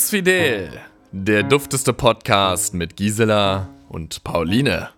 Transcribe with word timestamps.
Bumsfidel, 0.00 0.80
der 1.12 1.42
dufteste 1.42 1.92
Podcast 1.92 2.72
mit 2.72 2.96
Gisela 2.96 3.68
und 3.90 4.24
Pauline. 4.24 4.88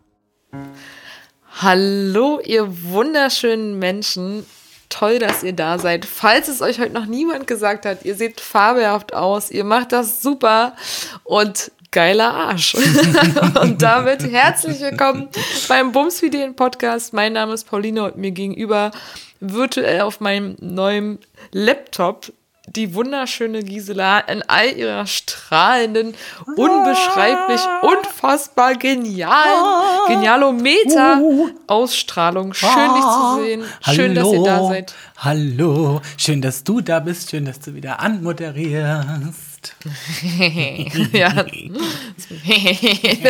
Hallo, 1.60 2.38
ihr 2.44 2.84
wunderschönen 2.84 3.80
Menschen. 3.80 4.46
Toll, 4.90 5.18
dass 5.18 5.42
ihr 5.42 5.54
da 5.54 5.80
seid. 5.80 6.04
Falls 6.04 6.46
es 6.46 6.62
euch 6.62 6.78
heute 6.78 6.92
noch 6.92 7.06
niemand 7.06 7.48
gesagt 7.48 7.84
hat, 7.84 8.04
ihr 8.04 8.14
seht 8.14 8.40
fabelhaft 8.40 9.12
aus, 9.12 9.50
ihr 9.50 9.64
macht 9.64 9.90
das 9.90 10.22
super 10.22 10.76
und 11.24 11.72
geiler 11.90 12.32
Arsch. 12.32 12.74
und 13.60 13.82
damit 13.82 14.22
herzlich 14.22 14.80
willkommen 14.80 15.30
beim 15.66 15.90
Bumsfidelen 15.90 16.54
Podcast. 16.54 17.12
Mein 17.12 17.32
Name 17.32 17.54
ist 17.54 17.64
Pauline 17.64 18.04
und 18.04 18.18
mir 18.18 18.30
gegenüber 18.30 18.92
virtuell 19.40 20.02
auf 20.02 20.20
meinem 20.20 20.54
neuen 20.60 21.18
Laptop 21.50 22.32
die 22.66 22.94
wunderschöne 22.94 23.64
Gisela 23.64 24.20
in 24.20 24.42
all 24.42 24.76
ihrer 24.76 25.04
strahlenden, 25.06 26.14
unbeschreiblich, 26.56 27.60
unfassbar 27.82 28.76
genialen, 28.76 30.06
Genialometer-Ausstrahlung. 30.06 32.54
Schön, 32.54 32.94
dich 32.94 33.02
zu 33.02 33.42
sehen. 33.42 33.64
Schön, 33.94 34.14
dass 34.14 34.32
ihr 34.32 34.44
da 34.44 34.68
seid. 34.68 34.94
Hallo, 35.16 36.00
schön, 36.16 36.40
dass 36.40 36.62
du 36.62 36.80
da 36.80 37.00
bist. 37.00 37.30
Schön, 37.30 37.46
dass 37.46 37.58
du 37.60 37.74
wieder 37.74 37.98
anmoderierst. 38.00 39.74
ja. 41.12 41.44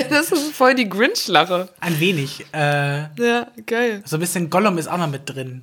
das 0.08 0.32
ist 0.32 0.52
voll 0.52 0.74
die 0.74 0.88
Grinch-Lache. 0.88 1.68
Ein 1.80 2.00
wenig. 2.00 2.46
Äh, 2.52 3.02
ja, 3.22 3.48
geil. 3.66 4.02
So 4.06 4.16
ein 4.16 4.20
bisschen 4.20 4.48
Gollum 4.48 4.78
ist 4.78 4.88
auch 4.88 4.96
noch 4.98 5.10
mit 5.10 5.28
drin. 5.28 5.62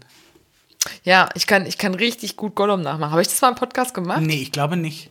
Ja, 1.04 1.30
ich 1.36 1.46
kann, 1.48 1.66
ich 1.66 1.78
kann 1.78 1.94
richtig 1.94 2.38
gut 2.38 2.56
Gollum 2.56 2.82
nachmachen. 2.82 3.12
Habe 3.12 3.22
ich 3.22 3.28
das 3.28 3.42
mal 3.42 3.50
im 3.50 3.56
Podcast 3.56 3.94
gemacht? 3.94 4.22
Nee, 4.22 4.42
ich 4.42 4.52
glaube 4.52 4.78
nicht. 4.78 5.10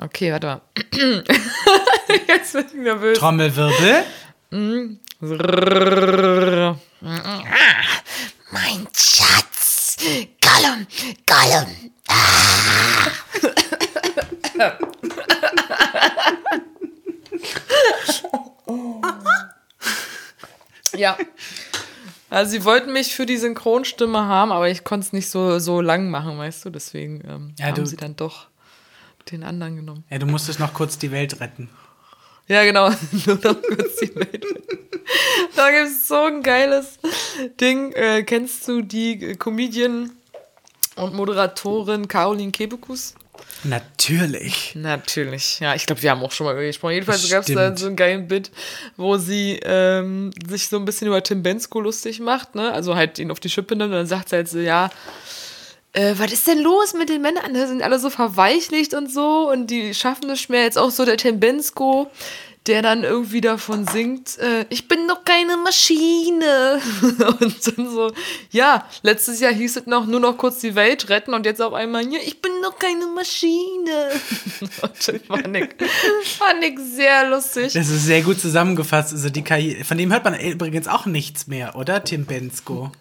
Okay, 0.00 0.32
warte 0.32 0.46
mal. 0.46 0.60
Jetzt 2.28 2.52
bin 2.52 2.66
ich 2.66 2.74
nervös. 2.74 3.18
Trommelwirbel. 3.18 4.04
Mein 8.50 8.88
Schatz. 8.96 9.96
Gollum, 10.40 10.86
Gollum. 11.26 11.90
Ja. 20.96 21.16
Also 22.30 22.50
sie 22.52 22.64
wollten 22.64 22.92
mich 22.92 23.14
für 23.14 23.24
die 23.26 23.38
Synchronstimme 23.38 24.18
haben, 24.26 24.52
aber 24.52 24.68
ich 24.68 24.84
konnte 24.84 25.06
es 25.06 25.12
nicht 25.12 25.30
so, 25.30 25.58
so 25.58 25.80
lang 25.80 26.10
machen, 26.10 26.36
weißt 26.38 26.64
du? 26.66 26.70
Deswegen 26.70 27.22
ähm, 27.26 27.54
Ja, 27.58 27.66
haben 27.66 27.74
du- 27.76 27.86
sie 27.86 27.96
dann 27.96 28.16
doch 28.16 28.46
den 29.30 29.42
anderen 29.44 29.76
genommen. 29.76 30.04
Ja, 30.10 30.18
du 30.18 30.26
musstest 30.26 30.58
noch 30.60 30.72
kurz 30.74 30.98
die 30.98 31.10
Welt 31.10 31.40
retten. 31.40 31.68
Ja, 32.46 32.64
genau. 32.64 32.88
Nur 33.26 33.36
noch 33.36 33.60
kurz 33.62 33.96
die 34.00 34.14
Welt. 34.14 34.44
Da 35.56 35.70
gibt 35.70 35.88
es 35.88 36.08
so 36.08 36.14
ein 36.24 36.42
geiles 36.42 36.98
Ding. 37.60 37.92
Äh, 37.92 38.22
kennst 38.24 38.66
du 38.68 38.80
die 38.82 39.36
Comedian 39.36 40.10
und 40.96 41.14
Moderatorin 41.14 42.08
Caroline 42.08 42.52
Kebekus? 42.52 43.14
Natürlich. 43.64 44.74
Natürlich, 44.74 45.58
ja, 45.60 45.74
ich 45.74 45.86
glaube, 45.86 46.02
wir 46.02 46.10
haben 46.10 46.22
auch 46.22 46.30
schon 46.32 46.46
mal 46.46 46.54
gesprochen. 46.54 46.92
Jedenfalls 46.92 47.28
gab 47.28 47.42
es 47.46 47.52
da 47.52 47.76
so 47.76 47.86
einen 47.86 47.96
geilen 47.96 48.28
Bit, 48.28 48.50
wo 48.96 49.16
sie 49.16 49.58
ähm, 49.62 50.30
sich 50.48 50.68
so 50.68 50.76
ein 50.76 50.84
bisschen 50.84 51.08
über 51.08 51.22
Tim 51.22 51.42
Bensko 51.42 51.80
lustig 51.80 52.20
macht, 52.20 52.54
ne? 52.54 52.72
Also 52.72 52.94
halt 52.94 53.18
ihn 53.18 53.30
auf 53.30 53.40
die 53.40 53.50
Schippe 53.50 53.74
nimmt 53.74 53.90
und 53.90 53.96
dann 53.98 54.06
sagt 54.06 54.28
sie 54.28 54.36
halt 54.36 54.48
so, 54.48 54.58
ja, 54.58 54.90
äh, 55.92 56.14
was 56.16 56.32
ist 56.32 56.46
denn 56.46 56.60
los 56.60 56.94
mit 56.94 57.08
den 57.08 57.22
Männern? 57.22 57.52
Die 57.52 57.66
sind 57.66 57.82
alle 57.82 57.98
so 57.98 58.10
verweichlicht 58.10 58.94
und 58.94 59.12
so 59.12 59.50
und 59.50 59.68
die 59.68 59.94
schaffen 59.94 60.30
es 60.30 60.48
mehr. 60.48 60.62
Jetzt 60.62 60.78
auch 60.78 60.90
so 60.90 61.04
der 61.04 61.16
Tim 61.16 61.40
Bensko, 61.40 62.10
der 62.68 62.82
dann 62.82 63.02
irgendwie 63.02 63.40
davon 63.40 63.86
singt, 63.86 64.38
äh, 64.38 64.66
ich 64.68 64.88
bin 64.88 65.08
doch 65.08 65.24
keine 65.24 65.56
Maschine. 65.56 66.80
und 67.40 67.78
dann 67.78 67.90
so, 67.90 68.12
ja, 68.50 68.86
letztes 69.02 69.40
Jahr 69.40 69.52
hieß 69.52 69.78
es 69.78 69.86
noch, 69.86 70.06
nur 70.06 70.20
noch 70.20 70.36
kurz 70.36 70.60
die 70.60 70.74
Welt 70.74 71.08
retten 71.08 71.32
und 71.32 71.46
jetzt 71.46 71.62
auf 71.62 71.72
einmal, 71.72 72.04
ja, 72.12 72.20
ich 72.24 72.42
bin 72.42 72.52
doch 72.62 72.78
keine 72.78 73.06
Maschine. 73.06 74.10
und 74.60 74.96
fand 75.26 75.56
ich, 75.56 75.68
fand 76.36 76.64
ich 76.64 76.78
sehr 76.78 77.30
lustig. 77.30 77.72
Das 77.72 77.88
ist 77.88 78.04
sehr 78.04 78.22
gut 78.22 78.38
zusammengefasst. 78.38 79.12
Also 79.12 79.30
die 79.30 79.42
Karriere, 79.42 79.84
von 79.84 79.96
dem 79.96 80.12
hört 80.12 80.24
man 80.24 80.38
übrigens 80.38 80.86
auch 80.86 81.06
nichts 81.06 81.46
mehr, 81.46 81.74
oder? 81.74 82.04
Tim 82.04 82.26
Bensko. 82.26 82.92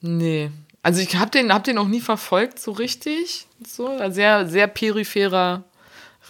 Nee. 0.00 0.50
Also 0.82 1.00
ich 1.00 1.14
habe 1.14 1.30
den, 1.30 1.52
hab 1.52 1.62
den 1.62 1.78
auch 1.78 1.86
nie 1.86 2.00
verfolgt, 2.00 2.58
so 2.58 2.72
richtig. 2.72 3.46
So, 3.64 3.96
sehr, 4.10 4.48
sehr 4.48 4.66
peripherer 4.66 5.62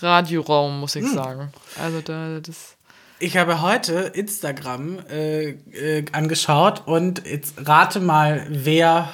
Radioraum, 0.03 0.81
muss 0.81 0.97
ich 0.97 1.07
sagen. 1.09 1.53
Also 1.81 2.01
da, 2.01 2.41
das. 2.41 2.77
Ich 3.19 3.37
habe 3.37 3.61
heute 3.61 3.93
Instagram 4.15 4.99
äh, 5.09 5.51
äh, 5.51 6.05
angeschaut 6.13 6.83
und 6.87 7.27
jetzt 7.27 7.55
rate 7.69 8.01
mal, 8.01 8.47
wer 8.51 9.09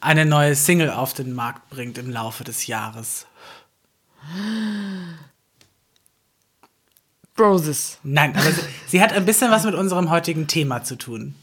eine 0.00 0.24
neue 0.24 0.54
Single 0.54 0.90
auf 0.90 1.14
den 1.14 1.32
Markt 1.32 1.68
bringt 1.70 1.98
im 1.98 2.10
Laufe 2.10 2.44
des 2.44 2.66
Jahres. 2.66 3.26
Broses. 7.34 7.98
Nein, 8.04 8.36
aber 8.36 8.52
sie, 8.52 8.62
sie 8.86 9.02
hat 9.02 9.12
ein 9.12 9.24
bisschen 9.24 9.50
was 9.50 9.64
mit 9.64 9.74
unserem 9.74 10.10
heutigen 10.10 10.46
Thema 10.46 10.84
zu 10.84 10.96
tun. 10.96 11.34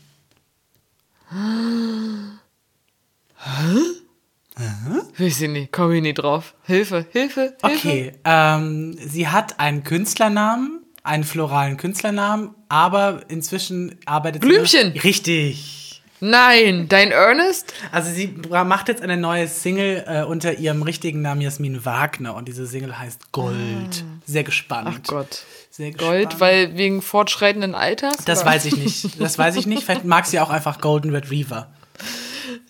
Weiß 5.18 5.42
ich 5.42 5.50
nicht, 5.50 5.72
komme 5.72 5.96
ich 5.98 6.02
nicht 6.02 6.16
drauf. 6.16 6.54
Hilfe, 6.64 7.06
Hilfe, 7.12 7.42
Hilfe. 7.42 7.56
Okay, 7.62 8.12
ähm, 8.24 8.96
sie 9.00 9.28
hat 9.28 9.60
einen 9.60 9.84
Künstlernamen, 9.84 10.82
einen 11.04 11.24
floralen 11.24 11.78
Künstlernamen, 11.78 12.56
aber 12.70 13.22
inzwischen 13.30 13.98
arbeitet 14.06 14.42
Blümchen. 14.42 14.94
sie. 14.94 15.00
Richtig. 15.00 15.78
Nein, 16.24 16.88
dein 16.88 17.10
Ernest? 17.12 17.74
Also 17.92 18.12
sie 18.12 18.28
macht 18.52 18.90
jetzt 18.90 19.02
eine 19.02 19.18
neue 19.18 19.48
Single 19.48 20.04
äh, 20.06 20.24
unter 20.24 20.54
ihrem 20.54 20.84
richtigen 20.84 21.24
Namen 21.24 21.42
Jasmin 21.42 21.84
Wagner 21.84 22.36
und 22.36 22.48
diese 22.48 22.68
Single 22.68 23.00
heißt 23.00 23.32
Gold. 23.32 24.04
Sehr 24.28 24.44
gespannt. 24.44 24.88
Ach 24.92 25.08
Gott. 25.08 25.44
Sehr 25.72 25.92
Gold, 25.92 26.30
gespannt. 26.30 26.40
weil 26.40 26.78
wegen 26.78 27.02
fortschreitenden 27.02 27.74
Alters? 27.74 28.18
Das 28.26 28.42
oder? 28.42 28.52
weiß 28.52 28.66
ich 28.66 28.78
nicht. 28.78 29.02
Das 29.20 29.40
weiß 29.40 29.56
ich 29.56 29.66
nicht. 29.66 29.84
Vielleicht 29.84 30.06
mag 30.06 30.28
sie 30.28 30.40
auch 30.40 30.52
einfach 30.52 30.80
Golden 30.80 31.10
Retriever. 31.10 31.72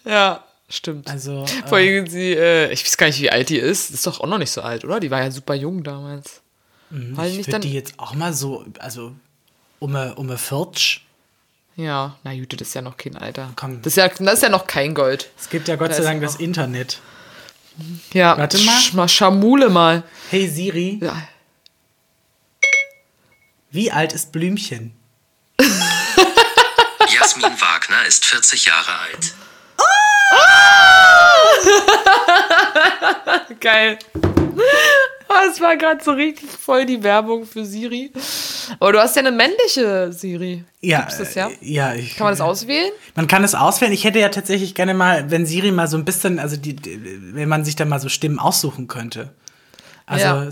Ja, 0.05 0.45
stimmt. 0.71 1.09
Also 1.09 1.45
Vor 1.67 1.79
äh, 1.79 1.87
allem 1.95 2.07
sie, 2.07 2.33
äh, 2.33 2.71
ich 2.71 2.83
weiß 2.85 2.97
gar 2.97 3.07
nicht, 3.07 3.19
wie 3.21 3.29
alt 3.29 3.49
die 3.49 3.57
ist. 3.57 3.89
Ist 3.91 4.05
doch 4.07 4.19
auch 4.19 4.27
noch 4.27 4.37
nicht 4.37 4.51
so 4.51 4.61
alt, 4.61 4.83
oder? 4.85 4.99
Die 4.99 5.11
war 5.11 5.21
ja 5.21 5.31
super 5.31 5.53
jung 5.53 5.83
damals. 5.83 6.41
War 6.89 7.25
die 7.25 7.39
ich 7.39 7.47
würde 7.47 7.59
die 7.61 7.73
jetzt 7.73 7.93
auch 7.97 8.13
mal 8.15 8.33
so, 8.33 8.65
also 8.79 9.13
um 9.79 9.95
eine, 9.95 10.15
um 10.15 10.27
eine 10.27 10.37
Viertsch. 10.37 11.05
Ja, 11.77 12.17
na 12.23 12.33
gut, 12.35 12.51
das 12.59 12.67
ist 12.67 12.73
ja 12.73 12.81
noch 12.81 12.97
kein 12.97 13.15
Alter. 13.15 13.51
Komm. 13.55 13.81
Das 13.81 13.93
ist 13.93 13.97
ja, 13.97 14.07
das 14.09 14.33
ist 14.35 14.43
ja 14.43 14.49
noch 14.49 14.67
kein 14.67 14.93
Gold. 14.93 15.29
Es 15.39 15.49
gibt 15.49 15.67
ja 15.69 15.77
Gott 15.77 15.91
Da 15.91 15.95
sei 15.95 16.03
Dank 16.03 16.21
das 16.21 16.35
Internet. 16.35 16.99
Ja, 18.11 18.37
Warte 18.37 18.57
mal. 18.59 18.77
sch- 18.77 18.95
mal 18.95 19.07
Schamule 19.07 19.69
mal. 19.69 20.03
Hey 20.29 20.47
Siri, 20.49 20.99
Ja. 21.01 21.15
wie 23.71 23.91
alt 23.91 24.11
ist 24.11 24.31
Blümchen? 24.33 24.93
Jasmin 27.17 27.51
Wagner 27.61 28.05
ist 28.05 28.25
40 28.25 28.65
Jahre 28.65 28.99
alt. 28.99 29.33
Geil. 33.59 33.97
Oh, 35.29 35.49
Es 35.49 35.61
war 35.61 35.77
gerade 35.77 36.03
so 36.03 36.11
richtig 36.11 36.49
voll 36.49 36.85
die 36.85 37.03
Werbung 37.03 37.45
für 37.45 37.63
Siri. 37.65 38.11
Aber 38.79 38.93
du 38.93 38.99
hast 38.99 39.15
ja 39.15 39.21
eine 39.21 39.31
männliche 39.31 40.11
Siri. 40.11 40.63
Ja, 40.81 41.01
Gibt's 41.01 41.17
das 41.19 41.35
ja? 41.35 41.47
äh, 41.49 41.55
ja. 41.61 41.93
Ich, 41.93 42.15
Kann 42.17 42.25
man 42.25 42.33
das 42.33 42.41
auswählen? 42.41 42.91
Man 43.15 43.27
kann 43.27 43.43
es 43.43 43.55
auswählen. 43.55 43.93
Ich 43.93 44.03
hätte 44.03 44.19
ja 44.19 44.29
tatsächlich 44.29 44.75
gerne 44.75 44.93
mal, 44.93 45.31
wenn 45.31 45.45
Siri 45.45 45.71
mal 45.71 45.87
so 45.87 45.97
ein 45.97 46.05
bisschen, 46.05 46.39
also 46.39 46.57
die, 46.57 46.75
wenn 47.33 47.47
man 47.47 47.63
sich 47.63 47.75
da 47.75 47.85
mal 47.85 47.99
so 47.99 48.09
Stimmen 48.09 48.39
aussuchen 48.39 48.87
könnte. 48.87 49.29
Also 50.05 50.25
Ja. 50.25 50.49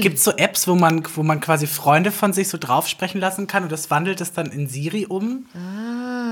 gibt 0.00 0.18
es 0.18 0.24
so 0.24 0.32
Apps, 0.32 0.68
wo 0.68 0.74
man, 0.74 1.02
wo 1.14 1.22
man 1.22 1.40
quasi 1.40 1.66
Freunde 1.66 2.12
von 2.12 2.34
sich 2.34 2.48
so 2.48 2.58
drauf 2.58 2.88
sprechen 2.88 3.20
lassen 3.20 3.46
kann 3.46 3.62
und 3.62 3.72
das 3.72 3.90
wandelt 3.90 4.20
es 4.20 4.32
dann 4.34 4.52
in 4.52 4.68
Siri 4.68 5.06
um. 5.06 5.46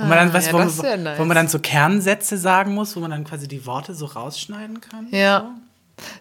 Wo 0.03 0.07
man 0.07 0.19
dann, 0.19 0.33
weißt, 0.33 0.49
ja, 0.49 0.53
wo, 0.53 0.59
man, 0.59 0.71
ja 0.83 0.97
nice. 0.97 1.19
wo 1.19 1.25
man 1.25 1.35
dann 1.35 1.49
so 1.49 1.59
Kernsätze 1.59 2.37
sagen 2.39 2.75
muss, 2.75 2.97
wo 2.97 3.01
man 3.01 3.11
dann 3.11 3.25
quasi 3.25 3.49
die 3.49 3.67
Worte 3.67 3.95
so 3.95 4.07
rausschneiden 4.07 4.81
kann. 4.81 5.09
Ja. 5.11 5.55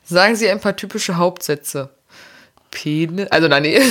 Sagen 0.03 0.35
Sie 0.35 0.49
ein 0.49 0.59
paar 0.59 0.75
typische 0.75 1.17
Hauptsätze. 1.17 1.91
Penis, 2.69 3.31
also 3.31 3.47
nein, 3.47 3.63
nee, 3.63 3.81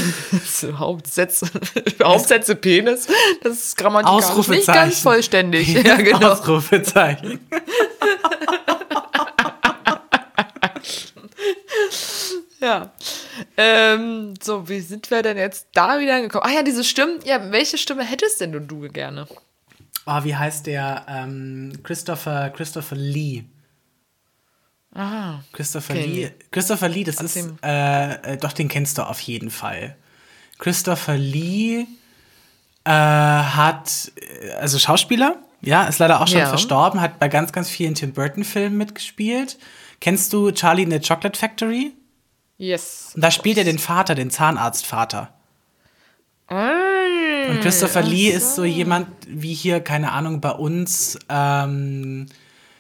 so 0.44 0.78
Hauptsätze, 0.78 1.46
Hauptsätze 2.02 2.54
Penis, 2.54 3.08
das 3.42 3.52
ist 3.54 3.76
grammatikalisch 3.76 4.48
nicht 4.48 4.66
ganz 4.66 5.00
vollständig. 5.00 5.74
Ja, 5.86 5.96
genau. 5.96 6.32
Ausrufezeichen. 6.32 7.40
Ja. 12.60 12.90
Ähm, 13.56 14.34
so, 14.42 14.68
wie 14.68 14.80
sind 14.80 15.10
wir 15.10 15.22
denn 15.22 15.36
jetzt 15.36 15.68
da 15.72 15.98
wieder 16.00 16.16
angekommen? 16.16 16.44
Ah 16.46 16.52
ja, 16.52 16.62
diese 16.62 16.84
Stimmen. 16.84 17.20
Ja, 17.24 17.52
welche 17.52 17.78
Stimme 17.78 18.04
hättest 18.04 18.40
denn 18.40 18.52
du, 18.52 18.60
du 18.60 18.88
gerne? 18.88 19.26
Oh, 20.06 20.22
wie 20.24 20.36
heißt 20.36 20.66
der? 20.66 21.04
Ähm, 21.08 21.72
Christopher, 21.82 22.50
Christopher 22.50 22.96
Lee. 22.96 23.44
Aha. 24.94 25.42
Christopher 25.52 25.94
Okay. 25.94 26.06
Lee. 26.06 26.30
Christopher 26.50 26.88
Lee, 26.88 27.04
das 27.04 27.20
ist, 27.20 27.36
Erzähl. 27.36 27.54
äh, 27.62 28.32
äh, 28.34 28.36
doch, 28.38 28.52
den 28.52 28.68
kennst 28.68 28.98
du 28.98 29.02
auf 29.02 29.20
jeden 29.20 29.50
Fall. 29.50 29.96
Christopher 30.58 31.16
Lee 31.18 31.86
äh, 32.84 32.90
hat, 32.90 34.12
äh, 34.20 34.52
also 34.52 34.78
Schauspieler, 34.78 35.36
ja, 35.60 35.84
ist 35.84 35.98
leider 35.98 36.20
auch 36.20 36.28
schon 36.28 36.38
Ja. 36.38 36.46
verstorben, 36.48 37.00
hat 37.00 37.18
bei 37.18 37.28
ganz, 37.28 37.52
ganz 37.52 37.68
vielen 37.68 37.94
Tim 37.94 38.12
Burton-Filmen 38.12 38.78
mitgespielt. 38.78 39.58
Kennst 40.00 40.32
du 40.32 40.50
Charlie 40.52 40.84
in 40.84 40.90
the 40.90 41.00
Chocolate 41.00 41.38
Factory? 41.38 41.92
Yes. 42.58 43.12
Und 43.14 43.22
da 43.22 43.30
spielt 43.30 43.58
er 43.58 43.64
den 43.64 43.78
Vater, 43.78 44.14
den 44.14 44.30
Zahnarztvater. 44.30 45.32
Ah, 46.48 46.70
Und 47.50 47.60
Christopher 47.60 48.02
Lee 48.02 48.28
ist 48.28 48.54
so 48.54 48.64
jemand 48.64 49.08
wie 49.28 49.54
hier, 49.54 49.80
keine 49.80 50.12
Ahnung, 50.12 50.40
bei 50.40 50.50
uns 50.50 51.18
ähm, 51.28 52.26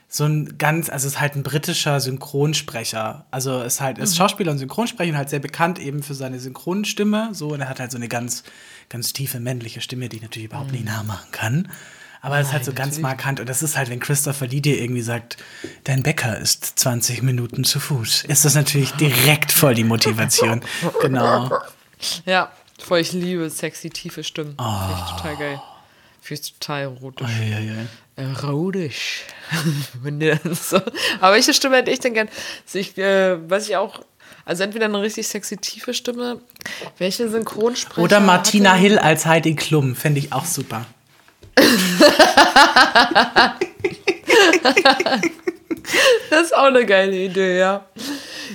so 0.08 0.24
ein 0.24 0.56
ganz, 0.58 0.88
also 0.88 1.06
ist 1.08 1.20
halt 1.20 1.34
ein 1.36 1.42
britischer 1.42 2.00
Synchronsprecher. 2.00 3.26
Also 3.30 3.62
ist 3.62 3.80
halt, 3.80 3.98
ist 3.98 4.16
Schauspieler 4.16 4.52
und 4.52 4.58
Synchronsprecher 4.58 5.10
und 5.10 5.16
halt 5.16 5.30
sehr 5.30 5.40
bekannt 5.40 5.78
eben 5.78 6.02
für 6.02 6.14
seine 6.14 6.38
Synchronstimme. 6.38 7.30
So, 7.32 7.48
und 7.48 7.60
er 7.60 7.68
hat 7.68 7.80
halt 7.80 7.90
so 7.90 7.98
eine 7.98 8.08
ganz, 8.08 8.44
ganz 8.88 9.12
tiefe 9.12 9.40
männliche 9.40 9.80
Stimme, 9.80 10.08
die 10.08 10.16
ich 10.16 10.22
natürlich 10.22 10.46
überhaupt 10.46 10.72
nicht 10.72 10.84
nachmachen 10.84 11.30
kann. 11.32 11.68
Aber 12.22 12.40
es 12.40 12.48
ist 12.48 12.52
halt 12.52 12.64
so 12.64 12.72
ganz 12.72 12.98
markant. 12.98 13.40
Und 13.40 13.48
das 13.48 13.62
ist 13.62 13.76
halt, 13.76 13.88
wenn 13.88 14.00
Christopher 14.00 14.46
Lee 14.46 14.60
dir 14.60 14.80
irgendwie 14.80 15.02
sagt, 15.02 15.36
dein 15.84 16.02
Bäcker 16.02 16.38
ist 16.38 16.78
20 16.78 17.22
Minuten 17.22 17.62
zu 17.62 17.78
Fuß, 17.78 18.24
ist 18.24 18.44
das 18.44 18.54
natürlich 18.54 18.92
direkt 18.92 19.52
voll 19.52 19.74
die 19.74 19.84
Motivation. 19.84 20.60
Genau. 21.02 21.50
Ja, 22.24 22.50
voll, 22.80 23.00
ich 23.00 23.12
liebe 23.12 23.48
sexy, 23.50 23.90
tiefe 23.90 24.24
Stimmen. 24.24 24.54
Finde 24.56 24.64
Oh. 24.64 25.04
ich 25.04 25.10
total 25.16 25.36
geil. 25.36 25.62
Finde 26.20 26.42
ich 26.42 26.52
total 26.54 26.82
erotisch. 26.82 27.28
Ja, 27.40 27.58
ja, 27.58 27.60
ja. 27.60 27.74
Erotisch. 28.16 29.22
Wenn 30.02 30.20
so. 30.54 30.76
Aber 31.20 31.34
welche 31.34 31.54
Stimme 31.54 31.76
hätte 31.76 31.90
ich 31.90 32.00
denn 32.00 32.14
gern? 32.14 32.28
Also 32.66 32.78
ich, 32.78 32.96
äh, 32.98 33.38
was 33.48 33.68
ich 33.68 33.76
auch. 33.76 34.00
Also 34.44 34.62
entweder 34.62 34.86
eine 34.86 35.00
richtig 35.02 35.26
sexy 35.28 35.56
tiefe 35.56 35.92
Stimme. 35.94 36.40
Welche 36.98 37.28
Synchronsprecher? 37.28 38.02
Oder 38.02 38.20
Martina 38.20 38.70
hatte- 38.70 38.80
Hill 38.80 38.98
als 38.98 39.26
Heidi 39.26 39.54
Klum, 39.54 39.94
fände 39.96 40.20
ich 40.20 40.32
auch 40.32 40.44
super. 40.44 40.86
Das 46.30 46.42
ist 46.42 46.56
auch 46.56 46.64
eine 46.64 46.84
geile 46.84 47.16
Idee, 47.16 47.58
ja. 47.58 47.84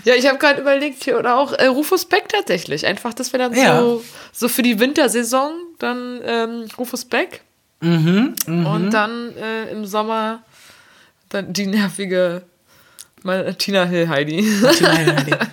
Ja, 0.03 0.15
ich 0.15 0.27
habe 0.27 0.37
gerade 0.37 0.61
überlegt 0.61 1.03
hier, 1.03 1.17
oder 1.19 1.37
auch 1.37 1.53
äh, 1.53 1.65
Rufus 1.67 2.05
Beck 2.05 2.27
tatsächlich. 2.29 2.85
Einfach, 2.85 3.13
das 3.13 3.31
wäre 3.33 3.43
dann 3.49 3.53
Ja. 3.57 3.79
so, 3.79 4.03
so 4.33 4.47
für 4.49 4.61
die 4.61 4.79
Wintersaison, 4.79 5.51
dann 5.79 6.21
ähm, 6.25 6.67
Rufus 6.77 7.05
Beck. 7.05 7.41
Mhm, 7.79 8.35
Und 8.47 8.91
dann 8.91 9.35
äh, 9.37 9.71
im 9.71 9.85
Sommer 9.85 10.43
dann 11.29 11.51
die 11.53 11.65
nervige 11.67 12.43
meine, 13.23 13.55
Tina 13.57 13.85
Hill 13.85 14.07
Heidi. 14.07 14.41
Martina 14.61 14.91
Hill, 14.91 15.15
Heidi. 15.15 15.31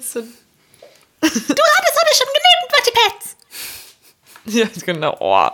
So, 0.00 0.20
Du 0.20 1.26
hattest 1.28 1.96
heute 2.00 2.14
schon 2.16 2.28
genügend 2.34 2.70
Wattipads. 2.72 3.36
ja, 4.46 4.66
genau. 4.84 5.16
Oh. 5.20 5.48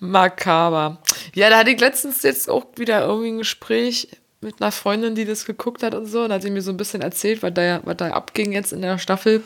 Makaber. 0.00 0.98
Ja, 1.34 1.48
da 1.50 1.58
hatte 1.58 1.70
ich 1.70 1.80
letztens 1.80 2.22
jetzt 2.22 2.48
auch 2.50 2.64
wieder 2.76 3.02
irgendwie 3.06 3.28
ein 3.28 3.38
Gespräch 3.38 4.08
mit 4.40 4.60
einer 4.60 4.72
Freundin, 4.72 5.14
die 5.14 5.24
das 5.24 5.44
geguckt 5.46 5.82
hat 5.82 5.94
und 5.94 6.06
so. 6.06 6.24
Und 6.24 6.32
hat 6.32 6.42
sie 6.42 6.50
mir 6.50 6.62
so 6.62 6.70
ein 6.70 6.76
bisschen 6.76 7.00
erzählt, 7.02 7.42
was 7.42 7.54
da, 7.54 7.80
was 7.84 7.96
da 7.96 8.10
abging 8.10 8.52
jetzt 8.52 8.72
in 8.72 8.82
der 8.82 8.98
Staffel. 8.98 9.42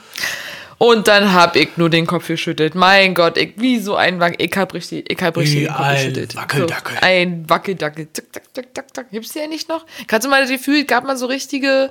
Und 0.79 1.09
dann 1.09 1.33
hab 1.33 1.57
ich 1.57 1.77
nur 1.77 1.91
den 1.91 2.07
Kopf 2.07 2.29
geschüttelt. 2.29 2.75
Mein 2.77 3.15
Gott, 3.15 3.37
ich, 3.37 3.55
wie 3.57 3.81
so 3.81 3.97
ein 3.97 4.21
Wackel. 4.21 4.37
Ich 4.47 4.57
hab 4.57 4.73
richtig, 4.75 5.11
ich 5.11 5.21
hab 5.23 5.37
richtig 5.37 5.57
Wie 5.57 5.61
den 5.65 5.73
Kopf 5.73 5.81
ein 5.81 5.97
geschüttelt. 5.97 6.37
Wackeldackel. 6.37 6.95
So, 6.95 7.01
ein 7.03 7.51
Wackeldackel. 7.51 8.09
Zack, 8.13 8.25
zack, 8.33 8.43
zack, 8.55 8.67
zack, 8.75 8.95
zack. 8.95 9.11
Gibt's 9.11 9.33
die 9.33 9.41
ja 9.41 9.49
nicht 9.49 9.69
noch? 9.69 9.85
Ich 10.07 10.13
hatte 10.13 10.29
mal 10.29 10.41
das 10.43 10.51
Gefühl, 10.51 10.81
es 10.81 10.87
gab 10.87 11.05
mal 11.05 11.17
so 11.17 11.27
richtige 11.27 11.91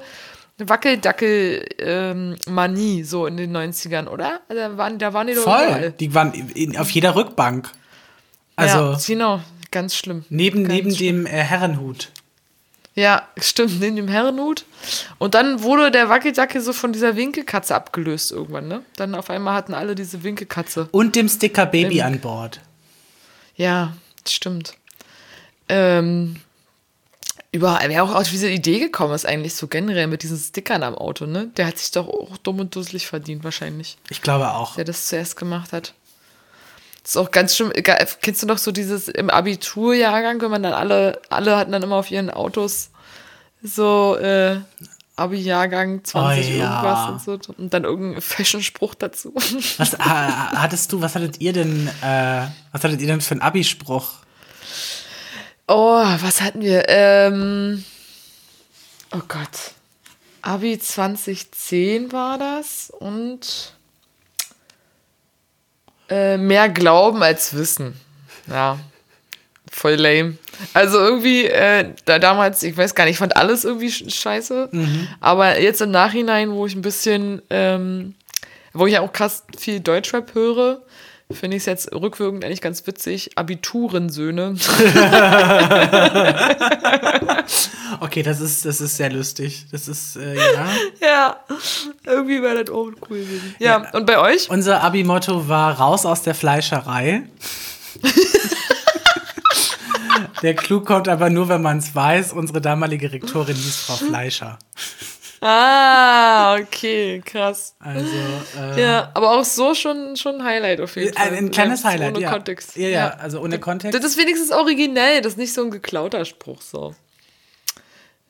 Wackeldackel-Manie 0.60 3.04
so 3.04 3.26
in 3.26 3.38
den 3.38 3.56
90ern, 3.56 4.08
oder? 4.08 4.42
Also 4.48 4.62
Da 4.62 4.78
waren, 4.78 5.00
da 5.00 5.14
waren 5.14 5.28
die 5.28 5.34
doch 5.34 5.44
Voll. 5.44 5.64
überall. 5.66 5.92
Die 5.92 6.14
waren 6.14 6.34
in, 6.34 6.78
auf 6.78 6.90
jeder 6.92 7.16
Rückbank. 7.16 7.70
Also 8.56 8.78
ja, 8.78 8.98
genau, 9.06 9.42
ganz 9.72 9.96
schlimm. 9.96 10.26
neben, 10.30 10.64
ganz 10.64 10.74
neben 10.74 10.92
schlimm. 10.96 11.24
dem 11.24 11.26
äh, 11.26 11.44
Herrenhut. 11.44 12.10
Ja, 12.96 13.28
stimmt, 13.40 13.80
neben 13.80 13.96
dem 13.96 14.08
Herrenhut. 14.08 14.66
Und 15.20 15.36
dann 15.36 15.62
wurde 15.62 15.92
der 15.92 16.10
Wackeldackel 16.10 16.62
so 16.62 16.74
von 16.74 16.94
dieser 16.94 17.16
Winkelkatze 17.16 17.76
abgelöst 17.76 18.32
irgendwann, 18.32 18.68
ne? 18.68 18.82
Dann 18.96 19.14
auf 19.14 19.30
einmal 19.30 19.54
hatten 19.54 19.76
alle 19.76 19.94
diese 19.94 20.24
Winkelkatze. 20.24 20.88
Und 20.92 21.16
dem 21.16 21.30
Sticker 21.30 21.68
Baby 21.68 22.00
Ähm. 22.00 22.06
an 22.08 22.20
Bord. 22.20 22.60
Ja, 23.56 23.96
stimmt. 24.28 24.74
Ähm, 25.70 26.38
überall, 27.52 27.88
wer 27.90 28.04
auch 28.04 28.16
auf 28.16 28.30
diese 28.30 28.50
Idee 28.50 28.80
gekommen 28.80 29.14
ist, 29.14 29.26
eigentlich 29.28 29.54
so 29.54 29.68
generell 29.68 30.08
mit 30.08 30.24
diesen 30.24 30.38
Stickern 30.40 30.82
am 30.82 30.96
Auto, 30.96 31.26
ne? 31.28 31.52
Der 31.58 31.68
hat 31.68 31.78
sich 31.78 31.92
doch 31.92 32.08
auch 32.08 32.38
dumm 32.38 32.60
und 32.62 32.76
dusselig 32.76 33.06
verdient, 33.08 33.44
wahrscheinlich, 33.44 33.98
Ich 34.10 34.24
glaube 34.24 34.50
auch. 34.52 34.76
der 34.76 34.86
das 34.86 35.08
zuerst 35.08 35.36
gemacht 35.36 35.72
hat. 35.72 35.94
Das 37.08 37.16
ist 37.16 37.22
auch 37.22 37.32
ganz 37.32 37.56
schlimm. 37.56 37.72
Egal, 37.74 38.06
Kennst 38.22 38.44
du 38.44 38.48
noch 38.48 38.58
so 38.58 38.74
dieses 38.74 39.08
im 39.08 39.30
Abiturjahrgang, 39.30 40.42
wenn 40.42 40.52
man 40.52 40.62
dann 40.62 40.74
alle, 40.74 41.22
alle 41.30 41.56
hatten 41.56 41.72
dann 41.72 41.82
immer 41.82 41.96
auf 41.96 42.12
ihren 42.12 42.30
Autos 42.30 42.90
so 43.64 44.18
äh, 44.18 44.60
Abi-Jahrgang 45.16 46.04
20 46.04 46.16
Oh 46.18 46.58
ja. 46.58 46.82
irgendwas 46.82 47.10
und 47.10 47.46
so. 47.46 47.54
Und 47.54 47.74
dann 47.74 47.86
irgendein 47.86 48.22
Fashion-Spruch 48.22 48.94
dazu. 48.96 49.34
Was 49.78 49.94
äh, 49.94 49.98
hattest 50.00 50.92
du, 50.92 51.00
was 51.00 51.16
hattet 51.16 51.40
ihr 51.40 51.54
denn, 51.54 51.88
äh, 52.02 52.48
was 52.74 52.84
hattet 52.84 53.00
ihr 53.00 53.08
denn 53.08 53.22
für 53.22 53.32
einen 53.36 53.42
Abi-Spruch? 53.42 54.10
Oh, 55.70 56.04
was 56.04 56.42
hatten 56.42 56.60
wir? 56.60 56.90
Ähm, 56.90 57.86
oh 59.16 59.22
Gott. 59.30 59.72
Abi 60.42 60.78
2010 60.78 62.12
war 62.12 62.38
das 62.38 62.92
und 63.00 63.77
äh, 66.10 66.38
mehr 66.38 66.70
Glauben 66.70 67.22
als 67.24 67.54
Wissen. 67.56 67.94
Ja, 68.50 68.80
voll 69.70 69.96
lame. 69.96 70.38
Also 70.74 70.98
irgendwie, 71.00 71.46
äh, 71.46 71.94
da 72.06 72.18
damals, 72.20 72.64
ich 72.64 72.76
weiß 72.78 72.96
gar 72.96 73.04
nicht, 73.06 73.14
ich 73.14 73.18
fand 73.20 73.36
alles 73.36 73.64
irgendwie 73.66 73.90
sch- 73.90 74.10
scheiße. 74.14 74.70
Aber 75.20 75.60
jetzt 75.60 75.82
im 75.82 75.92
Nachhinein, 75.92 76.52
wo 76.52 76.66
ich 76.66 76.76
ein 76.76 76.82
bisschen, 76.82 77.42
ähm, 77.50 78.16
wo 78.74 78.88
ich 78.88 78.94
ja 78.94 79.02
auch 79.02 79.12
krass 79.14 79.44
viel 79.58 79.80
Deutschrap 79.82 80.34
höre, 80.34 80.82
finde 81.32 81.58
ich 81.58 81.64
es 81.64 81.66
jetzt 81.66 81.94
rückwirkend 81.94 82.46
eigentlich 82.46 82.62
ganz 82.62 82.88
witzig. 82.88 83.32
Abiturensöhne. 83.36 84.56
Okay, 88.00 88.22
das 88.22 88.42
ist, 88.42 88.66
das 88.66 88.82
ist 88.82 88.98
sehr 88.98 89.12
lustig. 89.12 89.66
Das 89.72 89.88
ist, 89.88 90.18
äh, 90.18 90.36
ja. 90.36 90.68
Ja, 91.02 91.38
irgendwie 92.06 92.42
wäre 92.42 92.64
das 92.64 92.74
auch 92.74 92.92
cool 93.10 93.20
gewesen. 93.20 93.56
Ja, 93.60 93.90
und 93.92 94.06
bei 94.06 94.20
euch? 94.20 94.50
Unser 94.50 94.84
Abi-Motto 94.84 95.48
war 95.48 95.80
raus 95.80 96.06
aus 96.06 96.22
der 96.22 96.36
Fleischerei. 96.36 97.24
der 100.42 100.56
Clou 100.56 100.82
kommt 100.82 101.08
aber 101.08 101.30
nur, 101.30 101.50
wenn 101.50 101.62
man 101.62 101.80
es 101.80 101.96
weiß. 101.96 102.34
Unsere 102.34 102.62
damalige 102.62 103.12
Rektorin 103.12 103.56
hieß 103.56 103.78
Frau 103.78 103.96
Fleischer. 103.96 104.60
Ah, 105.42 106.56
okay, 106.56 107.22
krass. 107.24 107.76
Also, 107.80 108.10
äh, 108.60 108.82
Ja, 108.82 109.12
aber 109.14 109.32
auch 109.32 109.44
so 109.46 109.74
schon, 109.76 110.16
schon 110.18 110.36
ein 110.42 110.44
Highlight 110.44 110.82
auf 110.82 110.96
jeden 110.96 111.14
Fall. 111.14 111.28
ein, 111.28 111.36
ein 111.36 111.52
kleines 111.52 111.84
Ja, 111.84 111.90
Highlight, 111.90 112.16
Ohne 112.16 112.22
ja. 112.24 112.32
Kontext. 112.32 112.76
Ja, 112.76 112.88
ja, 112.90 113.08
also 113.10 113.42
ohne 113.42 113.60
Kontext. 113.60 113.98
Das 113.98 114.04
ist 114.10 114.18
wenigstens 114.18 114.52
originell, 114.52 115.22
das 115.22 115.34
ist 115.34 115.38
nicht 115.38 115.54
so 115.54 115.64
ein 115.64 115.72
geklauter 115.72 116.26
Spruch 116.26 116.62
so. 116.62 116.96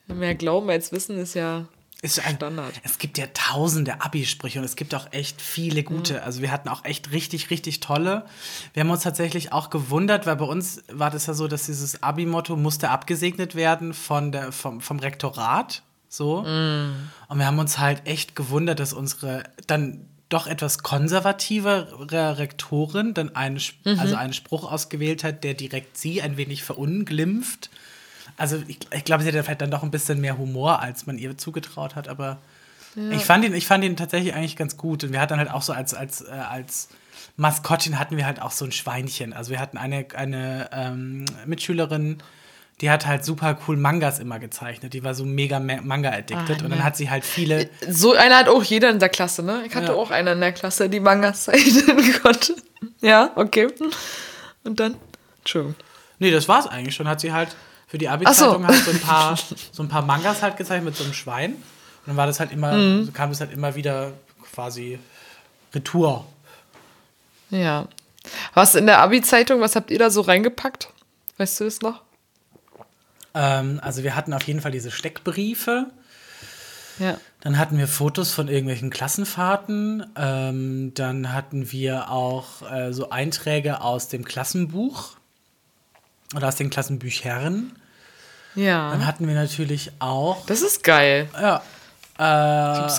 Mehr 0.06 0.34
Glauben 0.34 0.70
als 0.70 0.90
Wissen 0.92 1.18
ist 1.18 1.34
ja 1.34 1.66
Ist 2.00 2.24
ein, 2.26 2.36
Standard. 2.36 2.72
Es 2.82 2.98
gibt 2.98 3.18
ja 3.18 3.26
tausende 3.34 4.00
Abi-Sprüche 4.00 4.58
und 4.58 4.64
es 4.64 4.74
gibt 4.76 4.94
auch 4.94 5.06
echt 5.12 5.42
viele 5.42 5.82
gute. 5.82 6.22
Also 6.22 6.40
wir 6.40 6.50
hatten 6.50 6.68
auch 6.70 6.84
echt 6.84 7.12
richtig, 7.12 7.50
richtig 7.50 7.80
tolle. 7.80 8.24
Wir 8.72 8.82
haben 8.82 8.90
uns 8.90 9.02
tatsächlich 9.02 9.52
auch 9.52 9.68
gewundert, 9.68 10.26
weil 10.26 10.36
bei 10.36 10.46
uns 10.46 10.82
war 10.90 11.10
das 11.10 11.26
ja 11.26 11.34
so, 11.34 11.46
dass 11.46 11.66
dieses 11.66 12.02
Abi-Motto 12.02 12.56
musste 12.56 12.88
abgesegnet 12.88 13.54
werden 13.54 13.92
von 13.92 14.32
der, 14.32 14.50
vom, 14.52 14.80
vom 14.80 14.98
Rektorat. 14.98 15.82
So. 16.08 16.38
Und 17.28 17.38
wir 17.38 17.46
haben 17.46 17.58
uns 17.58 17.78
halt 17.78 18.06
echt 18.06 18.34
gewundert, 18.34 18.80
dass 18.80 18.92
unsere 18.92 19.44
dann 19.66 20.00
doch 20.30 20.46
etwas 20.46 20.82
konservativere 20.82 22.38
Rektorin 22.38 23.14
dann 23.14 23.34
einen, 23.34 23.56
Sp- 23.60 23.80
also 23.98 24.14
einen 24.16 24.32
Spruch 24.34 24.70
ausgewählt 24.70 25.24
hat, 25.24 25.44
der 25.44 25.54
direkt 25.54 25.96
sie 25.96 26.20
ein 26.22 26.36
wenig 26.36 26.62
verunglimpft. 26.64 27.70
Also 28.36 28.62
ich, 28.68 28.78
ich 28.94 29.04
glaube, 29.04 29.22
sie 29.22 29.28
hat 29.28 29.34
ja 29.34 29.42
vielleicht 29.42 29.62
dann 29.62 29.70
doch 29.70 29.82
ein 29.82 29.90
bisschen 29.90 30.20
mehr 30.20 30.36
Humor, 30.38 30.80
als 30.80 31.06
man 31.06 31.18
ihr 31.18 31.36
zugetraut 31.38 31.96
hat, 31.96 32.08
aber 32.08 32.38
ich, 33.12 33.24
fand 33.24 33.44
ihn, 33.44 33.54
ich 33.54 33.66
fand 33.66 33.84
ihn 33.84 33.96
tatsächlich 33.96 34.34
eigentlich 34.34 34.56
ganz 34.56 34.76
gut. 34.76 35.04
Und 35.04 35.12
wir 35.12 35.20
hatten 35.20 35.36
halt 35.38 35.50
auch 35.50 35.62
so 35.62 35.72
als, 35.72 35.94
als, 35.94 36.22
äh, 36.22 36.30
als 36.30 36.88
Maskottchen 37.36 37.98
hatten 37.98 38.16
wir 38.16 38.26
halt 38.26 38.42
auch 38.42 38.50
so 38.50 38.64
ein 38.64 38.72
Schweinchen. 38.72 39.32
Also 39.32 39.50
wir 39.50 39.60
hatten 39.60 39.78
eine, 39.78 40.06
eine 40.14 40.68
ähm, 40.72 41.24
Mitschülerin, 41.46 42.18
die 42.80 42.90
hat 42.90 43.06
halt 43.06 43.24
super 43.24 43.58
cool 43.66 43.76
Mangas 43.76 44.18
immer 44.20 44.38
gezeichnet. 44.38 44.92
Die 44.94 45.02
war 45.02 45.14
so 45.14 45.24
mega 45.24 45.58
Ma- 45.58 45.80
Manga-addicted. 45.82 46.36
Ah, 46.36 46.64
und 46.64 46.70
dann 46.70 46.78
ne. 46.78 46.84
hat 46.84 46.96
sie 46.96 47.10
halt 47.10 47.24
viele. 47.24 47.68
So 47.88 48.14
einer 48.14 48.36
hat 48.38 48.48
auch 48.48 48.62
jeder 48.62 48.90
in 48.90 48.98
der 49.00 49.08
Klasse, 49.08 49.42
ne? 49.42 49.62
Ich 49.66 49.74
hatte 49.74 49.88
Ja. 49.88 49.94
auch 49.94 50.10
eine 50.12 50.32
in 50.32 50.40
der 50.40 50.52
Klasse, 50.52 50.88
die 50.88 51.00
Mangas 51.00 51.44
zeichnen 51.44 52.20
konnte. 52.22 52.54
Ja, 53.00 53.32
okay. 53.34 53.66
Und 54.64 54.78
dann? 54.78 54.96
Entschuldigung. 55.40 55.74
Nee, 56.20 56.30
das 56.30 56.48
war's 56.48 56.66
eigentlich 56.66 56.94
schon. 56.94 57.08
Hat 57.08 57.20
sie 57.20 57.32
halt 57.32 57.54
für 57.88 57.98
die 57.98 58.08
Abi-Zeitung 58.08 58.62
so. 58.62 58.68
halt 58.68 58.84
so 58.84 58.90
ein 58.92 59.00
paar, 59.00 59.38
so 59.72 59.82
ein 59.82 59.88
paar 59.88 60.02
Mangas 60.02 60.42
halt 60.42 60.56
gezeichnet 60.56 60.84
mit 60.84 60.96
so 60.96 61.04
einem 61.04 61.14
Schwein. 61.14 61.52
Und 61.54 61.62
dann 62.06 62.16
war 62.16 62.26
das 62.26 62.38
halt 62.38 62.52
immer, 62.52 62.72
Mhm. 62.72 63.12
kam 63.12 63.30
es 63.30 63.40
halt 63.40 63.52
immer 63.52 63.74
wieder 63.74 64.12
quasi 64.52 64.98
Retour. 65.74 66.24
Ja. 67.50 67.86
Was 68.54 68.74
in 68.74 68.86
der 68.86 68.98
Abi-Zeitung, 69.00 69.60
was 69.60 69.74
habt 69.74 69.90
ihr 69.90 69.98
da 69.98 70.10
so 70.10 70.20
reingepackt? 70.20 70.88
Weißt 71.38 71.60
du 71.60 71.64
es 71.64 71.80
noch? 71.80 72.02
Ähm, 73.38 73.78
also 73.82 74.02
wir 74.02 74.16
hatten 74.16 74.34
auf 74.34 74.42
jeden 74.42 74.60
Fall 74.60 74.72
diese 74.72 74.90
Steckbriefe. 74.90 75.86
Ja. 76.98 77.16
Dann 77.40 77.56
hatten 77.58 77.78
wir 77.78 77.86
Fotos 77.86 78.32
von 78.32 78.48
irgendwelchen 78.48 78.90
Klassenfahrten. 78.90 80.04
Ähm, 80.16 80.92
dann 80.94 81.32
hatten 81.32 81.70
wir 81.70 82.10
auch 82.10 82.68
äh, 82.70 82.92
so 82.92 83.10
Einträge 83.10 83.80
aus 83.80 84.08
dem 84.08 84.24
Klassenbuch 84.24 85.10
oder 86.34 86.48
aus 86.48 86.56
den 86.56 86.70
Klassenbüchern. 86.70 87.70
Dann 88.56 88.64
Ja. 88.64 89.06
hatten 89.06 89.28
wir 89.28 89.34
natürlich 89.36 89.92
auch 90.00 90.44
Das 90.46 90.62
ist 90.62 90.82
geil. 90.82 91.28
Ja. 91.40 91.62
Äh, 92.18 92.90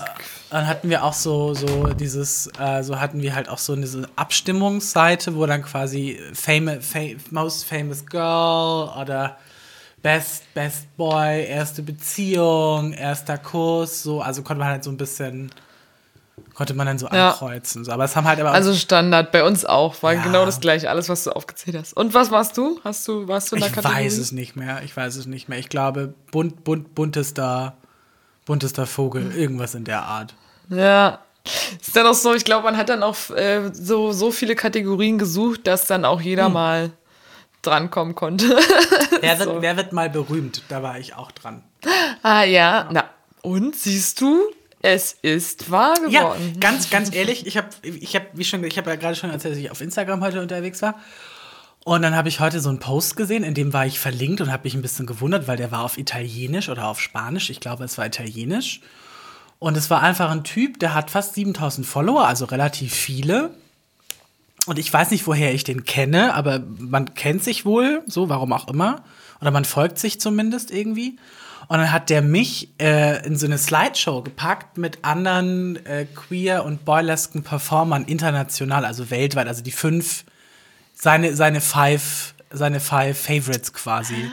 dann 0.52 0.66
hatten 0.68 0.90
wir 0.90 1.04
auch 1.04 1.14
so, 1.14 1.54
so 1.54 1.88
dieses, 1.88 2.50
äh, 2.58 2.82
so 2.84 3.02
hatten 3.02 3.22
wir 3.22 3.36
halt 3.36 3.50
auch 3.50 3.58
so 3.58 3.76
diese 3.76 4.08
Abstimmungsseite, 4.16 5.36
wo 5.36 5.46
dann 5.46 5.62
quasi 5.64 6.18
famous, 6.34 6.86
fam 6.86 7.18
Most 7.32 7.66
Famous 7.66 8.06
Girl 8.06 8.90
oder 8.98 9.38
Best, 10.02 10.54
Best 10.54 10.96
Boy, 10.96 11.44
erste 11.46 11.82
Beziehung, 11.84 12.94
erster 12.94 13.38
Kuss, 13.38 14.02
so, 14.04 14.22
also 14.22 14.42
konnte 14.44 14.60
man 14.60 14.70
halt 14.70 14.84
so 14.84 14.90
ein 14.92 14.98
bisschen, 14.98 15.52
konnte 16.54 16.74
man 16.74 16.88
dann 16.88 16.98
so 16.98 17.08
Ja. 17.08 17.32
ankreuzen. 17.32 17.84
So. 17.84 17.92
Aber 17.92 18.06
es 18.06 18.16
haben 18.16 18.26
halt 18.28 18.40
aber 18.40 18.52
Also 18.52 18.74
Standard, 18.74 19.32
bei 19.32 19.44
uns 19.44 19.66
auch. 19.66 20.02
War 20.02 20.14
Ja. 20.14 20.24
genau 20.24 20.46
das 20.46 20.62
gleiche, 20.62 20.90
alles, 20.90 21.10
was 21.10 21.26
du 21.26 21.32
aufgezählt 21.32 21.78
hast. 21.78 21.94
Und 21.98 22.14
was 22.14 22.32
warst 22.32 22.58
du? 22.58 22.80
Hast 22.84 23.08
du, 23.08 23.28
warst 23.28 23.52
du 23.52 23.56
in 23.56 23.62
der 23.62 23.70
ich 23.70 23.76
Kategorie? 23.76 24.06
weiß 24.06 24.18
es 24.18 24.32
nicht 24.32 24.56
mehr, 24.56 24.82
ich 24.84 24.96
weiß 24.96 25.16
es 25.18 25.26
nicht 25.26 25.50
mehr. 25.50 25.60
Ich 25.60 25.70
glaube, 25.70 26.14
bunt, 26.32 26.64
bunt, 26.64 26.96
buntester, 26.96 27.76
buntester 28.46 28.86
Vogel, 28.86 29.36
irgendwas 29.36 29.76
in 29.76 29.84
der 29.84 30.04
Art. 30.04 30.34
Ja. 30.70 31.20
Ist 31.82 31.96
dann 31.96 32.06
auch 32.06 32.14
so, 32.14 32.34
ich 32.36 32.46
glaube, 32.46 32.64
man 32.66 32.78
hat 32.78 32.90
dann 32.90 33.02
auch 33.02 33.16
äh, 33.32 33.72
so, 33.74 34.12
so 34.12 34.30
viele 34.32 34.56
Kategorien 34.56 35.18
gesucht, 35.18 35.66
dass 35.68 35.88
dann 35.88 36.06
auch 36.06 36.22
jeder 36.22 36.46
Hm. 36.46 36.54
mal 36.54 36.92
drankommen 37.62 38.16
konnte. 38.16 38.46
Wer 39.22 39.40
wird, 39.40 39.50
So. 39.50 39.62
wer 39.62 39.78
wird 39.78 39.92
mal 39.94 40.10
berühmt? 40.10 40.64
Da 40.70 40.82
war 40.84 40.98
ich 41.00 41.16
auch 41.16 41.32
dran. 41.32 41.64
ah 42.24 42.44
ja. 42.44 42.88
Na, 42.92 43.04
und 43.42 43.76
siehst 43.76 44.22
du, 44.22 44.40
es 44.82 45.14
ist 45.22 45.70
wahr 45.72 45.96
Ja, 46.10 46.22
geworden. 46.34 46.58
ganz, 46.60 46.90
ganz 46.90 47.14
ehrlich, 47.14 47.46
ich 47.46 47.58
habe, 47.58 47.68
ich 47.84 48.16
hab, 48.16 48.24
wie 48.34 48.44
schon, 48.46 48.64
ich 48.64 48.78
habe 48.78 48.90
ja 48.90 48.96
gerade 48.96 49.16
schon 49.16 49.30
erzählt, 49.30 49.54
dass 49.56 49.60
ich 49.62 49.72
auf 49.72 49.82
Instagram 49.82 50.22
heute 50.24 50.42
unterwegs 50.42 50.82
war. 50.82 50.96
Und 51.86 52.02
dann 52.02 52.16
habe 52.16 52.28
ich 52.30 52.40
heute 52.40 52.60
so 52.60 52.70
einen 52.70 52.80
Post 52.80 53.16
gesehen, 53.16 53.44
in 53.44 53.54
dem 53.54 53.74
war 53.74 53.86
ich 53.86 54.00
verlinkt 54.00 54.42
und 54.42 54.52
habe 54.52 54.64
mich 54.66 54.76
ein 54.76 54.82
bisschen 54.82 55.06
gewundert, 55.06 55.48
weil 55.48 55.58
der 55.58 55.72
war 55.72 55.84
auf 55.84 55.98
Italienisch 55.98 56.70
oder 56.70 56.88
auf 56.88 57.00
Spanisch. 57.00 57.50
Ich 57.50 57.60
glaube, 57.62 57.84
es 57.86 57.98
war 57.98 58.06
Italienisch. 58.06 58.82
Und 59.60 59.76
es 59.76 59.90
war 59.90 60.02
einfach 60.02 60.30
ein 60.32 60.44
Typ, 60.44 60.80
der 60.80 60.94
hat 60.94 61.10
fast 61.12 61.36
7000 61.36 61.86
Follower, 61.88 62.26
also 62.28 62.46
relativ 62.46 62.94
viele. 62.94 63.52
Und 64.70 64.78
ich 64.78 64.94
weiß 64.94 65.10
nicht, 65.10 65.26
woher 65.26 65.52
ich 65.52 65.64
den 65.64 65.84
kenne, 65.84 66.36
aber 66.36 66.60
man 66.78 67.16
kennt 67.16 67.44
sich 67.44 67.66
wohl, 67.66 68.04
so, 68.06 68.30
warum 68.30 68.54
auch 68.54 68.68
immer. 68.68 69.04
Oder 69.42 69.50
man 69.50 69.66
folgt 69.66 69.98
sich 69.98 70.22
zumindest 70.22 70.70
irgendwie. 70.70 71.18
Und 71.70 71.80
dann 71.80 71.92
hat 71.92 72.12
der 72.12 72.22
mich 72.22 72.70
äh, 72.80 73.26
in 73.26 73.36
so 73.36 73.48
eine 73.48 73.58
Slideshow 73.58 74.22
gepackt 74.22 74.78
mit 74.78 75.00
anderen 75.04 75.84
äh, 75.88 76.06
queer 76.14 76.66
und 76.66 76.86
boylesken 76.86 77.42
Performern 77.42 78.06
international, 78.06 78.86
also 78.86 79.10
weltweit, 79.10 79.48
also 79.48 79.64
die 79.64 79.72
fünf, 79.72 80.24
seine, 80.94 81.36
seine 81.36 81.62
five, 81.62 82.36
seine 82.52 82.80
five 82.80 83.20
Favorites 83.20 83.74
quasi. 83.74 84.30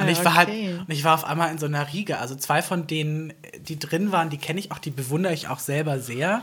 und 0.00 0.08
ich 0.08 0.24
war 0.24 0.34
halt, 0.34 0.48
okay. 0.48 0.80
und 0.80 0.90
ich 0.92 1.04
war 1.04 1.14
auf 1.14 1.22
einmal 1.22 1.52
in 1.52 1.58
so 1.58 1.66
einer 1.66 1.92
Riege. 1.92 2.18
Also 2.18 2.34
zwei 2.34 2.60
von 2.60 2.88
denen, 2.88 3.34
die 3.60 3.78
drin 3.78 4.10
waren, 4.10 4.30
die 4.30 4.38
kenne 4.38 4.58
ich 4.58 4.72
auch, 4.72 4.78
die 4.78 4.90
bewundere 4.90 5.32
ich 5.32 5.46
auch 5.46 5.60
selber 5.60 6.00
sehr. 6.00 6.42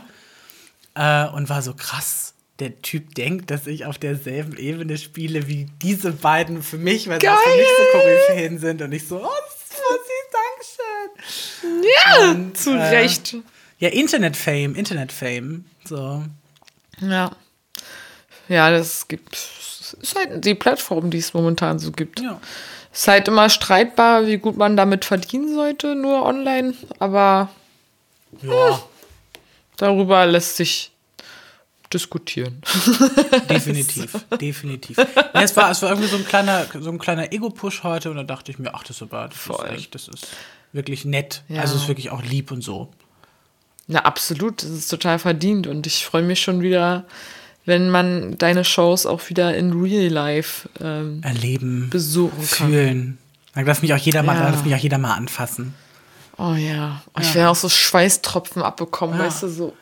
Äh, 0.94 1.26
und 1.26 1.50
war 1.50 1.60
so 1.60 1.74
krass. 1.74 2.33
Der 2.60 2.80
Typ 2.82 3.14
denkt, 3.16 3.50
dass 3.50 3.66
ich 3.66 3.84
auf 3.84 3.98
derselben 3.98 4.56
Ebene 4.56 4.96
spiele 4.96 5.48
wie 5.48 5.66
diese 5.82 6.12
beiden 6.12 6.62
für 6.62 6.78
mich, 6.78 7.08
weil 7.08 7.20
sie 7.20 7.28
auch 7.28 7.36
für 7.36 7.56
mich 7.56 7.66
so 7.66 7.98
Koryphäen 7.98 8.58
sind. 8.58 8.80
Und 8.80 8.92
ich 8.92 9.08
so, 9.08 9.16
oh, 9.16 9.28
das 9.44 9.54
ist 9.56 9.74
voll 9.74 9.98
süß, 9.98 11.64
Dankeschön. 11.64 11.84
Ja, 12.22 12.30
Und, 12.30 12.56
zu 12.56 12.70
äh, 12.70 12.82
Recht. 12.82 13.36
Ja, 13.78 13.88
Internet-Fame, 13.88 14.76
Internet-Fame. 14.76 15.64
So. 15.84 16.22
Ja. 17.00 17.32
Ja, 18.48 18.70
das 18.70 19.08
gibt. 19.08 19.34
Es 19.34 19.96
ist 20.00 20.16
halt 20.16 20.44
die 20.44 20.54
Plattform, 20.54 21.10
die 21.10 21.18
es 21.18 21.34
momentan 21.34 21.78
so 21.80 21.90
gibt. 21.90 22.20
Ja. 22.20 22.40
Es 22.92 23.00
ist 23.00 23.08
halt 23.08 23.26
immer 23.26 23.50
streitbar, 23.50 24.26
wie 24.26 24.38
gut 24.38 24.56
man 24.56 24.76
damit 24.76 25.04
verdienen 25.04 25.52
sollte, 25.52 25.96
nur 25.96 26.22
online. 26.24 26.74
Aber 27.00 27.48
Ja, 28.42 28.80
darüber 29.76 30.24
lässt 30.26 30.56
sich 30.56 30.92
diskutieren. 31.92 32.62
definitiv. 33.48 34.24
definitiv. 34.40 34.96
Ja, 34.98 35.42
es, 35.42 35.56
war, 35.56 35.70
es 35.70 35.82
war 35.82 35.90
irgendwie 35.90 36.08
so 36.08 36.16
ein 36.16 36.24
kleiner, 36.26 36.66
so 36.80 36.90
ein 36.90 36.98
kleiner 36.98 37.32
Ego-Push 37.32 37.82
heute 37.82 38.10
und 38.10 38.16
da 38.16 38.22
dachte 38.22 38.50
ich 38.50 38.58
mir, 38.58 38.74
ach, 38.74 38.82
das 38.82 38.96
ist 38.96 39.02
aber, 39.02 39.28
das 39.28 39.36
Voll. 39.38 39.66
ist 39.66 39.72
echt, 39.78 39.94
das 39.94 40.08
ist 40.08 40.26
wirklich 40.72 41.04
nett. 41.04 41.42
Ja. 41.48 41.60
Also 41.60 41.76
es 41.76 41.82
ist 41.82 41.88
wirklich 41.88 42.10
auch 42.10 42.22
lieb 42.22 42.50
und 42.50 42.62
so. 42.62 42.90
Na, 43.86 44.00
absolut. 44.00 44.62
Das 44.62 44.70
ist 44.70 44.88
total 44.88 45.18
verdient. 45.18 45.66
Und 45.66 45.86
ich 45.86 46.04
freue 46.06 46.22
mich 46.22 46.40
schon 46.40 46.62
wieder, 46.62 47.04
wenn 47.66 47.90
man 47.90 48.38
deine 48.38 48.64
Shows 48.64 49.04
auch 49.06 49.28
wieder 49.28 49.54
in 49.56 49.72
Real 49.80 50.10
Life 50.10 50.68
ähm, 50.80 51.20
Erleben, 51.22 51.90
besuchen 51.90 52.38
kann. 52.48 52.70
fühlen. 52.70 53.18
Dann 53.54 53.66
darf 53.66 53.82
mich 53.82 53.92
auch 53.94 53.98
jeder 53.98 54.22
mal, 54.22 54.36
Ja. 54.36 54.50
darf 54.50 54.64
mich 54.64 54.74
auch 54.74 54.78
jeder 54.78 54.98
mal 54.98 55.14
anfassen. 55.14 55.74
Oh 56.36 56.54
ja. 56.54 57.02
Oh, 57.16 57.20
ich 57.20 57.34
werde 57.34 57.50
auch 57.50 57.56
so 57.56 57.68
Schweißtropfen 57.68 58.62
abbekommen, 58.62 59.18
weißt 59.18 59.44
du, 59.44 59.48
so 59.48 59.76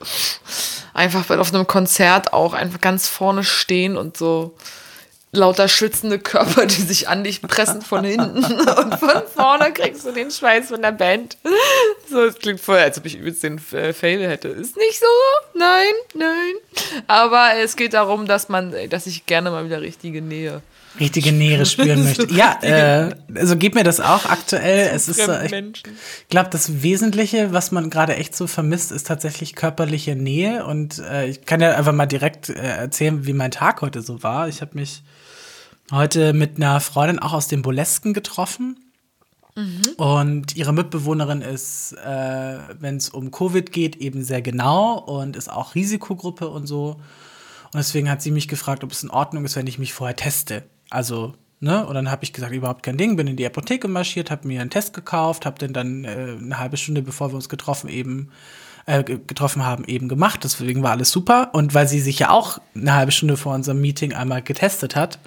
einfach 0.95 1.25
bei- 1.25 1.39
auf 1.39 1.53
einem 1.55 1.67
Konzert 1.67 2.33
auch 2.33 2.53
einfach 2.53 2.81
ganz 2.81 3.09
vorne 3.09 3.43
stehen 3.45 3.97
und 3.97 4.17
so 4.19 4.55
lauter 5.35 5.67
schwitzende 5.67 6.19
Körper, 6.19 6.67
die 6.67 6.83
sich 6.83 7.09
an 7.09 7.25
dich 7.25 7.41
pressen 7.41 7.81
von 7.81 8.05
hinten 8.05 8.45
und 8.45 8.99
von 8.99 9.23
vorne 9.35 9.73
kriegst 9.73 10.05
du 10.05 10.13
den 10.13 10.31
Schweiß 10.31 10.69
von 10.69 10.83
der 10.83 10.93
Band. 10.93 11.39
So, 12.11 12.23
es 12.25 12.35
klingt 12.39 12.61
voll, 12.61 12.77
als 12.77 12.99
ob 12.99 13.07
ich 13.07 13.17
übelst 13.17 13.43
den 13.43 13.57
äh, 13.73 13.95
Fail 13.95 14.21
hätte. 14.29 14.49
Ist 14.49 14.77
nicht 14.77 15.01
so? 15.01 15.07
Nein, 15.59 15.93
nein. 16.13 16.53
Aber 17.07 17.53
es 17.57 17.77
geht 17.77 17.95
darum, 17.95 18.27
dass 18.27 18.51
man, 18.51 18.75
dass 18.91 19.07
ich 19.07 19.25
gerne 19.25 19.51
mal 19.51 19.65
wieder 19.65 19.81
richtige 19.81 20.21
Nähe. 20.21 20.61
Richtige 21.01 21.33
Nähe 21.33 21.65
spüren 21.67 22.05
möchte. 22.05 22.33
Ja, 22.33 22.59
äh, 22.63 23.15
also 23.35 23.57
geht 23.57 23.75
mir 23.75 23.85
das 23.85 24.01
auch 24.01 24.27
aktuell. 24.27 24.91
Es 24.95 25.09
ist, 25.09 25.19
äh, 25.19 25.63
ich 25.73 26.29
glaube, 26.29 26.51
das 26.51 26.83
Wesentliche, 26.83 27.53
was 27.53 27.73
man 27.73 27.91
gerade 27.91 28.17
echt 28.17 28.37
so 28.37 28.47
vermisst, 28.47 28.93
ist 28.93 29.07
tatsächlich 29.07 29.55
körperliche 29.55 30.17
Nähe. 30.17 30.67
Und 30.67 30.99
äh, 30.99 31.27
ich 31.27 31.47
kann 31.47 31.61
ja 31.61 31.77
einfach 31.77 31.93
mal 31.93 32.07
direkt 32.07 32.51
äh, 32.51 32.55
erzählen, 32.55 33.27
wie 33.27 33.33
mein 33.33 33.51
Tag 33.51 33.81
heute 33.81 34.03
so 34.03 34.23
war. 34.23 34.49
Ich 34.49 34.61
habe 34.61 34.73
mich 34.75 35.03
heute 35.91 36.33
mit 36.33 36.57
einer 36.57 36.81
Freundin 36.81 37.19
auch 37.19 37.33
aus 37.33 37.49
dem 37.49 37.63
Bolesken 37.63 38.13
getroffen. 38.13 38.77
Und 39.99 40.57
ihre 40.57 40.73
Mitbewohnerin 40.73 41.43
ist, 41.43 41.93
äh, 41.93 42.59
wenn 42.81 42.97
es 42.97 43.11
um 43.11 43.31
Covid 43.31 43.71
geht, 43.71 43.97
eben 43.97 44.25
sehr 44.25 44.41
genau 44.41 44.99
und 44.99 45.37
ist 45.37 45.51
auch 45.51 45.75
Risikogruppe 45.75 46.49
und 46.49 46.67
so. 46.67 47.01
Und 47.65 47.79
deswegen 47.79 48.11
hat 48.11 48.23
sie 48.23 48.31
mich 48.31 48.49
gefragt, 48.49 48.83
ob 48.83 48.93
es 48.93 49.03
in 49.03 49.11
Ordnung 49.11 49.45
ist, 49.45 49.57
wenn 49.57 49.67
ich 49.67 49.79
mich 49.79 49.93
vorher 49.93 50.17
teste. 50.17 50.65
Also, 50.93 51.35
ne? 51.61 51.87
Und 51.87 51.95
dann 51.95 52.11
habe 52.11 52.25
ich 52.25 52.33
gesagt, 52.33 52.53
überhaupt 52.53 52.83
kein 52.83 52.97
Ding, 52.97 53.17
bin 53.17 53.27
in 53.27 53.37
die 53.37 53.47
Apotheke 53.47 53.89
marschiert, 53.89 54.31
habe 54.31 54.47
mir 54.47 54.61
einen 54.61 54.71
Test 54.71 54.95
gekauft, 54.95 55.47
habe 55.47 55.59
den 55.59 55.73
dann 55.73 56.05
äh, 56.05 56.37
eine 56.41 56.59
halbe 56.59 56.77
Stunde, 56.77 57.03
bevor 57.03 57.31
wir 57.33 57.37
uns 57.37 57.49
getroffen 57.49 57.89
eben 57.89 58.31
äh, 58.87 59.03
ge- 59.05 59.21
getroffen 59.27 59.65
haben, 59.65 59.85
eben 59.85 60.09
gemacht. 60.09 60.45
Deswegen 60.45 60.83
war 60.83 60.91
alles 60.93 61.11
super. 61.11 61.51
Und 61.53 61.73
weil 61.75 61.89
sie 61.89 62.01
sich 62.01 62.19
ja 62.19 62.31
auch 62.31 62.59
eine 62.75 62.93
halbe 62.95 63.13
Stunde 63.13 63.37
vor 63.37 63.55
unserem 63.55 63.81
Meeting 63.81 64.13
einmal 64.13 64.43
getestet 64.43 64.97
hat, 64.97 65.19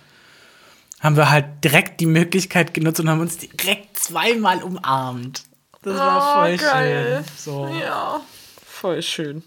haben 1.02 1.16
wir 1.18 1.30
halt 1.30 1.46
direkt 1.64 2.00
die 2.02 2.06
Möglichkeit 2.06 2.74
genutzt 2.74 3.00
und 3.00 3.10
haben 3.10 3.20
uns 3.22 3.38
direkt 3.38 3.98
zweimal 3.98 4.64
umarmt. 4.64 5.44
Das 5.82 5.98
war 5.98 6.18
Oh, 6.18 6.42
voll 6.42 6.58
geil. 6.58 7.24
schön. 7.26 7.34
So. 7.38 7.68
Ja, 7.80 8.22
voll 8.66 9.02
schön. 9.02 9.44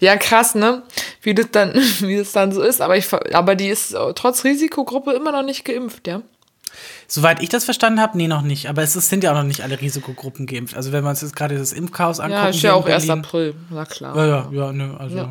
Ja, 0.00 0.16
krass, 0.16 0.54
ne? 0.54 0.82
Wie 1.22 1.34
das 1.34 1.50
dann, 1.50 1.74
wie 2.00 2.16
das 2.16 2.32
dann 2.32 2.52
so 2.52 2.62
ist. 2.62 2.80
Aber, 2.80 2.96
ich, 2.96 3.06
aber 3.34 3.54
die 3.54 3.68
ist 3.68 3.92
äh, 3.94 4.12
trotz 4.14 4.44
Risikogruppe 4.44 5.12
immer 5.12 5.32
noch 5.32 5.42
nicht 5.42 5.64
geimpft, 5.64 6.06
ja? 6.06 6.22
Soweit 7.06 7.42
ich 7.42 7.48
das 7.48 7.64
verstanden 7.64 8.00
habe, 8.00 8.16
nee, 8.18 8.28
noch 8.28 8.42
nicht. 8.42 8.68
Aber 8.68 8.82
es 8.82 8.92
sind 8.92 9.24
ja 9.24 9.32
auch 9.32 9.36
noch 9.36 9.42
nicht 9.44 9.62
alle 9.62 9.80
Risikogruppen 9.80 10.46
geimpft. 10.46 10.76
Also 10.76 10.92
wenn 10.92 11.02
wir 11.02 11.10
uns 11.10 11.22
jetzt 11.22 11.34
gerade 11.34 11.56
das 11.58 11.72
Impfchaos 11.72 12.20
angucken. 12.20 12.42
Ja, 12.42 12.48
ist 12.50 12.62
ja 12.62 12.74
auch 12.74 12.86
erst 12.86 13.06
Berlin- 13.06 13.24
April. 13.24 13.54
Na 13.70 13.84
klar. 13.86 14.16
Ja, 14.16 14.26
ja, 14.26 14.48
ja, 14.52 14.72
nö, 14.72 14.94
also. 14.96 15.30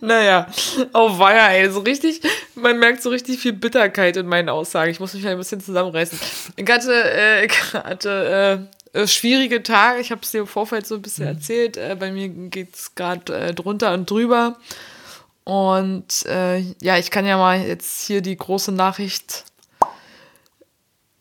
Naja, 0.00 0.46
oh 0.94 1.18
weia, 1.18 1.48
ey, 1.48 1.70
so 1.70 1.80
richtig, 1.80 2.20
man 2.54 2.78
merkt 2.78 3.02
so 3.02 3.10
richtig 3.10 3.38
viel 3.40 3.52
Bitterkeit 3.52 4.16
in 4.16 4.26
meinen 4.26 4.48
Aussagen. 4.48 4.90
Ich 4.90 5.00
muss 5.00 5.14
mich 5.14 5.26
ein 5.26 5.36
bisschen 5.36 5.60
zusammenreißen. 5.60 6.18
Ich 6.56 6.70
hatte, 6.70 6.92
äh, 6.92 7.44
äh, 7.46 8.52
äh, 8.52 8.58
schwierige 9.06 9.62
Tage, 9.62 10.00
ich 10.00 10.10
habe 10.10 10.22
es 10.22 10.30
dir 10.30 10.40
im 10.40 10.46
Vorfeld 10.46 10.86
so 10.86 10.94
ein 10.94 11.02
bisschen 11.02 11.26
erzählt. 11.26 11.76
Äh, 11.76 11.96
bei 11.98 12.12
mir 12.12 12.28
geht's 12.28 12.94
gerade 12.94 13.34
äh, 13.36 13.54
drunter 13.54 13.92
und 13.92 14.08
drüber. 14.08 14.56
Und 15.44 16.24
äh, 16.26 16.60
ja, 16.80 16.96
ich 16.98 17.10
kann 17.10 17.26
ja 17.26 17.36
mal 17.36 17.60
jetzt 17.60 18.06
hier 18.06 18.22
die 18.22 18.36
große 18.36 18.72
Nachricht 18.72 19.44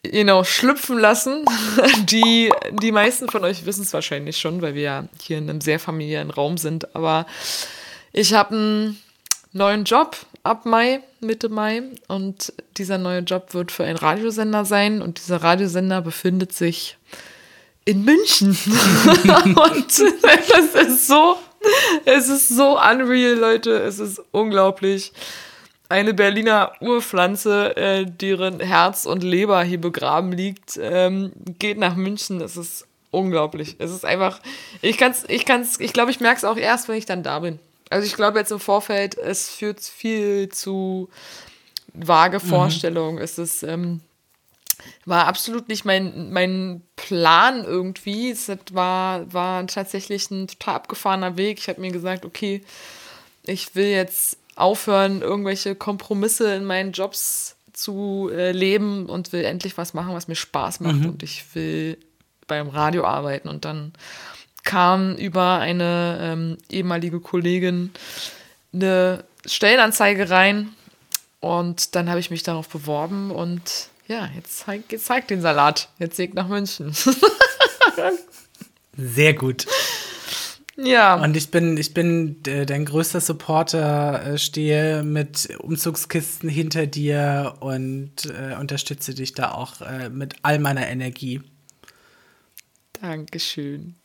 genau, 0.03 0.43
schlüpfen 0.43 0.97
lassen. 0.99 1.45
Die, 2.05 2.51
die 2.71 2.91
meisten 2.91 3.29
von 3.29 3.43
euch 3.43 3.65
wissen 3.65 3.83
es 3.83 3.93
wahrscheinlich 3.93 4.37
schon, 4.37 4.61
weil 4.61 4.75
wir 4.75 4.81
ja 4.81 5.07
hier 5.21 5.37
in 5.37 5.49
einem 5.49 5.61
sehr 5.61 5.79
familiären 5.79 6.29
Raum 6.29 6.57
sind. 6.57 6.95
Aber 6.95 7.25
ich 8.11 8.33
habe 8.33 8.55
einen 8.55 9.01
neuen 9.51 9.85
Job 9.85 10.17
ab 10.43 10.65
Mai, 10.65 11.01
Mitte 11.19 11.49
Mai. 11.49 11.83
Und 12.07 12.53
dieser 12.77 12.97
neue 12.97 13.19
Job 13.19 13.53
wird 13.53 13.71
für 13.71 13.85
einen 13.85 13.97
Radiosender 13.97 14.65
sein. 14.65 15.01
Und 15.01 15.19
dieser 15.19 15.37
Radiosender 15.37 16.01
befindet 16.01 16.53
sich 16.53 16.97
in 17.85 18.03
München. 18.03 18.49
und 19.25 19.87
es 19.87 20.75
ist 20.75 21.07
so, 21.07 21.37
es 22.05 22.29
ist 22.29 22.49
so 22.49 22.79
unreal, 22.79 23.35
Leute. 23.35 23.71
Es 23.71 23.99
ist 23.99 24.21
unglaublich. 24.31 25.11
Eine 25.89 26.13
Berliner 26.13 26.71
Urpflanze, 26.79 27.75
äh, 27.77 28.05
deren 28.05 28.59
Herz 28.59 29.05
und 29.05 29.23
Leber 29.23 29.63
hier 29.63 29.79
begraben 29.79 30.31
liegt, 30.31 30.79
ähm, 30.81 31.31
geht 31.59 31.77
nach 31.77 31.95
München. 31.95 32.41
Es 32.41 32.57
ist 32.57 32.87
unglaublich. 33.11 33.75
Es 33.79 33.91
ist 33.91 34.05
einfach, 34.05 34.39
ich 34.81 34.97
kann's, 34.97 35.23
ich 35.27 35.45
kann's, 35.45 35.79
ich 35.79 35.93
glaube, 35.93 36.11
ich 36.11 36.19
merke 36.19 36.37
es 36.37 36.45
auch 36.45 36.57
erst, 36.57 36.87
wenn 36.87 36.97
ich 36.97 37.05
dann 37.05 37.21
da 37.21 37.39
bin. 37.39 37.59
Also 37.89 38.07
ich 38.07 38.15
glaube 38.15 38.39
jetzt 38.39 38.51
im 38.51 38.59
Vorfeld, 38.59 39.17
es 39.17 39.49
führt 39.49 39.81
viel 39.81 40.49
zu 40.49 41.09
vage 41.93 42.39
Vorstellungen. 42.39 43.19
Es 43.19 43.37
ist, 43.37 43.61
ähm, 43.61 44.01
war 45.05 45.27
absolut 45.27 45.67
nicht 45.67 45.85
mein, 45.85 46.31
mein 46.31 46.81
Plan 46.95 47.63
irgendwie. 47.63 48.31
Es 48.31 48.51
war, 48.71 49.31
war 49.33 49.65
tatsächlich 49.67 50.29
ein 50.31 50.47
total 50.47 50.75
abgefahrener 50.75 51.37
Weg. 51.37 51.59
Ich 51.59 51.69
habe 51.69 51.81
mir 51.81 51.91
gesagt, 51.91 52.25
okay, 52.25 52.61
ich 53.45 53.75
will 53.75 53.87
jetzt 53.87 54.37
aufhören, 54.55 55.21
irgendwelche 55.21 55.75
Kompromisse 55.75 56.53
in 56.55 56.65
meinen 56.65 56.91
Jobs 56.91 57.55
zu 57.73 58.29
äh, 58.31 58.51
leben 58.51 59.07
und 59.07 59.33
will 59.33 59.43
endlich 59.43 59.77
was 59.77 59.93
machen, 59.93 60.13
was 60.13 60.27
mir 60.27 60.35
Spaß 60.35 60.79
macht. 60.79 61.05
Und 61.05 61.23
ich 61.23 61.43
will 61.55 61.97
beim 62.47 62.69
Radio 62.69 63.05
arbeiten. 63.05 63.49
Und 63.49 63.65
dann 63.65 63.93
kam 64.63 65.15
über 65.15 65.59
eine 65.59 66.17
ähm, 66.21 66.57
ehemalige 66.69 67.19
Kollegin 67.19 67.91
eine 68.73 69.23
Stellenanzeige 69.45 70.29
rein. 70.29 70.69
Und 71.39 71.95
dann 71.95 72.09
habe 72.09 72.19
ich 72.19 72.29
mich 72.29 72.43
darauf 72.43 72.69
beworben 72.69 73.29
und 73.31 73.89
ja, 74.07 74.29
jetzt 74.35 74.59
zeig, 74.59 74.91
jetzt 74.91 75.05
zeig 75.05 75.27
den 75.27 75.41
Salat. 75.41 75.89
Jetzt 75.99 76.17
Weg 76.17 76.33
nach 76.33 76.47
München. 76.47 76.93
Sehr 78.97 79.33
gut. 79.33 79.65
ja. 80.75 81.15
Und 81.15 81.37
ich 81.37 81.51
bin, 81.51 81.77
ich 81.77 81.93
bin 81.93 82.43
äh, 82.45 82.65
dein 82.65 82.85
größter 82.85 83.21
Supporter, 83.21 84.25
äh, 84.25 84.37
stehe 84.37 85.03
mit 85.03 85.49
Umzugskisten 85.59 86.49
hinter 86.49 86.85
dir 86.85 87.55
und 87.59 88.25
äh, 88.25 88.55
unterstütze 88.59 89.13
dich 89.13 89.33
da 89.33 89.51
auch 89.51 89.81
äh, 89.81 90.09
mit 90.09 90.35
all 90.41 90.59
meiner 90.59 90.87
Energie. 90.87 91.41
Dankeschön. 93.01 93.95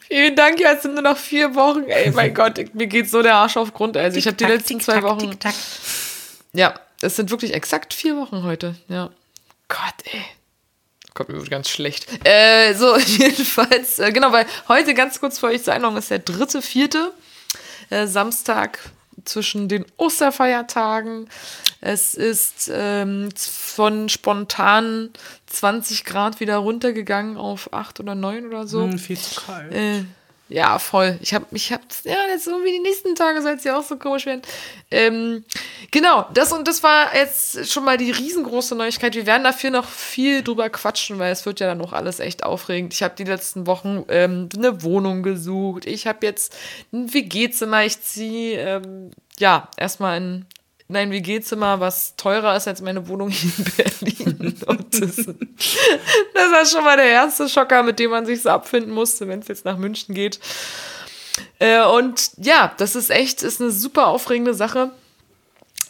Vielen 0.00 0.36
Dank, 0.36 0.60
jetzt 0.60 0.82
sind 0.82 0.94
nur 0.94 1.02
noch 1.02 1.16
vier 1.16 1.54
Wochen. 1.54 1.84
Ey, 1.84 2.10
mein 2.10 2.34
Gott, 2.34 2.74
mir 2.74 2.86
geht 2.86 3.08
so 3.08 3.22
der 3.22 3.36
Arsch 3.36 3.56
auf 3.56 3.72
Grund. 3.72 3.96
Also 3.96 4.18
ich 4.18 4.26
habe 4.26 4.36
die 4.36 4.44
letzten 4.44 4.80
zwei 4.80 5.02
Wochen. 5.02 5.30
Ja, 6.52 6.78
es 7.00 7.16
sind 7.16 7.30
wirklich 7.30 7.54
exakt 7.54 7.94
vier 7.94 8.16
Wochen 8.16 8.42
heute. 8.42 8.76
Ja. 8.88 9.10
Gott, 9.68 9.94
ey. 10.04 10.24
Kommt 11.14 11.30
mir 11.30 11.42
ganz 11.44 11.70
schlecht. 11.70 12.06
Äh, 12.24 12.74
so, 12.74 12.96
jedenfalls, 12.98 13.98
äh, 13.98 14.12
genau, 14.12 14.32
weil 14.32 14.46
heute 14.68 14.94
ganz 14.94 15.18
kurz 15.18 15.38
vor 15.38 15.48
euch 15.48 15.64
zur 15.64 15.72
Einladung 15.72 15.96
ist 15.96 16.10
der 16.10 16.18
dritte, 16.18 16.60
vierte 16.60 17.12
äh, 17.90 18.06
Samstag 18.06 18.78
zwischen 19.24 19.68
den 19.68 19.86
Osterfeiertagen. 19.96 21.28
Es 21.80 22.14
ist 22.14 22.70
ähm, 22.72 23.28
von 23.36 24.08
spontan 24.08 25.10
20 25.46 26.04
Grad 26.04 26.40
wieder 26.40 26.56
runtergegangen 26.58 27.36
auf 27.36 27.72
8 27.72 28.00
oder 28.00 28.14
9 28.14 28.46
oder 28.46 28.66
so. 28.66 28.82
Hm, 28.82 28.98
viel 28.98 29.18
zu 29.18 29.40
kalt. 29.40 29.72
Äh, 29.72 30.04
ja, 30.48 30.78
voll. 30.78 31.18
Ich 31.22 31.34
habe 31.34 31.44
ich 31.50 31.72
hab, 31.72 31.80
ja, 32.04 32.14
jetzt 32.28 32.46
irgendwie 32.46 32.70
die 32.70 32.78
nächsten 32.78 33.16
Tage 33.16 33.42
soll 33.42 33.54
es 33.54 33.64
ja 33.64 33.76
auch 33.76 33.82
so 33.82 33.96
komisch 33.96 34.26
werden. 34.26 34.42
Ähm, 34.92 35.44
genau, 35.90 36.26
das 36.34 36.52
und 36.52 36.68
das 36.68 36.84
war 36.84 37.16
jetzt 37.16 37.68
schon 37.68 37.84
mal 37.84 37.96
die 37.96 38.12
riesengroße 38.12 38.76
Neuigkeit. 38.76 39.16
Wir 39.16 39.26
werden 39.26 39.42
dafür 39.42 39.70
noch 39.70 39.88
viel 39.88 40.44
drüber 40.44 40.70
quatschen, 40.70 41.18
weil 41.18 41.32
es 41.32 41.44
wird 41.46 41.58
ja 41.58 41.66
dann 41.66 41.80
auch 41.80 41.92
alles 41.92 42.20
echt 42.20 42.44
aufregend. 42.44 42.94
Ich 42.94 43.02
habe 43.02 43.16
die 43.16 43.24
letzten 43.24 43.66
Wochen 43.66 44.04
ähm, 44.08 44.48
eine 44.56 44.84
Wohnung 44.84 45.24
gesucht. 45.24 45.84
Ich 45.84 46.06
habe 46.06 46.24
jetzt 46.24 46.56
ein 46.92 47.12
WG-Zimmer. 47.12 47.84
Ich 47.84 48.00
ziehe, 48.02 48.60
ähm, 48.60 49.10
ja, 49.38 49.68
erstmal 49.76 50.18
in 50.18 50.46
in 50.88 50.96
ein 50.96 51.10
WG-Zimmer, 51.10 51.80
was 51.80 52.14
teurer 52.16 52.56
ist 52.56 52.68
als 52.68 52.80
meine 52.80 53.08
Wohnung 53.08 53.28
hier 53.30 53.50
in 53.58 53.64
Berlin. 53.76 54.54
Und 54.66 54.86
das, 55.00 55.16
das 55.16 56.52
war 56.52 56.66
schon 56.66 56.84
mal 56.84 56.96
der 56.96 57.06
erste 57.06 57.48
Schocker, 57.48 57.82
mit 57.82 57.98
dem 57.98 58.10
man 58.10 58.26
sich 58.26 58.42
so 58.42 58.50
abfinden 58.50 58.92
musste, 58.92 59.26
wenn 59.26 59.40
es 59.40 59.48
jetzt 59.48 59.64
nach 59.64 59.78
München 59.78 60.14
geht. 60.14 60.38
Äh, 61.58 61.84
und 61.84 62.30
ja, 62.36 62.72
das 62.78 62.94
ist 62.94 63.10
echt, 63.10 63.42
ist 63.42 63.60
eine 63.60 63.70
super 63.70 64.06
aufregende 64.08 64.54
Sache. 64.54 64.90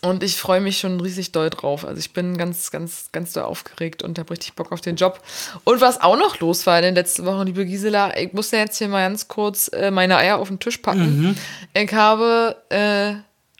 Und 0.02 0.22
ich 0.22 0.36
freue 0.36 0.60
mich 0.60 0.78
schon 0.78 1.00
riesig 1.00 1.32
doll 1.32 1.50
drauf. 1.50 1.84
Also 1.84 1.98
ich 1.98 2.12
bin 2.12 2.36
ganz, 2.36 2.70
ganz, 2.70 3.10
ganz 3.12 3.32
doll 3.32 3.44
aufgeregt 3.44 4.02
und 4.02 4.18
habe 4.18 4.30
richtig 4.30 4.54
Bock 4.54 4.70
auf 4.70 4.80
den 4.80 4.96
Job. 4.96 5.20
Und 5.64 5.80
was 5.80 6.00
auch 6.00 6.16
noch 6.16 6.38
los 6.38 6.66
war 6.66 6.78
in 6.78 6.84
den 6.84 6.94
letzten 6.94 7.24
Wochen, 7.26 7.46
liebe 7.46 7.66
Gisela, 7.66 8.16
ich 8.16 8.32
muss 8.32 8.50
ja 8.50 8.60
jetzt 8.60 8.78
hier 8.78 8.88
mal 8.88 9.02
ganz 9.02 9.26
kurz 9.26 9.68
äh, 9.68 9.90
meine 9.90 10.16
Eier 10.16 10.38
auf 10.38 10.48
den 10.48 10.60
Tisch 10.60 10.78
packen. 10.78 11.36
Ich 11.74 11.92
habe 11.92 12.56
äh, 12.68 13.14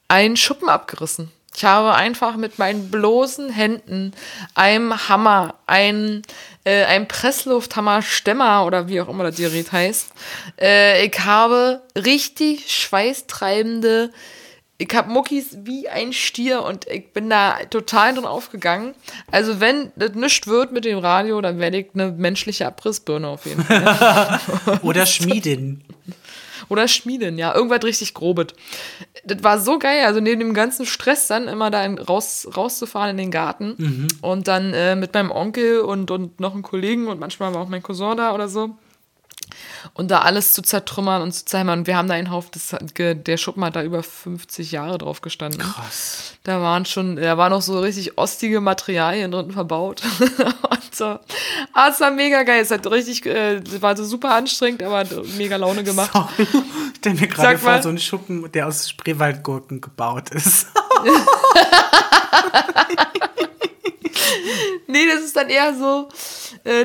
einen 0.09 0.37
Schuppen 0.37 0.69
abgerissen. 0.69 1.31
Ich 1.57 1.64
habe 1.64 1.95
einfach 1.95 2.37
mit 2.37 2.59
meinen 2.59 2.90
bloßen 2.90 3.49
Händen 3.49 4.12
einem 4.55 5.09
Hammer, 5.09 5.55
ein, 5.66 6.21
äh, 6.64 6.85
ein 6.85 7.09
Presslufthammer 7.09 8.03
Stemmer 8.03 8.66
oder 8.66 8.88
wie 8.88 9.01
auch 9.01 9.09
immer 9.09 9.25
das 9.25 9.37
Gerät 9.37 9.73
heißt. 9.73 10.09
Äh, 10.61 11.07
ich 11.07 11.19
habe 11.21 11.81
richtig 11.97 12.71
schweißtreibende, 12.71 14.12
ich 14.77 14.95
habe 14.95 15.11
Muckis 15.11 15.57
wie 15.62 15.88
ein 15.88 16.12
Stier 16.12 16.62
und 16.62 16.87
ich 16.88 17.14
bin 17.14 17.31
da 17.31 17.57
total 17.71 18.12
drin 18.12 18.27
aufgegangen. 18.27 18.95
Also 19.33 19.59
wenn 19.59 19.92
das 19.97 20.12
nichts 20.12 20.47
wird 20.47 20.73
mit 20.73 20.85
dem 20.85 20.99
Radio, 20.99 21.40
dann 21.40 21.59
werde 21.59 21.79
ich 21.79 21.87
eine 21.95 22.11
menschliche 22.11 22.66
Abrissbirne 22.66 23.29
auf 23.29 23.47
jeden 23.47 23.64
Fall. 23.64 24.40
Oder 24.83 25.07
Schmiedin. 25.07 25.83
Oder 26.68 26.88
Schmieden, 26.88 27.38
ja. 27.38 27.55
Irgendwas 27.55 27.83
richtig 27.85 28.14
Grobes. 28.14 28.48
Das 29.24 29.42
war 29.42 29.61
so 29.61 29.79
geil. 29.79 30.05
Also 30.07 30.20
neben 30.20 30.40
dem 30.40 30.55
ganzen 30.55 30.87
Stress 30.87 31.26
dann 31.29 31.48
immer 31.48 31.70
da 31.70 31.85
in, 31.85 31.98
raus, 31.98 32.48
rauszufahren 32.57 33.11
in 33.11 33.16
den 33.16 33.31
Garten. 33.31 33.74
Und 34.20 34.48
dann 34.48 34.72
äh, 34.74 34.96
mit 34.96 35.14
meinem 35.14 35.31
Onkel 35.31 35.81
und, 35.81 36.11
und 36.11 36.40
noch 36.40 36.55
einem 36.55 36.62
Kollegen 36.62 37.09
und 37.09 37.20
manchmal 37.20 37.55
war 37.55 37.62
auch 37.62 37.68
mein 37.68 37.83
Cousin 37.83 38.16
da 38.16 38.35
oder 38.35 38.48
so. 38.48 38.76
Und 39.95 40.11
da 40.11 40.21
alles 40.21 40.53
zu 40.53 40.62
zertrümmern 40.62 41.23
und 41.23 41.33
zu 41.33 41.45
zerhämmern. 41.45 41.81
Und 41.81 41.87
wir 41.87 41.97
haben 41.97 42.09
da 42.09 42.14
einen 42.14 42.31
Haufen, 42.31 42.51
das, 42.53 42.75
der 42.99 43.37
Schuppen 43.37 43.64
hat 43.64 43.77
da 43.77 43.83
über 43.83 44.03
50 44.03 44.73
Jahre 44.73 44.99
drauf 44.99 45.21
gestanden. 45.21 45.61
Krass. 45.61 46.35
Da 46.45 46.61
waren 46.61 46.85
schon, 46.85 47.16
da 47.16 47.38
waren 47.38 47.51
noch 47.51 47.62
so 47.62 47.81
richtig 47.81 48.19
ostige 48.19 48.61
Materialien 48.61 49.31
drin 49.31 49.51
verbaut. 49.53 50.03
und 50.71 50.95
so. 50.95 51.19
Ah, 51.73 51.88
es 51.90 52.01
war 52.01 52.11
mega 52.11 52.42
geil. 52.42 52.62
Es 52.62 52.71
hat 52.71 52.87
richtig, 52.90 53.27
äh, 53.27 53.61
war 53.81 53.97
so 53.97 54.05
super 54.05 54.35
anstrengend, 54.35 54.83
aber 54.83 54.99
hat 54.99 55.11
mega 55.37 55.57
Laune 55.57 55.85
gemacht. 55.85 56.12
Sorry. 56.12 56.29
Ich 56.42 56.99
stell 56.99 57.14
mir 57.14 57.29
gerade 57.29 57.59
vor, 57.59 57.83
so 57.83 57.88
ein 57.88 57.99
Schuppen, 57.99 58.51
der 58.53 58.66
aus 58.66 58.88
Spreewaldgurken 58.90 59.81
gebaut 59.81 60.31
ist. 60.31 60.66
Nee, 64.88 65.07
das 65.12 65.25
ist 65.25 65.37
dann 65.37 65.49
eher 65.49 65.75
so, 65.75 66.09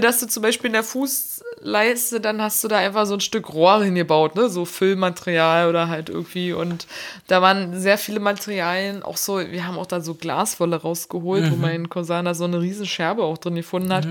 dass 0.01 0.19
du 0.19 0.27
zum 0.27 0.43
Beispiel 0.43 0.67
in 0.67 0.73
der 0.73 0.83
Fußleiste, 0.83 2.21
dann 2.21 2.41
hast 2.41 2.63
du 2.63 2.67
da 2.67 2.77
einfach 2.77 3.05
so 3.05 3.15
ein 3.15 3.19
Stück 3.19 3.51
Rohr 3.53 3.83
hingebaut, 3.83 4.35
ne? 4.35 4.47
So 4.49 4.65
Füllmaterial 4.65 5.67
oder 5.69 5.87
halt 5.87 6.09
irgendwie. 6.09 6.53
Und 6.53 6.85
da 7.27 7.41
waren 7.41 7.79
sehr 7.79 7.97
viele 7.97 8.19
Materialien, 8.19 9.01
auch 9.01 9.17
so, 9.17 9.39
wir 9.39 9.65
haben 9.65 9.79
auch 9.79 9.87
da 9.87 10.01
so 10.01 10.13
Glaswolle 10.13 10.75
rausgeholt, 10.75 11.51
wo 11.51 11.55
mein 11.55 11.89
Cousin 11.89 12.25
da 12.25 12.33
so 12.33 12.43
eine 12.43 12.61
riesen 12.61 12.85
Scherbe 12.85 13.23
auch 13.23 13.37
drin 13.39 13.55
gefunden 13.55 13.91
hat. 13.91 14.05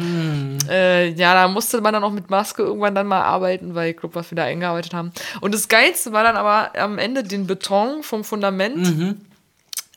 Äh, 0.69 1.11
ja, 1.11 1.35
da 1.35 1.47
musste 1.49 1.81
man 1.81 1.93
dann 1.93 2.03
auch 2.05 2.13
mit 2.13 2.31
Maske 2.31 2.63
irgendwann 2.63 2.95
dann 2.95 3.07
mal 3.07 3.23
arbeiten, 3.23 3.75
weil 3.75 3.91
ich 3.91 3.97
glaube, 3.97 4.17
was 4.17 4.31
wir 4.31 4.37
da 4.37 4.45
eingearbeitet 4.45 4.93
haben. 4.93 5.13
Und 5.41 5.55
das 5.55 5.69
Geilste 5.69 6.13
war 6.13 6.25
dann 6.25 6.37
aber 6.37 6.73
am 6.81 6.99
Ende 6.99 7.23
den 7.23 7.47
Beton 7.47 8.03
vom 8.03 8.25
Fundament 8.25 8.87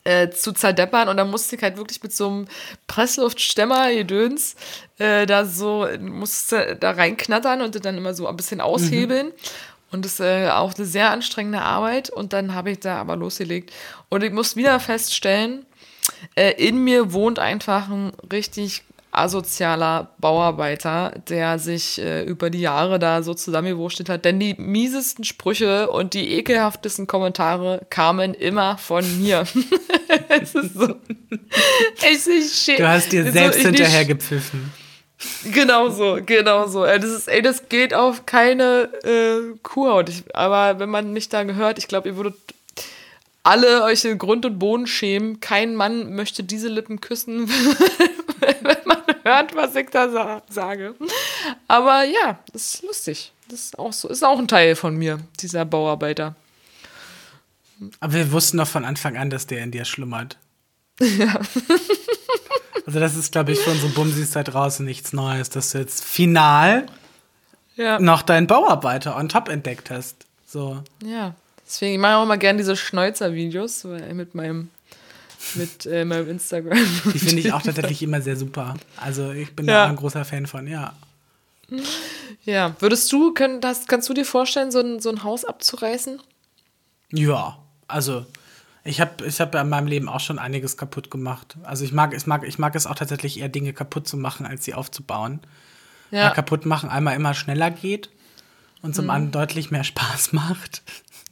äh, 0.04 0.30
zu 0.30 0.52
zerdeppern 0.52 1.08
und 1.08 1.16
dann 1.16 1.30
musste 1.30 1.56
ich 1.56 1.62
halt 1.62 1.76
wirklich 1.76 2.02
mit 2.02 2.12
so 2.12 2.28
einem 2.28 2.48
Pressluftstämmer 2.86 3.92
Gedöns 3.92 4.54
äh, 4.98 5.26
da 5.26 5.44
so 5.44 5.88
musste 6.00 6.76
da 6.78 6.92
reinknattern 6.92 7.62
und 7.62 7.84
dann 7.84 7.96
immer 7.96 8.14
so 8.14 8.26
ein 8.26 8.36
bisschen 8.36 8.60
aushebeln. 8.60 9.32
Und 9.90 10.04
das 10.04 10.14
ist 10.14 10.20
äh, 10.20 10.48
auch 10.50 10.74
eine 10.74 10.86
sehr 10.86 11.10
anstrengende 11.10 11.62
Arbeit. 11.62 12.10
Und 12.10 12.32
dann 12.32 12.54
habe 12.54 12.72
ich 12.72 12.80
da 12.80 12.96
aber 12.96 13.14
losgelegt. 13.14 13.72
Und 14.08 14.24
ich 14.24 14.32
muss 14.32 14.56
wieder 14.56 14.80
feststellen, 14.80 15.66
äh, 16.34 16.52
in 16.52 16.82
mir 16.82 17.12
wohnt 17.12 17.38
einfach 17.38 17.88
ein 17.88 18.12
richtig 18.32 18.82
asozialer 19.16 20.10
Bauarbeiter, 20.18 21.12
der 21.28 21.58
sich 21.58 22.00
äh, 22.00 22.24
über 22.24 22.50
die 22.50 22.60
Jahre 22.60 22.98
da 22.98 23.22
so 23.22 23.34
zusammengewurschtelt 23.34 24.08
hat. 24.08 24.24
Denn 24.24 24.40
die 24.40 24.54
miesesten 24.58 25.24
Sprüche 25.24 25.88
und 25.90 26.14
die 26.14 26.32
ekelhaftesten 26.34 27.06
Kommentare 27.06 27.86
kamen 27.90 28.34
immer 28.34 28.76
von 28.78 29.04
mir. 29.20 29.44
es 30.28 30.54
ist 30.54 30.74
so. 30.74 30.94
Ich, 32.10 32.26
ich, 32.26 32.76
Du 32.76 32.88
hast 32.88 33.12
dir 33.12 33.24
so, 33.26 33.32
selbst 33.32 33.58
ich- 33.60 33.66
hinterher 33.66 34.04
gepfiffen. 34.04 34.72
Genau 35.52 35.88
so, 35.88 36.18
genau 36.26 36.66
so. 36.66 36.84
Das 36.84 37.04
ist, 37.04 37.28
ey, 37.28 37.40
das 37.40 37.68
geht 37.70 37.94
auf 37.94 38.26
keine 38.26 38.90
äh, 39.04 39.56
Kuhhaut. 39.62 40.08
Ich, 40.10 40.24
aber 40.34 40.78
wenn 40.80 40.90
man 40.90 41.12
mich 41.14 41.28
da 41.30 41.44
gehört, 41.44 41.78
ich 41.78 41.88
glaube, 41.88 42.08
ihr 42.10 42.16
würdet 42.16 42.34
alle 43.42 43.84
euch 43.84 44.04
in 44.04 44.18
Grund 44.18 44.44
und 44.44 44.58
Boden 44.58 44.86
schämen. 44.86 45.40
Kein 45.40 45.76
Mann 45.76 46.14
möchte 46.14 46.42
diese 46.42 46.68
Lippen 46.68 47.00
küssen, 47.00 47.48
wenn 48.62 48.76
man 48.86 49.02
hört, 49.22 49.54
was 49.54 49.74
ich 49.76 49.90
da 49.90 50.08
sa 50.10 50.42
sage. 50.48 50.94
Aber 51.68 52.04
ja, 52.04 52.38
das 52.52 52.74
ist 52.74 52.82
lustig. 52.82 53.32
Das 53.48 53.60
ist 53.60 53.78
auch 53.78 53.92
so, 53.92 54.08
ist 54.08 54.24
auch 54.24 54.38
ein 54.38 54.48
Teil 54.48 54.74
von 54.76 54.96
mir, 54.96 55.20
dieser 55.40 55.64
Bauarbeiter. 55.64 56.34
Aber 58.00 58.12
wir 58.14 58.32
wussten 58.32 58.56
doch 58.58 58.66
von 58.68 58.84
Anfang 58.84 59.16
an, 59.16 59.30
dass 59.30 59.46
der 59.46 59.62
in 59.62 59.70
dir 59.70 59.84
schlummert. 59.84 60.36
Ja. 61.00 61.40
Also 62.86 63.00
das 63.00 63.16
ist, 63.16 63.32
glaube 63.32 63.52
ich, 63.52 63.58
für 63.60 63.70
unsere 63.70 63.90
Bumsis 63.92 64.32
da 64.32 64.42
draußen 64.42 64.84
nichts 64.84 65.12
Neues, 65.14 65.48
dass 65.48 65.70
du 65.70 65.78
jetzt 65.78 66.04
final 66.04 66.86
Ja. 67.76 67.98
noch 67.98 68.22
deinen 68.22 68.46
Bauarbeiter 68.46 69.16
on 69.16 69.28
top 69.28 69.48
entdeckt 69.48 69.90
hast. 69.90 70.26
So. 70.46 70.82
Ja, 71.02 71.34
deswegen 71.66 71.94
ich 71.94 71.98
mache 71.98 72.16
auch 72.16 72.24
immer 72.24 72.36
gerne 72.36 72.58
diese 72.58 72.76
Schnäuzer-Videos 72.76 73.86
weil 73.86 74.12
mit 74.14 74.34
meinem 74.34 74.70
mit 75.54 75.86
äh, 75.86 76.04
meinem 76.04 76.28
Instagram. 76.28 76.78
Die 77.12 77.18
finde 77.18 77.40
ich 77.40 77.52
auch 77.52 77.62
tatsächlich 77.62 78.02
immer 78.02 78.20
sehr 78.20 78.36
super. 78.36 78.74
Also 78.96 79.30
ich 79.32 79.54
bin 79.54 79.66
Ja. 79.66 79.72
da 79.74 79.84
auch 79.86 79.88
ein 79.90 79.96
großer 79.96 80.24
Fan 80.24 80.46
von, 80.46 80.66
ja. 80.66 80.94
Ja, 82.44 82.76
würdest 82.80 83.10
du, 83.12 83.32
können, 83.32 83.60
das, 83.60 83.86
kannst 83.86 84.08
du 84.08 84.14
dir 84.14 84.24
vorstellen, 84.24 84.70
so 84.70 84.80
ein, 84.80 85.00
so 85.00 85.08
ein 85.10 85.22
Haus 85.22 85.44
abzureißen? 85.44 86.20
Ja, 87.10 87.58
also 87.88 88.26
ich 88.84 89.00
habe 89.00 89.24
ich 89.26 89.40
hab 89.40 89.54
ja 89.54 89.62
in 89.62 89.68
meinem 89.70 89.86
Leben 89.86 90.08
auch 90.08 90.20
schon 90.20 90.38
einiges 90.38 90.76
kaputt 90.76 91.10
gemacht. 91.10 91.56
Also 91.62 91.84
ich 91.84 91.92
mag, 91.92 92.12
ich, 92.14 92.26
mag, 92.26 92.44
ich 92.46 92.58
mag 92.58 92.74
es 92.74 92.86
auch 92.86 92.94
tatsächlich 92.94 93.40
eher 93.40 93.48
Dinge 93.48 93.72
kaputt 93.72 94.06
zu 94.06 94.16
machen, 94.16 94.44
als 94.46 94.64
sie 94.64 94.74
aufzubauen. 94.74 95.40
Ja, 96.10 96.26
Weil 96.26 96.34
kaputt 96.34 96.66
machen 96.66 96.90
einmal 96.90 97.16
immer 97.16 97.34
schneller 97.34 97.70
geht 97.70 98.10
und 98.82 98.90
Mhm. 98.90 98.94
zum 98.94 99.10
anderen 99.10 99.32
deutlich 99.32 99.70
mehr 99.70 99.84
Spaß 99.84 100.32
macht. 100.32 100.82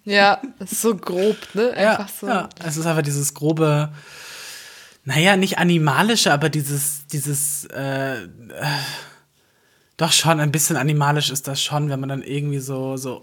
Ja, 0.05 0.41
das 0.59 0.73
ist 0.73 0.83
so 0.83 0.97
grob, 0.97 1.37
ne? 1.55 1.71
Einfach 1.73 2.09
so. 2.09 2.27
ja, 2.27 2.49
es 2.65 2.77
ist 2.77 2.87
einfach 2.87 3.03
dieses 3.03 3.35
grobe, 3.35 3.93
naja, 5.05 5.37
nicht 5.37 5.59
animalische, 5.59 6.33
aber 6.33 6.49
dieses, 6.49 7.07
dieses, 7.07 7.67
äh, 7.67 8.23
äh, 8.23 8.27
doch 9.97 10.13
schon 10.13 10.41
ein 10.41 10.51
bisschen 10.51 10.77
animalisch 10.77 11.31
ist 11.31 11.47
das 11.47 11.63
schon, 11.63 11.89
wenn 11.89 12.01
man 12.01 12.09
dann 12.09 12.23
irgendwie 12.23 12.59
so, 12.59 12.97
so, 12.97 13.21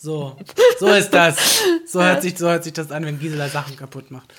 so, 0.00 0.36
so 0.80 0.88
ist 0.88 1.10
das. 1.10 1.60
So 1.86 2.02
hört 2.02 2.22
sich, 2.22 2.36
so 2.36 2.48
hört 2.48 2.64
sich 2.64 2.72
das 2.72 2.90
an, 2.90 3.04
wenn 3.04 3.20
Gisela 3.20 3.48
Sachen 3.48 3.76
kaputt 3.76 4.10
macht. 4.10 4.34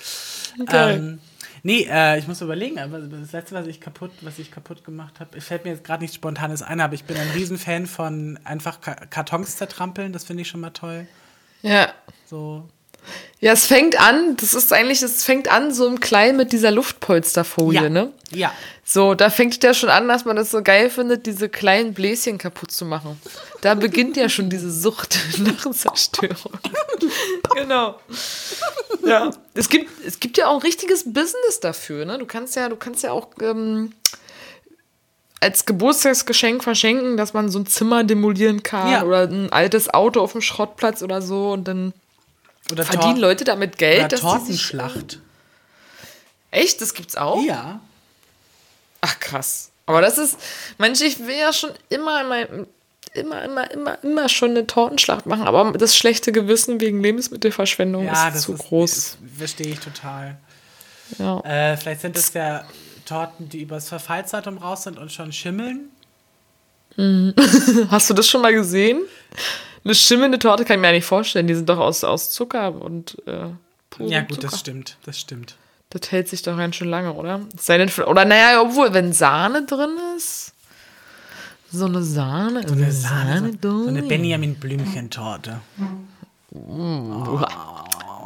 Geil. 0.66 0.96
Ähm, 0.96 1.20
nee, 1.66 1.86
äh, 1.90 2.18
ich 2.18 2.28
muss 2.28 2.40
überlegen, 2.40 2.78
aber 2.78 3.00
das 3.00 3.32
letzte, 3.32 3.56
was 3.56 3.66
ich 3.66 3.80
kaputt, 3.80 4.12
was 4.22 4.38
ich 4.38 4.52
kaputt 4.52 4.84
gemacht 4.84 5.18
habe, 5.18 5.40
fällt 5.40 5.64
mir 5.64 5.72
jetzt 5.72 5.84
gerade 5.84 6.02
nichts 6.02 6.14
Spontanes 6.14 6.62
ein, 6.62 6.80
aber 6.80 6.94
ich 6.94 7.04
bin 7.04 7.16
ein 7.16 7.30
Riesenfan 7.30 7.86
von 7.86 8.38
einfach 8.44 8.80
Ka 8.80 8.94
Kartons 8.94 9.56
zertrampeln, 9.56 10.12
das 10.12 10.24
finde 10.24 10.42
ich 10.42 10.48
schon 10.48 10.60
mal 10.60 10.70
toll. 10.70 11.06
ja. 11.62 11.92
So. 12.24 12.68
Ja, 13.40 13.52
es 13.52 13.66
fängt 13.66 14.00
an, 14.00 14.36
das 14.36 14.54
ist 14.54 14.72
eigentlich, 14.72 15.02
es 15.02 15.22
fängt 15.22 15.48
an 15.50 15.72
so 15.72 15.86
im 15.86 16.00
Kleinen 16.00 16.36
mit 16.38 16.52
dieser 16.52 16.70
Luftpolsterfolie, 16.70 17.82
Ja. 17.82 17.88
ne? 17.90 18.12
Ja. 18.30 18.52
So, 18.84 19.14
da 19.14 19.30
fängt 19.30 19.62
ja 19.62 19.74
schon 19.74 19.90
an, 19.90 20.08
dass 20.08 20.24
man 20.24 20.36
das 20.36 20.50
so 20.50 20.62
geil 20.62 20.90
findet, 20.90 21.26
diese 21.26 21.48
kleinen 21.48 21.92
Bläschen 21.92 22.38
kaputt 22.38 22.70
zu 22.70 22.84
machen. 22.84 23.20
Da 23.60 23.74
beginnt 23.74 24.16
ja 24.16 24.28
schon 24.28 24.48
diese 24.48 24.70
Sucht 24.70 25.18
nach 25.38 25.70
Zerstörung. 25.70 26.52
genau. 27.54 27.98
Ja. 29.04 29.30
Es 29.54 29.68
gibt, 29.68 29.90
es 30.06 30.18
gibt 30.20 30.38
ja 30.38 30.46
auch 30.46 30.54
ein 30.54 30.62
richtiges 30.62 31.04
Business 31.04 31.60
dafür, 31.60 32.04
ne? 32.06 32.18
Du 32.18 32.26
kannst 32.26 32.56
ja, 32.56 32.68
du 32.68 32.76
kannst 32.76 33.02
ja 33.02 33.10
auch 33.12 33.28
ähm, 33.42 33.92
als 35.40 35.66
Geburtstagsgeschenk 35.66 36.64
verschenken, 36.64 37.16
dass 37.16 37.34
man 37.34 37.50
so 37.50 37.58
ein 37.58 37.66
Zimmer 37.66 38.04
demolieren 38.04 38.62
kann 38.62 38.90
Ja. 38.90 39.02
oder 39.04 39.22
ein 39.24 39.52
altes 39.52 39.92
Auto 39.92 40.20
auf 40.20 40.32
dem 40.32 40.40
Schrottplatz 40.40 41.02
oder 41.02 41.20
so 41.22 41.52
und 41.52 41.68
dann 41.68 41.92
Oder 42.72 42.84
verdienen 42.84 43.14
Tor- 43.14 43.20
Leute 43.22 43.44
damit 43.44 43.78
Geld, 43.78 44.00
Oder 44.00 44.08
dass 44.08 44.20
Tortenschlacht. 44.20 45.20
Echt, 46.50 46.80
das 46.80 46.94
gibt's 46.94 47.16
auch? 47.16 47.42
Ja. 47.44 47.80
Ach 49.00 49.18
krass. 49.20 49.70
Aber 49.86 50.00
das 50.00 50.18
ist, 50.18 50.36
Mensch, 50.78 51.00
ich 51.00 51.18
will 51.20 51.36
ja 51.36 51.52
schon 51.52 51.70
immer, 51.90 52.20
immer, 52.22 52.46
immer, 53.14 53.70
immer, 53.70 54.02
immer, 54.02 54.28
schon 54.28 54.50
eine 54.50 54.66
Tortenschlacht 54.66 55.26
machen, 55.26 55.46
aber 55.46 55.72
das 55.78 55.96
schlechte 55.96 56.32
Gewissen 56.32 56.80
wegen 56.80 57.02
Lebensmittelverschwendung 57.02 58.06
Ja, 58.06 58.28
ist 58.28 58.42
zu 58.42 58.54
ist, 58.54 58.58
groß. 58.64 58.90
Das 58.94 59.18
verstehe 59.38 59.68
ich 59.74 59.80
total. 59.80 60.36
ja. 61.18 61.40
Äh, 61.40 61.76
vielleicht 61.76 62.00
sind 62.00 62.16
es 62.16 62.32
ja 62.34 62.64
Torten, 63.04 63.48
die 63.48 63.62
übers 63.62 63.88
Verfallsdatum 63.88 64.58
raus 64.58 64.82
sind 64.82 64.98
und 64.98 65.12
schon 65.12 65.32
schimmeln. 65.32 65.90
Hast 67.90 68.10
du 68.10 68.14
das 68.14 68.26
schon 68.28 68.40
mal 68.42 68.52
gesehen? 68.54 69.02
Eine 69.86 69.94
schimmelnde 69.94 70.38
Torte 70.40 70.64
kann 70.64 70.76
ich 70.76 70.80
mir 70.80 70.88
ja 70.88 70.92
nicht 70.94 71.04
vorstellen. 71.06 71.46
Die 71.46 71.54
sind 71.54 71.68
doch 71.68 71.78
aus, 71.78 72.02
aus 72.02 72.30
Zucker 72.30 72.74
und 72.74 73.16
äh, 73.28 73.50
Ja, 74.04 74.20
gut, 74.22 74.34
Zucker. 74.36 74.48
das 74.48 74.58
stimmt. 74.58 74.96
Das 75.06 75.18
stimmt. 75.20 75.56
Das 75.90 76.10
hält 76.10 76.28
sich 76.28 76.42
doch 76.42 76.56
ganz 76.56 76.74
schön 76.74 76.88
lange, 76.90 77.12
oder? 77.12 77.42
Es 77.56 77.66
Sei 77.66 77.78
denn, 77.78 77.88
oder 78.06 78.24
naja, 78.24 78.60
obwohl, 78.60 78.92
wenn 78.92 79.12
Sahne 79.12 79.64
drin 79.64 79.96
ist. 80.16 80.52
So 81.70 81.84
eine 81.86 82.02
Sahne. 82.02 82.66
So 82.66 82.74
Eine 82.74 82.90
Sahne, 82.90 83.52
so, 83.62 83.82
so 83.84 83.88
eine 83.88 84.02
Benjamin 84.02 84.56
Blümchen-Torte. 84.56 85.60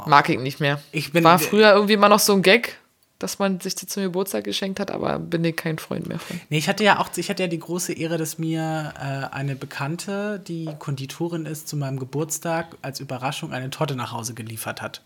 Mag 0.07 0.29
ich 0.29 0.39
nicht 0.39 0.61
mehr. 0.61 0.81
Ich 0.93 1.13
bin- 1.13 1.25
War 1.25 1.39
früher 1.39 1.73
irgendwie 1.75 1.93
immer 1.95 2.09
noch 2.09 2.19
so 2.21 2.33
ein 2.33 2.43
Gag, 2.43 2.79
dass 3.21 3.39
man 3.39 3.61
sich 3.61 3.77
die 3.77 3.87
zum 3.87 4.03
Geburtstag 4.03 4.43
geschenkt 4.45 4.81
hat, 4.81 4.91
aber 4.91 5.19
bin 5.21 5.45
ich 5.45 5.55
kein 5.55 5.79
Freund 5.79 6.09
mehr 6.09 6.19
von. 6.19 6.41
Nee, 6.49 6.59
ich 6.59 6.69
hatte 6.69 6.83
ja 6.83 6.99
auch, 6.99 7.11
ich 7.15 7.29
hatte 7.31 7.45
ja 7.45 7.49
die 7.49 7.59
große 7.61 7.93
Ehre, 7.93 8.17
dass 8.19 8.39
mir 8.39 8.93
äh, 8.99 9.33
eine 9.35 9.55
Bekannte, 9.55 10.41
die 10.41 10.69
Konditorin 10.79 11.47
ist, 11.47 11.69
zu 11.69 11.77
meinem 11.77 11.99
Geburtstag 11.99 12.77
als 12.83 12.99
Überraschung 12.99 13.53
eine 13.53 13.71
Torte 13.71 13.95
nach 13.95 14.11
Hause 14.11 14.35
geliefert 14.35 14.83
hat. 14.83 15.03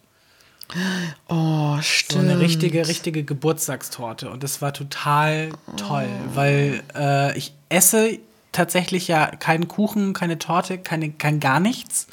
Oh, 1.29 1.77
So 1.77 1.83
stimmt. 1.83 2.31
eine 2.31 2.41
richtige, 2.41 2.87
richtige 2.89 3.23
Geburtstagstorte. 3.25 4.31
Und 4.31 4.43
das 4.43 4.63
war 4.63 4.73
total 4.73 5.51
toll, 5.77 6.07
weil 6.35 6.83
äh, 6.95 7.37
ich 7.37 7.53
esse 7.69 8.19
tatsächlich 8.53 9.09
ja 9.09 9.27
keinen 9.27 9.69
Kuchen, 9.69 10.13
keine 10.15 10.39
Torte, 10.39 10.79
keine, 10.79 11.11
kein 11.11 11.41
gar 11.41 11.61
nichts. 11.61 12.07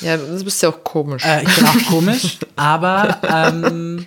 Ja, 0.00 0.16
das 0.16 0.44
bist 0.44 0.62
ja 0.62 0.70
auch 0.70 0.82
komisch. 0.82 1.24
Äh, 1.26 1.42
ich 1.42 1.54
bin 1.54 1.66
auch 1.66 1.82
komisch, 1.90 2.38
aber 2.56 3.18
ähm, 3.28 4.06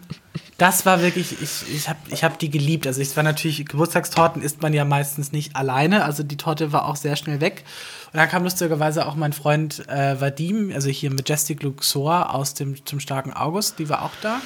das 0.57 0.85
war 0.85 1.01
wirklich, 1.01 1.41
ich, 1.41 1.75
ich 1.75 1.89
habe 1.89 1.99
ich 2.09 2.23
hab 2.23 2.37
die 2.39 2.49
geliebt. 2.49 2.85
Also 2.85 3.01
es 3.01 3.15
war 3.15 3.23
natürlich, 3.23 3.65
Geburtstagstorten 3.65 4.41
isst 4.41 4.61
man 4.61 4.73
ja 4.73 4.85
meistens 4.85 5.31
nicht 5.31 5.55
alleine, 5.55 6.05
also 6.05 6.23
die 6.23 6.37
Torte 6.37 6.71
war 6.71 6.85
auch 6.85 6.95
sehr 6.95 7.15
schnell 7.15 7.41
weg. 7.41 7.63
Und 8.11 8.17
dann 8.17 8.29
kam 8.29 8.43
lustigerweise 8.43 9.07
auch 9.07 9.15
mein 9.15 9.33
Freund 9.33 9.87
äh, 9.89 10.19
Vadim, 10.21 10.71
also 10.73 10.89
hier 10.89 11.11
Majestic 11.11 11.63
Luxor 11.63 12.33
aus 12.33 12.53
dem 12.53 12.85
zum 12.85 12.99
starken 12.99 13.33
August, 13.33 13.79
die 13.79 13.89
war 13.89 14.03
auch 14.03 14.13
da. 14.21 14.39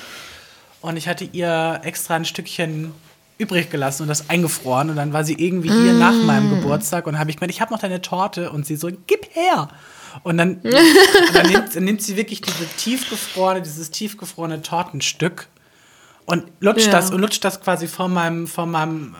Und 0.81 0.95
ich 0.95 1.07
hatte 1.07 1.25
ihr 1.25 1.81
extra 1.83 2.15
ein 2.15 2.25
Stückchen 2.25 2.93
übrig 3.37 3.69
gelassen 3.69 4.03
und 4.03 4.07
das 4.07 4.29
eingefroren. 4.29 4.89
Und 4.89 4.95
dann 4.95 5.13
war 5.13 5.23
sie 5.23 5.33
irgendwie 5.33 5.69
hier 5.69 5.93
nach 5.93 6.15
meinem 6.23 6.49
Geburtstag 6.49 7.07
und 7.07 7.19
habe 7.19 7.29
ich 7.29 7.37
gemeint, 7.37 7.51
ich 7.51 7.61
habe 7.61 7.73
noch 7.73 7.79
deine 7.79 8.01
Torte. 8.01 8.51
Und 8.51 8.65
sie 8.65 8.75
so, 8.75 8.89
gib 9.07 9.35
her. 9.35 9.69
Und 10.23 10.37
dann, 10.37 10.55
und 10.63 10.73
dann, 11.33 11.47
nimmt, 11.47 11.75
dann 11.75 11.83
nimmt 11.83 12.01
sie 12.01 12.15
wirklich 12.15 12.41
diese 12.41 12.65
tiefgefrorene, 12.77 13.61
dieses 13.61 13.91
tiefgefrorene 13.91 14.61
Tortenstück 14.61 15.49
und 16.27 16.43
lutscht 16.59 16.85
Ja. 16.85 16.91
das 16.91 17.09
und 17.09 17.19
lutscht 17.19 17.43
das 17.43 17.59
quasi 17.61 17.87
vor 17.87 18.07
meinem, 18.07 18.45
vor 18.47 18.67
meinem 18.67 19.15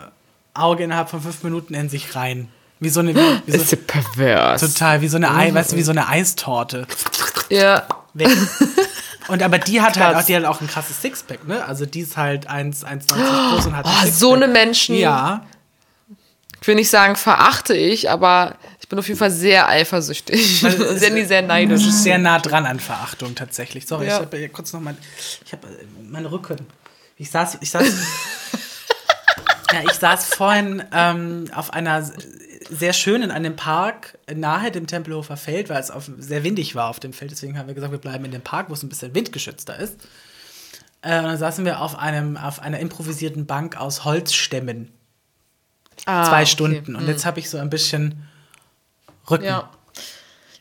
Auge 0.54 0.84
innerhalb 0.84 1.10
von 1.10 1.22
fünf 1.22 1.42
Minuten 1.44 1.74
in 1.74 1.90
sich 1.90 2.16
rein. 2.16 2.50
Wie 2.80 2.90
so 2.90 3.00
eine, 3.00 3.16
wie, 3.16 3.42
wie 3.48 3.56
ist 3.58 3.70
so, 3.72 3.76
ja 3.76 3.82
pervers. 3.88 4.62
total, 4.62 5.02
wie 5.02 5.08
so 5.08 5.18
eine, 5.18 5.34
Ei, 5.34 5.52
weißt 5.52 5.72
du, 5.72 5.76
wie 5.78 5.82
so 5.82 5.90
eine 5.92 6.08
Eistorte. 6.08 6.86
Ja. 7.50 7.88
Weg. 8.14 8.30
Und 9.30 9.42
aber 9.44 9.58
die 9.58 9.82
hat 9.82 9.98
halt 9.98 10.14
Krass. 10.14 10.24
auch, 10.24 10.28
die 10.28 10.36
hat 10.36 10.46
auch 10.46 10.62
ein 10.62 10.68
krasses 10.68 11.02
Sixpack, 11.02 11.48
ne? 11.48 11.66
Also 11.66 11.86
die 11.88 12.02
ist 12.02 12.16
halt 12.18 12.48
1, 12.48 12.86
1,90 12.86 13.50
groß 13.52 13.66
und 13.66 13.76
hat 13.76 13.86
ein 13.86 13.92
Oh, 13.92 13.96
Sixpack. 14.02 14.14
so 14.20 14.34
eine 14.34 14.48
Menschen. 14.48 14.96
Ja. 14.96 15.46
Ich 16.62 16.68
will 16.68 16.76
nicht 16.76 16.90
sagen, 16.90 17.16
verachte 17.16 17.74
ich, 17.76 18.10
aber 18.10 18.56
ich 18.80 18.88
bin 18.90 18.98
auf 19.00 19.08
jeden 19.08 19.20
Fall 19.20 19.32
sehr 19.32 19.68
eifersüchtig. 19.68 20.64
Weil 20.64 20.74
es- 20.82 21.28
sehr, 21.28 21.42
neidisch. 21.42 21.84
Das 21.84 21.94
ist 21.96 22.04
sehr 22.04 22.18
nah 22.18 22.40
dran 22.40 22.66
an 22.66 22.80
Verachtung 22.80 23.36
tatsächlich. 23.36 23.86
Sorry, 23.88 24.08
Ja. 24.08 24.16
ich 24.18 24.22
habe 24.26 24.50
kurz 24.50 24.72
noch 24.74 24.82
mal, 24.82 24.96
ich 25.46 25.52
habe 25.54 25.68
meine 26.10 26.32
Rücken. 26.32 26.58
Ich 27.18 27.32
saß, 27.32 27.58
ich 27.62 27.72
saß, 27.72 27.84
ja, 29.74 29.82
ich 29.84 29.94
saß 29.94 30.34
vorhin 30.34 30.84
ähm, 30.92 31.50
auf 31.54 31.74
einer 31.74 32.10
sehr 32.70 32.94
schön 32.94 33.22
in 33.22 33.32
einem 33.32 33.56
Park 33.56 34.18
nahe 34.34 34.72
dem 34.72 34.88
Tempelhofer 34.88 35.38
Feld, 35.38 35.70
weil 35.70 35.80
es 35.80 35.90
auf, 35.92 36.10
sehr 36.18 36.44
windig 36.44 36.76
war 36.76 36.90
auf 36.90 37.00
dem 37.00 37.14
Feld. 37.14 37.32
Deswegen 37.32 37.58
haben 37.58 37.68
wir 37.68 37.74
gesagt, 37.74 37.92
wir 37.92 38.00
bleiben 38.00 38.26
in 38.26 38.32
dem 38.32 38.42
Park, 38.42 38.70
wo 38.70 38.74
es 38.74 38.84
ein 38.84 38.90
bisschen 38.90 39.16
windgeschützter 39.16 39.78
ist. 39.78 39.98
Äh, 41.02 41.20
und 41.20 41.26
dann 41.26 41.38
saßen 41.38 41.66
wir 41.66 41.82
auf 41.82 41.98
einem, 41.98 42.38
auf 42.38 42.62
einer 42.62 42.80
improvisierten 42.80 43.46
Bank 43.46 43.78
aus 43.78 44.04
Holzstämmen. 44.04 44.92
Ah, 46.06 46.26
Zwei 46.26 46.42
okay. 46.42 46.46
Stunden. 46.46 46.96
Und 46.96 47.08
jetzt 47.08 47.26
habe 47.26 47.40
ich 47.40 47.50
so 47.50 47.58
ein 47.58 47.70
bisschen 47.70 48.28
Rücken. 49.30 49.46
Ja. 49.46 49.70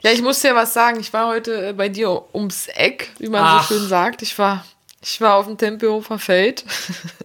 Ja, 0.02 0.12
ich 0.12 0.22
muss 0.22 0.40
dir 0.40 0.54
was 0.54 0.72
sagen. 0.72 1.00
Ich 1.00 1.12
war 1.12 1.26
heute 1.26 1.68
äh, 1.68 1.72
bei 1.72 1.88
dir 1.88 2.34
ums 2.34 2.68
Eck, 2.68 3.10
wie 3.18 3.28
man 3.28 3.42
Ach. 3.42 3.66
so 3.66 3.74
schön 3.74 3.88
sagt. 3.88 4.22
Ich 4.22 4.38
war 4.38 4.64
Ich 5.02 5.20
war 5.20 5.36
auf 5.36 5.46
dem 5.46 5.56
Tempelhofer 5.58 6.18
Feld. 6.18 6.64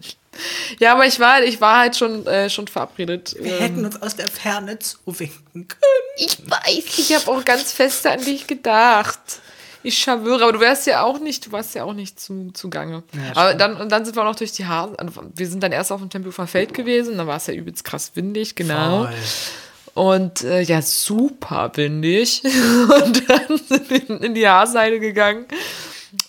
ja, 0.79 0.93
aber 0.93 1.05
ich 1.05 1.19
war, 1.19 1.41
ich 1.43 1.59
war 1.61 1.79
halt 1.79 1.95
schon, 1.95 2.25
äh, 2.27 2.49
schon 2.49 2.67
verabredet. 2.67 3.35
Wir 3.39 3.53
Ähm, 3.53 3.59
hätten 3.59 3.85
uns 3.85 4.01
aus 4.01 4.15
der 4.15 4.27
Ferne 4.27 4.77
zuwinken 4.79 5.67
können. 5.67 6.07
Ich 6.17 6.37
weiß, 6.49 6.99
ich 6.99 7.15
habe 7.15 7.31
auch 7.31 7.43
ganz 7.45 7.71
fest 7.71 8.05
an 8.07 8.23
dich 8.23 8.47
gedacht. 8.47 9.19
Ich 9.83 9.97
schwöre, 9.97 10.43
aber 10.43 10.53
du 10.53 10.59
wärst 10.59 10.85
ja 10.85 11.01
auch 11.01 11.19
nicht, 11.19 11.47
du 11.47 11.51
warst 11.53 11.73
ja 11.73 11.83
auch 11.85 11.93
nicht 11.93 12.19
zu, 12.19 12.51
zugange. 12.53 13.01
aber 13.33 13.55
dann, 13.55 13.77
und 13.77 13.91
dann 13.91 14.05
sind 14.05 14.15
wir 14.15 14.21
auch 14.21 14.27
noch 14.27 14.35
durch 14.35 14.51
die 14.51 14.67
Haare. 14.67 14.95
Wir 15.33 15.47
sind 15.47 15.63
dann 15.63 15.71
erst 15.71 15.91
auf 15.91 15.99
dem 15.99 16.09
Tempelhofer 16.11 16.45
Feld 16.45 16.75
gewesen, 16.75 17.17
dann 17.17 17.25
war 17.25 17.37
es 17.37 17.47
ja 17.47 17.55
übelst 17.55 17.83
krass 17.83 18.11
windig, 18.13 18.53
genau. 18.55 19.05
Voll. 19.05 19.13
Und 19.93 20.43
äh, 20.43 20.61
ja, 20.61 20.81
super 20.83 21.71
windig. 21.75 22.43
Und 23.03 23.27
dann 23.29 23.57
sind 23.67 23.89
wir 23.89 24.21
in 24.23 24.35
die 24.35 24.47
Haarseite 24.47 24.99
gegangen. 24.99 25.45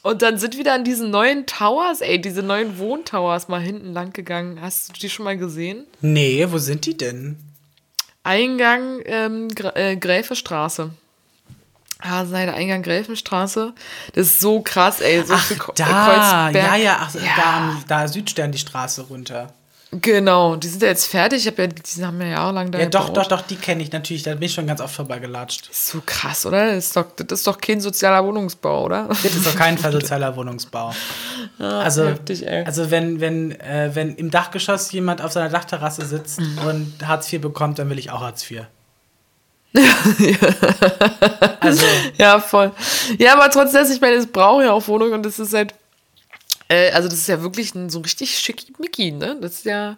Und 0.03 0.23
dann 0.23 0.39
sind 0.39 0.57
wir 0.57 0.65
da 0.65 0.75
an 0.75 0.85
diesen 0.85 1.11
neuen 1.11 1.47
Towers, 1.47 2.01
ey, 2.01 2.21
diese 2.21 2.43
neuen 2.43 2.79
Wohntowers 2.79 3.49
mal 3.49 3.61
hinten 3.61 3.93
lang 3.93 4.13
gegangen. 4.13 4.61
Hast 4.61 4.91
du 4.91 4.93
die 4.95 5.11
schon 5.11 5.25
mal 5.25 5.37
gesehen? 5.37 5.85
Nee, 6.01 6.47
wo 6.51 6.59
sind 6.59 6.87
die 6.87 6.97
denn? 6.97 7.37
Eingang 8.23 9.01
ähm, 9.07 9.49
Gr 9.49 9.77
äh, 9.77 9.97
Gräfestraße. 9.97 10.91
Haarseite, 12.01 12.53
Eingang 12.55 12.83
Gräfenstraße. 12.83 13.75
Das 14.15 14.27
ist 14.27 14.41
so 14.41 14.61
krass, 14.61 15.01
ey. 15.01 15.25
So 15.25 15.35
Ach, 15.35 15.53
da, 15.75 15.85
Kreuzberg. 15.85 16.55
ja, 16.55 16.77
ja, 16.77 16.97
ach, 17.01 17.15
Ja. 17.15 17.21
Da, 17.37 17.77
da 17.89 18.09
Südstern 18.09 18.53
die 18.53 18.59
Straße 18.59 19.03
runter. 19.03 19.53
Genau, 19.95 20.57
die 20.57 20.69
sind 20.69 20.81
ja 20.83 20.89
jetzt 20.89 21.05
fertig. 21.07 21.41
Ich 21.43 21.47
hab 21.49 21.59
ja, 21.59 21.67
die 21.67 22.05
haben 22.05 22.19
ja 22.23 22.29
jahrelang 22.29 22.71
da 22.71 22.79
Ja, 22.79 22.87
doch, 22.87 23.11
doch, 23.11 23.27
doch, 23.27 23.43
die 23.43 23.57
kenne 23.57 23.83
ich 23.83 23.93
natürlich. 23.93 24.23
Da 24.23 24.33
bin 24.33 24.45
ich 24.45 24.55
schon 24.55 24.67
ganz 24.67 24.81
oft 24.81 24.95
vorbeigelatscht. 24.95 25.69
Ist 25.71 25.89
so 25.89 26.03
krass, 26.05 26.47
oder? 26.47 26.75
Das 26.75 26.87
ist 26.87 26.97
doch, 26.97 27.05
das 27.15 27.41
ist 27.41 27.47
doch 27.47 27.59
kein 27.61 27.79
sozialer 27.79 28.25
Wohnungsbau, 28.25 28.85
oder? 28.87 29.09
Das 29.09 29.23
ist 29.23 29.47
auf 29.47 29.55
keinen 29.55 29.77
Fall 29.77 29.93
sozialer 30.01 30.35
Wohnungsbau. 30.35 30.95
Also, 31.59 32.07
heftig, 32.07 32.49
also 32.49 32.91
wenn, 32.91 33.21
wenn, 33.21 33.53
äh, 33.61 33.91
wenn 33.93 34.15
im 34.17 34.31
Dachgeschoss 34.31 34.91
jemand 34.93 35.21
auf 35.21 35.33
seiner 35.33 35.51
Dachterrasse 35.51 36.07
sitzt 36.07 36.41
Mhm. 36.41 36.59
und 36.67 37.07
Hartz 37.07 37.31
IV 37.31 37.43
bekommt, 37.43 37.79
dann 37.79 37.91
will 37.91 37.99
ich 37.99 38.11
auch 38.11 38.23
Hartz 38.23 38.51
IV. 38.51 38.63
also, 41.61 41.85
Ja, 42.19 42.41
voll. 42.41 42.73
Ja, 43.19 43.35
aber 43.35 43.51
trotzdem, 43.51 43.85
ich 43.91 44.01
meine, 44.01 44.17
es 44.17 44.27
braucht 44.27 44.65
ja 44.65 44.73
auch 44.73 44.87
Wohnung 44.89 45.13
und 45.13 45.23
das 45.25 45.39
ist 45.39 45.53
halt, 45.55 45.75
äh, 46.73 46.91
also 46.93 47.09
das 47.09 47.19
ist 47.19 47.29
ja 47.29 47.43
wirklich 47.43 47.75
ein, 47.75 47.91
so 47.91 48.01
richtig 48.01 48.39
schickimicki, 48.39 49.13
ne? 49.13 49.37
Das 49.41 49.53
ist 49.55 49.65
ja, 49.65 49.97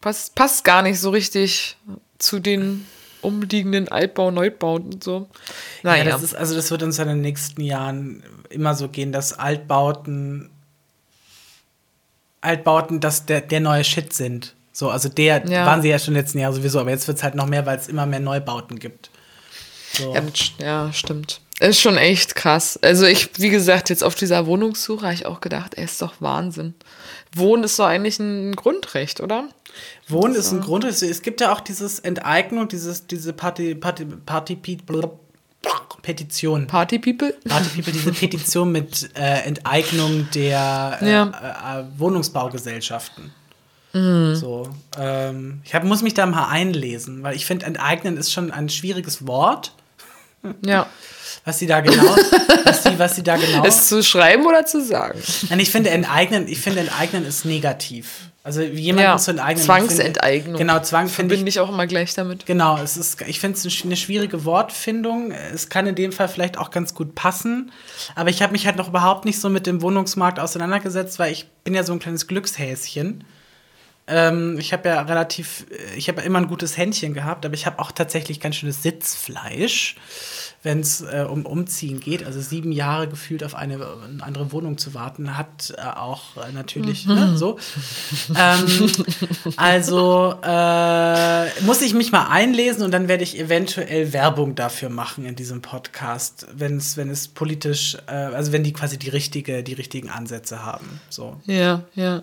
passt, 0.00 0.34
passt 0.34 0.64
gar 0.64 0.82
nicht 0.82 0.98
so 0.98 1.10
richtig 1.10 1.76
zu 2.18 2.40
den 2.40 2.86
umliegenden 3.20 3.88
Altbau, 3.88 4.30
Neubau 4.30 4.76
und 4.76 5.02
so. 5.02 5.28
ja, 5.82 5.90
Naja, 5.90 6.04
das 6.04 6.22
ist, 6.22 6.34
also 6.34 6.54
das 6.54 6.70
wird 6.70 6.82
uns 6.82 6.98
in 6.98 7.08
den 7.08 7.20
nächsten 7.20 7.60
Jahren 7.62 8.22
immer 8.50 8.74
so 8.74 8.88
gehen, 8.88 9.12
dass 9.12 9.38
Altbauten, 9.38 10.50
Altbauten, 12.40 13.00
dass 13.00 13.26
der, 13.26 13.40
der 13.40 13.60
neue 13.60 13.84
Shit 13.84 14.12
sind. 14.12 14.54
So, 14.72 14.90
also 14.90 15.08
der 15.08 15.46
Ja. 15.48 15.66
waren 15.66 15.82
sie 15.82 15.88
ja 15.88 15.98
schon 15.98 16.14
letzten 16.14 16.38
Jahr 16.38 16.52
sowieso, 16.52 16.80
aber 16.80 16.90
jetzt 16.90 17.06
wird 17.08 17.18
es 17.18 17.22
halt 17.22 17.34
noch 17.34 17.46
mehr, 17.46 17.64
weil 17.64 17.78
es 17.78 17.88
immer 17.88 18.06
mehr 18.06 18.20
Neubauten 18.20 18.78
gibt. 18.78 19.10
So. 19.92 20.12
ja, 20.12 20.22
ja, 20.58 20.92
stimmt. 20.92 21.40
Ist 21.60 21.80
schon 21.80 21.96
echt 21.96 22.34
krass. 22.34 22.78
Also 22.82 23.06
ich, 23.06 23.30
wie 23.38 23.48
gesagt, 23.50 23.88
jetzt 23.88 24.02
auf 24.02 24.14
dieser 24.14 24.46
Wohnungssuche 24.46 25.02
habe 25.04 25.14
ich 25.14 25.26
auch 25.26 25.40
gedacht, 25.40 25.74
ey, 25.76 25.84
ist 25.84 26.02
doch 26.02 26.14
Wahnsinn. 26.20 26.74
Wohnen 27.34 27.64
ist 27.64 27.78
doch 27.78 27.86
eigentlich 27.86 28.18
ein 28.18 28.56
Grundrecht, 28.56 29.20
oder? 29.20 29.48
Wohnen 30.08 30.34
ist 30.34 30.52
ein 30.52 30.60
Grund. 30.60 30.84
Es 30.84 31.22
gibt 31.22 31.40
ja 31.40 31.52
auch 31.52 31.60
dieses 31.60 32.00
Enteignung, 32.00 32.68
dieses, 32.68 33.06
diese 33.06 33.32
Party, 33.32 33.74
Party, 33.74 34.04
Party, 34.04 34.56
Petition. 36.02 36.66
Party 36.66 36.98
People? 36.98 37.34
Party 37.48 37.68
People, 37.70 37.92
diese 37.92 38.12
Petition 38.20 38.70
mit 38.72 39.10
äh, 39.16 39.42
Enteignung 39.44 40.28
der 40.34 40.98
äh, 41.00 41.10
Ja. 41.10 41.80
äh, 41.80 41.84
Wohnungsbaugesellschaften. 41.98 43.32
So, 43.96 44.68
ähm, 44.98 45.60
ich 45.64 45.72
hab, 45.72 45.84
muss 45.84 46.02
mich 46.02 46.14
da 46.14 46.26
mal 46.26 46.48
einlesen, 46.48 47.22
weil 47.22 47.36
ich 47.36 47.46
finde, 47.46 47.66
enteignen 47.66 48.16
ist 48.16 48.32
schon 48.32 48.50
ein 48.50 48.68
schwieriges 48.68 49.24
Wort. 49.28 49.72
Ja. 50.66 50.86
Was 51.44 51.58
sie 51.58 51.66
da 51.66 51.80
genau, 51.80 52.02
was 52.64 52.82
sie, 52.82 52.98
was 52.98 53.16
sie 53.16 53.22
da 53.22 53.36
genau. 53.36 53.64
Es 53.64 53.88
zu 53.88 54.02
schreiben 54.02 54.46
oder 54.46 54.64
zu 54.64 54.82
sagen? 54.82 55.20
Nein, 55.50 55.60
ich 55.60 55.70
finde 55.70 55.90
enteignen, 55.90 56.48
ich 56.48 56.60
finde 56.60 56.80
enteignen 56.80 57.26
ist 57.26 57.44
negativ. 57.44 58.30
Also 58.42 58.60
jemanden 58.60 59.10
Ja, 59.10 59.16
zu 59.16 59.30
enteignen. 59.30 59.64
Zwangsenteignung. 59.64 60.56
Finde, 60.56 60.58
genau, 60.58 60.80
Zwang 60.80 61.08
finde 61.08 61.34
ich 61.34 61.38
Verbinde 61.38 61.48
ich 61.48 61.60
auch 61.60 61.70
immer 61.70 61.86
gleich 61.86 62.12
damit. 62.12 62.44
Genau, 62.44 62.76
es 62.76 62.98
ist, 62.98 63.22
ich 63.22 63.40
finde 63.40 63.56
es 63.58 63.84
eine 63.84 63.96
schwierige 63.96 64.44
Wortfindung. 64.44 65.32
Es 65.32 65.70
kann 65.70 65.86
in 65.86 65.94
dem 65.94 66.12
Fall 66.12 66.28
vielleicht 66.28 66.58
auch 66.58 66.70
ganz 66.70 66.94
gut 66.94 67.14
passen. 67.14 67.72
Aber 68.14 68.28
ich 68.28 68.42
habe 68.42 68.52
mich 68.52 68.66
halt 68.66 68.76
noch 68.76 68.88
überhaupt 68.88 69.24
nicht 69.24 69.40
so 69.40 69.48
mit 69.48 69.66
dem 69.66 69.80
Wohnungsmarkt 69.80 70.38
auseinandergesetzt, 70.38 71.18
weil 71.18 71.32
ich 71.32 71.46
bin 71.64 71.74
ja 71.74 71.84
so 71.84 71.94
ein 71.94 72.00
kleines 72.00 72.26
Glückshäschen. 72.26 73.24
Ähm, 74.06 74.58
ich 74.58 74.74
habe 74.74 74.90
ja 74.90 75.00
relativ, 75.00 75.64
ich 75.96 76.08
habe 76.08 76.20
ja 76.20 76.26
immer 76.26 76.38
ein 76.38 76.48
gutes 76.48 76.76
Händchen 76.76 77.14
gehabt, 77.14 77.46
aber 77.46 77.54
ich 77.54 77.64
habe 77.64 77.78
auch 77.78 77.92
tatsächlich 77.92 78.40
ganz 78.40 78.56
schönes 78.56 78.82
Sitzfleisch, 78.82 79.96
wenn 80.64 80.80
es 80.80 81.02
äh, 81.02 81.26
um 81.28 81.44
Umziehen 81.46 82.00
geht. 82.00 82.24
Also 82.24 82.40
sieben 82.40 82.72
Jahre 82.72 83.06
gefühlt 83.06 83.44
auf 83.44 83.54
eine, 83.54 83.74
eine 83.74 84.22
andere 84.22 84.50
Wohnung 84.50 84.78
zu 84.78 84.94
warten, 84.94 85.36
hat 85.36 85.74
äh, 85.76 85.82
auch 85.82 86.36
äh, 86.38 86.52
natürlich 86.52 87.06
ne, 87.06 87.36
so. 87.36 87.58
ähm, 88.36 88.90
also 89.56 90.34
äh, 90.42 91.60
muss 91.62 91.82
ich 91.82 91.92
mich 91.92 92.12
mal 92.12 92.28
einlesen 92.28 92.82
und 92.82 92.92
dann 92.92 93.08
werde 93.08 93.22
ich 93.22 93.38
eventuell 93.38 94.12
Werbung 94.14 94.54
dafür 94.54 94.88
machen 94.88 95.26
in 95.26 95.36
diesem 95.36 95.60
Podcast, 95.60 96.46
wenn 96.54 96.78
es, 96.78 96.96
wenn 96.96 97.10
es 97.10 97.28
politisch, 97.28 97.98
äh, 98.06 98.12
also 98.12 98.52
wenn 98.52 98.64
die 98.64 98.72
quasi 98.72 98.98
die 98.98 99.10
richtige, 99.10 99.62
die 99.62 99.74
richtigen 99.74 100.08
Ansätze 100.08 100.64
haben. 100.64 101.00
So. 101.10 101.36
Ja, 101.44 101.82
ja. 101.94 102.22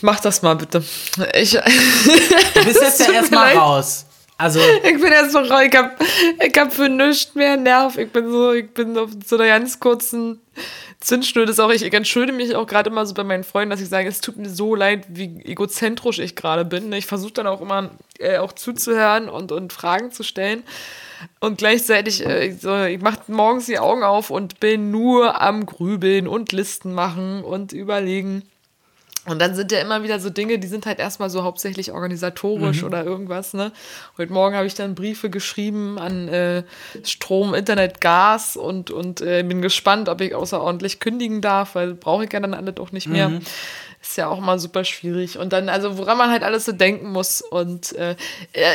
Mach 0.00 0.20
das 0.20 0.40
mal 0.40 0.54
bitte. 0.56 0.82
Ich, 1.34 1.50
Du 1.50 2.64
bist 2.64 2.80
jetzt 2.80 3.00
ja 3.06 3.12
erstmal 3.12 3.54
raus. 3.54 4.06
Also, 4.40 4.58
ich 4.84 5.00
bin 5.00 5.12
jetzt 5.12 5.32
so. 5.32 5.42
Ich 5.42 5.76
hab, 5.76 6.00
ich 6.00 6.58
hab 6.58 6.72
für 6.72 6.88
nichts 6.88 7.34
mehr 7.34 7.56
Nerv. 7.58 7.98
Ich 7.98 8.10
bin 8.10 8.30
so, 8.30 8.52
ich 8.52 8.70
bin 8.70 8.96
auf 8.96 9.10
so 9.26 9.36
einer 9.36 9.46
ganz 9.46 9.78
kurzen 9.78 10.40
Zündschnur. 11.00 11.44
Das 11.44 11.56
ist 11.56 11.60
auch, 11.60 11.70
ich, 11.70 11.82
ich 11.82 11.92
entschuldige 11.92 12.36
mich 12.36 12.54
auch 12.56 12.66
gerade 12.66 12.88
immer 12.88 13.04
so 13.04 13.12
bei 13.12 13.22
meinen 13.22 13.44
Freunden, 13.44 13.70
dass 13.70 13.82
ich 13.82 13.88
sage, 13.90 14.08
es 14.08 14.22
tut 14.22 14.38
mir 14.38 14.48
so 14.48 14.74
leid, 14.74 15.04
wie 15.08 15.42
egozentrisch 15.44 16.18
ich 16.20 16.36
gerade 16.36 16.64
bin. 16.64 16.90
Ich 16.92 17.04
versuche 17.04 17.34
dann 17.34 17.46
auch 17.46 17.60
immer 17.60 17.90
äh, 18.18 18.38
auch 18.38 18.54
zuzuhören 18.54 19.28
und, 19.28 19.52
und 19.52 19.74
Fragen 19.74 20.10
zu 20.10 20.22
stellen. 20.22 20.62
Und 21.40 21.58
gleichzeitig, 21.58 22.24
äh, 22.24 22.46
ich 22.46 22.62
so, 22.62 22.84
ich 22.84 23.02
mache 23.02 23.30
morgens 23.30 23.66
die 23.66 23.78
Augen 23.78 24.02
auf 24.02 24.30
und 24.30 24.58
bin 24.58 24.90
nur 24.90 25.42
am 25.42 25.66
Grübeln 25.66 26.26
und 26.26 26.52
Listen 26.52 26.94
machen 26.94 27.44
und 27.44 27.72
überlegen. 27.72 28.42
Und 29.26 29.38
dann 29.38 29.54
sind 29.54 29.70
ja 29.70 29.80
immer 29.80 30.02
wieder 30.02 30.18
so 30.18 30.30
Dinge, 30.30 30.58
die 30.58 30.66
sind 30.66 30.86
halt 30.86 30.98
erstmal 30.98 31.28
so 31.28 31.42
hauptsächlich 31.42 31.92
organisatorisch 31.92 32.82
oder 32.84 33.04
irgendwas, 33.04 33.52
ne? 33.52 33.70
Heute 34.16 34.32
Morgen 34.32 34.56
habe 34.56 34.66
ich 34.66 34.74
dann 34.74 34.94
Briefe 34.94 35.28
geschrieben 35.28 35.98
an 35.98 36.28
äh, 36.28 36.62
Strom, 37.04 37.52
Internet, 37.52 38.00
Gas 38.00 38.56
und, 38.56 38.90
und 38.90 39.20
äh, 39.20 39.42
bin 39.42 39.60
gespannt, 39.60 40.08
ob 40.08 40.22
ich 40.22 40.34
außerordentlich 40.34 41.00
kündigen 41.00 41.42
darf, 41.42 41.74
weil 41.74 41.94
brauche 41.94 42.24
ich 42.24 42.32
ja 42.32 42.40
dann 42.40 42.54
alle 42.54 42.72
doch 42.72 42.92
nicht 42.92 43.08
mehr. 43.08 43.30
Ist 44.00 44.16
ja 44.16 44.28
auch 44.28 44.40
mal 44.40 44.58
super 44.58 44.84
schwierig. 44.84 45.38
Und 45.38 45.52
dann, 45.52 45.68
also 45.68 45.98
woran 45.98 46.16
man 46.16 46.30
halt 46.30 46.42
alles 46.42 46.64
so 46.64 46.72
denken 46.72 47.12
muss. 47.12 47.42
Und 47.42 47.94
äh, 47.96 48.16
äh, 48.54 48.74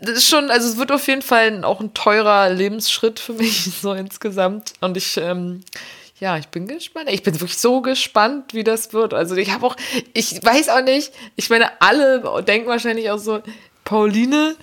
das 0.00 0.18
ist 0.18 0.28
schon, 0.28 0.50
also 0.50 0.68
es 0.68 0.76
wird 0.76 0.90
auf 0.90 1.06
jeden 1.06 1.22
Fall 1.22 1.62
auch 1.64 1.80
ein 1.80 1.94
teurer 1.94 2.50
Lebensschritt 2.50 3.20
für 3.20 3.34
mich, 3.34 3.70
so 3.80 3.92
insgesamt. 3.92 4.72
Und 4.80 4.96
ich, 4.96 5.16
ähm, 5.16 5.62
ja, 6.22 6.38
ich 6.38 6.46
bin 6.46 6.68
gespannt. 6.68 7.08
Ich 7.10 7.24
bin 7.24 7.34
wirklich 7.34 7.58
so 7.58 7.80
gespannt, 7.80 8.54
wie 8.54 8.62
das 8.62 8.92
wird. 8.92 9.12
Also 9.12 9.34
ich 9.34 9.50
habe 9.50 9.66
auch, 9.66 9.76
ich 10.14 10.40
weiß 10.40 10.68
auch 10.68 10.84
nicht, 10.84 11.10
ich 11.34 11.50
meine, 11.50 11.82
alle 11.82 12.44
denken 12.46 12.68
wahrscheinlich 12.68 13.10
auch 13.10 13.18
so, 13.18 13.42
Pauline, 13.84 14.54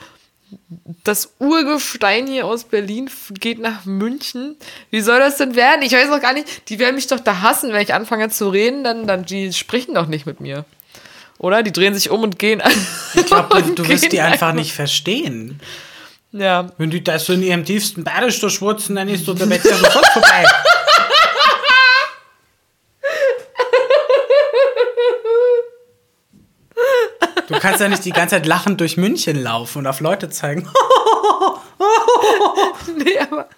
das 1.04 1.34
Urgestein 1.40 2.28
hier 2.28 2.46
aus 2.46 2.64
Berlin 2.64 3.10
geht 3.42 3.60
nach 3.60 3.84
München. 3.84 4.56
Wie 4.90 5.02
soll 5.02 5.20
das 5.20 5.36
denn 5.36 5.54
werden? 5.54 5.82
Ich 5.82 5.92
weiß 5.92 6.10
auch 6.12 6.22
gar 6.22 6.32
nicht, 6.32 6.70
die 6.70 6.80
werden 6.80 6.96
mich 6.96 7.08
doch 7.08 7.20
da 7.20 7.42
hassen, 7.42 7.74
wenn 7.74 7.82
ich 7.82 7.94
anfange 7.94 8.30
zu 8.30 8.48
reden, 8.48 8.86
dann, 8.86 9.06
dann 9.06 9.26
die 9.26 9.52
sprechen 9.52 9.96
doch 9.96 10.08
nicht 10.08 10.26
mit 10.26 10.40
mir. 10.40 10.64
Oder? 11.40 11.62
Die 11.62 11.74
drehen 11.74 11.94
sich 11.94 12.10
um 12.10 12.24
und 12.24 12.40
gehen 12.40 12.62
an. 12.62 12.72
ich 13.16 13.26
glaube, 13.26 13.62
du, 13.62 13.72
du 13.84 13.88
wirst 13.90 14.10
die 14.14 14.22
einfach 14.22 14.54
nicht 14.54 14.72
verstehen. 14.72 15.60
Ja, 16.32 16.72
Wenn 16.78 16.90
die 16.90 17.04
da 17.04 17.20
so 17.20 17.34
in 17.34 17.44
ihrem 17.44 17.66
tiefsten 17.66 18.06
Badisch 18.06 18.40
da 18.40 18.50
schwurzen, 18.50 18.96
dann 18.96 19.10
ist 19.10 19.26
so 19.26 19.34
der 19.34 19.50
Wetter 19.50 19.76
sofort 19.76 20.06
vorbei. 20.06 20.46
Du 27.50 27.60
kannst 27.60 27.82
ja 27.82 27.90
nicht 27.90 28.06
die 28.06 28.12
ganze 28.12 28.36
Zeit 28.36 28.46
lachend 28.46 28.80
durch 28.80 28.96
München 28.96 29.42
laufen 29.42 29.80
und 29.80 29.88
auf 29.88 30.02
Leute 30.02 30.30
zeigen. 30.30 30.70
nee, 32.96 33.18
aber 33.18 33.50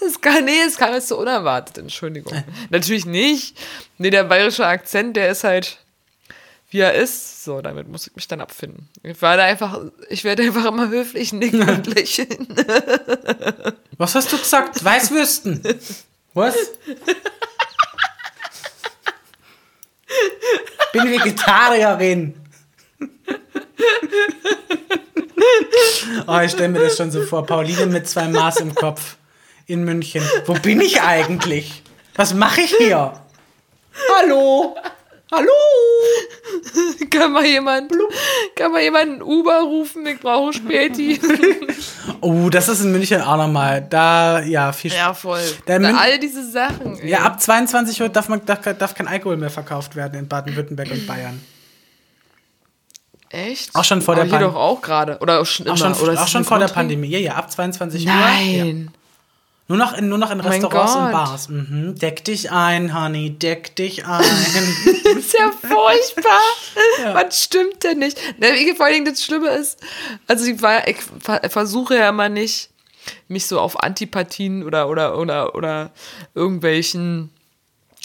das 0.00 0.18
kann, 0.18 0.46
nee, 0.46 0.62
es 0.66 0.78
kam 0.78 0.94
jetzt 0.94 1.08
so 1.08 1.18
unerwartet, 1.18 1.76
Entschuldigung. 1.76 2.32
Natürlich 2.70 3.04
nicht. 3.04 3.58
Nee, 3.98 4.08
der 4.08 4.24
bayerische 4.24 4.66
Akzent, 4.66 5.16
der 5.16 5.28
ist 5.28 5.44
halt, 5.44 5.76
wie 6.70 6.80
er 6.80 6.94
ist. 6.94 7.44
So, 7.44 7.60
damit 7.60 7.86
muss 7.86 8.06
ich 8.06 8.16
mich 8.16 8.26
dann 8.28 8.40
abfinden. 8.40 8.88
Ich 9.02 9.20
werde 9.20 9.42
einfach, 9.42 9.78
ich 10.08 10.24
werde 10.24 10.42
einfach 10.42 10.64
immer 10.64 10.88
höflich 10.88 11.34
nicken 11.34 11.68
und 11.68 11.86
lächeln. 11.94 12.48
Was 13.98 14.14
hast 14.14 14.32
du 14.32 14.38
gesagt? 14.38 14.82
Weißwürsten. 14.82 15.62
Was? 16.32 16.56
bin 20.94 21.10
Vegetarierin. 21.10 22.34
Oh, 26.26 26.38
ich 26.40 26.52
stelle 26.52 26.68
mir 26.70 26.80
das 26.80 26.96
schon 26.96 27.10
so 27.10 27.22
vor. 27.22 27.44
Pauline 27.44 27.86
mit 27.86 28.08
zwei 28.08 28.28
Maß 28.28 28.60
im 28.60 28.74
Kopf 28.74 29.16
in 29.66 29.84
München. 29.84 30.22
Wo 30.46 30.54
bin 30.54 30.80
ich 30.80 31.02
eigentlich? 31.02 31.82
Was 32.16 32.32
mache 32.34 32.62
ich 32.62 32.74
hier? 32.76 33.12
Hallo? 34.16 34.74
Hallo? 35.30 35.50
Kann 37.10 37.32
mal 37.32 37.44
jemand, 37.44 37.92
kann 38.56 38.72
mal 38.72 38.82
jemand 38.82 39.10
einen 39.10 39.22
Uber 39.22 39.60
rufen? 39.62 40.06
Ich 40.06 40.20
brauche 40.20 40.52
Späti. 40.52 41.20
Oh, 42.20 42.48
das 42.48 42.68
ist 42.68 42.80
in 42.82 42.90
München 42.92 43.20
auch 43.20 43.36
nochmal. 43.36 43.86
Da, 43.88 44.40
ja, 44.40 44.72
viel 44.72 44.90
ja, 44.92 45.12
voll. 45.12 45.42
Da, 45.66 45.74
Mün- 45.76 45.94
all 45.94 46.18
diese 46.18 46.50
Sachen. 46.50 46.98
ey. 46.98 47.10
Ja, 47.10 47.18
ab 47.20 47.38
22 47.40 48.00
Uhr 48.00 48.08
darf, 48.08 48.28
man, 48.28 48.42
darf, 48.46 48.60
darf 48.78 48.94
kein 48.94 49.08
Alkohol 49.08 49.36
mehr 49.36 49.50
verkauft 49.50 49.94
werden 49.94 50.18
in 50.20 50.26
Baden-Württemberg 50.28 50.90
und 50.90 51.06
Bayern. 51.06 51.42
Echt? 53.34 53.74
Auch 53.74 53.84
schon 53.84 54.00
vor 54.02 54.14
der 54.14 54.24
hier 54.24 54.32
Pan- 54.34 54.42
doch 54.42 54.54
auch 54.54 54.80
gerade. 54.80 55.18
Oder 55.20 55.40
auch 55.40 55.46
schon 55.46 55.66
immer. 55.66 55.74
Auch 55.74 55.78
schon, 55.78 55.92
oder 55.94 56.22
auch 56.22 56.28
schon 56.28 56.44
vor 56.44 56.58
der? 56.58 56.68
Pandemie. 56.68 57.08
Ja, 57.08 57.18
ja, 57.18 57.34
ab 57.34 57.50
22 57.50 58.06
Uhr. 58.06 58.12
Ja. 58.12 58.16
Nein. 58.18 58.90
Nur 59.66 59.78
noch 59.78 59.96
in, 59.96 60.10
nur 60.10 60.18
noch 60.18 60.30
in 60.30 60.38
mein 60.38 60.46
Restaurants 60.46 60.94
und. 60.94 61.10
Bars. 61.10 61.48
Mhm. 61.48 61.94
Deck 61.98 62.22
dich 62.24 62.50
ein, 62.52 62.94
Honey, 62.98 63.30
deck 63.30 63.74
dich 63.76 64.04
ein. 64.06 64.22
Das 65.04 65.14
ist 65.26 65.32
ja 65.34 65.50
furchtbar. 65.52 66.40
Was 67.14 67.44
stimmt 67.44 67.82
denn 67.84 67.98
nicht? 68.00 68.18
Ne, 68.38 68.48
wie- 68.54 68.74
vor 68.76 68.86
allen 68.86 68.94
Dingen 68.96 69.06
das 69.14 69.22
Schlimme 69.24 69.48
ist, 69.50 69.78
also 70.26 70.44
ich, 70.44 70.60
war, 70.60 70.86
ich 70.88 70.96
ver- 71.20 71.40
versuche 71.48 71.94
ja 71.96 72.08
immer 72.10 72.28
nicht, 72.28 72.68
mich 73.28 73.46
so 73.46 73.60
auf 73.60 73.82
Antipathien 73.82 74.64
oder, 74.64 74.88
oder, 74.88 75.16
oder, 75.18 75.54
oder 75.54 75.90
irgendwelchen, 76.34 77.30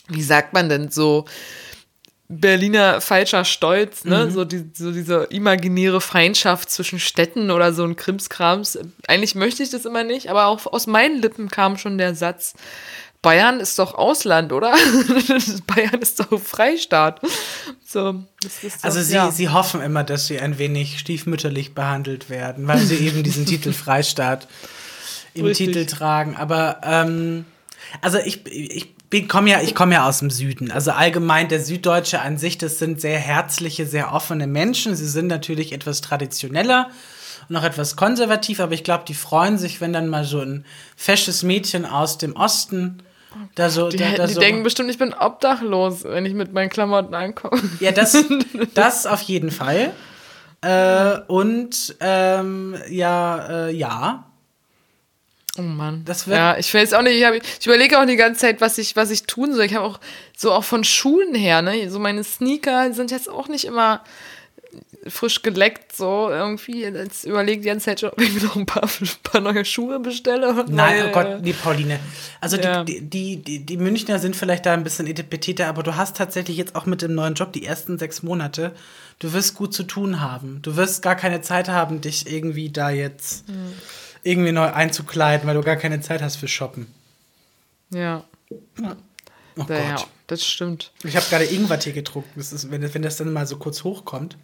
wie 0.07 0.21
sagt 0.21 0.53
man 0.53 0.69
denn, 0.69 0.91
so 0.91 1.25
Berliner 2.31 3.01
falscher 3.01 3.43
Stolz, 3.43 4.05
ne? 4.05 4.29
So, 4.29 4.45
die, 4.45 4.69
so 4.73 4.91
diese 4.91 5.23
imaginäre 5.31 5.99
Feindschaft 5.99 6.69
zwischen 6.69 6.99
Städten 6.99 7.49
oder 7.49 7.73
so 7.73 7.83
ein 7.83 7.95
Krimskrams. 7.95 8.77
Eigentlich 9.07 9.33
möchte 9.33 9.63
ich 9.63 9.71
das 9.71 9.85
immer 9.85 10.03
nicht, 10.03 10.29
aber 10.29 10.45
auch 10.45 10.67
aus 10.67 10.85
meinen 10.85 11.21
Lippen 11.21 11.49
kam 11.49 11.77
schon 11.77 11.97
der 11.97 12.13
Satz, 12.13 12.53
Bayern 13.21 13.59
ist 13.59 13.77
doch 13.79 13.95
Ausland, 13.95 14.53
oder? 14.53 14.71
Bayern 15.67 16.01
ist 16.01 16.19
doch 16.19 16.39
Freistaat. 16.39 17.19
So, 17.85 18.13
doch, 18.13 18.49
Also 18.83 19.01
sie, 19.01 19.15
ja. 19.15 19.31
sie 19.31 19.49
hoffen 19.49 19.81
immer, 19.81 20.03
dass 20.03 20.27
sie 20.27 20.39
ein 20.39 20.57
wenig 20.57 20.99
stiefmütterlich 20.99 21.73
behandelt 21.73 22.29
werden, 22.29 22.67
weil 22.67 22.79
sie 22.79 22.95
eben 22.95 23.23
diesen 23.23 23.45
Titel 23.47 23.73
Freistaat 23.73 24.47
im 25.33 25.45
Richtig. 25.45 25.67
Titel 25.67 25.85
tragen. 25.85 26.37
Aber 26.37 26.79
ähm, 26.83 27.45
also 28.01 28.17
ich, 28.19 28.45
ich 28.47 29.27
komme 29.27 29.49
ja, 29.49 29.61
ich 29.61 29.75
komme 29.75 29.95
ja 29.95 30.07
aus 30.07 30.19
dem 30.19 30.29
Süden. 30.29 30.71
Also 30.71 30.91
allgemein 30.91 31.47
der 31.47 31.59
Süddeutsche 31.59 32.21
an 32.21 32.37
sich, 32.37 32.57
das 32.57 32.79
sind 32.79 33.01
sehr 33.01 33.17
herzliche, 33.17 33.85
sehr 33.85 34.13
offene 34.13 34.47
Menschen. 34.47 34.95
Sie 34.95 35.07
sind 35.07 35.27
natürlich 35.27 35.73
etwas 35.73 36.01
traditioneller 36.01 36.89
und 37.47 37.55
auch 37.55 37.63
etwas 37.63 37.95
konservativ, 37.95 38.59
aber 38.59 38.73
ich 38.73 38.83
glaube, 38.83 39.05
die 39.07 39.13
freuen 39.13 39.57
sich, 39.57 39.81
wenn 39.81 39.93
dann 39.93 40.07
mal 40.07 40.25
so 40.25 40.39
ein 40.39 40.65
fesches 40.95 41.43
Mädchen 41.43 41.85
aus 41.85 42.17
dem 42.17 42.35
Osten 42.35 43.01
da 43.55 43.69
so, 43.69 43.89
die, 43.89 43.97
da, 43.97 44.11
da 44.11 44.27
die 44.27 44.33
so 44.33 44.39
denken 44.39 44.63
bestimmt, 44.63 44.89
ich 44.89 44.97
bin 44.97 45.13
obdachlos, 45.13 46.03
wenn 46.03 46.25
ich 46.25 46.33
mit 46.33 46.51
meinen 46.51 46.69
Klamotten 46.69 47.13
ankomme. 47.13 47.61
Ja, 47.79 47.91
das, 47.91 48.17
das 48.73 49.05
auf 49.05 49.21
jeden 49.21 49.51
Fall. 49.51 49.91
Äh, 50.61 51.19
und 51.27 51.95
ähm, 51.99 52.75
ja, 52.89 53.67
äh, 53.67 53.71
ja. 53.71 54.25
Oh 55.59 55.63
Mann. 55.63 56.03
Das 56.05 56.25
wird- 56.27 56.37
ja, 56.37 56.57
ich 56.57 56.73
weiß 56.73 56.93
auch 56.93 57.01
nicht, 57.01 57.17
ich, 57.17 57.25
hab, 57.25 57.33
ich 57.35 57.65
überlege 57.65 57.99
auch 57.99 58.05
die 58.05 58.15
ganze 58.15 58.41
Zeit, 58.41 58.61
was 58.61 58.77
ich, 58.77 58.95
was 58.95 59.11
ich 59.11 59.23
tun 59.23 59.53
soll. 59.53 59.65
Ich 59.65 59.75
habe 59.75 59.85
auch 59.85 59.99
so 60.37 60.51
auch 60.53 60.63
von 60.63 60.83
Schulen 60.83 61.35
her, 61.35 61.61
ne, 61.61 61.89
so 61.89 61.99
meine 61.99 62.23
Sneaker 62.23 62.93
sind 62.93 63.11
jetzt 63.11 63.29
auch 63.29 63.47
nicht 63.47 63.65
immer 63.65 64.03
frisch 65.07 65.41
geleckt, 65.41 65.95
so 65.95 66.27
irgendwie. 66.29 66.83
Jetzt 66.83 67.25
überlege 67.25 67.61
die 67.61 67.67
ganze 67.67 67.85
Zeit 67.85 68.01
schon, 68.01 68.09
ob 68.09 68.21
ich 68.21 68.33
mir 68.33 68.43
noch 68.43 68.55
ein 68.55 68.65
paar, 68.65 68.83
ein 68.83 69.09
paar 69.23 69.41
neue 69.41 69.65
Schuhe 69.65 69.99
bestelle. 69.99 70.49
und 70.49 70.69
Nein, 70.69 71.05
oh 71.07 71.11
Gott, 71.11 71.41
nee, 71.41 71.53
Pauline. 71.53 71.99
Also 72.41 72.57
Ja. 72.57 72.83
die, 72.83 73.01
die, 73.01 73.37
die, 73.37 73.65
die 73.65 73.77
Münchner 73.77 74.19
sind 74.19 74.35
vielleicht 74.35 74.65
da 74.65 74.73
ein 74.73 74.83
bisschen 74.83 75.07
etipetiter, 75.07 75.67
aber 75.67 75.81
du 75.83 75.95
hast 75.95 76.17
tatsächlich 76.17 76.57
jetzt 76.57 76.75
auch 76.75 76.85
mit 76.85 77.01
dem 77.01 77.15
neuen 77.15 77.33
Job 77.33 77.53
die 77.53 77.65
ersten 77.65 77.97
sechs 77.97 78.21
Monate, 78.23 78.73
du 79.19 79.33
wirst 79.33 79.55
gut 79.55 79.73
zu 79.73 79.83
tun 79.83 80.19
haben. 80.21 80.59
Du 80.61 80.75
wirst 80.75 81.01
gar 81.01 81.15
keine 81.15 81.41
Zeit 81.41 81.69
haben, 81.69 82.01
dich 82.01 82.31
irgendwie 82.31 82.69
da 82.69 82.89
jetzt 82.91 83.47
Hm. 83.47 83.73
Irgendwie 84.23 84.51
neu 84.51 84.71
einzukleiden, 84.71 85.47
weil 85.47 85.55
du 85.55 85.61
gar 85.63 85.75
keine 85.75 86.01
Zeit 86.01 86.21
hast 86.21 86.35
für 86.37 86.47
Shoppen. 86.47 86.87
Ja, 87.91 88.23
Oh 89.57 89.63
da, 89.63 89.77
ja, 89.77 89.95
Gott. 89.95 90.07
das 90.27 90.45
stimmt. 90.45 90.91
Ich 91.03 91.15
habe 91.17 91.25
gerade 91.29 91.43
Ingwertee 91.45 91.91
getrunken. 91.91 92.29
Das 92.35 92.53
ist, 92.53 92.71
wenn, 92.71 92.81
das- 92.81 92.93
wenn 92.93 93.01
das 93.01 93.17
dann 93.17 93.33
mal 93.33 93.45
so 93.47 93.57
kurz 93.57 93.83
hochkommt. 93.83 94.37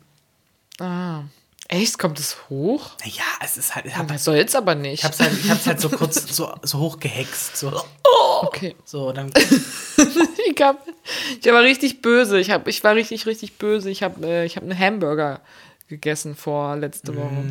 Ah. 0.79 1.21
Echt? 1.67 1.97
Kommt 1.97 2.19
es 2.19 2.37
hoch? 2.49 2.91
Ja, 3.05 3.23
es 3.43 3.57
ist 3.57 3.75
halt. 3.75 3.85
Ich 3.87 3.95
hab, 3.97 4.11
soll 4.19 4.35
jetzt 4.35 4.55
aber 4.55 4.75
nicht. 4.75 4.99
Ich 4.99 5.03
hab's 5.05 5.19
halt, 5.19 5.33
ich 5.33 5.49
hab's 5.49 5.65
halt 5.65 5.79
so 5.79 5.89
kurz 5.89 6.15
so, 6.35 6.53
so 6.61 6.79
hochgehext. 6.79 7.57
So, 7.57 7.71
okay. 8.41 8.75
so 8.85 9.11
dann. 9.11 9.31
Ich, 10.57 10.61
hab, 10.61 10.87
ich 11.41 11.45
war 11.51 11.63
richtig 11.63 12.01
böse. 12.01 12.39
Ich, 12.39 12.49
hab, 12.51 12.67
ich 12.67 12.81
war 12.83 12.95
richtig, 12.95 13.25
richtig 13.25 13.57
böse. 13.57 13.89
Ich 13.89 14.03
habe 14.03 14.25
äh, 14.25 14.45
ich 14.45 14.55
hab 14.55 14.63
einen 14.63 14.77
Hamburger 14.77 15.41
gegessen 15.89 16.33
vor 16.35 16.77
letzte 16.77 17.13
Woche. 17.17 17.43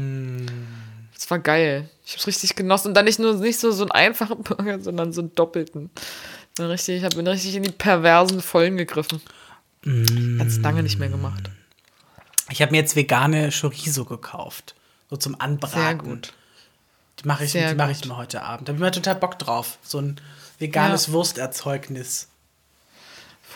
Das 1.25 1.31
war 1.31 1.39
geil. 1.39 1.89
Ich 2.05 2.13
hab's 2.13 2.27
richtig 2.27 2.55
genossen. 2.55 2.89
Und 2.89 2.95
dann 2.95 3.07
nicht 3.07 3.19
nur 3.19 3.33
nicht 3.33 3.59
so, 3.59 3.73
so 3.73 3.85
einen 3.85 3.93
einfachen 3.93 4.43
Burger, 4.43 4.79
sondern 4.79 5.15
so 5.15 5.23
einen 5.23 5.35
doppelten. 5.35 5.89
Dann 6.55 6.67
richtig, 6.67 6.99
ich 6.99 7.05
hab, 7.05 7.15
bin 7.15 7.27
richtig 7.27 7.55
in 7.55 7.63
die 7.63 7.71
perversen 7.71 8.43
Vollen 8.43 8.77
gegriffen. 8.77 9.23
Ganz 9.85 10.59
lange 10.59 10.83
nicht 10.83 10.99
mehr 10.99 11.09
gemacht. 11.09 11.49
Ich 12.51 12.61
habe 12.61 12.73
mir 12.73 12.77
jetzt 12.77 12.95
vegane 12.95 13.49
Chorizo 13.59 14.05
gekauft. 14.05 14.75
So 15.09 15.17
zum 15.17 15.41
Anbraten. 15.41 15.81
Sehr 15.81 15.95
gut. 15.95 16.35
Die 17.21 17.27
mache 17.27 17.47
ich, 17.47 17.53
die 17.53 17.75
mach 17.75 17.89
ich 17.89 18.05
mir 18.05 18.19
heute 18.19 18.43
Abend. 18.43 18.69
Da 18.69 18.73
habe 18.73 18.77
ich 18.77 18.83
mal 18.83 18.91
total 18.91 19.15
Bock 19.15 19.39
drauf. 19.39 19.79
So 19.83 20.03
ein 20.03 20.21
veganes 20.59 21.07
Ja. 21.07 21.15
Wursterzeugnis. 21.15 22.29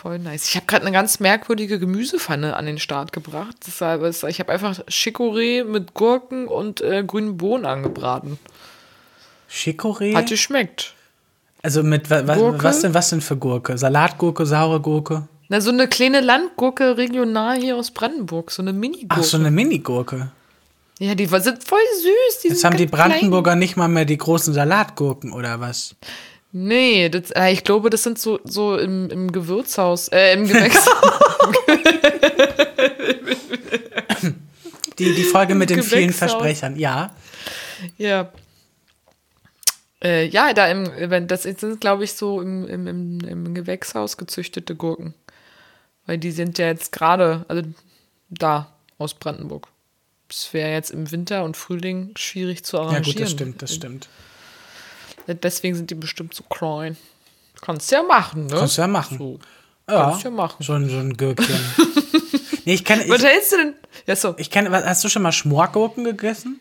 Voll 0.01 0.19
nice. 0.19 0.47
Ich 0.49 0.55
habe 0.55 0.65
gerade 0.65 0.83
eine 0.85 0.93
ganz 0.93 1.19
merkwürdige 1.19 1.77
Gemüsepfanne 1.77 2.55
an 2.55 2.65
den 2.65 2.79
Start 2.79 3.11
gebracht. 3.11 3.55
War, 3.79 3.97
das- 3.97 4.23
ich 4.23 4.39
habe 4.39 4.51
einfach 4.51 4.79
Chicorée 4.87 5.65
mit 5.65 5.93
Gurken 5.93 6.47
und 6.47 6.79
äh, 6.79 7.03
grünen 7.05 7.35
Bohnen 7.35 7.65
angebraten. 7.65 8.39
Chicorée? 9.51 10.15
Hat 10.15 10.27
geschmeckt. 10.27 10.93
also 11.61 11.83
mit 11.83 12.09
wa, 12.09 12.25
wa, 12.27 12.35
Gurke? 12.35 12.63
was 12.63 12.79
denn 12.81 12.93
was 12.93 13.09
denn 13.09 13.19
für 13.21 13.35
Gurke? 13.35 13.77
Salatgurke, 13.77 14.45
saure 14.45 14.79
Gurke? 14.79 15.27
Na, 15.49 15.59
so 15.59 15.71
eine 15.71 15.87
kleine 15.87 16.21
Landgurke 16.21 16.95
regional 16.95 17.57
hier 17.59 17.75
aus 17.75 17.91
Brandenburg. 17.91 18.51
So 18.51 18.61
eine 18.61 18.71
Mini-Gurke. 18.71 19.15
Ach, 19.19 19.23
so 19.23 19.37
eine 19.37 19.51
Minigurke. 19.51 20.31
Ja, 20.99 21.15
die 21.15 21.25
sind 21.25 21.63
voll 21.63 21.79
süß. 21.95 22.41
Die 22.43 22.47
Jetzt 22.49 22.63
haben 22.63 22.77
die 22.77 22.85
ganz 22.85 22.95
klein. 22.95 23.09
Brandenburger 23.11 23.55
nicht 23.55 23.75
mal 23.75 23.87
mehr 23.87 24.05
die 24.05 24.17
großen 24.17 24.53
Salatgurken 24.53 25.31
oder 25.33 25.59
was? 25.59 25.95
Nee, 26.51 27.09
das, 27.09 27.29
äh, 27.31 27.51
ich 27.51 27.63
glaube, 27.63 27.89
das 27.91 28.01
sind 28.03 28.17
so, 28.17 28.39
so 28.43 28.75
im, 28.77 29.09
im 29.11 29.31
Gewürzhaus, 29.31 30.07
äh, 30.07 30.33
im 30.33 30.47
Gewächshaus. 30.47 30.89
Die, 34.97 35.13
die 35.15 35.23
Folge 35.23 35.55
mit 35.55 35.69
den 35.69 35.81
vielen. 35.81 36.11
Versprechern, 36.11 36.75
ja. 36.77 37.15
ja. 37.97 38.31
Äh, 40.03 40.25
ja, 40.27 40.53
da 40.53 40.67
im, 40.67 40.89
wenn- 41.09 41.27
das 41.27 41.43
sind, 41.43 41.79
glaube 41.79 42.03
ich, 42.03 42.13
so 42.13 42.41
im, 42.41 42.67
im, 42.67 42.85
im, 42.87 43.19
im 43.21 43.53
Gewächshaus 43.53 44.17
gezüchtete 44.17 44.75
Gurken. 44.75 45.13
Weil 46.05 46.17
die 46.17 46.31
sind 46.31 46.57
ja 46.57 46.67
jetzt 46.67 46.91
gerade, 46.91 47.45
also 47.47 47.63
da, 48.29 48.73
aus 48.97 49.13
Brandenburg. 49.13 49.67
Es 50.29 50.53
wäre 50.53 50.73
jetzt 50.73 50.91
im 50.91 51.09
Winter 51.11 51.43
und 51.45 51.55
Frühling 51.55 52.11
schwierig 52.17 52.65
zu 52.65 52.75
Ja, 52.77 52.83
arrangieren. 52.83 53.15
gut, 53.15 53.21
das 53.23 53.31
stimmt, 53.31 53.61
das 53.61 53.73
stimmt. 53.73 54.09
Deswegen 55.35 55.75
sind 55.75 55.89
die 55.89 55.95
bestimmt 55.95 56.33
so 56.33 56.43
klein. 56.43 56.97
Kannst 57.61 57.91
ja 57.91 58.03
machen, 58.03 58.47
ne? 58.47 58.55
Kannst 58.57 58.77
du 58.77 58.81
ja 58.81 58.87
machen. 58.87 59.17
So. 59.17 59.39
Ja, 59.89 60.09
Kannst 60.11 60.23
ja 60.23 60.29
machen. 60.29 60.63
So, 60.63 60.73
ein, 60.73 60.89
so 60.89 60.97
ein 60.97 61.17
Gürkchen. 61.17 61.59
nee, 62.65 62.73
ich 62.75 62.85
kenne. 62.85 63.03
Was 63.09 63.19
Ich, 63.21 63.27
hältst 63.27 63.51
du 63.51 63.57
denn? 63.57 63.73
Ja, 64.07 64.15
so. 64.15 64.33
ich 64.37 64.49
kenn, 64.49 64.71
was- 64.71 64.85
hast 64.85 65.03
du 65.03 65.09
schon 65.09 65.21
mal 65.23 65.31
Schmorgurken 65.31 66.03
gegessen? 66.03 66.59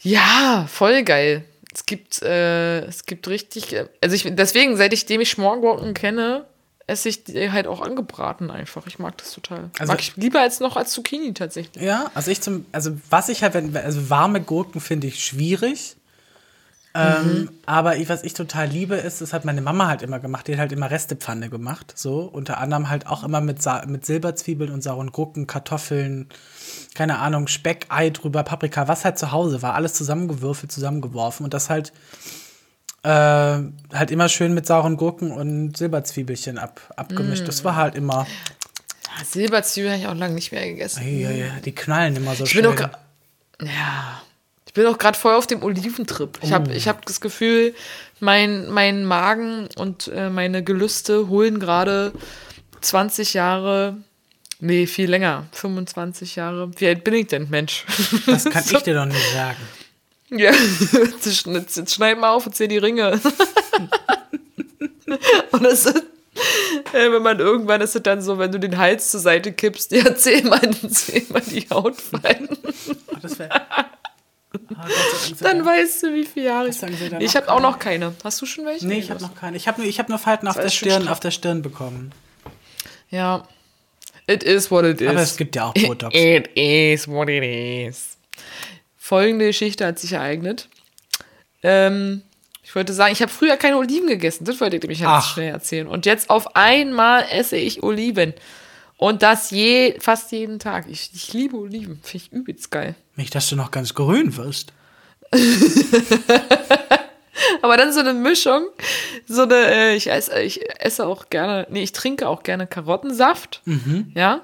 Ja, 0.00 0.66
voll 0.70 1.02
geil. 1.04 1.44
Es 1.74 1.86
gibt, 1.86 2.22
äh, 2.22 2.80
es 2.84 3.06
gibt 3.06 3.28
richtig, 3.28 3.72
äh, 3.72 3.86
also 4.02 4.14
ich, 4.14 4.26
deswegen, 4.28 4.76
seitdem 4.76 5.20
ich 5.20 5.30
Schmorgurken 5.30 5.94
kenne, 5.94 6.44
esse 6.86 7.08
ich 7.08 7.24
die 7.24 7.50
halt 7.50 7.66
auch 7.66 7.80
angebraten 7.80 8.50
einfach. 8.50 8.86
Ich 8.86 8.98
mag 8.98 9.16
das 9.18 9.32
total. 9.32 9.70
Also- 9.78 9.92
mag 9.92 10.00
ich 10.00 10.16
lieber 10.16 10.40
als 10.40 10.60
noch 10.60 10.76
als 10.76 10.90
Zucchini 10.92 11.32
tatsächlich. 11.34 11.82
Ja, 11.82 12.10
also 12.14 12.30
ich 12.30 12.40
zum, 12.40 12.66
also 12.72 12.96
was 13.10 13.28
ich 13.28 13.42
halt, 13.42 13.54
wenn, 13.54 13.74
also 13.76 14.10
warme 14.10 14.40
Gurken 14.40 14.80
finde 14.80 15.06
ich 15.06 15.24
schwierig. 15.24 15.96
Ähm, 16.94 17.50
aber 17.64 17.96
ich, 17.96 18.08
was 18.10 18.22
ich 18.22 18.34
total 18.34 18.68
liebe, 18.68 18.96
ist, 18.96 19.20
das 19.22 19.32
hat 19.32 19.44
meine 19.46 19.62
Mama 19.62 19.88
halt 19.88 20.02
immer 20.02 20.18
gemacht. 20.20 20.46
Die 20.46 20.52
hat 20.52 20.60
halt 20.60 20.72
immer 20.72 20.90
Restepfanne 20.90 21.48
gemacht. 21.48 21.92
So, 21.96 22.20
unter 22.20 22.58
anderem 22.58 22.90
halt 22.90 23.06
auch 23.06 23.24
immer 23.24 23.40
mit, 23.40 23.62
Sa 23.62 23.84
mit 23.86 24.04
Silberzwiebeln 24.04 24.70
und 24.70 24.82
sauren 24.82 25.10
Gurken, 25.10 25.46
Kartoffeln, 25.46 26.28
keine 26.94 27.18
Ahnung, 27.18 27.48
Speck, 27.48 27.86
Ei 27.88 28.10
drüber, 28.10 28.42
Paprika, 28.42 28.88
was 28.88 29.04
halt 29.04 29.18
zu 29.18 29.32
Hause 29.32 29.62
war. 29.62 29.74
Alles 29.74 29.94
zusammengewürfelt, 29.94 30.70
zusammengeworfen. 30.70 31.44
Und 31.44 31.54
das 31.54 31.70
halt, 31.70 31.92
äh, 33.04 33.08
halt 33.08 34.10
immer 34.10 34.28
schön 34.28 34.52
mit 34.52 34.66
sauren 34.66 34.96
Gurken 34.98 35.32
und 35.32 35.76
Silberzwiebelchen 35.76 36.58
ab, 36.58 36.80
abgemischt. 36.96 37.48
Das 37.48 37.64
war 37.64 37.76
halt 37.76 37.94
immer 37.94 38.26
Silberzwiebeln 39.24 39.92
habe 39.92 40.02
ich 40.02 40.08
auch 40.08 40.14
lange 40.14 40.34
nicht 40.34 40.52
mehr 40.52 40.66
gegessen. 40.66 41.02
Ja, 41.06 41.30
ja, 41.30 41.60
die 41.64 41.74
knallen 41.74 42.16
immer 42.16 42.34
so 42.34 42.44
Ich 42.44 42.50
schön. 42.50 42.62
bin 42.62 42.72
auch 42.72 42.88
ja, 43.60 44.22
ich 44.66 44.72
bin 44.74 44.86
auch 44.86 44.98
gerade 44.98 45.18
voll 45.18 45.34
auf 45.34 45.46
dem 45.46 45.62
Oliventrip. 45.62 46.38
Ich 46.42 46.52
habe 46.52 46.72
ich 46.72 46.88
hab 46.88 47.04
das 47.04 47.20
Gefühl, 47.20 47.74
mein, 48.20 48.70
mein 48.70 49.04
Magen 49.04 49.68
und 49.76 50.08
äh, 50.08 50.30
meine 50.30 50.62
Gelüste 50.62 51.28
holen 51.28 51.58
gerade 51.58 52.12
20 52.80 53.34
Jahre, 53.34 53.96
nee, 54.60 54.86
viel 54.86 55.10
länger, 55.10 55.46
25 55.52 56.36
Jahre. 56.36 56.70
Wie 56.76 56.86
alt 56.86 57.04
bin 57.04 57.14
ich 57.14 57.26
denn, 57.26 57.48
Mensch? 57.50 57.84
das 58.26 58.44
kann 58.44 58.64
ich 58.70 58.82
dir 58.82 58.94
doch 58.94 59.06
nicht 59.06 59.32
sagen. 59.32 59.58
Ja, 60.30 60.52
jetzt, 60.92 61.92
schneid 61.94 62.18
mal 62.18 62.30
auf 62.30 62.46
und 62.46 62.54
zähl 62.54 62.68
die 62.68 62.78
Ringe. 62.78 63.12
und 65.50 65.62
das 65.62 65.84
ist, 65.84 65.96
äh, 66.92 67.12
wenn 67.12 67.22
man 67.22 67.38
irgendwann 67.38 67.82
ist 67.82 67.94
es 67.94 68.02
dann 68.02 68.22
so, 68.22 68.38
wenn 68.38 68.50
du 68.50 68.58
den 68.58 68.78
Hals 68.78 69.10
zur 69.10 69.20
Seite 69.20 69.52
kippst, 69.52 69.92
ja, 69.92 70.14
zähl 70.14 70.44
mal, 70.44 70.60
zähl 70.88 71.26
mal 71.28 71.42
die 71.42 71.66
Hautfalten. 71.70 72.56
Ach, 73.14 73.20
das 73.20 73.38
wär, 73.38 73.50
Dank, 74.52 75.38
Dann 75.40 75.64
weißt 75.64 76.02
du, 76.04 76.14
wie 76.14 76.24
viele 76.24 76.46
Jahre 76.46 76.68
ich. 76.68 76.76
sagen 76.76 76.96
Sie 76.96 77.08
da 77.08 77.18
Nee, 77.18 77.24
Ich 77.24 77.36
habe 77.36 77.50
auch 77.50 77.60
noch 77.60 77.78
keine. 77.78 78.14
Hast 78.24 78.40
du 78.42 78.46
schon 78.46 78.64
welche? 78.66 78.86
Nee, 78.86 78.98
ich 78.98 79.10
habe 79.10 79.20
noch 79.20 79.34
keine. 79.34 79.56
Ich 79.56 79.68
habe 79.68 79.80
nur, 79.80 79.88
ich 79.88 79.98
hab 79.98 80.08
nur 80.08 80.18
Falten 80.18 80.48
auf 80.48 80.56
der, 80.56 80.68
Stirn, 80.68 81.08
auf 81.08 81.20
der 81.20 81.30
Stirn 81.30 81.62
bekommen. 81.62 82.12
Ja. 83.10 83.46
It 84.26 84.42
is 84.42 84.70
what 84.70 84.84
it 84.84 85.00
is. 85.00 85.08
Aber 85.08 85.20
es 85.20 85.36
gibt 85.36 85.56
ja 85.56 85.66
auch 85.66 85.74
Botox. 85.74 86.14
It 86.14 86.48
is 86.54 87.08
what 87.08 87.28
it 87.28 87.42
is. 87.44 88.16
Folgende 88.96 89.46
Geschichte 89.46 89.84
hat 89.86 89.98
sich 89.98 90.12
ereignet. 90.12 90.68
Ähm, 91.62 92.22
ich 92.62 92.74
wollte 92.74 92.92
sagen, 92.92 93.12
ich 93.12 93.20
habe 93.20 93.30
früher 93.32 93.56
keine 93.56 93.76
Oliven 93.76 94.06
gegessen. 94.06 94.44
Das 94.44 94.60
wollte 94.60 94.76
ich 94.76 94.82
nämlich 94.82 95.00
ganz 95.00 95.24
Ach. 95.26 95.34
schnell 95.34 95.50
erzählen. 95.52 95.86
Und 95.86 96.06
jetzt 96.06 96.30
auf 96.30 96.54
einmal 96.56 97.26
esse 97.30 97.56
ich 97.56 97.82
Oliven. 97.82 98.32
Und 99.02 99.24
das 99.24 99.50
je, 99.50 99.98
fast 99.98 100.30
jeden 100.30 100.60
Tag. 100.60 100.86
Ich, 100.88 101.10
ich 101.12 101.32
liebe 101.32 101.56
Oliven. 101.56 101.98
Finde 102.04 102.24
ich 102.24 102.32
übelst 102.32 102.70
geil. 102.70 102.94
Nicht, 103.16 103.34
dass 103.34 103.48
du 103.48 103.56
noch 103.56 103.72
ganz 103.72 103.94
grün 103.94 104.36
wirst. 104.36 104.72
Aber 107.62 107.76
dann 107.76 107.92
so 107.92 107.98
eine 107.98 108.14
Mischung, 108.14 108.68
so 109.26 109.42
eine, 109.42 109.56
äh, 109.56 109.96
ich 109.96 110.08
esse, 110.08 110.40
ich 110.42 110.60
esse 110.78 111.04
auch 111.04 111.30
gerne, 111.30 111.66
nee, 111.68 111.82
ich 111.82 111.90
trinke 111.90 112.28
auch 112.28 112.44
gerne 112.44 112.68
Karottensaft, 112.68 113.62
ja, 114.14 114.42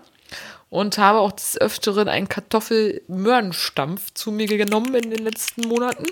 und 0.70 0.98
habe 0.98 1.20
auch 1.20 1.30
des 1.30 1.60
Öfteren 1.60 2.08
einen 2.08 2.28
Kartoffel-Möhrenstampf 2.28 4.12
zu 4.14 4.32
mir 4.32 4.48
genommen 4.48 4.92
in 4.94 5.10
den 5.10 5.22
letzten 5.22 5.68
Monaten. 5.68 6.06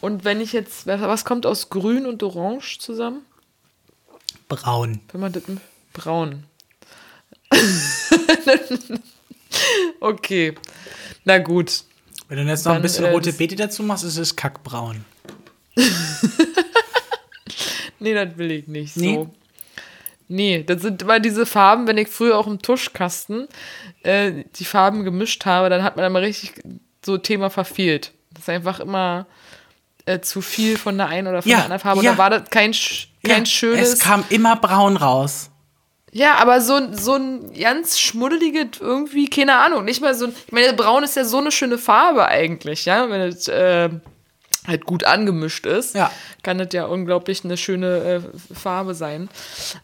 Und 0.00 0.24
wenn 0.24 0.40
ich 0.40 0.54
jetzt, 0.54 0.86
was 0.86 1.26
kommt 1.26 1.44
aus 1.44 1.68
Grün 1.68 2.06
und 2.06 2.22
Orange 2.22 2.78
zusammen? 2.78 3.20
Braun. 4.48 5.02
Wenn 5.12 5.20
man 5.20 5.32
das 5.32 5.42
braun. 5.92 6.44
okay, 10.00 10.54
na 11.24 11.38
gut. 11.38 11.84
Wenn 12.28 12.38
du 12.38 12.44
jetzt 12.44 12.64
noch 12.64 12.74
ein 12.74 12.82
bisschen 12.82 13.06
äh, 13.06 13.10
rote 13.10 13.32
Beete 13.32 13.56
dazu 13.56 13.82
machst, 13.82 14.04
ist 14.04 14.16
es 14.16 14.36
kackbraun. 14.36 15.04
Nee, 18.00 18.14
das 18.14 18.36
will 18.38 18.50
ich 18.50 18.66
nicht 18.66 18.94
so. 18.94 19.00
Nee? 19.00 19.26
Nee, 20.26 20.62
das 20.64 20.82
sind 20.82 21.02
immer 21.02 21.20
diese 21.20 21.44
Farben, 21.44 21.86
wenn 21.86 21.98
ich 21.98 22.08
früher 22.08 22.38
auch 22.38 22.46
im 22.46 22.62
Tuschkasten 22.62 23.46
äh, 24.02 24.44
die 24.56 24.64
Farben 24.64 25.04
gemischt 25.04 25.44
habe, 25.44 25.68
dann 25.68 25.82
hat 25.82 25.96
man 25.96 26.04
immer 26.06 26.22
richtig 26.22 26.52
so 27.04 27.18
Thema 27.18 27.50
verfehlt. 27.50 28.12
Das 28.32 28.44
ist 28.44 28.48
einfach 28.48 28.80
immer 28.80 29.26
äh, 30.06 30.20
zu 30.20 30.40
viel 30.40 30.78
von 30.78 30.96
der 30.96 31.08
einen 31.08 31.26
oder 31.26 31.42
von 31.42 31.50
Ja, 31.50 31.58
der 31.58 31.64
anderen 31.64 31.80
Farbe. 31.80 31.98
Und 31.98 32.04
ja. 32.04 32.12
da 32.12 32.18
war 32.18 32.30
das 32.30 32.48
kein, 32.48 32.72
kein 33.24 33.44
Ja, 33.44 33.46
schönes. 33.46 33.92
Es 33.94 33.98
kam 33.98 34.24
immer 34.30 34.56
braun 34.56 34.96
raus. 34.96 35.49
Ja, 36.12 36.34
aber 36.36 36.60
so, 36.60 36.74
ein- 36.74 36.96
so 36.96 37.14
ein 37.14 37.52
ganz 37.54 37.98
schmuddeliges 38.00 38.80
irgendwie, 38.80 39.28
keine 39.30 39.56
Ahnung, 39.58 39.84
nicht 39.84 40.00
mal 40.00 40.14
so 40.14 40.26
ein, 40.26 40.34
ich 40.46 40.52
meine, 40.52 40.72
braun 40.72 41.04
ist 41.04 41.16
ja 41.16 41.24
so 41.24 41.38
eine 41.38 41.52
schöne 41.52 41.78
Farbe 41.78 42.26
eigentlich, 42.26 42.84
ja, 42.84 43.08
wenn 43.08 43.20
es 43.20 43.46
äh, 43.46 43.88
halt 44.66 44.84
gut 44.86 45.04
angemischt 45.04 45.66
ist, 45.66 45.94
Ja. 45.94 46.10
kann 46.42 46.58
das 46.58 46.68
ja 46.72 46.84
unglaublich 46.86 47.44
eine 47.44 47.56
schöne 47.56 48.22
äh, 48.24 48.54
Farbe 48.54 48.94
sein. 48.94 49.28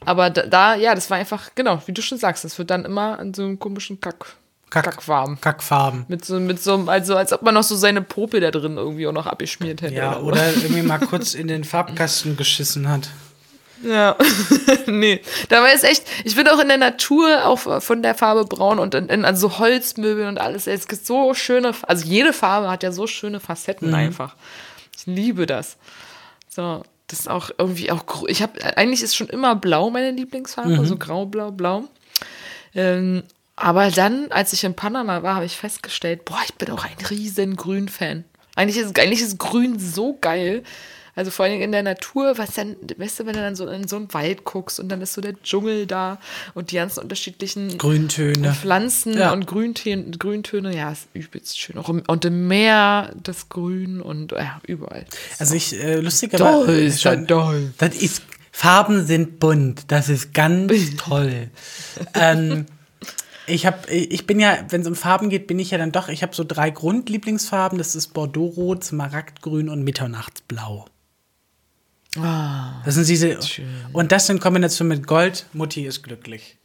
Aber 0.05 0.31
da, 0.31 0.43
da, 0.47 0.75
ja, 0.75 0.95
das 0.97 1.09
war 1.11 1.17
einfach, 1.17 1.51
genau, 1.55 1.81
wie 1.87 1.93
du 1.93 2.03
schon 2.03 2.19
sagst, 2.19 2.45
das 2.45 2.59
wird 2.59 2.71
dann 2.71 2.85
immer 2.85 3.19
an 3.21 3.33
so 3.33 3.43
einem 3.43 3.59
komischen 3.61 4.01
Kack, 4.01 4.27
Kack- 4.69 4.85
Kackfarben. 4.85 5.41
Kackfarben. 5.41 6.07
Mit 6.09 6.25
so, 6.25 6.41
mit 6.41 6.61
so 6.61 6.75
einem, 6.75 6.89
also 6.89 7.17
als 7.17 7.33
ob 7.33 7.43
man 7.43 7.55
noch 7.55 7.63
so 7.63 7.77
seine 7.77 8.03
Popel 8.03 8.41
da 8.41 8.51
drin 8.51 8.77
irgendwie 8.77 9.07
auch 9.07 9.13
noch 9.13 9.27
abgeschmiert 9.27 9.81
hätte. 9.81 9.95
Ja, 9.95 10.15
so. 10.15 10.27
oder 10.27 10.53
irgendwie 10.57 10.83
mal 10.83 10.99
kurz 10.99 11.35
in 11.35 11.47
den 11.47 11.63
Farbkasten 11.63 12.37
geschissen 12.37 12.89
hat. 12.89 13.09
Ja, 13.83 14.17
nee. 14.87 15.21
Dabei 15.49 15.73
ist 15.73 15.85
echt, 15.85 16.05
ich 16.25 16.35
bin 16.35 16.49
auch 16.49 16.59
in 16.59 16.69
der 16.69 16.79
Natur 16.79 17.45
auch 17.45 17.83
von 17.83 18.03
der 18.03 18.15
Farbe 18.15 18.45
braun 18.45 18.79
und 18.79 18.95
in, 18.95 19.09
in 19.09 19.25
also 19.25 19.59
Holzmöbeln 19.59 20.29
und 20.29 20.39
alles. 20.39 20.67
Es 20.67 20.89
gibt 20.89 21.07
so 21.07 21.35
schöne, 21.35 21.73
also 21.83 22.07
jede 22.07 22.33
Farbe 22.33 22.71
hat 22.71 22.83
ja 22.83 22.93
so 22.93 23.07
schöne 23.07 23.41
Facetten 23.41 23.95
einfach. 23.95 24.35
Ich 24.97 25.07
liebe 25.07 25.47
das. 25.47 25.77
So, 26.49 26.83
das 27.07 27.21
ist 27.21 27.29
auch 27.29 27.51
irgendwie 27.59 27.91
auch, 27.91 28.25
ich 28.27 28.43
habe, 28.43 28.77
eigentlich 28.77 29.03
ist 29.03 29.15
schon 29.15 29.29
immer 29.29 29.55
blau 29.55 29.91
meine 29.91 30.11
Lieblingsfarbe, 30.11 30.79
also 30.79 30.97
grau, 30.97 31.27
blau, 31.27 31.51
blau. 31.51 31.85
Ähm, 32.75 33.23
aber 33.57 33.91
dann, 33.91 34.31
als 34.31 34.53
ich 34.53 34.65
in 34.65 34.75
Panama 34.75 35.23
war, 35.23 35.37
habe 35.37 35.47
ich 35.47 35.57
festgestellt, 35.57 36.25
boah, 36.25 36.41
ich 36.45 36.55
bin 36.55 36.71
auch 36.71 36.85
ein 36.85 37.07
riesen 37.11 37.57
Grün-Fan. 37.57 38.25
Eigentlich 38.55 38.79
ist, 38.79 38.99
eigentlich 38.99 39.23
ist 39.23 39.39
Grün 39.39 39.79
so 39.79 40.19
geil. 40.21 40.63
Also 41.17 41.31
vor 41.31 41.47
allem 41.47 41.61
in 41.63 41.73
der 41.73 41.83
Natur, 41.83 42.37
was 42.39 42.51
dann, 42.55 42.77
weißt 42.97 43.21
du, 43.21 43.27
wenn 43.27 43.33
du 43.33 43.41
dann 43.41 43.57
so 43.57 43.67
in 43.67 43.89
so 43.89 43.97
einen 43.97 44.13
Wald 44.15 44.45
guckst 44.45 44.79
und 44.79 44.89
dann 44.91 45.01
ist 45.01 45.15
so 45.15 45.21
der 45.21 45.33
Dschungel 45.43 45.87
da 45.87 46.19
und 46.55 46.71
die 46.71 46.77
ganzen 46.77 47.01
unterschiedlichen 47.01 47.79
Grüntöne. 47.79 48.53
Pflanzen 48.53 49.17
Ja. 49.17 49.33
und 49.33 49.47
Grüntöne, 49.47 50.11
Grüntöne, 50.19 50.77
ja, 50.77 50.93
ist 50.93 51.09
übelst 51.15 51.59
schön. 51.59 51.79
Auch 51.79 51.89
im, 51.89 52.03
und 52.07 52.25
im 52.27 52.47
Meer 52.49 53.13
das 53.23 53.49
Grün 53.49 54.01
und 54.03 54.33
ja, 54.33 54.61
überall. 54.67 55.07
Also 55.39 55.55
ich, 55.55 55.83
äh, 55.83 55.97
lustigerweise. 56.01 56.67
Toll, 56.67 56.75
ist 56.77 57.05
das 57.05 57.27
toll. 57.27 57.73
Das 57.79 57.97
ist, 57.97 58.23
Farben 58.53 59.05
sind 59.07 59.41
bunt. 59.41 59.91
Das 59.91 60.09
ist 60.09 60.33
ganz 60.35 60.73
toll. 60.99 61.49
ähm, 62.15 62.67
ich 63.47 63.65
habe, 63.65 63.91
ich 63.91 64.27
bin 64.27 64.41
ja, 64.41 64.59
wenn 64.71 64.81
es 64.83 64.87
um 64.89 64.97
Farben 64.97 65.31
geht, 65.31 65.47
bin 65.47 65.59
ich 65.59 65.71
ja 65.71 65.79
dann 65.79 65.93
doch, 65.93 66.09
ich 66.09 66.23
habe 66.23 66.35
so 66.35 66.43
drei 66.45 66.71
Grundlieblingsfarben. 66.71 67.79
Das 67.79 67.95
ist 67.95 68.09
Bordeaux-Rot, 68.13 68.85
Smaragdgrün 68.85 69.69
und 69.69 69.83
Mitternachtsblau. 69.85 70.87
Ah, 72.21 72.83
Das 72.85 72.95
sind 72.95 73.09
diese, 73.09 73.39
und 73.93 74.13
das 74.13 74.29
in 74.29 74.41
Kombination 74.41 74.89
mit 74.89 75.07
Gold, 75.07 75.47
Mutti 75.53 75.85
ist 75.87 76.03
glücklich. 76.03 76.57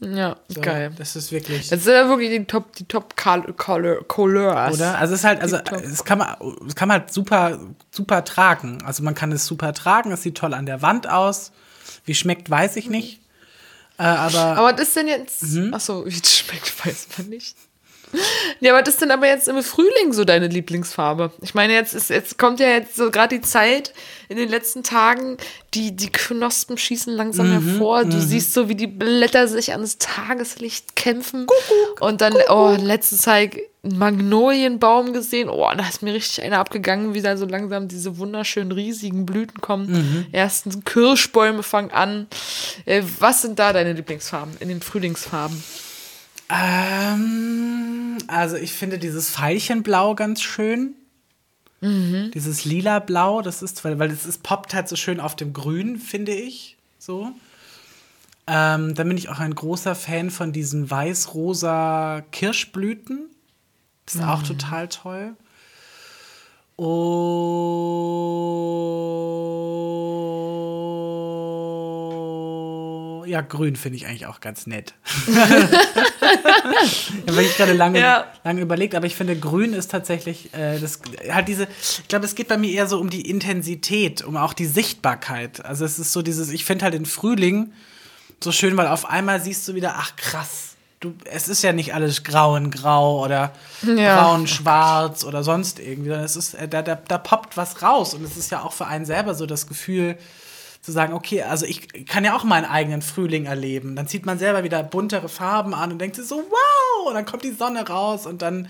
ja, 0.00 0.36
So, 0.48 0.60
geil. 0.60 0.92
Das 0.98 1.16
ist 1.16 1.32
wirklich. 1.32 1.68
Das 1.68 1.84
sind 1.84 1.94
ja 1.94 2.08
wirklich 2.08 2.30
die 2.30 2.44
Top, 2.44 2.74
die 2.76 2.84
Top 2.84 3.16
Col 3.16 3.52
Color 3.54 4.04
Colors. 4.06 4.74
Oder? 4.74 4.98
Also 4.98 5.14
es 5.14 5.20
ist 5.20 5.24
halt, 5.24 5.40
also 5.40 5.56
es 5.56 6.04
kann 6.04 6.18
man, 6.18 6.36
es 6.66 6.74
kann 6.76 6.88
man 6.88 7.00
halt 7.00 7.12
super, 7.12 7.58
super 7.90 8.24
tragen. 8.24 8.82
Also 8.84 9.02
man 9.02 9.14
kann 9.14 9.32
es 9.32 9.46
super 9.46 9.72
tragen, 9.72 10.12
es 10.12 10.22
sieht 10.22 10.36
toll 10.36 10.54
an 10.54 10.66
der 10.66 10.82
Wand 10.82 11.08
aus. 11.08 11.52
Wie 12.04 12.14
schmeckt, 12.14 12.50
weiß 12.50 12.76
ich 12.76 12.88
nicht. 12.88 13.20
Äh, 13.98 14.02
aber 14.02 14.58
Aber 14.58 14.78
ist 14.78 14.94
denn 14.94 15.08
jetzt. 15.08 15.42
Mhm. 15.42 15.72
Achso, 15.72 16.04
wie 16.04 16.10
es 16.10 16.36
schmeckt, 16.38 16.86
weiß 16.86 17.06
man 17.18 17.28
nicht. 17.28 17.56
Ja, 18.60 18.72
was 18.72 18.88
ist 18.88 19.02
denn 19.02 19.10
aber 19.10 19.26
jetzt 19.26 19.48
im 19.48 19.62
Frühling 19.62 20.12
so 20.12 20.24
deine 20.24 20.46
Lieblingsfarbe? 20.48 21.30
Ich 21.42 21.54
meine, 21.54 21.74
jetzt 21.74 21.94
ist, 21.94 22.08
jetzt 22.10 22.38
kommt 22.38 22.60
ja 22.60 22.68
jetzt 22.68 22.96
so 22.96 23.10
gerade 23.10 23.36
die 23.36 23.42
Zeit 23.42 23.92
in 24.28 24.36
den 24.36 24.48
letzten 24.48 24.82
Tagen, 24.82 25.36
die, 25.74 25.94
die 25.94 26.10
Knospen 26.10 26.78
schießen 26.78 27.12
langsam 27.12 27.48
Mhm, 27.48 27.68
hervor. 27.68 28.04
Du 28.04 28.20
siehst 28.20 28.54
so, 28.54 28.68
wie 28.68 28.74
die 28.74 28.86
Blätter 28.86 29.48
sich 29.48 29.72
ans 29.72 29.98
Tageslicht 29.98 30.96
kämpfen. 30.96 31.46
Und 32.00 32.20
dann, 32.22 32.34
oh, 32.48 32.74
letzte 32.80 33.16
Zeit 33.16 33.56
einen 33.82 33.98
Magnolienbaum 33.98 35.12
gesehen. 35.12 35.48
Oh, 35.48 35.68
da 35.76 35.86
ist 35.88 36.02
mir 36.02 36.14
richtig 36.14 36.42
einer 36.42 36.58
abgegangen, 36.58 37.14
wie 37.14 37.22
da 37.22 37.36
so 37.36 37.46
langsam 37.46 37.88
diese 37.88 38.18
wunderschönen 38.18 38.72
riesigen 38.72 39.26
Blüten 39.26 39.60
kommen. 39.60 39.90
Mhm. 39.90 40.26
Ersten 40.32 40.84
Kirschbäume 40.84 41.62
fangen 41.62 41.90
an. 41.90 42.26
Äh, 42.84 43.02
was 43.20 43.42
sind 43.42 43.58
da 43.58 43.72
deine 43.72 43.92
Lieblingsfarben 43.92 44.54
in 44.60 44.68
den 44.68 44.80
Frühlingsfarben? 44.80 45.62
Ähm, 46.48 48.18
also 48.26 48.56
ich 48.56 48.72
finde 48.72 48.98
dieses 48.98 49.30
Veilchenblau 49.38 50.14
ganz 50.14 50.42
schön. 50.42 50.94
Dieses 52.32 52.64
lila 52.64 53.00
Blau, 53.00 53.42
das 53.42 53.62
ist, 53.62 53.84
weil, 53.84 53.98
weil 53.98 54.10
es 54.10 54.26
ist, 54.26 54.42
poppt 54.42 54.74
halt 54.74 54.88
so 54.88 54.96
schön 54.96 55.20
auf 55.20 55.36
dem 55.36 55.52
Grün, 55.52 55.98
finde 55.98 56.32
ich. 56.32 56.76
So. 56.98 57.32
Ähm, 58.46 58.94
dann 58.94 59.08
bin 59.08 59.18
ich 59.18 59.28
auch 59.28 59.40
ein 59.40 59.54
großer 59.54 59.94
Fan 59.94 60.30
von 60.30 60.52
diesen 60.52 60.90
weiß-rosa 60.90 62.24
Kirschblüten. 62.32 63.28
Das 64.06 64.14
ist 64.16 64.22
auch 64.22 64.42
total 64.42 64.88
toll. 64.88 65.36
Oh, 66.76 66.86
ja, 73.36 73.42
grün 73.42 73.76
finde 73.76 73.96
ich 73.98 74.06
eigentlich 74.06 74.26
auch 74.26 74.40
ganz 74.40 74.66
nett. 74.66 74.94
Da 75.26 75.32
habe 77.32 77.42
ich 77.42 77.56
gerade 77.56 77.74
lange, 77.74 78.00
Ja. 78.00 78.26
lange 78.44 78.62
überlegt, 78.62 78.94
aber 78.94 79.06
ich 79.06 79.14
finde, 79.14 79.36
grün 79.36 79.74
ist 79.74 79.90
tatsächlich, 79.90 80.54
äh, 80.54 80.78
das 80.78 81.00
halt 81.30 81.48
diese, 81.48 81.68
ich 82.00 82.08
glaube, 82.08 82.24
es 82.24 82.34
geht 82.34 82.48
bei 82.48 82.56
mir 82.56 82.70
eher 82.72 82.86
so 82.86 82.98
um 82.98 83.10
die 83.10 83.28
Intensität, 83.28 84.24
um 84.24 84.36
auch 84.38 84.54
die 84.54 84.64
Sichtbarkeit. 84.66 85.62
Also 85.64 85.84
es 85.84 85.98
ist 85.98 86.12
so 86.14 86.22
dieses, 86.22 86.48
ich 86.50 86.64
finde 86.64 86.84
halt 86.84 86.94
den 86.94 87.04
Frühling 87.06 87.72
so 88.42 88.52
schön, 88.52 88.74
weil 88.76 88.86
auf 88.88 89.04
einmal 89.08 89.40
siehst 89.42 89.68
du 89.68 89.74
wieder, 89.74 89.96
ach 89.98 90.16
krass, 90.16 90.76
du, 91.00 91.12
es 91.26 91.48
ist 91.48 91.62
ja 91.62 91.74
nicht 91.74 91.92
alles 91.94 92.24
grau 92.24 92.56
in 92.56 92.70
grau 92.70 93.22
oder 93.22 93.52
Ja. 93.82 94.22
braun 94.22 94.46
schwarz 94.46 95.24
oder 95.24 95.42
sonst 95.44 95.78
irgendwie, 95.78 96.08
sondern 96.08 96.24
es 96.24 96.36
ist, 96.36 96.54
äh, 96.54 96.68
da, 96.68 96.80
da, 96.80 96.94
da 96.94 97.18
poppt 97.18 97.58
was 97.58 97.82
raus 97.82 98.14
und 98.14 98.24
es 98.24 98.38
ist 98.38 98.50
ja 98.50 98.62
auch 98.62 98.72
für 98.72 98.86
einen 98.86 99.04
selber 99.04 99.34
so 99.34 99.44
das 99.44 99.66
Gefühl, 99.66 100.16
zu 100.86 100.92
sagen, 100.92 101.14
okay, 101.14 101.42
also 101.42 101.66
ich 101.66 102.06
kann 102.06 102.24
ja 102.24 102.36
auch 102.36 102.44
meinen 102.44 102.64
eigenen 102.64 103.02
Frühling 103.02 103.46
erleben. 103.46 103.96
Dann 103.96 104.06
zieht 104.06 104.24
man 104.24 104.38
selber 104.38 104.62
wieder 104.62 104.84
buntere 104.84 105.28
Farben 105.28 105.74
an 105.74 105.90
und 105.90 105.98
denkt 105.98 106.14
sich 106.14 106.26
so, 106.26 106.36
wow, 106.36 107.08
und 107.08 107.14
dann 107.14 107.26
kommt 107.26 107.42
die 107.42 107.50
Sonne 107.50 107.86
raus 107.88 108.24
und 108.24 108.40
dann 108.40 108.68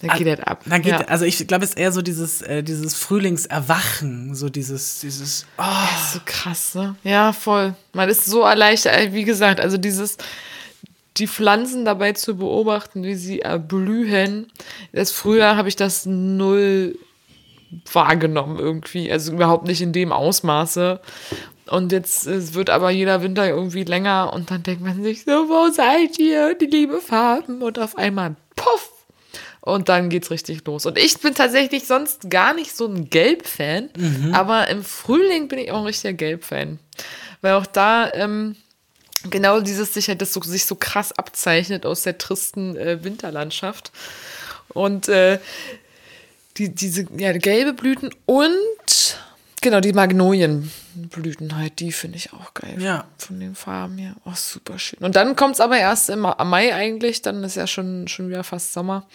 Dann 0.00 0.16
geht 0.16 0.38
das 0.38 0.46
ab. 0.46 0.62
Dann 0.64 0.80
geht, 0.80 0.92
ja. 0.92 1.00
also 1.00 1.26
ich 1.26 1.46
glaube, 1.46 1.64
es 1.64 1.72
ist 1.72 1.78
eher 1.78 1.92
so 1.92 2.00
dieses, 2.00 2.40
äh, 2.40 2.62
dieses 2.62 2.94
Frühlingserwachen, 2.94 4.34
so 4.34 4.48
dieses, 4.48 5.00
dieses, 5.00 5.44
oh, 5.58 5.62
Das 5.62 6.06
ist 6.06 6.12
so 6.14 6.20
krass, 6.24 6.74
ne? 6.74 6.96
Ja, 7.04 7.34
voll. 7.34 7.74
Man 7.92 8.08
ist 8.08 8.24
so 8.24 8.40
erleichtert. 8.40 8.96
Äh, 8.96 9.12
Wie 9.12 9.24
gesagt, 9.24 9.60
also 9.60 9.76
dieses, 9.76 10.16
die 11.18 11.26
Pflanzen 11.26 11.84
dabei 11.84 12.14
zu 12.14 12.38
beobachten, 12.38 13.02
wie 13.02 13.16
sie 13.16 13.40
erblühen. 13.42 14.50
Das 14.94 15.10
früher 15.10 15.56
habe 15.56 15.68
ich 15.68 15.76
das 15.76 16.06
null 16.06 16.98
wahrgenommen 17.92 18.58
irgendwie. 18.58 19.10
Also 19.10 19.32
überhaupt 19.32 19.66
nicht 19.66 19.80
in 19.80 19.92
dem 19.92 20.12
Ausmaße. 20.12 21.00
Und 21.66 21.92
jetzt 21.92 22.26
es 22.26 22.54
wird 22.54 22.70
aber 22.70 22.90
jeder 22.90 23.22
Winter 23.22 23.46
irgendwie 23.46 23.84
länger 23.84 24.32
und 24.32 24.50
dann 24.50 24.62
denkt 24.62 24.82
man 24.82 25.02
sich 25.02 25.24
so, 25.24 25.30
wo 25.30 25.70
seid 25.70 26.18
ihr? 26.18 26.54
Die 26.54 26.66
liebe 26.66 27.00
Farben. 27.00 27.62
Und 27.62 27.78
auf 27.78 27.96
einmal, 27.98 28.36
puff! 28.56 28.90
Und 29.60 29.90
dann 29.90 30.08
geht's 30.08 30.30
richtig 30.30 30.64
los. 30.66 30.86
Und 30.86 30.96
ich 30.96 31.18
bin 31.18 31.34
tatsächlich 31.34 31.86
sonst 31.86 32.30
gar 32.30 32.54
nicht 32.54 32.74
so 32.74 32.86
ein 32.86 33.10
Gelb-Fan, 33.10 33.90
aber 34.32 34.68
im 34.68 34.82
Frühling 34.82 35.48
bin 35.48 35.58
ich 35.58 35.70
auch 35.70 35.80
ein 35.80 35.84
richtiger 35.84 36.14
Gelb-Fan. 36.14 36.78
Weil 37.42 37.52
auch 37.52 37.66
da 37.66 38.10
ähm, 38.14 38.56
genau 39.28 39.60
dieses 39.60 39.92
sich 39.92 40.08
halt 40.08 40.22
das 40.22 40.32
so, 40.32 40.40
sich 40.40 40.64
so 40.64 40.74
krass 40.74 41.12
abzeichnet 41.12 41.84
aus 41.84 42.02
der 42.02 42.16
tristen 42.16 42.76
äh, 42.76 43.04
Winterlandschaft. 43.04 43.92
Und 44.68 45.08
äh, 45.08 45.38
die, 46.58 46.74
diese 46.74 47.06
ja, 47.16 47.32
gelbe 47.32 47.72
Blüten 47.72 48.10
und 48.26 49.18
genau 49.60 49.80
die 49.80 49.92
Magnolienblüten 49.92 51.56
halt, 51.56 51.80
die 51.80 51.92
finde 51.92 52.16
ich 52.18 52.32
auch 52.32 52.54
geil. 52.54 52.76
Ja. 52.78 53.04
Von 53.18 53.40
den 53.40 53.54
Farben 53.54 53.98
her. 53.98 54.14
Oh, 54.24 54.32
super 54.34 54.78
schön. 54.78 54.98
Und 55.00 55.16
dann 55.16 55.36
kommt 55.36 55.54
es 55.54 55.60
aber 55.60 55.78
erst 55.78 56.10
im 56.10 56.20
Ma- 56.20 56.42
Mai 56.44 56.74
eigentlich, 56.74 57.22
dann 57.22 57.42
ist 57.44 57.56
ja 57.56 57.66
schon, 57.66 58.08
schon 58.08 58.28
wieder 58.28 58.44
fast 58.44 58.72
Sommer. 58.72 59.06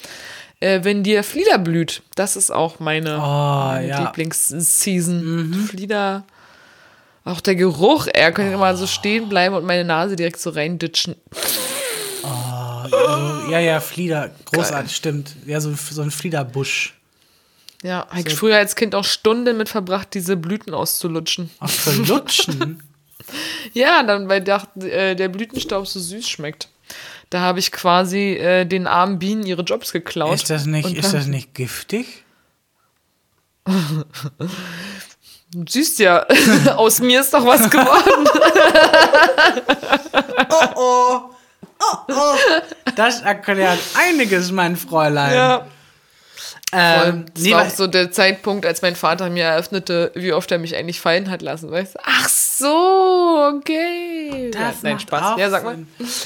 Äh, 0.60 0.84
wenn 0.84 1.04
dir 1.04 1.24
Flieder 1.24 1.58
blüht, 1.60 2.02
das 2.16 2.36
ist 2.36 2.52
auch 2.52 2.80
meine, 2.80 3.18
meine 3.18 3.88
ja. 3.88 4.04
Lieblingsseason. 4.06 5.68
Flieder, 5.70 6.24
auch 7.26 7.41
der 7.41 7.56
Geruch, 7.56 8.08
er 8.14 8.32
könnte 8.32 8.54
immer 8.54 8.76
so 8.76 8.88
stehen 8.88 9.30
bleiben 9.30 9.56
und 9.56 9.66
meine 9.66 9.84
Nase 9.86 10.16
direkt 10.16 10.39
so 10.39 10.50
reinditschen. 10.50 11.16
also, 12.24 13.52
ja, 13.52 13.60
ja, 13.60 13.80
Flieder, 13.80 14.32
großartig, 14.54 14.96
stimmt. 14.96 15.36
Ja, 15.46 15.60
so, 15.62 15.74
so 15.74 16.02
ein 16.02 16.12
Fliederbusch. 16.12 16.94
Ja, 17.84 18.08
habe 18.10 18.28
ich 18.28 18.36
früher 18.36 18.58
als 18.58 18.76
Kind 18.76 18.96
auch 18.96 19.04
Stunden 19.04 19.58
mit 19.58 19.70
verbracht, 19.70 20.14
diese 20.14 20.38
Blüten 20.38 20.74
auszulutschen. 20.74 21.50
Ach, 21.60 21.70
für 21.70 21.92
Lutschen. 21.92 22.82
Ja, 23.72 24.04
dann, 24.04 24.28
weil 24.28 24.42
der, 24.42 24.68
äh, 24.82 25.16
der 25.16 25.30
Blütenstaub 25.30 25.88
so 25.88 25.98
süß 25.98 26.28
schmeckt. 26.28 26.68
Da 27.30 27.40
habe 27.40 27.60
ich 27.60 27.72
quasi 27.72 28.34
äh, 28.34 28.66
den 28.66 28.86
armen 28.86 29.18
Bienen 29.18 29.46
ihre 29.46 29.62
Jobs 29.62 29.94
geklaut. 29.94 30.36
ist 30.36 30.50
das 30.50 30.66
nicht, 30.66 30.92
ist 30.94 31.14
das 31.14 31.28
nicht 31.28 31.54
giftig? 31.54 32.26
Du 35.56 35.72
siehst 35.72 36.00
ja, 36.00 36.26
aus 36.76 37.00
mir 37.00 37.22
ist 37.22 37.32
doch 37.32 37.46
was 37.46 37.70
geworden. 37.70 38.28
Das 42.96 43.22
erklärt 43.22 43.78
einiges, 43.96 44.52
mein 44.52 44.76
Fräulein. 44.76 45.34
ja. 45.34 45.68
Ähm, 46.76 47.26
Das 47.34 47.44
nee, 47.44 47.52
war 47.52 47.66
auch 47.66 47.70
so 47.70 47.88
der 47.88 48.12
Zeitpunkt, 48.12 48.66
als 48.66 48.82
mein 48.82 48.96
Vater 48.96 49.30
mir 49.30 49.46
eröffnete, 49.46 50.12
wie 50.16 50.34
oft 50.34 50.52
er 50.52 50.60
mich 50.60 50.76
eigentlich 50.76 51.00
fallen 51.00 51.30
hat 51.30 51.42
lassen. 51.42 51.72
Weißt 51.72 51.96
du? 51.96 52.00
Ach 52.04 52.30
so, 52.30 53.54
okay. 53.58 54.52
Das 54.52 54.62
ja, 54.62 54.74
nein, 54.82 54.94
macht 54.94 55.02
Spaß. 55.04 55.34
Auch 55.34 55.38
ja, 55.38 55.50
sag 55.50 55.64
mal. 55.64 55.78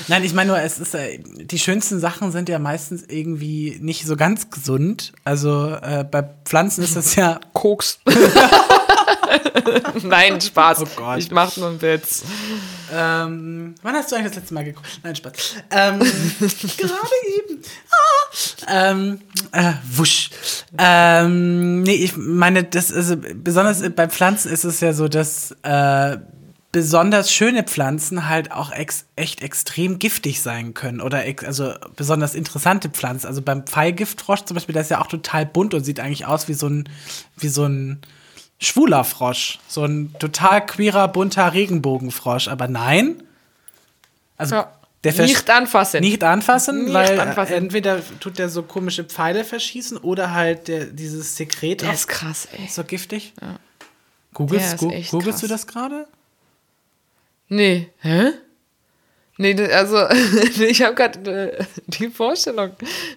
Nein, 0.07 0.23
ich 0.23 0.33
meine 0.33 0.51
nur, 0.51 0.59
es 0.59 0.79
ist 0.79 0.95
äh, 0.95 1.19
die 1.19 1.59
schönsten 1.59 1.99
Sachen 1.99 2.31
sind 2.31 2.49
ja 2.49 2.59
meistens 2.59 3.03
irgendwie 3.07 3.77
nicht 3.81 4.05
so 4.05 4.15
ganz 4.15 4.49
gesund. 4.49 5.13
Also 5.23 5.75
äh, 5.81 6.03
bei 6.09 6.23
Pflanzen 6.45 6.83
ist 6.83 6.95
das 6.95 7.15
ja 7.15 7.39
Koks. 7.53 7.99
Nein, 10.03 10.39
Spaß. 10.39 10.81
Oh 10.81 10.87
Gott. 10.95 11.19
Ich 11.19 11.31
mach 11.31 11.55
nur 11.57 11.69
einen 11.69 11.81
Witz. 11.81 12.23
Ähm, 12.93 13.75
wann 13.81 13.95
hast 13.95 14.11
du 14.11 14.15
eigentlich 14.15 14.29
das 14.29 14.37
letzte 14.37 14.53
Mal 14.53 14.65
geguckt? 14.65 14.99
Nein, 15.03 15.15
Spaß. 15.15 15.33
Ähm, 15.71 15.99
gerade 16.39 17.17
eben. 17.37 17.61
Ah. 17.89 18.91
Ähm, 18.91 19.21
äh, 19.51 19.73
wusch. 19.91 20.29
Ähm, 20.77 21.81
nee, 21.81 21.95
ich 21.95 22.15
meine, 22.17 22.63
das 22.63 22.93
also 22.93 23.15
besonders 23.17 23.81
bei 23.95 24.07
Pflanzen 24.07 24.51
ist 24.51 24.63
es 24.63 24.79
ja 24.79 24.93
so, 24.93 25.07
dass 25.07 25.55
äh, 25.63 26.17
besonders 26.71 27.31
schöne 27.31 27.63
Pflanzen 27.63 28.27
halt 28.29 28.51
auch 28.51 28.71
ex 28.71 29.05
echt 29.15 29.41
extrem 29.41 29.99
giftig 29.99 30.41
sein 30.41 30.73
können. 30.73 31.01
Oder 31.01 31.23
also 31.45 31.73
besonders 31.95 32.35
interessante 32.35 32.89
Pflanzen. 32.89 33.27
Also 33.27 33.41
beim 33.41 33.65
Pfeilgiftfrosch 33.65 34.43
zum 34.45 34.55
Beispiel, 34.55 34.73
der 34.73 34.83
ist 34.83 34.91
ja 34.91 35.01
auch 35.01 35.07
total 35.07 35.45
bunt 35.45 35.73
und 35.73 35.83
sieht 35.83 35.99
eigentlich 35.99 36.25
aus 36.25 36.47
wie 36.47 36.53
so 36.53 36.67
ein, 36.67 36.89
wie 37.37 37.49
so 37.49 37.65
ein 37.65 38.01
schwuler 38.59 39.03
Frosch. 39.03 39.59
So 39.67 39.83
ein 39.85 40.13
total 40.19 40.65
queerer, 40.65 41.07
bunter 41.07 41.53
Regenbogenfrosch. 41.53 42.47
Aber 42.47 42.67
nein. 42.67 43.23
Also 44.37 44.55
Ja. 44.55 44.71
Nicht 45.03 45.49
anfassen. 45.49 46.01
Nicht 46.01 46.23
anfassen, 46.23 46.85
Nicht 46.85 46.93
weil 46.93 47.19
anfassen. 47.19 47.53
Entweder 47.53 48.01
tut 48.19 48.37
der 48.37 48.49
so 48.49 48.63
komische 48.63 49.05
Pfeile 49.05 49.45
verschießen 49.45 49.97
oder 49.97 50.33
halt 50.33 50.67
der, 50.67 50.85
dieses 50.85 51.37
Sekret 51.37 51.81
Der 51.81 51.93
ist 51.93 52.07
krass, 52.07 52.47
ey. 52.51 52.67
so 52.67 52.83
giftig. 52.83 53.33
Der 53.39 53.59
Googlest, 54.33 54.83
echt 54.83 55.11
googelst 55.11 55.41
du 55.43 55.47
das 55.47 55.65
gerade? 55.65 56.07
Nee, 57.47 57.89
hä? 57.99 58.31
Nee, 59.37 59.53
also 59.71 60.09
ich 60.59 60.81
habe 60.81 60.95
gerade 60.95 61.57
äh, 61.59 61.65
die 61.87 62.09
Vorstellung 62.09 62.71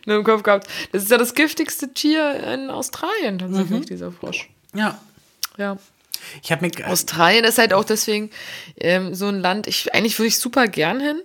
nur 0.07 0.19
im 0.19 0.25
Kopf 0.25 0.43
gehabt. 0.43 0.69
Das 0.93 1.03
ist 1.03 1.11
ja 1.11 1.19
das 1.19 1.35
giftigste 1.35 1.93
Tier 1.93 2.35
in 2.55 2.71
Australien 2.71 3.39
tatsächlich, 3.39 3.87
dieser 3.87 4.13
Frosch. 4.13 4.49
Ja. 4.75 4.99
Ja. 5.61 5.77
Ich 6.43 6.51
habe 6.53 6.67
mir 6.67 6.89
Australien 6.89 7.45
ist 7.45 7.59
halt 7.59 7.73
auch 7.73 7.85
deswegen 7.85 8.31
ähm, 8.77 9.15
so 9.15 9.27
ein 9.27 9.41
Land, 9.41 9.67
ich, 9.67 9.95
eigentlich 9.95 10.19
würde 10.19 10.29
ich 10.29 10.39
super 10.39 10.67
gern 10.67 11.01
hin, 11.01 11.21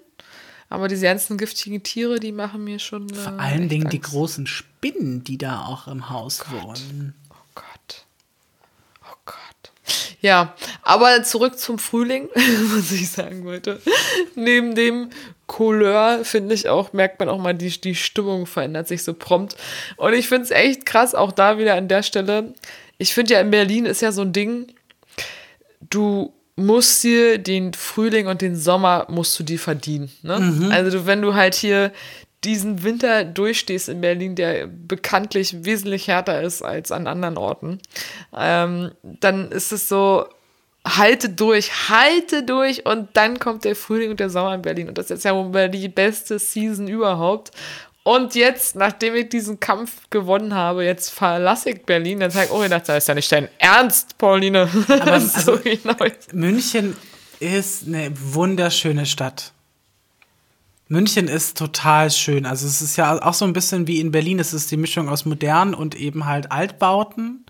aber 0.69 0.88
diese 0.88 1.05
ganzen 1.05 1.38
giftigen 1.38 1.83
Tiere, 1.83 2.19
die 2.19 2.31
machen 2.31 2.63
mir 2.63 2.79
schon. 2.79 3.09
Äh, 3.09 3.15
vor 3.15 3.39
allen 3.39 3.69
Dingen 3.69 3.89
die 3.89 3.97
Angst. 3.97 4.11
großen 4.11 4.47
Spinnen, 4.47 5.23
die 5.23 5.38
da 5.38 5.65
auch 5.65 5.88
im 5.88 6.09
Haus 6.09 6.43
wohnen. 6.51 7.13
Oh 7.29 7.36
Gott. 7.55 8.05
Oh 9.03 9.15
Gott. 9.25 9.71
Ja, 10.19 10.53
aber 10.81 11.23
zurück 11.23 11.59
zum 11.59 11.79
Frühling, 11.79 12.27
was 12.36 12.91
ich 12.91 13.09
sagen 13.09 13.45
wollte. 13.45 13.81
Neben 14.36 14.75
dem 14.75 15.11
Couleur, 15.47 16.25
finde 16.25 16.55
ich 16.55 16.67
auch, 16.67 16.91
merkt 16.93 17.19
man 17.19 17.29
auch 17.29 17.38
mal, 17.38 17.53
die, 17.53 17.69
die 17.69 17.95
Stimmung 17.95 18.47
verändert 18.47 18.88
sich 18.88 19.03
so 19.03 19.13
prompt. 19.13 19.55
Und 19.97 20.13
ich 20.13 20.27
finde 20.27 20.45
es 20.45 20.51
echt 20.51 20.86
krass, 20.86 21.13
auch 21.13 21.31
da 21.31 21.57
wieder 21.57 21.75
an 21.75 21.88
der 21.88 22.03
Stelle. 22.03 22.53
Ich 22.97 23.13
finde 23.13 23.33
ja 23.33 23.41
in 23.41 23.51
Berlin 23.51 23.85
ist 23.85 24.01
ja 24.01 24.11
so 24.11 24.21
ein 24.21 24.33
Ding, 24.33 24.67
du 25.81 26.33
musst 26.55 27.03
dir 27.03 27.37
den 27.37 27.73
Frühling 27.73 28.27
und 28.27 28.41
den 28.41 28.55
Sommer 28.55 29.05
musst 29.09 29.37
du 29.39 29.43
dir 29.43 29.59
verdienen. 29.59 30.11
Ne? 30.21 30.69
Also 30.71 30.99
du, 30.99 31.05
wenn 31.05 31.21
du 31.21 31.33
halt 31.33 31.55
hier 31.55 31.91
diesen 32.45 32.83
Winter 32.83 33.25
durchstehst 33.25 33.89
in 33.89 34.01
Berlin, 34.01 34.35
der 34.35 34.67
bekanntlich 34.67 35.65
wesentlich 35.65 36.07
härter 36.07 36.41
ist 36.41 36.61
als 36.61 36.91
an 36.91 37.07
anderen 37.07 37.37
Orten, 37.37 37.79
ähm, 38.37 38.91
dann 39.03 39.51
ist 39.51 39.71
es 39.71 39.89
so, 39.89 40.25
halte 40.87 41.29
durch, 41.29 41.89
halte 41.89 42.43
durch 42.43 42.85
und 42.85 43.09
dann 43.13 43.39
kommt 43.39 43.65
der 43.65 43.75
Frühling 43.75 44.11
und 44.11 44.19
der 44.19 44.29
Sommer 44.29 44.53
in 44.53 44.61
Berlin 44.61 44.87
und 44.87 44.97
das 44.97 45.09
ist 45.09 45.25
ja 45.25 45.35
wohl 45.35 45.69
die 45.69 45.89
beste 45.89 46.37
Season 46.37 46.87
überhaupt. 46.87 47.51
Und 48.08 48.36
jetzt, 48.36 48.76
nachdem 48.76 49.16
ich 49.16 49.30
diesen 49.30 49.60
Kampf 49.60 50.12
gewonnen 50.12 50.53
habe, 50.53 50.86
jetzt 50.86 51.10
verlasse 51.10 51.72
ich 51.72 51.86
Berlin, 51.88 52.20
dann 52.20 52.30
sage 52.30 52.45
ich, 52.45 52.51
oh, 52.51 52.62
ich 52.62 52.70
dachte, 52.70 52.93
das 52.93 52.99
ist 53.03 53.08
ja 53.08 53.16
nicht 53.16 53.32
dein 53.32 53.49
Ernst, 53.58 54.20
Pauline. 54.20 54.70
Aber 54.88 55.12
also- 55.14 55.58
genau. 55.58 55.95
München 56.32 56.95
ist 57.39 57.88
eine 57.88 58.12
wunderschöne 58.16 59.08
Stadt. 59.08 59.53
München 60.88 61.28
ist 61.28 61.58
total 61.58 62.12
schön. 62.12 62.45
Also 62.45 62.68
es 62.68 62.84
ist 62.84 62.95
ja 62.95 63.20
auch 63.24 63.34
so 63.34 63.43
ein 63.43 63.53
bisschen 63.53 63.88
wie 63.88 63.99
in 63.99 64.12
Berlin. 64.12 64.38
Es 64.38 64.53
ist 64.53 64.70
die 64.70 64.78
Mischung 64.78 65.10
aus 65.10 65.26
modern 65.26 65.74
und 65.74 65.95
eben 65.95 66.28
halt 66.28 66.51
Altbauten. 66.51 67.44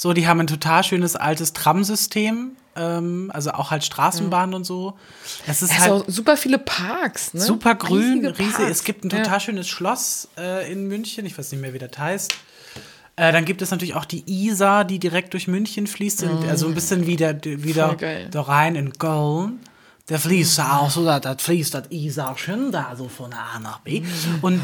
So, 0.00 0.12
die 0.12 0.28
haben 0.28 0.38
ein 0.40 0.46
total 0.46 0.84
schönes 0.84 1.16
altes 1.16 1.52
Tramsystem. 1.52 2.52
Ähm, 2.76 3.32
also 3.34 3.50
auch 3.50 3.72
halt 3.72 3.84
Straßenbahnen 3.84 4.54
und 4.54 4.62
so. 4.64 4.96
Es 5.48 5.60
ist 5.62 5.72
Es 5.72 5.78
halt 5.80 5.90
auch 5.90 6.04
super 6.06 6.36
viele 6.36 6.58
Parks, 6.58 7.34
ne? 7.34 7.40
super 7.40 7.74
grün, 7.74 8.24
riesig. 8.24 8.68
Es 8.70 8.84
gibt 8.84 9.04
ein 9.04 9.10
Ja. 9.10 9.24
total 9.24 9.40
schönes 9.40 9.66
Schloss 9.68 10.28
äh, 10.38 10.70
in 10.72 10.86
München. 10.86 11.26
Ich 11.26 11.36
weiß 11.36 11.50
nicht 11.50 11.60
mehr, 11.60 11.74
wie 11.74 11.78
das 11.80 11.98
heißt. 11.98 12.32
Äh, 13.16 13.32
dann 13.32 13.44
gibt 13.44 13.60
es 13.62 13.72
natürlich 13.72 13.96
auch 13.96 14.04
die 14.04 14.22
Isar, 14.28 14.84
die 14.84 15.00
direkt 15.00 15.32
durch 15.32 15.48
München 15.48 15.88
fließt. 15.88 16.22
Also 16.48 16.68
ein 16.68 16.74
bisschen 16.76 17.04
wie 17.08 17.16
der, 17.16 17.36
wie 17.44 17.72
der, 17.72 17.88
Voll 17.88 17.96
geil. 17.96 18.28
der 18.32 18.42
Rhein 18.42 18.76
in 18.76 18.92
Köln. 18.96 19.58
Der 20.08 20.20
fließt 20.20 20.58
ja 20.58 20.78
auch 20.78 20.90
so, 20.90 21.04
da 21.04 21.18
das 21.18 21.42
fließt 21.42 21.74
das 21.74 21.90
Isarchen 21.90 22.70
da 22.70 22.94
so 22.96 23.08
von 23.08 23.32
A 23.32 23.58
nach 23.58 23.80
B. 23.80 24.02
Und, 24.40 24.60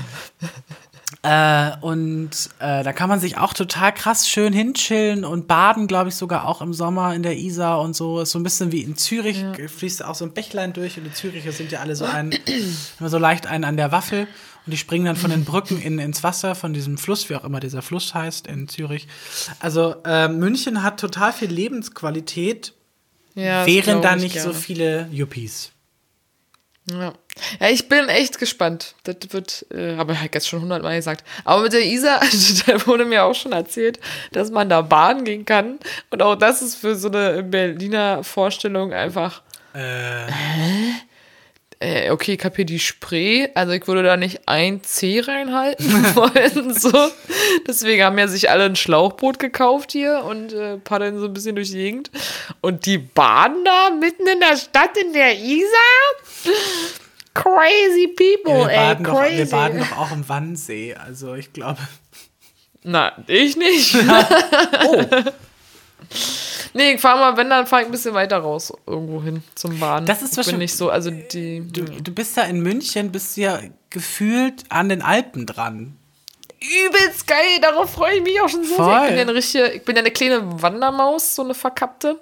äh, 1.22 1.70
und 1.80 2.30
äh, 2.58 2.82
da 2.82 2.92
kann 2.92 3.08
man 3.08 3.20
sich 3.20 3.36
auch 3.38 3.52
total 3.52 3.92
krass 3.92 4.28
schön 4.28 4.52
hinchillen 4.52 5.24
und 5.24 5.46
baden, 5.46 5.86
glaube 5.86 6.08
ich, 6.08 6.16
sogar 6.16 6.46
auch 6.48 6.60
im 6.60 6.74
Sommer 6.74 7.14
in 7.14 7.22
der 7.22 7.36
Isar 7.36 7.80
und 7.80 7.94
so. 7.94 8.20
Ist 8.20 8.32
so 8.32 8.38
ein 8.38 8.42
bisschen 8.42 8.72
wie 8.72 8.82
in 8.82 8.96
Zürich, 8.96 9.44
fließt 9.76 10.04
auch 10.04 10.14
so 10.14 10.24
ein 10.24 10.32
Bächlein 10.32 10.72
durch 10.72 10.98
und 10.98 11.04
die 11.04 11.12
Züricher 11.12 11.52
sind 11.52 11.72
ja 11.72 11.80
alle 11.80 11.96
so 11.96 12.04
ein, 12.04 12.30
immer 13.00 13.08
so 13.08 13.18
leicht 13.18 13.46
einen 13.46 13.64
an 13.64 13.76
der 13.76 13.92
Waffel. 13.92 14.26
Und 14.66 14.70
die 14.70 14.78
springen 14.78 15.04
dann 15.04 15.16
von 15.16 15.30
den 15.30 15.44
Brücken 15.44 15.78
in, 15.80 15.98
ins 15.98 16.22
Wasser, 16.22 16.54
von 16.54 16.72
diesem 16.72 16.96
Fluss, 16.96 17.28
wie 17.28 17.36
auch 17.36 17.44
immer 17.44 17.60
dieser 17.60 17.82
Fluss 17.82 18.14
heißt 18.14 18.46
in 18.46 18.66
Zürich. 18.66 19.06
Also 19.60 19.96
äh, 20.06 20.26
München 20.28 20.82
hat 20.82 20.98
total 20.98 21.34
viel 21.34 21.50
Lebensqualität, 21.50 22.72
Ja, 23.34 23.66
wären 23.66 24.00
da 24.00 24.16
ich 24.16 24.22
nicht 24.22 24.40
so 24.40 24.48
gerne. 24.48 24.54
viele 24.58 25.08
Yuppies. 25.12 25.70
Ja. 26.90 27.14
ja, 27.60 27.68
ich 27.70 27.88
bin 27.88 28.08
echt 28.08 28.38
gespannt. 28.38 28.94
Das 29.04 29.16
wird, 29.30 29.66
äh, 29.70 29.96
habe 29.96 30.12
ich 30.12 30.20
halt 30.20 30.34
jetzt 30.34 30.48
schon 30.48 30.60
hundertmal 30.60 30.96
gesagt. 30.96 31.24
Aber 31.44 31.62
mit 31.62 31.72
der 31.72 31.84
Isar, 31.84 32.20
da 32.66 32.86
wurde 32.86 33.06
mir 33.06 33.24
auch 33.24 33.34
schon 33.34 33.52
erzählt, 33.52 33.98
dass 34.32 34.50
man 34.50 34.68
da 34.68 34.82
baden 34.82 35.24
gehen 35.24 35.46
kann. 35.46 35.78
Und 36.10 36.22
auch 36.22 36.36
das 36.36 36.60
ist 36.60 36.76
für 36.76 36.94
so 36.94 37.08
eine 37.08 37.42
Berliner 37.42 38.22
Vorstellung 38.22 38.92
einfach. 38.92 39.42
Äh, 41.80 42.10
okay, 42.12 42.34
ich 42.38 42.44
hab 42.44 42.56
hier 42.56 42.64
die 42.64 42.78
Spree, 42.78 43.48
also 43.54 43.72
ich 43.72 43.86
würde 43.86 44.02
da 44.02 44.16
nicht 44.16 44.42
ein 44.46 44.82
C 44.82 45.20
reinhalten 45.20 45.86
wollen, 46.14 46.72
so. 46.72 46.90
Deswegen 47.66 48.02
haben 48.04 48.18
ja 48.18 48.26
sich 48.26 48.48
alle 48.48 48.64
ein 48.64 48.76
Schlauchboot 48.76 49.38
gekauft 49.38 49.92
hier 49.92 50.24
und 50.24 50.52
äh, 50.52 50.78
paddeln 50.78 51.18
so 51.18 51.26
ein 51.26 51.34
bisschen 51.34 51.56
durch 51.56 51.70
die 51.70 51.76
Gegend. 51.76 52.10
Und 52.62 52.86
die 52.86 52.96
baden 52.96 53.64
da 53.64 53.90
mitten 53.90 54.26
in 54.26 54.40
der 54.40 54.56
Stadt 54.56 54.96
in 54.96 55.12
der 55.12 55.36
Isar? 55.38 56.23
Crazy 57.34 58.08
people, 58.08 58.52
Ja, 58.60 58.66
wir, 58.66 58.70
ey, 58.70 58.76
baden 58.76 59.04
doch, 59.04 59.20
crazy. 59.20 59.38
wir 59.38 59.46
baden 59.50 59.78
doch 59.80 59.96
auch 59.98 60.12
im 60.12 60.28
Wannsee. 60.28 60.94
Also 60.94 61.34
ich 61.34 61.52
glaube. 61.52 61.78
Na, 62.82 63.12
ich 63.26 63.56
nicht. 63.56 63.96
Oh, 64.86 65.02
nee, 66.74 66.92
ich 66.94 67.00
fahr 67.00 67.16
mal, 67.16 67.36
wenn, 67.36 67.48
dann 67.48 67.66
fahr 67.66 67.80
ich 67.80 67.86
ein 67.86 67.90
bisschen 67.92 68.14
weiter 68.14 68.38
raus 68.38 68.72
irgendwo 68.86 69.22
hin 69.22 69.42
zum 69.54 69.78
Baden. 69.80 70.06
Das 70.06 70.22
ist 70.22 70.32
ich 70.32 70.38
was 70.38 70.46
bin 70.46 70.52
schon- 70.54 70.58
nicht 70.58 70.76
so, 70.76 70.90
also 70.90 71.10
die. 71.10 71.60
du, 71.66 71.84
du 71.84 72.12
bist 72.12 72.36
ja 72.36 72.42
in 72.44 72.60
München, 72.60 73.10
bist 73.10 73.36
ja 73.36 73.60
gefühlt 73.90 74.64
an 74.68 74.88
den 74.88 75.00
Alpen 75.02 75.46
dran. 75.46 75.96
übelst 76.60 77.26
geil, 77.26 77.58
darauf 77.62 77.92
freue 77.92 78.16
ich 78.16 78.22
mich 78.22 78.40
auch 78.40 78.48
schon 78.48 78.64
so 78.64 78.76
sehr. 78.76 78.84
Voll. 78.84 79.00
Ich 79.02 79.08
bin 79.08 79.16
ja 79.16 79.22
eine 79.22 79.34
richtige, 79.34 79.68
ich 79.68 79.84
bin 79.84 79.96
ja 79.96 80.02
eine 80.02 80.10
kleine 80.10 80.62
Wandermaus, 80.62 81.34
so 81.34 81.42
eine 81.42 81.54
verkappte 81.54 82.20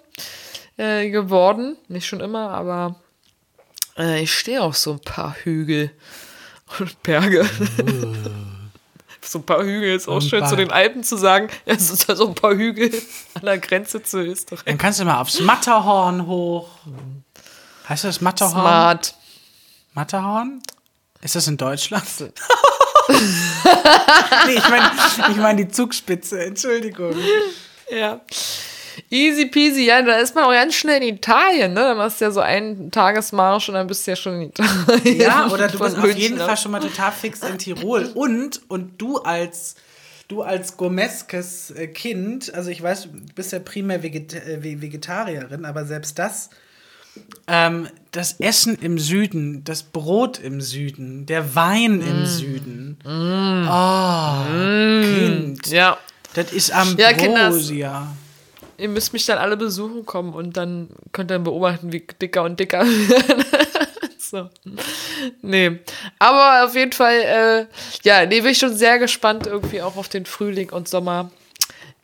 äh, 0.76 1.10
geworden. 1.10 1.76
Nicht 1.88 2.06
schon 2.06 2.20
immer, 2.20 2.50
aber 2.50 2.96
äh, 3.98 4.22
ich 4.22 4.32
stehe 4.32 4.62
auf 4.62 4.76
so 4.76 4.92
ein 4.92 5.00
paar 5.00 5.34
Hügel 5.42 5.90
und 6.78 7.02
Berge. 7.02 7.48
so 9.22 9.38
ein 9.38 9.46
paar 9.46 9.62
Hügel 9.62 9.94
ist 9.94 10.08
auch 10.08 10.16
Und 10.16 10.22
schön 10.22 10.46
zu 10.46 10.56
den 10.56 10.70
Alpen 10.70 11.04
zu 11.04 11.16
sagen. 11.16 11.48
Ja, 11.66 11.74
es 11.74 11.90
ist 11.90 12.06
so 12.06 12.28
ein 12.28 12.34
paar 12.34 12.54
Hügel 12.54 12.90
an 13.34 13.42
der 13.42 13.58
Grenze 13.58 14.02
zu 14.02 14.18
Österreich. 14.20 14.64
Dann 14.64 14.78
kannst 14.78 15.00
du 15.00 15.04
mal 15.04 15.20
aufs 15.20 15.40
Matterhorn 15.40 16.26
hoch. 16.26 16.68
Heißt 17.88 18.04
das 18.04 18.20
Matterhorn? 18.20 18.52
Smart. 18.52 19.14
Matterhorn? 19.94 20.62
Ist 21.20 21.36
das 21.36 21.46
in 21.46 21.56
Deutschland? 21.56 22.04
nee, 23.08 24.54
ich 24.54 24.68
meine 24.68 24.90
ich 25.30 25.36
mein 25.36 25.56
die 25.56 25.68
Zugspitze, 25.68 26.44
Entschuldigung. 26.44 27.14
Ja. 27.90 28.20
Easy 29.10 29.46
peasy, 29.46 29.86
ja, 29.86 30.02
da 30.02 30.16
ist 30.16 30.34
man 30.34 30.44
auch 30.44 30.52
ganz 30.52 30.74
schnell 30.74 31.02
in 31.02 31.14
Italien, 31.16 31.72
ne? 31.72 31.80
Dann 31.80 31.96
machst 31.98 32.20
du 32.20 32.24
ja 32.26 32.30
so 32.30 32.40
einen 32.40 32.90
Tagesmarsch 32.90 33.68
und 33.68 33.74
dann 33.74 33.86
bist 33.86 34.06
du 34.06 34.10
ja 34.12 34.16
schon 34.16 34.34
in 34.42 34.48
Italien. 34.50 35.20
Ja, 35.20 35.48
oder 35.48 35.68
du 35.68 35.78
bist 35.78 35.96
auf 35.96 36.02
München 36.02 36.20
jeden 36.20 36.40
aus. 36.40 36.46
Fall 36.46 36.56
schon 36.56 36.72
mal 36.72 36.80
total 36.80 37.12
fix 37.12 37.40
in 37.42 37.58
Tirol. 37.58 38.10
Und, 38.14 38.60
und 38.68 39.00
du 39.00 39.18
als 39.18 39.76
du 40.28 40.40
als 40.42 40.76
gourmeskes 40.78 41.72
äh, 41.72 41.88
Kind, 41.88 42.54
also 42.54 42.70
ich 42.70 42.82
weiß, 42.82 43.02
du 43.04 43.34
bist 43.34 43.52
ja 43.52 43.58
primär 43.58 44.02
Veget 44.02 44.32
äh, 44.34 44.62
Ve- 44.62 44.80
Vegetarierin, 44.80 45.64
aber 45.66 45.84
selbst 45.84 46.18
das, 46.18 46.48
ähm, 47.46 47.88
das 48.12 48.36
Essen 48.40 48.78
im 48.80 48.98
Süden, 48.98 49.62
das 49.64 49.82
Brot 49.82 50.38
im 50.38 50.62
Süden, 50.62 51.26
der 51.26 51.54
Wein 51.54 51.98
Mm. 51.98 52.02
im 52.02 52.26
Süden. 52.26 52.98
Oh, 53.68 54.44
Kind. 55.04 55.66
Ja, 55.66 55.98
Das 56.34 56.50
ist 56.52 56.68
Ja, 56.96 57.12
Kinder. 57.12 57.52
Ihr 58.82 58.88
müsst 58.88 59.12
mich 59.12 59.24
dann 59.24 59.38
alle 59.38 59.56
besuchen 59.56 60.04
kommen 60.04 60.34
und 60.34 60.56
dann 60.56 60.88
könnt 61.12 61.30
ihr 61.30 61.34
dann 61.34 61.44
beobachten, 61.44 61.92
wie 61.92 62.04
dicker 62.20 62.42
und 62.42 62.58
dicker 62.58 62.84
so. 64.18 64.50
Nee. 65.40 65.78
Aber 66.18 66.64
auf 66.64 66.74
jeden 66.74 66.92
Fall, 66.92 67.14
äh, 67.14 67.66
ja, 68.02 68.26
nee, 68.26 68.40
bin 68.40 68.50
ich 68.50 68.58
schon 68.58 68.76
sehr 68.76 68.98
gespannt 68.98 69.46
irgendwie 69.46 69.82
auch 69.82 69.96
auf 69.96 70.08
den 70.08 70.26
Frühling 70.26 70.70
und 70.70 70.88
Sommer 70.88 71.30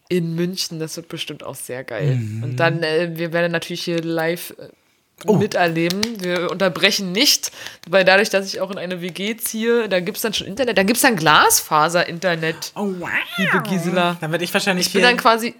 in 0.08 0.34
München. 0.36 0.78
Das 0.78 0.96
wird 0.96 1.08
bestimmt 1.08 1.42
auch 1.42 1.56
sehr 1.56 1.84
geil. 1.84 2.20
Und 2.42 2.56
dann, 2.56 2.82
äh, 2.82 3.10
wir 3.14 3.32
werden 3.32 3.52
natürlich 3.52 3.82
hier 3.82 4.02
live 4.02 4.54
äh, 4.58 5.32
miterleben. 5.32 6.00
Wir 6.22 6.50
unterbrechen 6.50 7.12
nicht, 7.12 7.50
weil 7.88 8.04
dadurch, 8.04 8.30
dass 8.30 8.46
ich 8.46 8.60
auch 8.60 8.70
in 8.70 8.78
eine 8.78 9.00
WG 9.00 9.36
ziehe, 9.36 9.88
da 9.88 10.00
gibt 10.00 10.16
es 10.16 10.22
dann 10.22 10.34
schon 10.34 10.46
Internet, 10.46 10.78
da 10.78 10.82
gibt 10.82 10.96
es 10.96 11.02
dann 11.02 11.16
Glasfaser-Internet. 11.16 12.72
Oh, 12.76 12.88
wow. 12.98 13.08
Liebe 13.36 13.62
Gisela. 13.62 14.16
Dann 14.20 14.30
werde 14.30 14.44
ich 14.44 14.54
wahrscheinlich 14.54 14.86
Ich 14.86 14.92
bin 14.92 15.02
dann 15.02 15.16
quasi, 15.16 15.54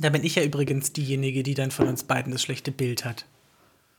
da 0.00 0.08
bin 0.10 0.24
ich 0.24 0.34
ja 0.34 0.42
übrigens 0.42 0.92
diejenige, 0.92 1.42
die 1.42 1.54
dann 1.54 1.70
von 1.70 1.88
uns 1.88 2.04
beiden 2.04 2.32
das 2.32 2.42
schlechte 2.42 2.72
Bild 2.72 3.04
hat. 3.04 3.24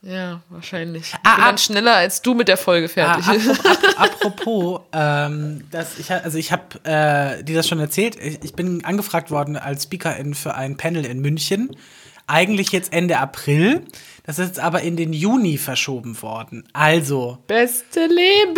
Ja, 0.02 0.42
wahrscheinlich. 0.50 1.04
Ich 1.08 1.14
Ah, 1.24 1.34
bin 1.36 1.44
ah. 1.44 1.46
dann 1.48 1.58
schneller 1.58 1.96
als 1.96 2.22
du 2.22 2.34
mit 2.34 2.48
der 2.48 2.58
Folge 2.58 2.86
Ah, 3.02 3.18
fertig. 3.20 3.48
apropos, 3.50 3.66
ap- 3.66 3.98
apropos 3.98 4.80
ähm, 4.92 5.64
dass 5.70 5.98
ich, 5.98 6.10
also 6.12 6.38
ich 6.38 6.52
habe 6.52 6.62
äh, 6.84 7.42
dir 7.42 7.56
das 7.56 7.66
schon 7.66 7.80
erzählt. 7.80 8.16
Ich, 8.22 8.38
ich 8.44 8.52
bin 8.52 8.84
angefragt 8.84 9.30
worden 9.30 9.56
als 9.56 9.84
Speakerin 9.84 10.34
für 10.34 10.54
ein 10.54 10.76
Panel 10.76 11.04
in 11.06 11.20
München. 11.20 11.74
Eigentlich 12.28 12.72
jetzt 12.72 12.92
Ende 12.92 13.18
April. 13.18 13.82
Das 14.24 14.38
ist 14.38 14.46
jetzt 14.48 14.58
aber 14.58 14.82
in 14.82 14.96
den 14.96 15.12
Juni 15.12 15.56
verschoben 15.58 16.20
worden. 16.22 16.68
Also 16.72 17.38
Beste 17.46 18.06
Leben. 18.06 18.54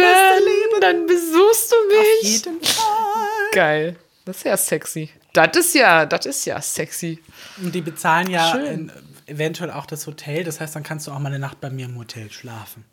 Dann 0.80 1.06
besuchst 1.06 1.72
du 1.72 1.76
mich. 2.22 2.32
jeden 2.44 2.62
Fall. 2.62 3.26
Geil. 3.52 3.96
Das 4.24 4.38
ist 4.38 4.44
ja 4.44 4.56
sexy. 4.56 5.10
Das 5.46 5.66
ist 5.66 5.74
ja, 5.74 6.06
das 6.06 6.26
ist 6.26 6.44
ja 6.44 6.60
sexy. 6.60 7.22
Und 7.62 7.74
die 7.74 7.80
bezahlen 7.80 8.30
ja 8.30 8.54
in, 8.56 8.92
eventuell 9.26 9.70
auch 9.70 9.86
das 9.86 10.06
Hotel. 10.06 10.44
Das 10.44 10.60
heißt, 10.60 10.74
dann 10.74 10.82
kannst 10.82 11.06
du 11.06 11.12
auch 11.12 11.18
mal 11.18 11.28
eine 11.28 11.38
Nacht 11.38 11.60
bei 11.60 11.70
mir 11.70 11.86
im 11.86 11.96
Hotel 11.96 12.30
schlafen. 12.30 12.84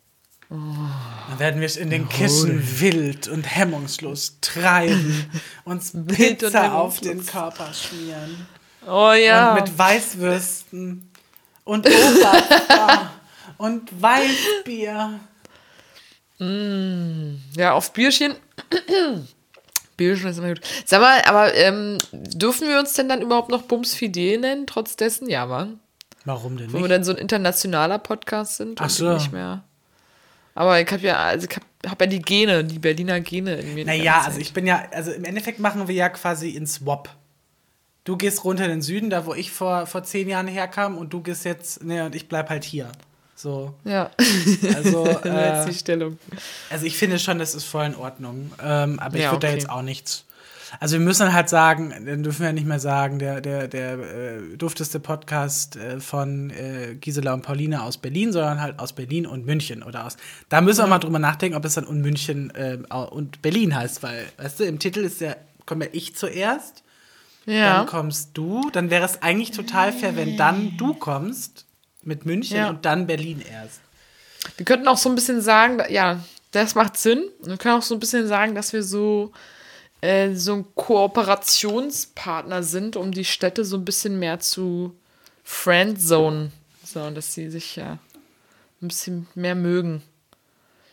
Dann 0.48 1.38
werden 1.38 1.60
wir 1.60 1.66
es 1.66 1.76
in 1.76 1.90
den 1.90 2.08
Kissen 2.08 2.80
wild 2.80 3.26
und 3.26 3.42
hemmungslos 3.42 4.38
treiben, 4.40 5.28
uns 5.64 5.92
Pizza 6.06 6.72
auf 6.72 7.00
den. 7.00 7.26
Körper 7.26 7.72
schmieren. 7.72 8.46
Oh 8.86 9.12
ja. 9.12 9.54
Und 9.54 9.62
mit 9.64 9.76
Weißwürsten 9.76 11.10
und 11.64 11.86
Oberster 11.88 13.10
und 13.58 13.90
Weißbier. 14.00 15.18
ja, 17.56 17.72
auf 17.72 17.92
Bierchen. 17.92 18.36
Bierchen 19.96 20.30
ist 20.30 20.38
immer 20.38 20.48
gut. 20.48 20.60
Sag 20.84 21.00
mal, 21.00 21.22
aber 21.22 21.54
ähm, 21.54 21.98
dürfen 22.12 22.68
wir 22.68 22.78
uns 22.78 22.92
denn 22.94 23.08
dann 23.08 23.22
überhaupt 23.22 23.50
noch 23.50 23.62
Bums 23.62 23.94
Fidel 23.94 24.38
nennen, 24.38 24.66
trotz 24.66 24.96
dessen? 24.96 25.28
Ja, 25.28 25.46
Mann. 25.46 25.80
Warum 26.24 26.56
denn 26.56 26.72
Wo 26.72 26.74
wir 26.74 26.80
nicht? 26.80 26.90
dann 26.90 27.04
so 27.04 27.12
ein 27.12 27.18
internationaler 27.18 27.98
Podcast 27.98 28.56
sind 28.56 28.80
Ach 28.80 28.90
so. 28.90 29.12
nicht 29.14 29.32
mehr. 29.32 29.62
Aber 30.54 30.80
ich 30.80 30.90
habe 30.90 31.02
ja, 31.02 31.18
also 31.18 31.46
ich 31.48 31.54
habe 31.54 31.66
hab 31.86 32.00
ja 32.00 32.06
die 32.06 32.22
Gene, 32.22 32.64
die 32.64 32.78
Berliner 32.78 33.20
Gene 33.20 33.56
in 33.56 33.74
mir. 33.74 33.84
Naja, 33.84 34.22
also 34.24 34.40
ich 34.40 34.52
bin 34.52 34.66
ja, 34.66 34.84
also 34.90 35.12
im 35.12 35.24
Endeffekt 35.24 35.60
machen 35.60 35.86
wir 35.86 35.94
ja 35.94 36.08
quasi 36.08 36.50
in 36.50 36.66
Swap. 36.66 37.10
Du 38.04 38.16
gehst 38.16 38.44
runter 38.44 38.64
in 38.64 38.70
den 38.70 38.82
Süden, 38.82 39.10
da 39.10 39.26
wo 39.26 39.34
ich 39.34 39.50
vor, 39.50 39.86
vor 39.86 40.02
zehn 40.02 40.28
Jahren 40.28 40.46
herkam, 40.46 40.96
und 40.96 41.12
du 41.12 41.20
gehst 41.22 41.44
jetzt, 41.44 41.84
ne, 41.84 42.04
und 42.06 42.14
ich 42.14 42.28
bleib 42.28 42.48
halt 42.50 42.64
hier. 42.64 42.90
So. 43.36 43.74
Ja, 43.84 44.10
Also, 44.74 45.06
äh, 45.24 45.72
Stellung. 45.72 46.18
also 46.70 46.86
ich 46.86 46.96
finde 46.96 47.18
schon, 47.18 47.38
das 47.38 47.54
ist 47.54 47.64
voll 47.64 47.84
in 47.84 47.94
Ordnung. 47.94 48.50
Ähm, 48.62 48.98
aber 48.98 49.16
ich 49.16 49.22
Ja, 49.24 49.32
würde 49.32 49.46
da 49.46 49.48
okay. 49.52 49.56
jetzt 49.58 49.70
auch 49.70 49.82
nichts. 49.82 50.24
Also 50.80 50.98
wir 50.98 51.04
müssen 51.04 51.32
halt 51.32 51.48
sagen, 51.48 51.94
dann 52.06 52.22
dürfen 52.24 52.40
wir 52.40 52.46
ja 52.48 52.52
nicht 52.52 52.66
mehr 52.66 52.80
sagen, 52.80 53.18
der, 53.20 53.40
der, 53.40 53.68
der 53.68 53.98
äh, 53.98 54.56
dufteste 54.56 54.98
Podcast 55.00 55.76
äh, 55.76 56.00
von 56.00 56.50
äh, 56.50 56.96
Gisela 57.00 57.34
und 57.34 57.42
Pauline 57.42 57.82
aus 57.82 57.98
Berlin, 57.98 58.32
sondern 58.32 58.60
halt 58.60 58.78
aus 58.80 58.92
Berlin 58.92 59.26
und 59.26 59.46
München 59.46 59.82
oder 59.84 60.06
aus. 60.06 60.16
Da 60.48 60.60
müssen 60.60 60.82
wir 60.82 60.86
mal 60.88 60.98
drüber 60.98 61.18
nachdenken, 61.20 61.56
ob 61.56 61.64
es 61.64 61.74
dann 61.74 61.84
und 61.84 62.00
München 62.00 62.50
äh, 62.54 62.78
und 63.10 63.42
Berlin 63.42 63.76
heißt, 63.76 64.02
weil, 64.02 64.24
weißt 64.38 64.60
du, 64.60 64.64
im 64.64 64.78
Titel 64.78 65.00
ist 65.00 65.20
ja, 65.20 65.36
komme 65.66 65.84
ja 65.84 65.90
ich 65.94 66.16
zuerst, 66.16 66.82
Ja. 67.46 67.78
dann 67.78 67.86
kommst 67.86 68.30
du, 68.34 68.68
dann 68.72 68.90
wäre 68.90 69.04
es 69.04 69.22
eigentlich 69.22 69.52
total 69.52 69.92
fair, 69.92 70.16
wenn 70.16 70.36
dann 70.36 70.76
du 70.78 70.94
kommst 70.94 71.65
mit 72.06 72.24
München 72.26 72.56
Ja. 72.56 72.68
und 72.70 72.84
dann 72.84 73.06
Berlin 73.06 73.40
erst. 73.40 73.80
Wir 74.56 74.64
könnten 74.64 74.88
auch 74.88 74.96
so 74.98 75.08
ein 75.08 75.14
bisschen 75.14 75.40
sagen, 75.40 75.82
ja, 75.90 76.20
das 76.52 76.74
macht 76.74 76.96
Sinn. 76.96 77.24
Wir 77.42 77.56
können 77.56 77.78
auch 77.78 77.82
so 77.82 77.94
ein 77.94 78.00
bisschen 78.00 78.26
sagen, 78.28 78.54
dass 78.54 78.72
wir 78.72 78.82
so 78.82 79.32
äh, 80.02 80.34
so 80.34 80.54
ein 80.54 80.64
Kooperationspartner 80.74 82.62
sind, 82.62 82.96
um 82.96 83.12
die 83.12 83.24
Städte 83.24 83.64
so 83.64 83.76
ein 83.76 83.84
bisschen 83.84 84.18
mehr 84.18 84.40
zu 84.40 84.94
friendzone. 85.44 86.50
So, 86.84 87.10
dass 87.10 87.34
sie 87.34 87.50
sich 87.50 87.76
ja 87.76 87.98
ein 88.82 88.88
bisschen 88.88 89.26
mehr 89.34 89.54
mögen. 89.54 90.02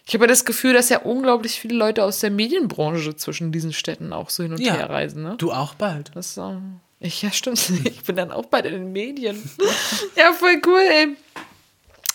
Ich 0.05 0.13
habe 0.13 0.23
ja 0.25 0.27
das 0.29 0.45
Gefühl, 0.45 0.73
dass 0.73 0.89
ja 0.89 0.99
unglaublich 0.99 1.59
viele 1.59 1.75
Leute 1.75 2.03
aus 2.03 2.19
der 2.19 2.31
Medienbranche 2.31 3.15
zwischen 3.15 3.51
diesen 3.51 3.71
Städten 3.73 4.11
auch 4.13 4.29
so 4.29 4.43
hin 4.43 4.53
und 4.53 4.59
Ja. 4.59 4.73
her 4.73 4.89
reisen. 4.89 5.23
Ne? 5.23 5.35
Du 5.37 5.51
auch 5.51 5.75
bald. 5.75 6.11
Das, 6.15 6.35
äh, 6.37 6.57
ich, 7.03 7.21
ja, 7.21 7.31
stimmt. 7.31 7.71
Ich 7.85 8.03
bin 8.03 8.15
dann 8.15 8.31
auch 8.31 8.45
bald 8.45 8.65
in 8.65 8.73
den 8.73 8.91
Medien. 8.91 9.37
ja, 10.15 10.33
voll 10.33 10.61
cool, 10.65 10.81
ey. 10.81 11.17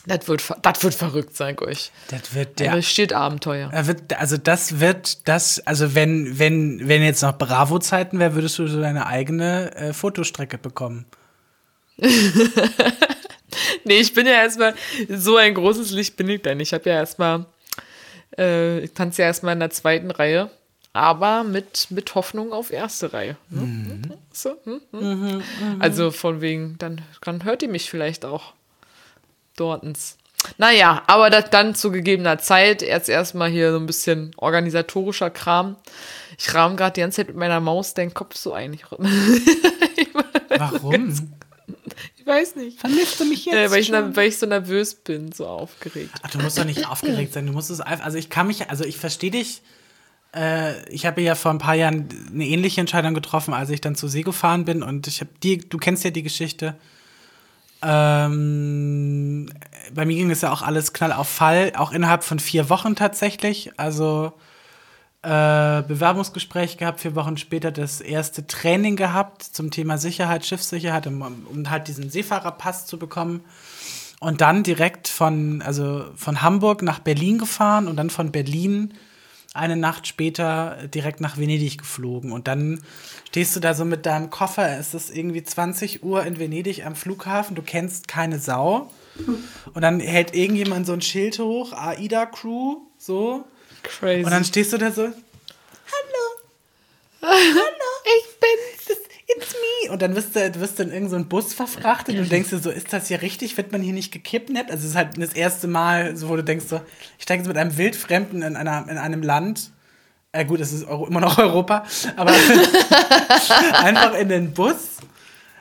Das 0.06 0.26
wird, 0.26 0.42
das 0.62 0.82
wird 0.82 0.94
verrückt, 0.94 1.36
sag 1.36 1.60
ich 1.60 1.68
euch. 1.68 1.92
Das 2.08 2.34
wird 2.34 2.58
der. 2.60 2.76
Da 2.76 2.82
steht 2.82 3.12
Abenteuer. 3.12 3.70
Er 3.72 3.84
also 4.18 4.38
das 4.38 4.80
wird 4.80 5.28
das, 5.28 5.60
also 5.66 5.94
wenn, 5.94 6.38
wenn, 6.38 6.88
wenn 6.88 7.02
jetzt 7.02 7.22
noch 7.22 7.36
Bravo-Zeiten 7.36 8.18
wäre, 8.18 8.34
würdest 8.34 8.58
du 8.58 8.66
so 8.66 8.80
deine 8.80 9.06
eigene 9.06 9.74
äh, 9.76 9.92
Fotostrecke 9.92 10.56
bekommen. 10.56 11.04
Nee, 13.84 14.00
ich 14.00 14.12
bin 14.12 14.26
ja 14.26 14.34
erstmal, 14.34 14.74
so 15.08 15.36
ein 15.36 15.54
großes 15.54 15.92
Licht 15.92 16.16
bin 16.16 16.28
ich 16.28 16.42
da 16.42 16.54
nicht. 16.54 16.68
Ich 16.68 16.74
habe 16.74 16.90
ja 16.90 16.96
erstmal, 16.96 17.46
äh, 18.36 18.80
ich 18.80 18.92
tanze 18.92 19.22
ja 19.22 19.28
erstmal 19.28 19.54
in 19.54 19.60
der 19.60 19.70
zweiten 19.70 20.10
Reihe, 20.10 20.50
aber 20.98 21.44
mit, 21.44 21.90
mit 21.90 22.14
Hoffnung 22.14 22.52
auf 22.52 22.72
erste 22.72 23.12
Reihe. 23.12 23.36
Ne? 23.48 23.60
Mhm. 23.62 24.02
So, 24.32 24.56
hm, 24.64 24.80
hm. 24.92 25.42
Also 25.78 26.10
von 26.10 26.40
wegen, 26.40 26.76
dann, 26.78 27.02
dann 27.22 27.44
hört 27.44 27.62
ihr 27.62 27.68
mich 27.68 27.88
vielleicht 27.88 28.24
auch 28.24 28.52
dortens. 29.56 30.18
Naja, 30.56 31.02
aber 31.06 31.30
das 31.30 31.50
dann 31.50 31.74
zu 31.74 31.90
gegebener 31.90 32.38
Zeit. 32.38 32.82
Jetzt 32.82 33.08
erstmal 33.08 33.50
hier 33.50 33.72
so 33.72 33.78
ein 33.78 33.86
bisschen 33.86 34.32
organisatorischer 34.36 35.30
Kram. 35.30 35.76
Ich 36.38 36.54
rahm 36.54 36.76
gerade 36.76 36.94
die 36.94 37.00
ganze 37.00 37.16
Zeit 37.16 37.28
mit 37.28 37.36
meiner 37.36 37.60
Maus 37.60 37.94
den 37.94 38.14
Kopf 38.14 38.36
so 38.36 38.52
ein. 38.52 38.72
Ich, 38.72 38.84
Warum? 40.58 41.30
ich 42.16 42.26
weiß 42.26 42.56
nicht. 42.56 42.80
Vermisst 42.80 43.18
du 43.20 43.24
mich 43.24 43.46
jetzt? 43.46 43.54
Äh, 43.54 43.70
weil, 43.70 43.80
ich, 43.80 43.90
weil 43.92 44.28
ich 44.28 44.38
so 44.38 44.46
nervös 44.46 44.94
bin, 44.94 45.32
so 45.32 45.46
aufgeregt. 45.46 46.12
Ach, 46.22 46.30
du 46.30 46.38
musst 46.38 46.58
doch 46.58 46.64
nicht 46.64 46.86
aufgeregt 46.88 47.32
sein. 47.32 47.46
Du 47.46 47.52
musst 47.52 47.70
es 47.70 47.80
einfach. 47.80 48.04
Also 48.04 48.18
ich 48.18 48.30
kann 48.30 48.46
mich, 48.46 48.70
also 48.70 48.84
ich 48.84 48.96
verstehe 48.96 49.32
dich. 49.32 49.62
Äh, 50.34 50.88
ich 50.90 51.06
habe 51.06 51.22
ja 51.22 51.34
vor 51.34 51.50
ein 51.50 51.58
paar 51.58 51.74
Jahren 51.74 52.08
eine 52.32 52.46
ähnliche 52.46 52.80
Entscheidung 52.80 53.14
getroffen, 53.14 53.54
als 53.54 53.70
ich 53.70 53.80
dann 53.80 53.94
zu 53.94 54.08
See 54.08 54.22
gefahren 54.22 54.64
bin 54.64 54.82
und 54.82 55.06
ich 55.06 55.20
habe 55.20 55.30
die, 55.42 55.58
du 55.58 55.78
kennst 55.78 56.04
ja 56.04 56.10
die 56.10 56.22
Geschichte. 56.22 56.74
Ähm, 57.80 59.50
bei 59.94 60.04
mir 60.04 60.16
ging 60.16 60.30
es 60.30 60.40
ja 60.40 60.52
auch 60.52 60.62
alles 60.62 60.92
knall 60.92 61.12
auf 61.12 61.28
Fall, 61.28 61.72
auch 61.76 61.92
innerhalb 61.92 62.24
von 62.24 62.38
vier 62.38 62.68
Wochen 62.70 62.96
tatsächlich. 62.96 63.72
Also 63.78 64.32
äh, 65.22 65.82
Bewerbungsgespräch 65.82 66.76
gehabt, 66.76 67.00
vier 67.00 67.14
Wochen 67.14 67.36
später 67.36 67.70
das 67.70 68.00
erste 68.00 68.46
Training 68.46 68.96
gehabt 68.96 69.42
zum 69.42 69.70
Thema 69.70 69.98
Sicherheit, 69.98 70.44
Schiffssicherheit, 70.44 71.06
um, 71.06 71.22
um 71.22 71.70
halt 71.70 71.88
diesen 71.88 72.10
Seefahrerpass 72.10 72.86
zu 72.86 72.98
bekommen. 72.98 73.44
Und 74.20 74.40
dann 74.40 74.64
direkt 74.64 75.06
von, 75.06 75.62
also 75.62 76.04
von 76.16 76.42
Hamburg 76.42 76.82
nach 76.82 76.98
Berlin 76.98 77.38
gefahren 77.38 77.86
und 77.86 77.96
dann 77.96 78.10
von 78.10 78.32
Berlin 78.32 78.94
eine 79.58 79.76
Nacht 79.76 80.06
später 80.06 80.78
direkt 80.94 81.20
nach 81.20 81.36
Venedig 81.36 81.78
geflogen. 81.78 82.32
Und 82.32 82.48
dann 82.48 82.82
stehst 83.26 83.54
du 83.56 83.60
da 83.60 83.74
so 83.74 83.84
mit 83.84 84.06
deinem 84.06 84.30
Koffer, 84.30 84.78
es 84.78 84.94
ist 84.94 85.14
irgendwie 85.14 85.42
20 85.42 86.02
Uhr 86.02 86.24
in 86.24 86.38
Venedig 86.38 86.86
am 86.86 86.94
Flughafen, 86.96 87.54
du 87.56 87.62
kennst 87.62 88.08
keine 88.08 88.38
Sau. 88.38 88.90
Und 89.74 89.82
dann 89.82 90.00
hält 90.00 90.34
irgendjemand 90.34 90.86
so 90.86 90.92
ein 90.92 91.02
Schild 91.02 91.38
hoch, 91.38 91.72
AIDA 91.72 92.26
Crew, 92.26 92.76
so. 92.98 93.44
Crazy. 93.82 94.24
Und 94.24 94.30
dann 94.30 94.44
stehst 94.44 94.72
du 94.72 94.78
da 94.78 94.92
so, 94.92 95.08
ich 97.18 98.26
bin's. 98.40 98.77
It's 99.38 99.54
me. 99.54 99.90
Und 99.90 100.02
dann 100.02 100.14
wirst 100.14 100.36
du, 100.36 100.60
wirst 100.60 100.78
du 100.78 100.82
in 100.82 100.92
irgendeinen 100.92 101.28
Bus 101.28 101.54
verfrachtet 101.54 102.16
und 102.16 102.24
du 102.24 102.28
denkst 102.28 102.50
dir 102.50 102.58
so, 102.58 102.70
ist 102.70 102.92
das 102.92 103.08
hier 103.08 103.22
richtig? 103.22 103.56
Wird 103.56 103.72
man 103.72 103.80
hier 103.80 103.92
nicht 103.92 104.12
gekidnappt? 104.12 104.70
Also 104.70 104.84
es 104.84 104.90
ist 104.90 104.96
halt 104.96 105.20
das 105.20 105.32
erste 105.32 105.66
Mal, 105.66 106.16
so, 106.16 106.28
wo 106.28 106.36
du 106.36 106.44
denkst 106.44 106.66
so, 106.68 106.80
ich 107.16 107.22
steige 107.22 107.42
jetzt 107.42 107.48
mit 107.48 107.56
einem 107.56 107.76
Wildfremden 107.76 108.42
in, 108.42 108.56
einer, 108.56 108.86
in 108.88 108.98
einem 108.98 109.22
Land, 109.22 109.70
äh, 110.32 110.44
gut, 110.44 110.60
es 110.60 110.72
ist 110.72 110.86
Euro, 110.86 111.06
immer 111.06 111.20
noch 111.20 111.38
Europa, 111.38 111.84
aber 112.16 112.32
einfach 113.82 114.14
in 114.14 114.28
den 114.28 114.52
Bus. 114.52 114.98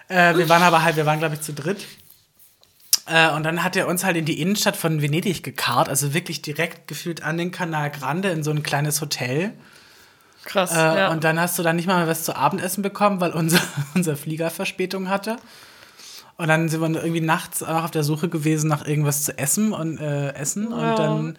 Äh, 0.10 0.36
wir 0.36 0.50
waren 0.50 0.64
aber 0.64 0.84
halt, 0.84 0.96
wir 0.96 1.06
waren 1.06 1.20
glaube 1.20 1.36
ich 1.36 1.42
zu 1.42 1.54
dritt. 1.54 1.86
Äh, 3.08 3.32
und 3.32 3.44
dann 3.44 3.64
hat 3.64 3.76
er 3.76 3.88
uns 3.88 4.04
halt 4.04 4.18
in 4.18 4.26
die 4.26 4.42
Innenstadt 4.42 4.76
von 4.76 5.02
Venedig 5.02 5.44
gekarrt, 5.44 5.90
also 5.90 6.14
wirklich 6.14 6.42
direkt 6.42 6.88
gefühlt 6.88 7.24
an 7.24 7.38
den 7.38 7.52
Kanal 7.52 7.90
Grande 7.92 8.30
in 8.30 8.44
so 8.44 8.52
ein 8.52 8.64
kleines 8.64 9.02
Hotel. 9.02 9.54
Krass. 10.48 10.72
Äh, 10.72 10.76
ja. 10.78 11.12
Und 11.12 11.24
dann 11.24 11.40
hast 11.40 11.60
du 11.60 11.64
dann 11.64 11.76
nicht 11.76 11.88
mal 11.88 12.08
was 12.08 12.24
zu 12.24 12.36
Abendessen 12.36 12.82
bekommen, 12.82 13.22
weil 13.22 13.32
unser, 13.32 13.60
unser 13.94 14.16
Flieger 14.16 14.50
Verspätung 14.50 15.10
hatte. 15.10 15.38
Und 16.38 16.48
dann 16.48 16.70
sind 16.70 16.82
wir 16.82 16.90
irgendwie 16.90 17.22
nachts 17.22 17.64
auch 17.64 17.84
auf 17.84 17.92
der 17.92 18.04
Suche 18.04 18.30
gewesen 18.30 18.68
nach 18.68 18.86
irgendwas 18.86 19.24
zu 19.24 19.38
essen 19.38 19.74
und 19.74 20.00
äh, 20.00 20.34
essen. 20.34 20.70
Ja. 20.72 20.92
Und 20.92 21.00
dann 21.00 21.38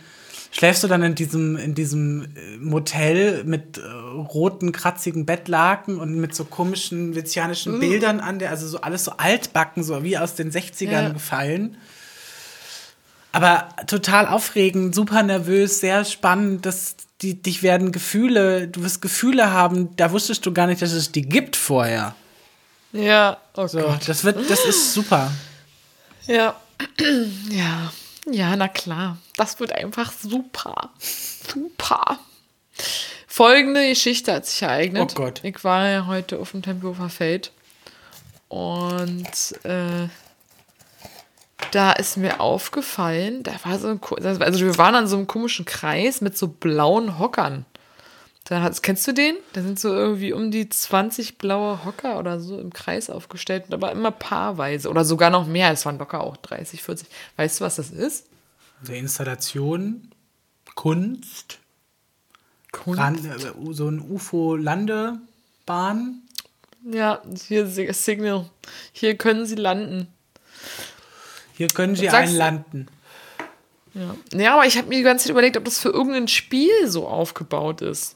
schläfst 0.50 0.82
du 0.82 0.88
dann 0.88 1.02
in 1.02 1.14
diesem, 1.14 1.56
in 1.56 1.74
diesem 1.74 2.24
äh, 2.24 2.56
Motel 2.58 3.44
mit 3.44 3.78
äh, 3.78 3.82
roten, 3.82 4.72
kratzigen 4.72 5.24
Bettlaken 5.24 5.98
und 6.00 6.16
mit 6.16 6.34
so 6.34 6.44
komischen 6.44 7.14
venezianischen 7.14 7.78
Bildern 7.80 8.20
an 8.20 8.38
der, 8.38 8.50
also 8.50 8.66
so 8.66 8.80
alles 8.80 9.04
so 9.04 9.12
altbacken, 9.12 9.84
so 9.84 10.02
wie 10.02 10.18
aus 10.18 10.34
den 10.34 10.50
60ern 10.50 10.90
Ja. 10.90 11.08
gefallen. 11.10 11.76
Aber 13.30 13.68
total 13.86 14.26
aufregend, 14.26 14.94
super 14.94 15.22
nervös, 15.22 15.80
sehr 15.80 16.04
spannend. 16.04 16.66
Das, 16.66 16.96
die, 17.22 17.40
dich 17.42 17.62
werden 17.62 17.92
Gefühle, 17.92 18.68
du 18.68 18.82
wirst 18.82 19.02
Gefühle 19.02 19.50
haben, 19.50 19.94
da 19.96 20.12
wusstest 20.12 20.44
du 20.46 20.52
gar 20.52 20.66
nicht, 20.66 20.80
dass 20.82 20.92
es 20.92 21.10
die 21.12 21.22
gibt 21.22 21.56
vorher. 21.56 22.14
ja, 22.92 23.38
oh 23.56 23.66
So, 23.66 23.80
Gott. 23.80 24.08
das 24.08 24.24
wird, 24.24 24.48
das 24.50 24.64
ist 24.64 24.94
super. 24.94 25.30
Ja. 26.26 26.54
Ja. 27.50 27.92
Ja, 28.30 28.54
na 28.56 28.68
klar. 28.68 29.16
Das 29.36 29.58
wird 29.58 29.72
einfach 29.72 30.12
super. 30.12 30.90
Super. 30.98 32.18
Folgende 33.26 33.88
Geschichte 33.88 34.34
hat 34.34 34.46
sich 34.46 34.60
ereignet. 34.62 35.12
Oh 35.12 35.14
Gott. 35.14 35.40
Ich 35.44 35.64
war 35.64 35.88
ja 35.88 36.06
heute 36.06 36.38
auf 36.38 36.50
dem 36.50 36.60
Tempelhofer 36.62 37.08
Feld. 37.08 37.52
Und 38.48 39.26
äh, 39.64 40.08
da 41.72 41.92
ist 41.92 42.16
mir 42.16 42.40
aufgefallen, 42.40 43.42
da 43.42 43.52
war 43.64 43.78
so 43.78 43.88
ein, 43.88 44.00
also 44.42 44.60
wir 44.64 44.78
waren 44.78 44.94
an 44.94 45.08
so 45.08 45.16
einem 45.16 45.26
komischen 45.26 45.64
Kreis 45.64 46.20
mit 46.20 46.38
so 46.38 46.48
blauen 46.48 47.18
Hockern. 47.18 47.64
Da 48.44 48.62
hat, 48.62 48.82
kennst 48.82 49.06
du 49.06 49.12
den? 49.12 49.36
Da 49.52 49.60
sind 49.60 49.78
so 49.78 49.92
irgendwie 49.92 50.32
um 50.32 50.50
die 50.50 50.70
20 50.70 51.36
blaue 51.36 51.84
Hocker 51.84 52.18
oder 52.18 52.40
so 52.40 52.58
im 52.58 52.72
Kreis 52.72 53.10
aufgestellt, 53.10 53.64
aber 53.72 53.92
immer 53.92 54.10
paarweise 54.10 54.88
oder 54.88 55.04
sogar 55.04 55.28
noch 55.28 55.46
mehr. 55.46 55.70
Es 55.70 55.84
waren 55.84 55.98
locker 55.98 56.22
auch 56.24 56.38
30, 56.38 56.82
40. 56.82 57.08
Weißt 57.36 57.60
du, 57.60 57.64
was 57.64 57.76
das 57.76 57.90
ist? 57.90 58.24
So 58.82 58.94
Installation, 58.94 60.10
Kunst, 60.76 61.58
Kunst. 62.72 62.98
Ran, 62.98 63.16
äh, 63.16 63.72
so 63.72 63.88
ein 63.88 64.00
UFO-Landebahn. 64.00 66.22
Ja, 66.90 67.20
hier 67.48 67.66
Si- 67.66 67.92
Signal. 67.92 68.48
Hier 68.92 69.16
können 69.16 69.46
sie 69.46 69.56
landen. 69.56 70.08
Hier 71.58 71.66
können 71.68 71.96
sie 71.96 72.08
einlanden. 72.08 72.88
Ja, 73.92 74.14
ja 74.32 74.54
aber 74.54 74.66
ich 74.66 74.78
habe 74.78 74.86
mir 74.88 74.96
die 74.96 75.02
ganze 75.02 75.24
Zeit 75.24 75.32
überlegt, 75.32 75.56
ob 75.56 75.64
das 75.64 75.80
für 75.80 75.88
irgendein 75.88 76.28
Spiel 76.28 76.86
so 76.86 77.08
aufgebaut 77.08 77.82
ist. 77.82 78.14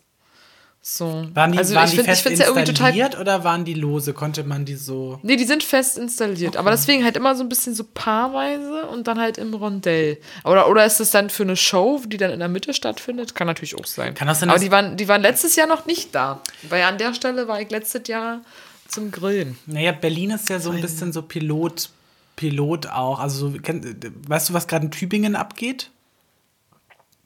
So. 0.80 1.26
Waren 1.34 1.52
die, 1.52 1.58
also 1.58 1.74
waren 1.74 1.84
ich 1.84 1.90
die 1.90 1.96
finde 1.96 2.10
fest 2.12 2.26
es 2.26 2.38
ja 2.38 2.46
irgendwie 2.46 2.72
total 2.72 2.90
installiert 2.90 3.18
oder 3.18 3.42
waren 3.42 3.64
die 3.64 3.74
lose? 3.74 4.12
Konnte 4.14 4.44
man 4.44 4.64
die 4.64 4.76
so. 4.76 5.18
Nee, 5.22 5.34
die 5.34 5.44
sind 5.44 5.64
fest 5.64 5.98
installiert. 5.98 6.56
Aber 6.56 6.70
deswegen 6.70 7.02
halt 7.04 7.16
immer 7.16 7.34
so 7.34 7.42
ein 7.42 7.48
bisschen 7.48 7.74
so 7.74 7.84
paarweise 7.84 8.86
und 8.86 9.08
dann 9.08 9.18
halt 9.20 9.38
im 9.38 9.54
Rondell. 9.54 10.18
Oder, 10.44 10.68
oder 10.68 10.84
ist 10.84 11.00
das 11.00 11.10
dann 11.10 11.30
für 11.30 11.42
eine 11.42 11.56
Show, 11.56 12.00
die 12.06 12.16
dann 12.16 12.30
in 12.30 12.38
der 12.38 12.48
Mitte 12.48 12.74
stattfindet? 12.74 13.34
Kann 13.34 13.48
natürlich 13.48 13.76
auch 13.76 13.86
sein. 13.86 14.14
Kann 14.14 14.28
das 14.28 14.38
sein, 14.38 14.50
Aber 14.50 14.56
dass- 14.58 14.64
die 14.64 14.70
waren, 14.70 14.96
die 14.96 15.08
waren 15.08 15.22
letztes 15.22 15.56
Jahr 15.56 15.66
noch 15.66 15.86
nicht 15.86 16.14
da. 16.14 16.40
Weil 16.68 16.82
an 16.84 16.98
der 16.98 17.12
Stelle 17.14 17.48
war 17.48 17.60
ich 17.60 17.70
letztes 17.70 18.06
Jahr 18.06 18.40
zum 18.86 19.10
Grillen. 19.10 19.58
Naja, 19.66 19.90
Berlin 19.92 20.30
ist 20.30 20.48
ja 20.48 20.60
so 20.60 20.70
ein 20.70 20.80
bisschen 20.80 21.12
so 21.12 21.22
Pilot, 21.22 21.90
Pilot 22.36 22.86
auch. 22.86 23.18
Also, 23.20 23.54
weißt 23.54 24.50
du, 24.50 24.54
was 24.54 24.66
gerade 24.66 24.86
in 24.86 24.90
Tübingen 24.90 25.36
abgeht? 25.36 25.90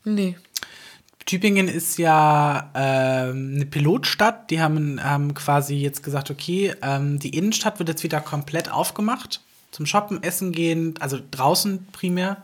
Nee. 0.05 0.37
Tübingen 1.27 1.67
ist 1.67 1.99
ja 1.99 2.71
ähm, 2.75 3.53
eine 3.57 3.67
Pilotstadt. 3.67 4.51
Die 4.51 4.61
haben, 4.61 5.03
haben 5.03 5.35
quasi 5.35 5.75
jetzt 5.75 6.03
gesagt, 6.03 6.31
okay, 6.31 6.75
ähm, 6.83 7.19
die 7.19 7.37
Innenstadt 7.37 7.81
wird 7.81 7.89
jetzt 7.89 8.05
wieder 8.05 8.21
komplett 8.21 8.71
aufgemacht. 8.71 9.41
Zum 9.73 9.87
Shoppen, 9.87 10.23
Essen 10.23 10.53
gehen, 10.53 10.95
also 11.01 11.19
draußen 11.33 11.87
primär. 11.91 12.43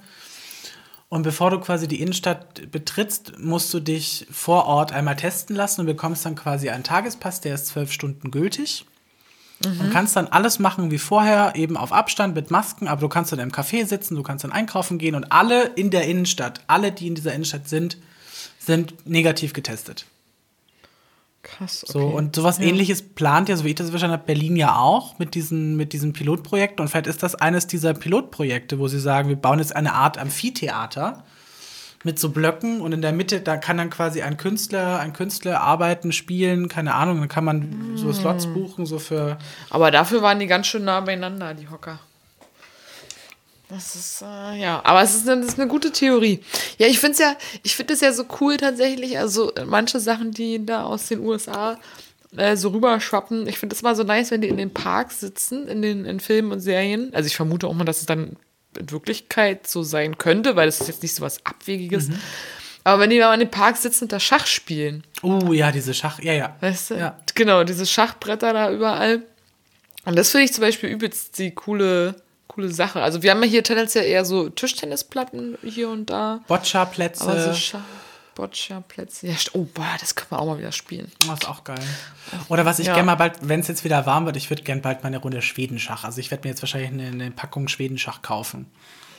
Und 1.08 1.22
bevor 1.22 1.50
du 1.50 1.60
quasi 1.60 1.86
die 1.86 2.00
Innenstadt 2.00 2.72
betrittst, 2.72 3.38
musst 3.38 3.72
du 3.72 3.80
dich 3.80 4.26
vor 4.30 4.66
Ort 4.66 4.92
einmal 4.92 5.14
testen 5.14 5.54
lassen 5.54 5.82
und 5.82 5.86
bekommst 5.86 6.26
dann 6.26 6.34
quasi 6.34 6.70
einen 6.70 6.84
Tagespass, 6.84 7.40
der 7.40 7.54
ist 7.54 7.66
zwölf 7.66 7.92
Stunden 7.92 8.30
gültig. 8.30 8.84
Und 9.66 9.90
kannst 9.92 10.16
dann 10.16 10.26
alles 10.26 10.58
machen 10.58 10.90
wie 10.90 10.98
vorher, 10.98 11.52
eben 11.54 11.76
auf 11.76 11.92
Abstand 11.92 12.34
mit 12.34 12.50
Masken, 12.50 12.88
aber 12.88 13.00
du 13.00 13.08
kannst 13.08 13.32
dann 13.32 13.38
im 13.38 13.50
Café 13.50 13.86
sitzen, 13.86 14.16
du 14.16 14.22
kannst 14.22 14.44
dann 14.44 14.52
einkaufen 14.52 14.98
gehen 14.98 15.14
und 15.14 15.30
alle 15.30 15.66
in 15.74 15.90
der 15.90 16.06
Innenstadt, 16.06 16.60
alle, 16.66 16.92
die 16.92 17.06
in 17.06 17.14
dieser 17.14 17.32
Innenstadt 17.32 17.68
sind, 17.68 17.98
sind 18.58 19.06
negativ 19.06 19.52
getestet. 19.52 20.06
Krass. 21.42 21.84
So, 21.86 22.06
und 22.06 22.36
sowas 22.36 22.60
ähnliches 22.60 23.02
plant 23.02 23.48
ja, 23.48 23.56
so 23.56 23.64
wie 23.64 23.70
ich 23.70 23.74
das 23.74 23.90
verstanden 23.90 24.14
habe, 24.14 24.26
Berlin 24.26 24.54
ja 24.54 24.76
auch 24.76 25.18
mit 25.18 25.34
diesen, 25.34 25.76
mit 25.76 25.92
diesem 25.92 26.12
Pilotprojekt. 26.12 26.78
Und 26.80 26.88
vielleicht 26.88 27.08
ist 27.08 27.22
das 27.22 27.34
eines 27.34 27.66
dieser 27.66 27.94
Pilotprojekte, 27.94 28.78
wo 28.78 28.86
sie 28.86 29.00
sagen, 29.00 29.28
wir 29.28 29.36
bauen 29.36 29.58
jetzt 29.58 29.74
eine 29.74 29.94
Art 29.94 30.18
Amphitheater 30.18 31.24
mit 32.04 32.18
so 32.18 32.30
Blöcken 32.30 32.80
und 32.80 32.92
in 32.92 33.02
der 33.02 33.12
Mitte, 33.12 33.40
da 33.40 33.56
kann 33.56 33.76
dann 33.76 33.90
quasi 33.90 34.22
ein 34.22 34.36
Künstler, 34.36 34.98
ein 34.98 35.12
Künstler 35.12 35.60
arbeiten, 35.60 36.12
spielen, 36.12 36.68
keine 36.68 36.94
Ahnung, 36.94 37.20
dann 37.20 37.28
kann 37.28 37.44
man 37.44 37.92
so 37.94 38.12
Slots 38.12 38.46
buchen, 38.46 38.86
so 38.86 38.98
für. 38.98 39.38
Aber 39.70 39.90
dafür 39.90 40.22
waren 40.22 40.38
die 40.38 40.46
ganz 40.46 40.66
schön 40.66 40.84
nah 40.84 41.00
beieinander, 41.00 41.54
die 41.54 41.68
Hocker. 41.68 42.00
Das 43.68 43.94
ist, 43.94 44.22
äh, 44.22 44.60
ja, 44.60 44.82
aber 44.84 45.02
es 45.02 45.14
ist 45.14 45.26
eine, 45.26 45.40
das 45.40 45.54
ist 45.54 45.58
eine 45.58 45.68
gute 45.68 45.92
Theorie. 45.92 46.40
Ja, 46.76 46.88
ich 46.88 47.00
finde 47.00 47.12
es 47.12 47.18
ja, 47.20 47.36
ich 47.62 47.74
finde 47.74 47.94
es 47.94 48.00
ja 48.00 48.12
so 48.12 48.24
cool 48.40 48.58
tatsächlich, 48.58 49.18
also 49.18 49.50
manche 49.66 49.98
Sachen, 49.98 50.30
die 50.30 50.64
da 50.66 50.82
aus 50.82 51.08
den 51.08 51.20
USA 51.20 51.78
äh, 52.36 52.56
so 52.56 52.68
rüberschwappen, 52.68 53.46
ich 53.46 53.58
finde 53.58 53.74
es 53.74 53.80
mal 53.80 53.96
so 53.96 54.02
nice, 54.02 54.30
wenn 54.30 54.42
die 54.42 54.48
in 54.48 54.58
den 54.58 54.74
Parks 54.74 55.20
sitzen, 55.20 55.68
in 55.68 55.80
den 55.80 56.04
in 56.04 56.20
Filmen 56.20 56.52
und 56.52 56.60
Serien. 56.60 57.14
Also 57.14 57.28
ich 57.28 57.36
vermute 57.36 57.66
auch 57.66 57.72
mal, 57.72 57.84
dass 57.84 58.00
es 58.00 58.06
dann 58.06 58.36
in 58.78 58.90
Wirklichkeit 58.90 59.66
so 59.66 59.82
sein 59.82 60.18
könnte, 60.18 60.56
weil 60.56 60.66
das 60.66 60.80
ist 60.80 60.88
jetzt 60.88 61.02
nicht 61.02 61.14
so 61.14 61.22
was 61.22 61.44
Abwegiges. 61.44 62.08
Aber 62.84 63.00
wenn 63.00 63.10
die 63.10 63.18
mal 63.18 63.32
in 63.34 63.40
den 63.40 63.50
Parks 63.50 63.82
sitzen 63.82 64.04
und 64.04 64.12
da 64.12 64.18
Schach 64.20 64.46
spielen, 64.46 65.04
Oh 65.22 65.52
ja, 65.52 65.70
diese 65.70 65.94
Schach, 65.94 66.18
ja, 66.20 66.32
ja. 66.32 66.56
Weißt 66.60 66.90
du? 66.90 66.94
Ja. 66.94 67.16
Genau, 67.34 67.62
diese 67.62 67.86
Schachbretter 67.86 68.52
da 68.52 68.72
überall. 68.72 69.22
Und 70.04 70.18
das 70.18 70.30
finde 70.30 70.46
ich 70.46 70.52
zum 70.52 70.62
Beispiel 70.62 70.90
übelst 70.90 71.38
die 71.38 71.52
coole, 71.52 72.16
coole 72.48 72.68
Sache. 72.68 73.00
Also 73.00 73.22
wir 73.22 73.30
haben 73.30 73.42
ja 73.42 73.48
hier 73.48 73.62
tendenziell 73.62 74.04
eher 74.04 74.24
so 74.24 74.48
Tischtennisplatten 74.48 75.58
hier 75.62 75.88
und 75.90 76.10
da. 76.10 76.40
Boccia-Plätze. 76.48 77.44
So 77.44 77.54
Schach, 77.54 77.80
Boccia-Plätze. 78.34 79.26
Ja, 79.28 79.34
oh, 79.52 79.64
boah, 79.64 79.96
das 80.00 80.14
können 80.14 80.30
wir 80.30 80.38
auch 80.38 80.46
mal 80.46 80.58
wieder 80.58 80.72
spielen. 80.72 81.10
Das 81.20 81.40
ist 81.40 81.48
auch 81.48 81.64
geil. 81.64 81.78
Oder 82.48 82.64
was 82.64 82.78
ich 82.78 82.86
Ja. 82.86 82.94
gerne 82.94 83.06
mal 83.06 83.14
bald, 83.16 83.34
wenn 83.42 83.60
es 83.60 83.68
jetzt 83.68 83.84
wieder 83.84 84.06
warm 84.06 84.26
wird, 84.26 84.36
ich 84.36 84.50
würde 84.50 84.62
gerne 84.62 84.80
bald 84.80 85.02
mal 85.02 85.08
eine 85.08 85.18
Runde 85.18 85.42
Schwedenschach. 85.42 86.04
Also 86.04 86.20
ich 86.20 86.30
werde 86.30 86.46
mir 86.46 86.50
jetzt 86.50 86.62
wahrscheinlich 86.62 86.90
eine, 86.90 87.06
eine 87.08 87.30
Packung 87.30 87.68
Schwedenschach 87.68 88.22
kaufen. 88.22 88.66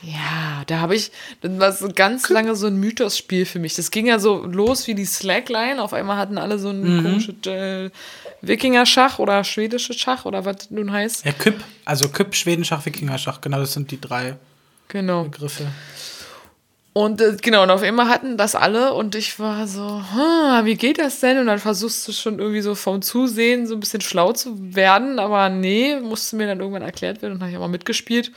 Ja, 0.02 0.64
da 0.66 0.80
habe 0.80 0.94
ich, 0.96 1.12
das 1.40 1.58
war 1.58 1.72
so 1.72 1.88
ganz 1.88 2.28
lange 2.28 2.54
so 2.56 2.66
ein 2.66 2.76
Mythosspiel 2.76 3.46
für 3.46 3.58
mich. 3.58 3.74
Das 3.74 3.90
ging 3.90 4.06
ja 4.06 4.18
so 4.18 4.44
los 4.44 4.86
wie 4.86 4.94
die 4.94 5.06
Slackline. 5.06 5.80
Auf 5.82 5.94
einmal 5.94 6.18
hatten 6.18 6.36
alle 6.36 6.58
so 6.58 6.68
ein 6.68 7.02
komisches 7.02 7.46
äh, 7.46 7.90
Wikinger-Schach 8.42 9.18
oder 9.18 9.44
schwedische 9.44 9.94
Schach 9.94 10.26
oder 10.26 10.44
was 10.44 10.70
nun 10.70 10.92
heißt. 10.92 11.24
Ja, 11.24 11.32
Küpp, 11.32 11.64
also 11.86 12.08
Küpp, 12.10 12.34
Schwedenschach, 12.34 12.84
Wikingerschach, 12.84 13.40
genau, 13.40 13.58
das 13.60 13.72
sind 13.72 13.90
die 13.90 14.00
drei 14.00 14.36
Genau. 14.88 15.24
Begriffe. 15.24 15.66
Und 16.96 17.20
äh, 17.20 17.36
genau, 17.42 17.64
und 17.64 17.70
auf 17.70 17.82
einmal 17.82 18.08
hatten 18.08 18.36
das 18.36 18.54
alle 18.54 18.94
und 18.94 19.16
ich 19.16 19.40
war 19.40 19.66
so, 19.66 20.00
wie 20.62 20.76
geht 20.76 20.98
das 20.98 21.18
denn? 21.18 21.38
Und 21.38 21.48
dann 21.48 21.58
versuchst 21.58 22.06
du 22.06 22.12
schon 22.12 22.38
irgendwie 22.38 22.60
so 22.60 22.76
vom 22.76 23.02
Zusehen 23.02 23.66
so 23.66 23.74
ein 23.74 23.80
bisschen 23.80 24.00
schlau 24.00 24.32
zu 24.32 24.56
werden, 24.76 25.18
aber 25.18 25.48
nee, 25.48 25.96
musste 26.00 26.36
mir 26.36 26.46
dann 26.46 26.60
irgendwann 26.60 26.82
erklärt 26.82 27.20
werden 27.20 27.34
und 27.34 27.40
habe 27.40 27.50
ich 27.50 27.56
auch 27.56 27.62
mal 27.62 27.68
mitgespielt. 27.68 28.30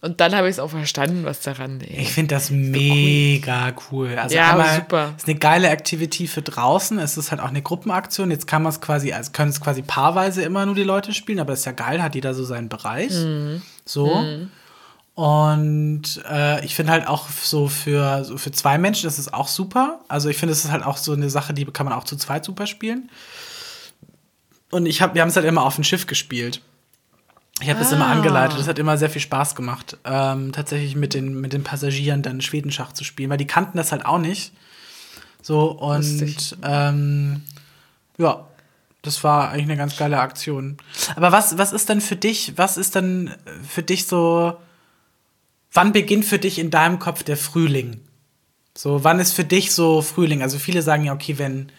Und 0.00 0.20
dann 0.20 0.34
habe 0.36 0.48
ich 0.48 0.52
es 0.52 0.58
auch 0.60 0.68
verstanden, 0.70 1.24
was 1.24 1.40
daran 1.40 1.80
ist. 1.80 1.88
Ich 1.98 2.12
finde 2.12 2.34
das 2.36 2.50
mega 2.50 3.72
cool. 3.90 4.16
Also 4.16 4.36
Ja, 4.36 4.50
einmal 4.52 4.76
super. 4.76 5.14
ist 5.16 5.26
eine 5.26 5.38
geile 5.38 5.68
Activity 5.68 6.28
für 6.28 6.42
draußen. 6.42 6.98
Es 6.98 7.16
ist 7.16 7.30
halt 7.32 7.40
auch 7.40 7.48
eine 7.48 7.62
Gruppenaktion. 7.62 8.30
Jetzt 8.30 8.46
kann 8.46 8.62
man 8.62 8.70
es 8.70 8.80
quasi, 8.80 9.12
also 9.12 9.32
können 9.32 9.50
es 9.50 9.60
quasi 9.60 9.82
paarweise 9.82 10.42
immer 10.42 10.66
nur 10.66 10.74
die 10.74 10.82
Leute 10.82 11.14
spielen, 11.14 11.40
aber 11.40 11.52
das 11.52 11.60
ist 11.60 11.64
ja 11.66 11.72
geil, 11.72 12.02
hat 12.02 12.14
jeder 12.14 12.34
so 12.34 12.44
seinen 12.44 12.68
Bereich. 12.68 13.12
Mhm. 13.12 13.62
So. 13.86 14.22
Und 15.14 16.22
äh, 16.28 16.64
ich 16.64 16.74
finde 16.74 16.92
halt 16.92 17.06
auch 17.06 17.28
so 17.28 17.68
für, 17.68 18.24
so 18.24 18.36
für 18.36 18.50
zwei 18.50 18.78
Menschen 18.78 19.06
ist 19.06 19.18
es 19.18 19.32
auch 19.32 19.46
super. 19.46 20.00
Also 20.08 20.28
ich 20.28 20.36
finde, 20.36 20.52
es 20.52 20.64
ist 20.64 20.72
halt 20.72 20.82
auch 20.82 20.96
so 20.96 21.12
eine 21.12 21.30
Sache, 21.30 21.54
die 21.54 21.64
kann 21.66 21.86
man 21.86 21.94
auch 21.94 22.04
zu 22.04 22.16
zweit 22.16 22.44
super 22.44 22.66
spielen. 22.66 23.10
Und 24.70 24.86
ich 24.86 25.00
hab, 25.00 25.14
wir 25.14 25.22
haben 25.22 25.28
es 25.28 25.36
halt 25.36 25.46
immer 25.46 25.62
auf 25.62 25.76
dem 25.76 25.84
Schiff 25.84 26.06
gespielt. 26.06 26.60
Ich 27.60 27.68
habe 27.68 27.78
das 27.78 27.92
immer 27.92 28.06
angeleitet. 28.06 28.58
Das 28.58 28.66
hat 28.66 28.80
immer 28.80 28.98
sehr 28.98 29.10
viel 29.10 29.20
Spaß 29.20 29.54
gemacht, 29.54 29.96
ähm, 30.04 30.50
tatsächlich 30.52 30.96
mit 30.96 31.14
den, 31.14 31.40
mit 31.40 31.52
den 31.52 31.62
Passagieren 31.62 32.22
dann 32.22 32.40
Schwedenschach 32.40 32.92
zu 32.92 33.04
spielen, 33.04 33.30
weil 33.30 33.38
die 33.38 33.46
kannten 33.46 33.76
das 33.76 33.92
halt 33.92 34.04
auch 34.06 34.18
nicht. 34.18 34.52
So 35.40 35.70
und 35.70 36.56
ähm, 36.62 37.42
ja, 38.18 38.44
das 39.02 39.22
war 39.22 39.50
eigentlich 39.50 39.64
eine 39.64 39.76
ganz 39.76 39.96
geile 39.96 40.18
Aktion. 40.18 40.78
Aber 41.14 41.30
was, 41.30 41.56
was 41.56 41.72
ist 41.72 41.88
denn 41.88 42.00
für 42.00 42.16
dich, 42.16 42.54
was 42.56 42.76
ist 42.76 42.96
denn 42.96 43.30
für 43.68 43.82
dich 43.82 44.06
so, 44.06 44.56
wann 45.74 45.92
beginnt 45.92 46.24
für 46.24 46.38
dich 46.38 46.58
in 46.58 46.70
deinem 46.70 46.98
Kopf 46.98 47.22
der 47.22 47.36
Frühling? 47.36 48.00
So, 48.76 49.04
wann 49.04 49.20
ist 49.20 49.32
für 49.32 49.44
dich 49.44 49.72
so 49.72 50.02
Frühling? 50.02 50.42
Also 50.42 50.58
viele 50.58 50.82
sagen 50.82 51.04
ja, 51.04 51.12
okay, 51.12 51.38
wenn, 51.38 51.70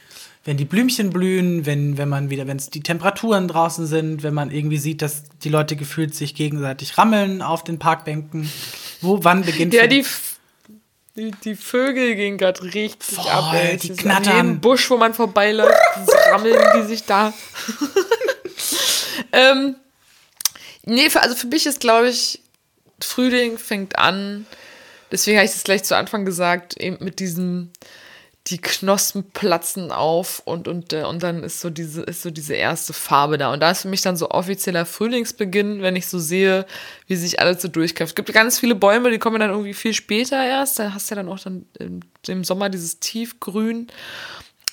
wenn 0.46 0.56
die 0.58 0.64
Blümchen 0.66 1.10
blühen, 1.10 1.66
wenn, 1.66 1.98
wenn 1.98 2.08
man 2.08 2.30
wieder, 2.30 2.48
wenn 2.48 2.58
es 2.58 2.70
die 2.70 2.82
Temperaturen 2.82 3.48
draußen 3.48 3.86
sind, 3.88 4.24
wenn 4.24 4.34
man 4.34 4.52
irgendwie 4.52 4.78
sieht, 4.78 5.02
dass 5.02 5.24
die 5.44 5.50
Leute 5.50 5.76
gefühlt 5.76 6.14
sich 6.16 6.36
gegenseitig 6.36 6.98
rammeln 6.98 7.42
auf 7.42 7.64
den 7.64 7.80
Parkbänken. 7.80 8.50
Wo, 9.02 9.24
wann 9.24 9.44
beginnt 9.44 9.74
Ja, 9.74 9.84
für- 9.84 9.88
die, 9.90 10.06
die, 11.18 11.32
die 11.44 11.56
Vögel 11.56 12.16
gehen 12.16 12.38
gerade 12.38 12.64
richtig 12.64 13.16
Voll, 13.16 13.28
ab. 13.32 13.54
Ey. 13.54 13.78
die 13.78 13.90
knattern. 13.90 14.28
An 14.34 14.46
jedem 14.48 14.60
Busch, 14.62 14.90
wo 14.90 14.98
man 14.98 15.14
vorbeiläuft, 15.14 15.74
rammeln 16.32 16.58
die 16.78 16.88
sich 16.88 17.04
da. 17.04 17.34
ähm, 19.32 19.76
nee, 20.86 21.10
also 21.14 21.36
für 21.36 21.48
mich 21.48 21.66
ist, 21.66 21.80
glaube 21.80 22.10
ich, 22.10 22.42
Frühling 23.06 23.58
fängt 23.58 23.98
an. 23.98 24.46
Deswegen 25.12 25.38
habe 25.38 25.46
ich 25.46 25.54
das 25.54 25.64
gleich 25.64 25.84
zu 25.84 25.96
Anfang 25.96 26.26
gesagt, 26.26 26.78
eben 26.78 27.04
mit 27.04 27.20
diesem, 27.20 27.72
die 28.48 28.60
Knospen 28.60 29.24
platzen 29.32 29.92
auf 29.92 30.42
und, 30.46 30.68
und, 30.68 30.94
äh, 30.94 31.04
und 31.04 31.24
dann 31.24 31.44
ist 31.44 31.62
so, 31.62 31.70
diese, 31.70 32.04
ist 32.04 32.22
so 32.22 32.30
diese 32.30 32.54
erste 32.54 32.94
Farbe 32.94 33.38
da. 33.38 33.52
Und 33.52 33.60
da 33.62 33.72
ist 33.72 33.84
für 33.84 33.88
mich 33.88 34.02
dann 34.02 34.18
so 34.18 34.30
offizieller 34.30 34.86
Frühlingsbeginn, 34.86 35.82
wenn 35.82 35.96
ich 35.96 36.08
so 36.08 36.20
sehe, 36.20 36.66
wie 37.08 37.16
sich 37.16 37.40
alles 37.40 37.62
so 37.62 37.68
durchkämpft. 37.68 38.12
Es 38.12 38.16
gibt 38.16 38.32
ganz 38.34 38.60
viele 38.60 38.76
Bäume, 38.76 39.10
die 39.10 39.18
kommen 39.18 39.40
dann 39.40 39.50
irgendwie 39.50 39.74
viel 39.74 39.94
später 39.94 40.44
erst. 40.44 40.78
Da 40.78 40.94
hast 40.94 41.10
du 41.10 41.16
ja 41.16 41.24
dann 41.24 41.32
auch 41.32 41.40
dann 41.40 41.66
im, 41.80 42.02
im 42.28 42.44
Sommer 42.44 42.70
dieses 42.70 43.00
Tiefgrün. 43.00 43.88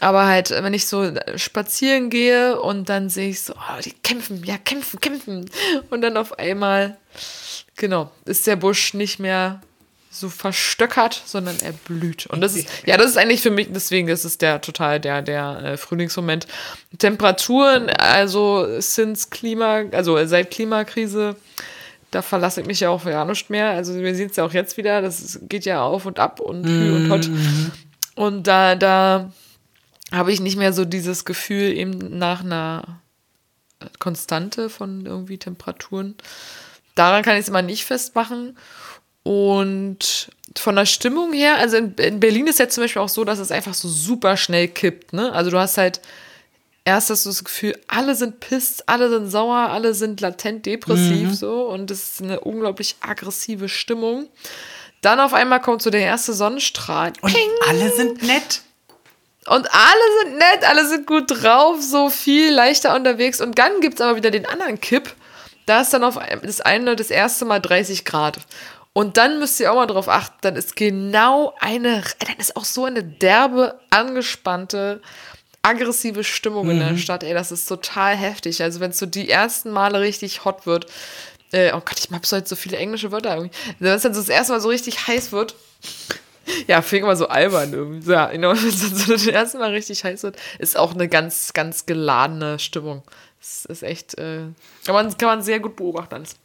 Aber 0.03 0.27
halt, 0.27 0.51
wenn 0.51 0.75
ich 0.75 0.89
so 0.89 1.13
spazieren 1.37 2.11
gehe 2.11 2.61
und 2.61 2.89
dann 2.89 3.09
sehe 3.09 3.31
ich 3.31 3.43
so, 3.43 3.55
oh, 3.55 3.81
die 3.85 3.93
kämpfen, 3.93 4.43
ja, 4.45 4.59
kämpfen, 4.59 5.01
kämpfen. 5.01 5.49
Und 5.91 6.01
dann 6.01 6.17
auf 6.17 6.41
einmal, 6.41 6.99
genau, 7.83 8.13
ist 8.27 8.47
der 8.47 8.55
Busch 8.55 8.95
nicht 8.95 9.19
mehr 9.19 9.61
so 10.09 10.29
verstöckert, 10.29 11.21
sondern 11.27 11.57
er 11.63 11.73
blüht. 11.73 12.27
Und 12.27 12.41
das 12.41 12.55
ist, 12.55 12.69
ja, 12.87 12.97
das 12.97 13.11
ist 13.11 13.17
eigentlich 13.17 13.43
für 13.43 13.51
mich, 13.51 13.69
deswegen, 13.71 14.07
ist 14.09 14.41
der 14.41 14.61
total 14.61 15.01
der, 15.01 15.21
der 15.21 15.65
äh, 15.65 15.77
Frühlingsmoment. 15.77 16.47
Temperaturen, 16.99 17.91
also 17.91 18.81
since 18.81 19.31
Klima, 19.31 19.83
also 19.91 20.25
seit 20.27 20.53
Klimakrise, 20.53 21.35
da 22.13 22.23
verlasse 22.23 22.61
ich 22.61 22.69
mich 22.69 22.79
ja 22.79 22.91
auch 22.91 23.05
ja 23.05 23.25
nicht 23.25 23.51
mehr. 23.51 23.71
Also 23.71 23.97
wir 23.97 24.15
sehen 24.15 24.29
es 24.31 24.37
ja 24.37 24.45
auch 24.45 24.53
jetzt 24.53 24.77
wieder, 24.77 25.03
das 25.03 25.41
geht 25.49 25.65
ja 25.65 25.83
auf 25.83 26.07
und 26.07 26.21
ab 26.21 26.39
und 26.39 26.65
hü 26.65 26.95
und 26.95 27.11
hot. 27.11 27.31
Und 28.15 28.47
da, 28.47 28.77
da 28.77 29.33
habe 30.13 30.31
ich 30.31 30.41
nicht 30.41 30.57
mehr 30.57 30.73
so 30.73 30.85
dieses 30.85 31.25
Gefühl 31.25 31.73
eben 31.73 32.19
nach 32.19 32.45
einer 32.45 33.01
Konstante 33.99 34.69
von 34.69 35.05
irgendwie 35.05 35.39
Temperaturen. 35.39 36.15
Daran 36.95 37.23
kann 37.23 37.37
ich 37.37 37.43
es 37.43 37.49
immer 37.49 37.63
nicht 37.63 37.85
festmachen. 37.85 38.57
Und 39.23 40.31
von 40.57 40.77
der 40.77 40.87
Stimmung 40.87 41.33
her, 41.33 41.57
also 41.59 41.77
in, 41.77 41.95
in 41.95 42.21
Berlin 42.21 42.47
ist 42.47 42.59
jetzt 42.59 42.75
zum 42.75 42.85
Beispiel 42.85 43.03
auch 43.03 43.09
so, 43.09 43.25
dass 43.25 43.39
es 43.39 43.51
einfach 43.51 43.75
so 43.75 43.89
super 43.89 44.37
schnell 44.37 44.69
kippt. 44.69 45.13
Ne? 45.13 45.33
Also 45.33 45.51
du 45.51 45.59
hast 45.59 45.79
halt 45.79 46.01
erst 46.85 47.11
hast 47.11 47.25
du 47.25 47.31
das 47.31 47.45
Gefühl, 47.45 47.79
alle 47.87 48.15
sind 48.15 48.41
pisst, 48.41 48.89
alle 48.89 49.09
sind 49.09 49.31
sauer, 49.31 49.71
alle 49.71 49.95
sind 49.95 50.21
latent 50.21 50.67
depressiv 50.67 51.35
so 51.35 51.69
und 51.69 51.91
es 51.91 52.15
ist 52.15 52.23
eine 52.23 52.41
unglaublich 52.41 52.97
aggressive 53.01 53.69
Stimmung. 53.69 54.29
Dann 55.01 55.21
auf 55.21 55.35
einmal 55.35 55.61
kommt 55.61 55.83
so 55.83 55.91
der 55.91 56.03
erste 56.03 56.33
Sonnenstrahl. 56.33 57.13
Und 57.21 57.37
alle 57.69 57.93
sind 57.93 58.23
nett. 58.23 58.63
Und 59.47 59.69
alle 59.73 60.23
sind 60.23 60.39
nett, 60.39 60.69
alle 60.69 60.89
sind 60.89 61.07
gut 61.07 61.25
drauf, 61.29 61.83
so 61.83 62.09
viel 62.09 62.53
leichter 62.53 62.95
unterwegs. 62.95 63.41
Und 63.41 63.59
dann 63.59 63.81
gibt 63.81 63.97
es 63.97 64.01
aber 64.01 64.17
wieder 64.17 64.31
den 64.31 64.47
anderen 64.47 64.81
Kipp. 64.81 65.15
Da 65.67 65.81
ist 65.81 65.93
dann 65.93 66.05
auf 66.05 66.19
das 66.43 66.61
eine, 66.61 66.97
das 66.97 67.11
erste 67.11 67.45
Mal 67.45 67.61
30 67.61 68.05
Grad. 68.05 68.39
Und 68.93 69.17
dann 69.17 69.39
müsst 69.39 69.59
ihr 69.59 69.73
auch 69.73 69.77
mal 69.77 69.87
drauf 69.87 70.09
achten, 70.09 70.37
dann 70.43 70.57
ist 70.57 70.77
genau 70.77 71.55
eine, 71.61 72.03
dann 72.19 72.37
ist 72.39 72.57
auch 72.57 72.65
so 72.65 72.85
eine 72.85 73.03
derbe, 73.03 73.79
angespannte, 73.89 75.01
aggressive 75.63 76.25
Stimmung 76.25 76.69
in 76.69 76.81
der 76.81 76.97
Stadt. 76.99 77.23
Ey, 77.23 77.33
das 77.33 77.53
ist 77.53 77.67
total 77.67 78.17
heftig. 78.17 78.63
Also 78.63 78.81
wenn 78.81 78.91
es 78.91 78.99
so 78.99 79.07
die 79.07 79.31
ersten 79.31 79.71
Male 79.71 80.01
richtig 80.01 80.45
hot 80.45 80.67
wird, 80.67 80.87
äh, 81.53 81.73
oh 81.73 81.81
Gott, 81.81 81.99
ich 81.99 82.11
hab 82.11 82.27
so 82.27 82.37
heute 82.37 82.49
so 82.49 82.57
viele 82.57 82.77
englische 82.77 83.13
Wörter 83.13 83.37
irgendwie. 83.37 83.57
Wenn 83.79 83.93
es 83.93 84.03
dann 84.03 84.15
so 84.15 84.21
das 84.21 84.29
erste 84.29 84.53
Mal 84.53 84.61
so 84.61 84.69
richtig 84.69 85.07
heiß 85.07 85.33
wird, 85.33 85.55
ja, 86.67 86.83
fing 86.83 87.05
immer 87.05 87.17
so 87.17 87.29
albern 87.29 87.73
irgendwie. 87.73 88.11
Ja, 88.11 88.27
genau, 88.27 88.51
wenn 88.57 88.69
es 88.69 88.81
dann 88.81 88.95
so 88.95 89.13
das 89.13 89.27
erste 89.27 89.59
Mal 89.59 89.71
richtig 89.71 90.05
heiß 90.05 90.23
wird, 90.25 90.37
ist 90.59 90.77
auch 90.77 90.95
eine 90.95 91.09
ganz, 91.09 91.53
ganz 91.53 91.87
geladene 91.87 92.59
Stimmung. 92.59 93.03
Das 93.43 93.65
ist 93.65 93.83
echt, 93.83 94.17
äh, 94.19 94.45
kann, 94.87 94.95
man, 94.95 95.19
kann 95.19 95.29
man 95.29 95.43
sehr 95.43 95.59
gut 95.59 95.75
beobachten 95.75 96.15
alles. 96.15 96.37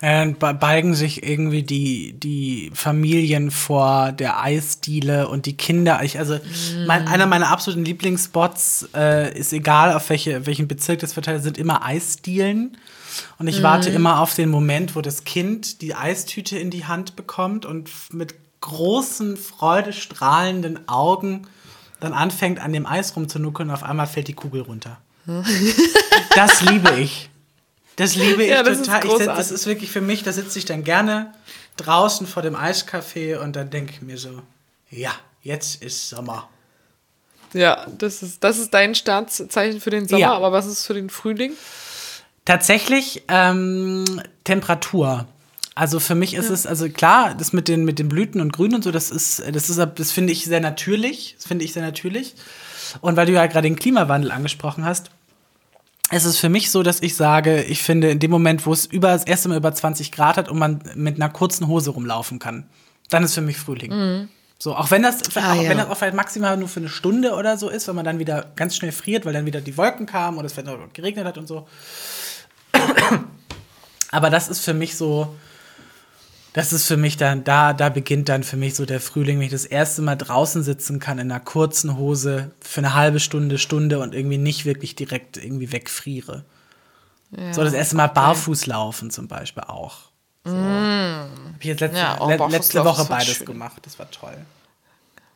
Dann 0.00 0.36
ba- 0.36 0.52
balgen 0.52 0.94
sich 0.94 1.24
irgendwie 1.24 1.64
die, 1.64 2.12
die 2.12 2.70
Familien 2.72 3.50
vor 3.50 4.12
der 4.12 4.40
Eisdiele 4.40 5.26
und 5.26 5.46
die 5.46 5.56
Kinder. 5.56 6.00
Ich, 6.04 6.16
also 6.20 6.38
mein, 6.86 7.08
einer 7.08 7.26
meiner 7.26 7.48
absoluten 7.48 7.84
Lieblingsspots 7.84 8.90
äh, 8.94 9.36
ist 9.36 9.52
egal, 9.52 9.92
auf 9.92 10.08
welche, 10.10 10.46
welchen 10.46 10.68
Bezirk 10.68 11.00
das 11.00 11.12
verteilt, 11.14 11.42
sind 11.42 11.58
immer 11.58 11.84
Eisdielen. 11.84 12.76
Und 13.38 13.48
ich 13.48 13.64
warte 13.64 13.90
immer 13.90 14.20
auf 14.20 14.34
den 14.36 14.48
Moment, 14.50 14.94
wo 14.94 15.00
das 15.00 15.24
Kind 15.24 15.82
die 15.82 15.96
Eistüte 15.96 16.56
in 16.56 16.70
die 16.70 16.84
Hand 16.84 17.16
bekommt 17.16 17.66
und 17.66 17.90
mit 18.12 18.36
großen, 18.60 19.36
freudestrahlenden 19.36 20.88
Augen 20.88 21.48
dann 21.98 22.12
anfängt, 22.12 22.60
an 22.60 22.72
dem 22.72 22.86
Eis 22.86 23.16
rumzunuckeln 23.16 23.70
und 23.70 23.74
auf 23.74 23.82
einmal 23.82 24.06
fällt 24.06 24.28
die 24.28 24.34
Kugel 24.34 24.60
runter. 24.60 24.98
das 26.34 26.62
liebe 26.62 26.98
ich. 27.00 27.30
Das 27.96 28.14
liebe 28.14 28.44
ich 28.44 28.50
Ja, 28.50 28.62
das 28.62 28.78
ist 28.78 28.86
total. 28.86 29.04
Ich, 29.06 29.12
sitz- 29.12 29.26
das 29.26 29.50
ist 29.50 29.66
wirklich 29.66 29.90
für 29.90 30.00
mich, 30.00 30.22
da 30.22 30.32
sitze 30.32 30.58
ich 30.58 30.64
dann 30.64 30.84
gerne 30.84 31.34
draußen 31.76 32.26
vor 32.26 32.42
dem 32.42 32.56
Eiscafé 32.56 33.38
und 33.38 33.54
dann 33.56 33.70
denke 33.70 33.92
ich 33.92 34.02
mir 34.02 34.18
so, 34.18 34.42
ja, 34.90 35.12
jetzt 35.42 35.82
ist 35.82 36.08
Sommer. 36.08 36.48
Ja, 37.54 37.86
das 37.98 38.22
ist, 38.22 38.44
das 38.44 38.58
ist 38.58 38.72
dein 38.74 38.94
Startzeichen 38.94 39.80
für 39.80 39.90
den 39.90 40.06
Sommer, 40.06 40.20
Ja. 40.20 40.32
aber 40.34 40.52
was 40.52 40.66
ist 40.66 40.84
für 40.86 40.94
den 40.94 41.08
Frühling? 41.10 41.52
Tatsächlich 42.44 43.24
ähm, 43.28 44.04
Temperatur. 44.44 45.26
Also 45.74 46.00
für 46.00 46.14
mich 46.14 46.34
ist 46.34 46.50
es, 46.50 46.66
also 46.66 46.88
klar, 46.88 47.34
das 47.34 47.52
mit 47.52 47.68
den, 47.68 47.84
mit 47.84 47.98
den 47.98 48.08
Blüten 48.08 48.40
und 48.40 48.52
Grün 48.52 48.74
und 48.74 48.82
so, 48.82 48.90
das 48.90 49.10
ist, 49.10 49.40
das 49.52 49.70
ist, 49.70 49.78
das 49.96 50.10
finde 50.10 50.32
ich 50.32 50.44
sehr 50.44 50.60
natürlich. 50.60 51.34
Das 51.36 51.46
finde 51.46 51.64
ich 51.64 51.72
sehr 51.72 51.82
natürlich. 51.82 52.34
Und 53.00 53.16
weil 53.16 53.26
du 53.26 53.32
ja 53.32 53.46
gerade 53.46 53.68
den 53.68 53.76
Klimawandel 53.76 54.32
angesprochen 54.32 54.84
hast, 54.84 55.10
es 56.10 56.24
ist 56.24 56.38
für 56.38 56.48
mich 56.48 56.70
so, 56.70 56.82
dass 56.82 57.00
ich 57.02 57.14
sage, 57.16 57.62
ich 57.64 57.82
finde, 57.82 58.10
in 58.10 58.18
dem 58.18 58.30
Moment, 58.30 58.64
wo 58.66 58.72
es 58.72 58.86
über, 58.86 59.08
das 59.08 59.24
erste 59.24 59.48
Mal 59.48 59.58
über 59.58 59.72
20 59.72 60.10
Grad 60.12 60.36
hat 60.36 60.48
und 60.48 60.58
man 60.58 60.80
mit 60.94 61.16
einer 61.16 61.28
kurzen 61.28 61.68
Hose 61.68 61.90
rumlaufen 61.90 62.38
kann, 62.38 62.68
dann 63.10 63.24
ist 63.24 63.34
für 63.34 63.40
mich 63.42 63.56
Frühling. 63.58 64.28
So, 64.58 64.74
auch 64.74 64.90
wenn 64.90 65.02
das, 65.02 65.20
Ah, 65.36 65.52
auch 65.52 65.62
ja. 65.62 65.68
wenn 65.70 65.78
das 65.78 65.88
auch 65.88 65.96
vielleicht 65.96 66.16
maximal 66.16 66.56
nur 66.56 66.68
für 66.68 66.80
eine 66.80 66.88
Stunde 66.88 67.34
oder 67.34 67.56
so 67.56 67.68
ist, 67.68 67.86
wenn 67.88 67.94
man 67.94 68.04
dann 68.04 68.18
wieder 68.18 68.46
ganz 68.56 68.74
schnell 68.74 68.90
friert, 68.92 69.24
weil 69.24 69.32
dann 69.32 69.46
wieder 69.46 69.60
die 69.60 69.76
Wolken 69.76 70.06
kamen 70.06 70.36
oder 70.38 70.46
es 70.46 70.52
vielleicht 70.52 70.94
geregnet 70.94 71.26
hat 71.26 71.38
und 71.38 71.46
so. 71.46 71.68
Aber 74.10 74.30
das 74.30 74.48
ist 74.48 74.60
für 74.60 74.74
mich 74.74 74.96
so, 74.96 75.34
das 76.52 76.72
ist 76.72 76.86
für 76.86 76.96
mich 76.96 77.16
dann, 77.16 77.44
da, 77.44 77.72
da 77.72 77.88
beginnt 77.88 78.28
dann 78.28 78.42
für 78.42 78.56
mich 78.56 78.74
so 78.74 78.86
der 78.86 79.00
Frühling, 79.00 79.38
wenn 79.38 79.46
ich 79.46 79.52
das 79.52 79.64
erste 79.64 80.02
Mal 80.02 80.16
draußen 80.16 80.62
sitzen 80.62 80.98
kann 80.98 81.18
in 81.18 81.30
einer 81.30 81.40
kurzen 81.40 81.96
Hose 81.96 82.50
für 82.60 82.80
eine 82.80 82.94
halbe 82.94 83.20
Stunde, 83.20 83.58
Stunde 83.58 83.98
und 84.00 84.14
irgendwie 84.14 84.38
nicht 84.38 84.64
wirklich 84.64 84.94
direkt 84.96 85.36
irgendwie 85.36 85.70
wegfriere. 85.72 86.44
So 87.52 87.62
das 87.62 87.74
erste 87.74 87.96
Mal 87.96 88.06
barfuß 88.06 88.66
laufen 88.66 89.10
zum 89.10 89.28
Beispiel 89.28 89.62
auch. 89.64 89.98
So. 90.44 90.56
Hab 90.56 91.28
ich 91.60 91.66
jetzt 91.66 91.80
letzte, 91.80 91.98
Ja, 91.98 92.16
oh, 92.20 92.28
le 92.30 92.36
letzte 92.48 92.82
Woche 92.84 93.04
beides 93.04 93.36
schön. 93.36 93.46
gemacht. 93.46 93.82
Das 93.82 93.98
war 93.98 94.10
toll. 94.10 94.36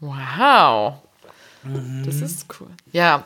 Wow. 0.00 0.94
Mhm. 1.64 2.02
Das 2.06 2.16
ist 2.16 2.46
cool. 2.58 2.68
Ja. 2.92 3.24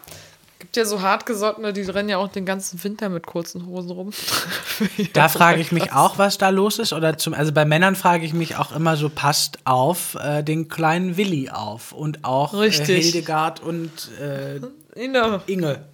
Gibt 0.59 0.77
ja 0.77 0.87
so 0.87 1.03
hartgesottene, 1.03 1.75
die 1.75 1.83
rennen 1.83 2.09
ja 2.09 2.17
auch 2.17 2.29
den 2.29 2.47
ganzen 2.47 2.83
Winter 2.83 3.11
mit 3.11 3.27
kurzen 3.27 3.67
Hosen 3.67 3.91
rum. 3.91 4.13
Da 5.13 5.29
frage 5.29 5.61
ich 5.61 5.73
mich 5.73 5.93
auch, 5.93 6.19
was 6.19 6.39
da 6.39 6.49
los 6.49 6.79
ist. 6.79 6.93
Oder 6.93 7.19
zum, 7.19 7.35
also 7.35 7.53
bei 7.53 7.65
Männern 7.65 7.95
frage 7.95 8.25
ich 8.25 8.33
mich 8.33 8.57
auch 8.57 8.73
immer 8.73 8.97
so, 8.97 9.09
passt 9.09 9.59
auf 9.65 10.15
äh, 10.15 10.43
den 10.43 10.69
kleinen 10.69 11.17
Willi 11.17 11.51
auf. 11.51 11.93
Und 11.93 12.25
auch 12.25 12.55
äh, 12.55 12.59
Richtig. 12.59 13.05
Hildegard 13.05 13.61
und 13.61 13.91
äh, 14.21 14.61
Inge, 14.95 15.43
Inge 15.47 15.85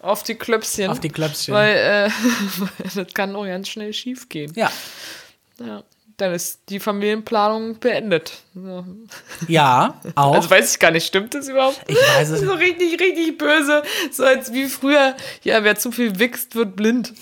auf 0.00 0.22
die 0.22 0.34
Klöpschen. 0.34 0.90
auf 0.90 1.00
die 1.00 1.10
Klöpschen. 1.10 1.54
Weil 1.54 1.76
äh, 1.76 2.10
das 2.94 3.14
kann 3.14 3.34
auch 3.36 3.44
ganz 3.44 3.68
schnell 3.68 3.92
schief 3.92 4.28
gehen. 4.28 4.52
ja. 4.56 4.70
Ja. 5.60 5.82
Dann 6.18 6.34
ist 6.34 6.62
die 6.68 6.80
Familienplanung 6.80 7.78
beendet. 7.78 8.32
Ja. 9.46 10.00
auch. 10.16 10.34
Also 10.34 10.50
weiß 10.50 10.72
ich 10.72 10.80
gar 10.80 10.90
nicht, 10.90 11.06
stimmt 11.06 11.32
das 11.32 11.48
überhaupt? 11.48 11.80
Ich 11.86 11.96
weiß 11.96 12.30
es 12.30 12.40
So 12.40 12.52
richtig, 12.54 13.00
richtig 13.00 13.38
böse. 13.38 13.82
So 14.10 14.24
als 14.24 14.52
wie 14.52 14.66
früher, 14.66 15.14
ja, 15.44 15.62
wer 15.62 15.76
zu 15.76 15.92
viel 15.92 16.18
wichst, 16.18 16.56
wird 16.56 16.74
blind. 16.74 17.14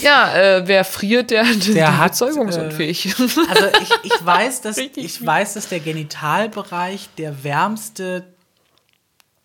Ja, 0.00 0.34
äh, 0.34 0.68
wer 0.68 0.84
friert, 0.84 1.30
der, 1.30 1.44
der, 1.44 1.96
hat, 1.96 2.12
bezeugungsunfähig. 2.12 3.14
Also 3.16 3.66
ich, 3.80 4.12
ich 4.12 4.26
weiß, 4.26 4.60
dass 4.60 4.76
Richtig 4.76 5.04
ich 5.04 5.26
weiß, 5.26 5.54
dass 5.54 5.68
der 5.70 5.80
Genitalbereich 5.80 7.08
der 7.16 7.44
wärmste 7.44 8.34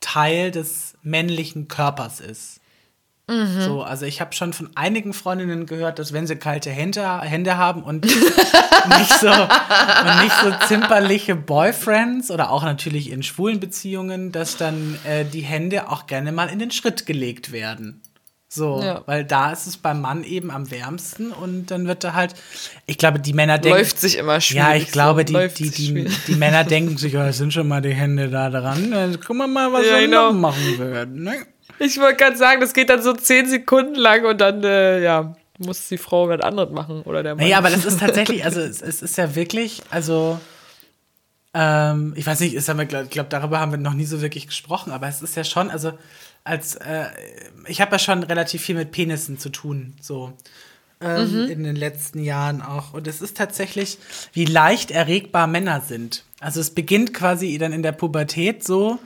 Teil 0.02 0.52
des 0.52 0.96
männlichen 1.02 1.70
Körpers 1.70 2.20
ist. 2.20 2.57
Mhm. 3.30 3.60
So, 3.62 3.84
also 3.84 4.06
ich 4.06 4.22
habe 4.22 4.34
schon 4.34 4.54
von 4.54 4.70
einigen 4.76 5.12
Freundinnen 5.14 5.66
gehört, 5.66 6.00
dass 6.00 6.14
wenn 6.14 6.28
sie 6.28 6.38
kalte 6.38 6.70
Hände, 6.70 7.20
Hände 7.22 7.58
haben 7.58 7.84
und 7.84 8.06
nicht 8.06 9.20
so 9.20 9.30
und 9.30 10.24
nicht 10.24 10.36
so 10.42 10.54
zimperliche 10.68 11.36
Boyfriends 11.36 12.32
oder 12.32 12.52
auch 12.52 12.64
natürlich 12.64 13.12
in 13.12 13.24
schwulen 13.24 13.60
Beziehungen, 13.60 14.32
dass 14.32 14.56
dann 14.56 14.98
äh, 15.04 15.26
die 15.26 15.42
Hände 15.42 15.90
auch 15.90 16.08
gerne 16.08 16.32
mal 16.32 16.48
in 16.50 16.60
den 16.60 16.72
Schritt 16.72 17.06
gelegt 17.06 17.52
werden. 17.52 18.02
So, 18.50 18.82
Ja. 18.82 19.02
weil 19.08 19.26
da 19.26 19.52
ist 19.52 19.68
es 19.68 19.76
beim 19.76 20.00
Mann 20.00 20.24
eben 20.24 20.50
am 20.50 20.72
wärmsten 20.72 21.34
und 21.34 21.70
dann 21.70 21.86
wird 21.86 22.06
er 22.06 22.14
halt, 22.14 22.34
ich 22.86 22.98
glaube, 22.98 23.20
die 23.20 23.34
Männer 23.34 23.58
denken. 23.58 23.78
Läuft 23.78 24.00
sich 24.00 24.18
immer 24.18 24.40
schwierig. 24.40 24.66
Ja, 24.70 24.76
ich 24.76 24.90
glaube, 24.94 25.26
die, 25.26 25.50
die, 25.54 25.70
die, 25.70 26.10
die 26.28 26.36
Männer 26.36 26.64
denken 26.64 26.98
sich, 26.98 27.18
oh, 27.18 27.22
es 27.24 27.38
sind 27.40 27.52
schon 27.52 27.68
mal 27.68 27.82
die 27.82 27.94
Hände 27.94 28.30
da 28.30 28.50
dran. 28.50 28.90
Dann 28.92 29.20
gucken 29.20 29.40
wir 29.40 29.48
mal, 29.48 29.74
was 29.74 29.86
Ja, 29.86 29.96
wir 29.96 30.02
genau. 30.06 30.32
noch 30.32 30.40
machen 30.40 30.80
werden. 30.80 31.24
Ne? 31.24 31.46
Ich 31.80 32.00
wollte 32.00 32.18
gerade 32.18 32.38
sagen, 32.38 32.62
das 32.62 32.74
geht 32.74 32.90
dann 32.90 33.02
so 33.02 33.14
zehn 33.14 33.48
Sekunden 33.48 33.96
lang 33.96 34.26
und 34.26 34.40
dann, 34.40 34.64
äh, 34.64 35.02
ja, 35.04 35.36
muss 35.60 35.88
die 35.88 35.98
Frau 35.98 36.30
was 36.30 36.42
anderes 36.42 36.72
machen 36.72 37.02
oder 37.04 37.24
der 37.24 37.36
Mann. 37.36 37.44
Naja, 37.44 37.58
aber 37.58 37.70
das 37.70 37.86
ist 37.86 38.00
tatsächlich, 38.00 38.44
also 38.46 38.62
es, 38.62 38.82
es 38.82 39.02
ist 39.02 39.18
ja 39.18 39.36
wirklich, 39.36 39.82
also 39.90 40.40
ähm, 41.54 42.14
ich 42.16 42.26
weiß 42.28 42.40
nicht, 42.42 42.54
ist 42.54 42.70
aber, 42.70 42.86
glaub- 42.86 43.06
ich 43.06 43.10
glaube, 43.10 43.30
darüber 43.30 43.60
haben 43.60 43.72
wir 43.72 43.78
noch 43.80 43.94
nie 43.94 44.06
so 44.06 44.22
wirklich 44.22 44.48
gesprochen, 44.48 44.92
aber 44.92 45.08
es 45.08 45.22
ist 45.22 45.36
ja 45.36 45.44
schon, 45.44 45.70
also 45.72 45.94
als, 46.44 46.76
äh, 46.76 47.06
ich 47.68 47.82
habe 47.82 47.94
ja 47.94 48.00
schon 48.00 48.24
relativ 48.24 48.62
viel 48.62 48.76
mit 48.76 48.92
Penissen 48.92 49.38
zu 49.40 49.50
tun, 49.50 49.94
so. 50.02 50.34
Ähm, 51.00 51.48
In 51.48 51.64
den 51.64 51.76
letzten 51.76 52.24
Jahren 52.24 52.64
auch. 52.64 52.94
Und 52.94 53.06
es 53.08 53.22
ist 53.22 53.38
tatsächlich, 53.38 54.00
wie 54.34 54.46
leicht 54.46 54.90
erregbar 54.90 55.46
Männer 55.46 55.82
sind. 55.82 56.24
Also 56.40 56.60
es 56.60 56.72
beginnt 56.72 57.14
quasi 57.14 57.56
dann 57.60 57.72
in 57.72 57.84
der 57.84 57.92
Pubertät 57.92 58.64
so, 58.64 58.98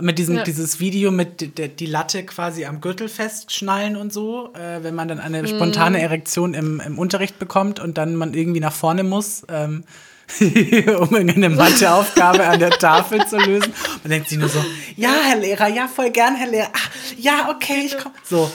mit 0.00 0.18
diesem 0.18 0.36
Ja. 0.36 0.42
dieses 0.42 0.78
Video 0.80 1.10
mit 1.10 1.40
die, 1.40 1.48
die- 1.48 1.68
die 1.68 1.86
Latte 1.86 2.24
quasi 2.24 2.64
am 2.66 2.80
Gürtel 2.80 3.08
festschnallen 3.08 3.96
und 3.96 4.12
so, 4.12 4.52
äh, 4.54 4.82
wenn 4.82 4.94
man 4.94 5.08
dann 5.08 5.20
eine 5.20 5.46
spontane 5.48 6.00
Erektion 6.00 6.54
im, 6.54 6.80
im 6.80 6.98
Unterricht 6.98 7.38
bekommt 7.38 7.80
und 7.80 7.96
dann 7.98 8.14
man 8.16 8.34
irgendwie 8.34 8.60
nach 8.60 8.72
vorne 8.74 9.04
muss, 9.04 9.44
ähm, 9.48 9.84
um 10.40 11.14
irgendeine 11.14 11.50
Matheaufgabe 11.50 12.44
an 12.46 12.58
der 12.58 12.70
Tafel 12.70 13.24
zu 13.26 13.36
lösen. 13.38 13.72
Man 14.02 14.10
denkt 14.10 14.28
sich 14.28 14.38
nur 14.38 14.48
so, 14.48 14.62
ja, 14.96 15.10
Herr 15.24 15.36
Lehrer, 15.36 15.68
ja, 15.68 15.88
voll 15.88 16.10
gern, 16.10 16.34
Herr 16.34 16.48
Lehrer. 16.48 16.70
Ach, 16.72 16.90
ja, 17.16 17.48
okay, 17.48 17.84
ich 17.86 17.96
komme. 17.96 18.14
So. 18.24 18.50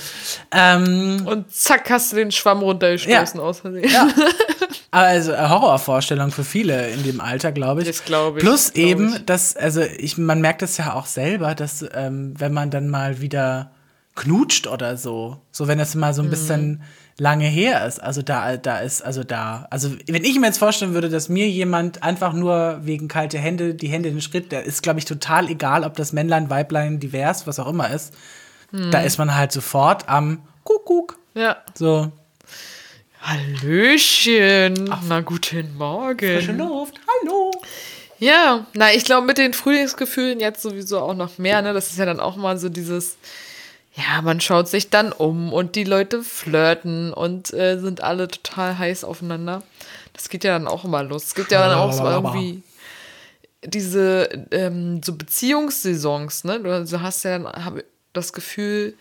Ähm, 0.52 1.24
und 1.26 1.52
zack, 1.54 1.90
hast 1.90 2.12
du 2.12 2.18
den 2.18 2.32
Schwamm 2.32 2.60
runtergestoßen 2.60 3.40
aus 3.40 3.62
Versehen. 3.62 3.90
also 4.92 5.34
eine 5.34 5.50
Horrorvorstellung 5.50 6.32
für 6.32 6.44
viele 6.44 6.90
in 6.90 7.04
dem 7.04 7.22
Alter, 7.22 7.52
glaube 7.52 7.82
ich. 7.82 7.88
Das 7.88 8.04
glaube 8.04 8.40
ich, 8.40 8.44
Plus 8.44 8.74
glaub 8.74 8.86
eben, 8.86 9.16
ich. 9.16 9.26
dass, 9.26 9.56
also 9.56 9.82
ich, 9.82 10.18
man 10.18 10.42
merkt 10.42 10.62
es 10.62 10.78
ja 10.78 10.94
auch 10.94 11.06
selber, 11.06 11.56
dass 11.56 11.86
ähm, 11.94 12.34
wenn 12.38 12.54
man 12.54 12.70
dann 12.70 12.90
mal 12.90 13.22
wieder 13.22 13.72
knutscht 14.16 14.68
oder 14.68 14.98
so, 14.98 15.38
so 15.52 15.68
wenn 15.68 15.80
es 15.80 15.96
mal 15.96 16.14
so 16.14 16.22
ein 16.22 16.26
Mhm. 16.28 16.30
bisschen 16.32 16.84
lange 17.18 17.46
her 17.46 17.86
ist, 17.86 18.02
also 18.02 18.22
da, 18.22 18.58
da 18.58 18.80
ist, 18.80 19.02
also 19.04 19.24
da, 19.24 19.68
also 19.70 19.92
wenn 20.08 20.24
ich 20.24 20.40
mir 20.40 20.48
jetzt 20.48 20.58
vorstellen 20.58 20.94
würde, 20.94 21.10
dass 21.10 21.30
mir 21.30 21.48
jemand 21.50 22.02
einfach 22.04 22.34
nur 22.34 22.80
wegen 22.84 23.08
kalte 23.08 23.38
Hände 23.38 23.74
die 23.76 23.88
Hände 23.88 24.10
in 24.10 24.16
den 24.16 24.22
Schritt, 24.22 24.52
der 24.52 24.64
ist, 24.64 24.82
glaube 24.84 25.00
ich, 25.00 25.06
total 25.06 25.50
egal, 25.50 25.84
ob 25.84 25.96
das 25.96 26.14
Männlein, 26.14 26.50
Weiblein, 26.50 27.00
divers, 27.00 27.46
was 27.48 27.60
auch 27.60 27.68
immer 27.68 27.90
ist, 27.92 28.14
Mhm. 28.72 28.92
da 28.92 29.02
ist 29.02 29.18
man 29.18 29.36
halt 29.36 29.52
sofort 29.52 30.10
am 30.10 30.42
Kuckuck. 30.64 31.18
Ja. 31.34 31.58
So, 31.76 32.12
Hallöchen. 33.22 34.90
Na, 35.08 35.22
guten 35.22 35.76
Morgen. 35.78 36.18
frische 36.20 36.54
Luft, 36.54 36.96
hallo. 37.24 37.52
Ja, 38.20 38.66
na, 38.74 38.94
ich 38.94 39.04
glaube, 39.06 39.26
mit 39.28 39.38
den 39.38 39.54
Frühlingsgefühlen 39.54 40.40
jetzt 40.40 40.62
sowieso 40.62 41.00
auch 41.00 41.14
noch 41.16 41.38
mehr, 41.38 41.62
ne? 41.62 41.74
Das 41.74 41.92
ist 41.92 41.98
ja 42.00 42.06
dann 42.06 42.20
auch 42.20 42.36
mal 42.36 42.58
so 42.58 42.70
dieses, 42.70 43.18
ja, 43.94 44.22
man 44.22 44.40
schaut 44.40 44.68
sich 44.68 44.90
dann 44.90 45.12
um 45.12 45.52
und 45.52 45.76
die 45.76 45.84
Leute 45.84 46.24
flirten 46.24 47.12
und 47.14 47.54
äh, 47.54 47.78
sind 47.78 48.02
alle 48.02 48.28
total 48.28 48.78
heiß 48.78 49.04
aufeinander. 49.04 49.64
Das 50.14 50.30
geht 50.30 50.44
ja 50.44 50.54
dann 50.54 50.68
auch 50.68 50.86
immer 50.86 51.04
los. 51.04 51.26
Es 51.26 51.36
gibt 51.36 51.52
ja 51.52 51.68
dann 51.68 51.78
auch 51.78 51.92
so 51.92 52.06
irgendwie 52.06 52.64
diese 53.64 54.48
ähm, 54.52 55.02
so 55.04 55.16
Beziehungssaisons, 55.16 56.46
ne? 56.46 56.60
Du, 56.60 56.86
du 56.86 57.02
hast 57.02 57.24
ja 57.24 57.38
dann 57.38 57.66
hab 57.66 57.84
das 58.14 58.34
Gefühl, 58.34 58.96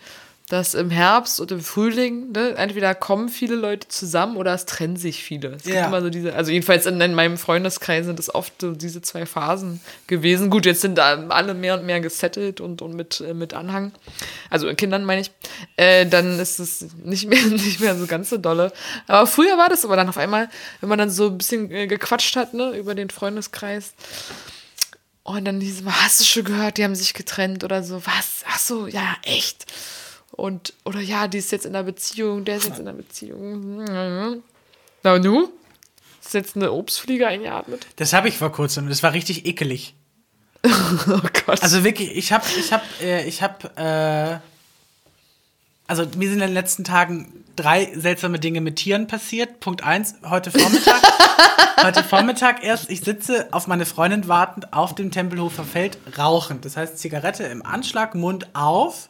dass 0.50 0.74
im 0.74 0.90
Herbst 0.90 1.38
und 1.40 1.52
im 1.52 1.60
Frühling, 1.60 2.32
ne, 2.32 2.56
entweder 2.56 2.92
kommen 2.96 3.28
viele 3.28 3.54
Leute 3.54 3.86
zusammen 3.86 4.36
oder 4.36 4.52
es 4.52 4.66
trennen 4.66 4.96
sich 4.96 5.22
viele. 5.22 5.50
Es 5.54 5.62
gibt 5.62 5.76
Ja. 5.76 5.86
immer 5.86 6.02
so 6.02 6.10
diese, 6.10 6.34
also 6.34 6.50
jedenfalls 6.50 6.86
in, 6.86 7.00
in 7.00 7.14
meinem 7.14 7.38
Freundeskreis 7.38 8.04
sind 8.04 8.18
es 8.18 8.34
oft 8.34 8.60
so 8.60 8.72
diese 8.72 9.00
zwei 9.00 9.26
Phasen 9.26 9.80
gewesen. 10.08 10.50
Gut, 10.50 10.66
jetzt 10.66 10.80
sind 10.80 10.98
da 10.98 11.28
alle 11.28 11.54
mehr 11.54 11.74
und 11.78 11.86
mehr 11.86 12.00
gesettelt 12.00 12.60
und, 12.60 12.82
und 12.82 12.94
mit, 12.94 13.20
äh, 13.20 13.32
mit 13.32 13.54
Anhang. 13.54 13.92
Also 14.50 14.66
Kindern 14.74 15.04
meine 15.04 15.20
ich. 15.22 15.30
Äh, 15.76 16.04
dann 16.06 16.40
ist 16.40 16.58
es 16.58 16.84
nicht 17.04 17.28
mehr, 17.28 17.42
nicht 17.46 17.78
mehr 17.78 17.96
so 17.96 18.06
ganz 18.08 18.28
so 18.28 18.36
dolle. 18.36 18.72
Aber 19.06 19.28
früher 19.28 19.56
war 19.56 19.68
das 19.68 19.84
aber 19.84 19.94
dann 19.94 20.08
auf 20.08 20.18
einmal, 20.18 20.50
wenn 20.80 20.88
man 20.88 20.98
dann 20.98 21.10
so 21.10 21.28
ein 21.28 21.38
bisschen 21.38 21.70
äh, 21.70 21.86
gequatscht 21.86 22.34
hat, 22.34 22.54
ne, 22.54 22.70
über 22.76 22.96
den 22.96 23.08
Freundeskreis. 23.10 23.94
Und 25.22 25.44
dann 25.44 25.60
hieß 25.60 25.76
es 25.76 25.82
mal, 25.82 25.94
hast 26.02 26.18
du 26.18 26.24
schon 26.24 26.42
gehört, 26.42 26.76
die 26.76 26.82
haben 26.82 26.96
sich 26.96 27.14
getrennt 27.14 27.62
oder 27.62 27.84
so. 27.84 28.04
Was? 28.04 28.42
Ach 28.48 28.58
so, 28.58 28.88
ja, 28.88 29.14
echt. 29.22 29.64
Und, 30.32 30.74
oder 30.84 31.00
ja, 31.00 31.28
die 31.28 31.38
ist 31.38 31.52
jetzt 31.52 31.66
in 31.66 31.74
einer 31.74 31.84
Beziehung, 31.84 32.44
der 32.44 32.56
ist 32.56 32.66
jetzt 32.66 32.78
in 32.78 32.88
einer 32.88 32.96
Beziehung. 32.96 33.84
Na 35.02 35.14
und 35.14 35.24
du? 35.24 35.50
Ist 36.22 36.34
jetzt 36.34 36.56
eine 36.56 36.72
Obstfliege 36.72 37.26
eingeatmet? 37.26 37.86
Das 37.96 38.12
habe 38.12 38.28
ich 38.28 38.36
vor 38.36 38.52
kurzem 38.52 38.84
und 38.84 38.90
das 38.90 39.02
war 39.02 39.12
richtig 39.12 39.46
ekelig. 39.46 39.94
Oh 41.08 41.20
Gott. 41.46 41.62
Also 41.62 41.84
wirklich, 41.84 42.16
ich 42.16 42.32
habe, 42.32 42.44
ich 42.58 42.72
habe, 42.72 42.84
äh, 43.00 43.26
ich 43.26 43.42
habe, 43.42 43.70
äh, 43.76 44.38
also 45.86 46.04
mir 46.16 46.28
sind 46.28 46.40
in 46.40 46.48
den 46.48 46.54
letzten 46.54 46.84
Tagen 46.84 47.44
drei 47.56 47.92
seltsame 47.96 48.38
Dinge 48.38 48.60
mit 48.60 48.76
Tieren 48.76 49.06
passiert. 49.06 49.60
Punkt 49.60 49.82
eins, 49.82 50.14
heute 50.28 50.50
Vormittag, 50.50 51.02
heute 51.82 52.04
Vormittag 52.04 52.64
erst, 52.64 52.90
ich 52.90 53.00
sitze 53.00 53.48
auf 53.52 53.66
meine 53.66 53.86
Freundin 53.86 54.28
wartend 54.28 54.72
auf 54.72 54.94
dem 54.94 55.10
Tempelhofer 55.10 55.64
Feld 55.64 55.98
rauchend. 56.16 56.64
Das 56.64 56.76
heißt 56.76 56.98
Zigarette 56.98 57.44
im 57.44 57.64
Anschlag, 57.64 58.14
Mund 58.14 58.48
auf, 58.54 59.09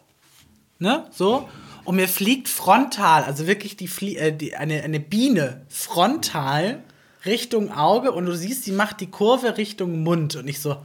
ne, 0.81 1.07
so. 1.12 1.49
Und 1.85 1.97
mir 1.97 2.09
fliegt 2.09 2.49
frontal, 2.49 3.24
also 3.24 3.47
wirklich 3.47 3.76
die, 3.76 3.89
Flie 3.89 4.16
äh, 4.16 4.37
die 4.37 4.55
eine, 4.57 4.83
eine 4.83 5.01
Biene 5.01 5.64
frontal 5.68 6.83
Richtung 7.24 7.72
Auge 7.72 8.12
und 8.12 8.26
du 8.26 8.37
siehst, 8.37 8.64
sie 8.64 8.72
macht 8.72 9.01
die 9.01 9.11
Kurve 9.11 9.57
Richtung 9.57 10.03
Mund 10.03 10.37
und 10.37 10.49
ich 10.49 10.61
so, 10.61 10.76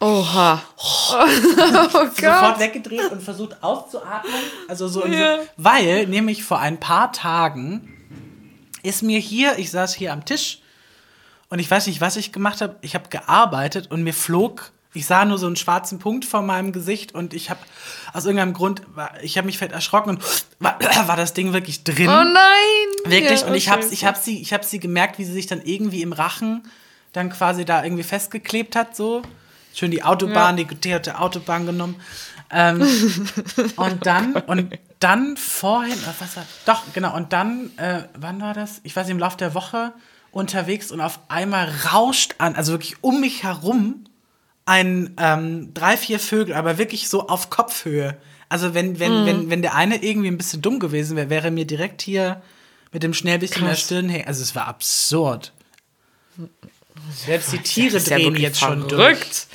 Oha. 0.00 0.62
Oh 0.78 1.26
sofort 1.90 2.16
Gott. 2.20 2.58
weggedreht 2.60 3.10
und 3.10 3.20
versucht 3.22 3.62
auszuatmen. 3.62 4.32
Also 4.68 4.86
so, 4.88 5.04
Ja. 5.06 5.38
so 5.38 5.42
weil 5.56 6.06
nämlich 6.06 6.44
vor 6.44 6.58
ein 6.60 6.78
paar 6.78 7.10
Tagen 7.12 7.94
ist 8.82 9.02
mir 9.02 9.18
hier, 9.18 9.58
ich 9.58 9.70
saß 9.72 9.94
hier 9.94 10.12
am 10.12 10.24
Tisch 10.24 10.60
und 11.48 11.58
ich 11.58 11.68
weiß 11.70 11.86
nicht, 11.88 12.00
was 12.00 12.16
ich 12.16 12.30
gemacht 12.32 12.60
habe. 12.60 12.76
Ich 12.80 12.94
habe 12.94 13.08
gearbeitet 13.08 13.90
und 13.90 14.02
mir 14.04 14.14
flog, 14.14 14.70
ich 14.94 15.06
sah 15.06 15.24
nur 15.24 15.38
so 15.38 15.46
einen 15.46 15.56
schwarzen 15.56 15.98
Punkt 15.98 16.24
vor 16.24 16.42
meinem 16.42 16.72
Gesicht 16.72 17.14
und 17.14 17.34
ich 17.34 17.50
habe 17.50 17.60
aus 18.12 18.24
irgendeinem 18.24 18.54
Grund, 18.54 18.82
ich 19.22 19.36
habe 19.36 19.46
mich 19.46 19.58
fett 19.58 19.72
erschrocken 19.72 20.10
und 20.10 20.22
war, 20.58 20.78
war 21.06 21.16
das 21.16 21.34
Ding 21.34 21.52
wirklich 21.52 21.84
drin. 21.84 22.08
Oh 22.08 22.24
nein. 22.24 22.34
Wirklich, 23.04 23.42
Ja, 23.42 23.46
und 23.46 23.54
ich 23.54 23.68
habe 23.68 23.84
ich 23.90 24.04
hab 24.04 24.16
sie, 24.16 24.40
ich 24.40 24.52
hab 24.52 24.64
sie 24.64 24.80
gemerkt, 24.80 25.18
wie 25.18 25.24
sie 25.24 25.32
sich 25.32 25.46
dann 25.46 25.60
irgendwie 25.62 26.02
im 26.02 26.12
Rachen 26.12 26.62
dann 27.12 27.30
quasi 27.30 27.64
da 27.64 27.84
irgendwie 27.84 28.02
festgeklebt 28.02 28.76
hat, 28.76 28.96
so. 28.96 29.22
Schön 29.74 29.90
die 29.90 30.02
Autobahn, 30.02 30.56
die 30.56 30.66
geteerte 30.66 31.20
Autobahn 31.20 31.66
genommen. 31.66 31.96
Ähm, 32.50 32.80
und 33.76 34.06
dann, 34.06 34.34
und 34.34 34.78
dann 34.98 35.36
vorhin, 35.36 35.96
was 36.18 36.36
war, 36.36 36.44
doch, 36.64 36.82
genau, 36.94 37.14
und 37.14 37.32
dann, 37.32 37.70
äh, 37.76 38.04
wann 38.18 38.40
war 38.40 38.54
das? 38.54 38.80
Ich 38.82 38.96
weiß 38.96 39.06
nicht, 39.06 39.14
im 39.14 39.20
Laufe 39.20 39.36
der 39.36 39.54
Woche 39.54 39.92
unterwegs 40.32 40.90
und 40.90 41.00
auf 41.00 41.20
einmal 41.28 41.70
rauscht 41.92 42.34
an, 42.38 42.56
also 42.56 42.72
wirklich 42.72 42.96
um 43.02 43.20
mich 43.20 43.42
herum, 43.42 44.04
ein 44.68 45.14
ähm, 45.18 45.72
drei, 45.72 45.96
vier 45.96 46.20
Vögel, 46.20 46.54
aber 46.54 46.76
wirklich 46.76 47.08
so 47.08 47.26
auf 47.28 47.48
Kopfhöhe. 47.48 48.16
Also 48.50 48.74
wenn, 48.74 48.98
wenn, 49.00 49.26
wenn, 49.26 49.50
wenn 49.50 49.62
der 49.62 49.74
eine 49.74 50.02
irgendwie 50.02 50.28
ein 50.28 50.36
bisschen 50.36 50.62
dumm 50.62 50.78
gewesen 50.78 51.16
wäre, 51.16 51.30
wäre 51.30 51.50
mir 51.50 51.64
direkt 51.64 52.02
hier 52.02 52.42
mit 52.92 53.02
dem 53.02 53.14
Schnäbelchen 53.14 53.62
in 53.62 53.68
der. 53.68 53.76
Stirn 53.76 54.08
hängen. 54.08 54.26
Also 54.26 54.42
es 54.42 54.54
war 54.54 54.68
absurd. 54.68 55.52
Selbst 57.24 57.52
die 57.52 57.58
Tiere 57.58 57.98
ja 57.98 58.04
drehen 58.04 58.24
wirklich 58.24 58.42
jetzt 58.42 58.60
schon 58.60 58.88
durch. 58.88 58.90
verrückt. 58.90 59.46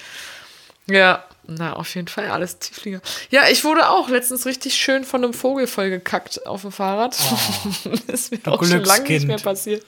Ja, 0.88 1.24
na, 1.46 1.74
auf 1.74 1.94
jeden 1.96 2.08
Fall 2.08 2.30
alles 2.30 2.60
Tiefflieger. 2.60 3.02
Ja, 3.30 3.48
ich 3.50 3.64
wurde 3.64 3.90
auch 3.90 4.10
letztens 4.10 4.46
richtig 4.46 4.76
schön 4.76 5.04
von 5.04 5.24
einem 5.24 5.34
Vogel 5.34 5.68
vollgekackt 5.68 6.48
auf 6.48 6.62
dem 6.62 6.72
Fahrrad. 6.72 7.16
das 8.08 8.22
ist 8.22 8.32
mir 8.32 8.38
du 8.40 8.52
auch 8.52 8.64
schon 8.64 8.70
lange 8.70 8.80
nicht 8.80 9.06
Glückskind. 9.06 9.28
mehr 9.28 9.38
passiert. 9.40 9.86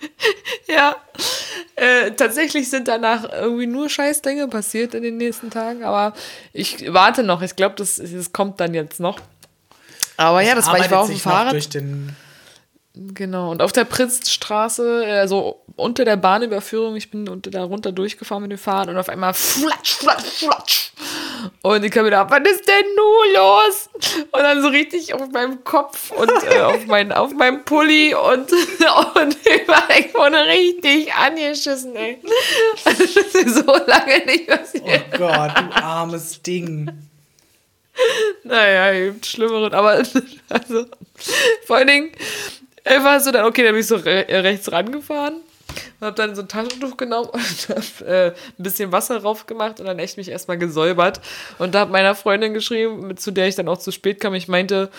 ja, 0.68 0.96
äh, 1.76 2.12
tatsächlich 2.12 2.70
sind 2.70 2.88
danach 2.88 3.30
irgendwie 3.32 3.66
nur 3.66 3.88
scheiß 3.88 4.22
Dinge 4.22 4.48
passiert 4.48 4.94
in 4.94 5.02
den 5.02 5.16
nächsten 5.16 5.50
Tagen, 5.50 5.84
aber 5.84 6.14
ich 6.52 6.92
warte 6.92 7.22
noch. 7.22 7.42
Ich 7.42 7.56
glaube, 7.56 7.74
das, 7.76 7.96
das 7.96 8.32
kommt 8.32 8.60
dann 8.60 8.74
jetzt 8.74 9.00
noch. 9.00 9.20
Aber 10.16 10.40
ja, 10.40 10.54
das 10.54 10.66
war, 10.66 10.78
ich 10.78 10.90
war 10.90 11.00
auf 11.00 11.08
dem 11.08 11.18
Fahrrad. 11.18 11.52
Durch 11.52 11.68
den 11.68 12.16
Genau, 13.00 13.52
und 13.52 13.62
auf 13.62 13.70
der 13.70 13.84
Pritzstraße, 13.84 15.04
also 15.06 15.62
unter 15.76 16.04
der 16.04 16.16
Bahnüberführung, 16.16 16.96
ich 16.96 17.12
bin 17.12 17.28
unter 17.28 17.48
da 17.48 17.62
runter 17.62 17.92
durchgefahren 17.92 18.42
mit 18.42 18.50
dem 18.50 18.58
Fahrrad 18.58 18.88
und 18.88 18.96
auf 18.96 19.08
einmal 19.08 19.34
flatsch, 19.34 19.98
flatsch, 19.98 20.24
flatsch. 20.24 20.92
Und 21.62 21.84
ich 21.84 21.92
habe 21.92 22.04
gedacht, 22.04 22.30
was 22.30 22.50
ist 22.50 22.68
denn 22.68 22.84
nun 22.96 23.34
los? 23.34 23.90
Und 24.32 24.40
dann 24.40 24.62
so 24.62 24.68
richtig 24.68 25.14
auf 25.14 25.28
meinem 25.30 25.64
Kopf 25.64 26.10
und 26.10 26.30
äh, 26.50 26.58
auf, 26.60 26.86
mein, 26.86 27.12
auf 27.12 27.32
meinem 27.32 27.64
Pulli 27.64 28.14
und, 28.14 28.50
und 29.14 29.36
ich 29.44 29.68
wurde 30.14 30.46
richtig 30.46 31.12
angeschissen, 31.12 31.96
ey. 31.96 32.18
Also, 32.84 33.04
das 33.04 33.34
ist 33.34 33.54
so 33.54 33.72
lange 33.86 34.24
nicht 34.26 34.46
passiert. 34.46 35.04
Oh 35.14 35.18
Gott, 35.18 35.52
du 35.56 35.82
armes 35.82 36.42
Ding. 36.42 36.90
Naja, 38.44 39.10
gibt 39.10 39.26
Schlimmeren, 39.26 39.74
aber 39.74 39.90
also, 40.48 40.86
vor 41.66 41.76
allen 41.76 41.88
Dingen 41.88 42.12
einfach 42.84 43.20
so 43.20 43.32
dann, 43.32 43.46
okay, 43.46 43.64
dann 43.64 43.72
bin 43.72 43.80
ich 43.80 43.88
so 43.88 43.96
re 43.96 44.24
rechts 44.28 44.70
rangefahren 44.70 45.40
und 46.00 46.06
hab 46.06 46.16
dann 46.16 46.34
so 46.34 46.42
ein 46.42 46.48
Taschentuch 46.48 46.96
genommen 46.96 47.28
und 47.32 47.68
hab 47.68 48.06
äh, 48.06 48.28
ein 48.28 48.34
bisschen 48.62 48.92
Wasser 48.92 49.20
drauf 49.20 49.46
gemacht 49.46 49.80
und 49.80 49.86
dann 49.86 49.98
echt 49.98 50.16
mich 50.16 50.28
erstmal 50.28 50.58
gesäubert 50.58 51.20
und 51.58 51.74
da 51.74 51.80
hab 51.80 51.90
meiner 51.90 52.14
Freundin 52.14 52.54
geschrieben, 52.54 53.16
zu 53.16 53.30
der 53.30 53.48
ich 53.48 53.54
dann 53.54 53.68
auch 53.68 53.78
zu 53.78 53.92
spät 53.92 54.20
kam, 54.20 54.34
ich 54.34 54.48
meinte, 54.48 54.90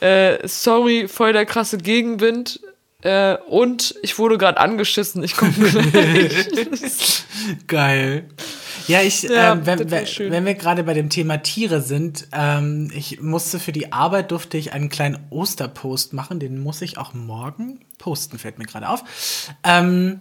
äh, 0.00 0.46
sorry, 0.46 1.08
voll 1.08 1.32
der 1.32 1.46
krasse 1.46 1.78
Gegenwind 1.78 2.60
äh, 3.02 3.36
und 3.48 3.94
ich 4.02 4.18
wurde 4.18 4.36
gerade 4.36 4.58
angeschissen, 4.58 5.22
ich 5.22 5.36
komme 5.36 5.52
gleich. 5.52 7.24
Geil. 7.66 8.28
Ja, 8.88 9.00
ich, 9.02 9.22
Ja, 9.22 9.52
ähm, 9.52 9.64
wenn, 9.64 9.90
wenn 9.90 10.44
wir 10.44 10.54
gerade 10.54 10.84
bei 10.84 10.94
dem 10.94 11.08
Thema 11.08 11.38
Tiere 11.38 11.80
sind, 11.80 12.28
ähm, 12.32 12.90
ich 12.94 13.20
musste 13.20 13.58
für 13.58 13.72
die 13.72 13.92
Arbeit, 13.92 14.30
durfte 14.32 14.58
ich 14.58 14.72
einen 14.72 14.90
kleinen 14.90 15.18
Osterpost 15.30 16.12
machen, 16.12 16.40
den 16.40 16.62
muss 16.62 16.82
ich 16.82 16.98
auch 16.98 17.14
morgen 17.14 17.80
posten, 17.98 18.38
fällt 18.38 18.58
mir 18.58 18.66
gerade 18.66 18.88
auf. 18.88 19.02
Ähm, 19.64 20.20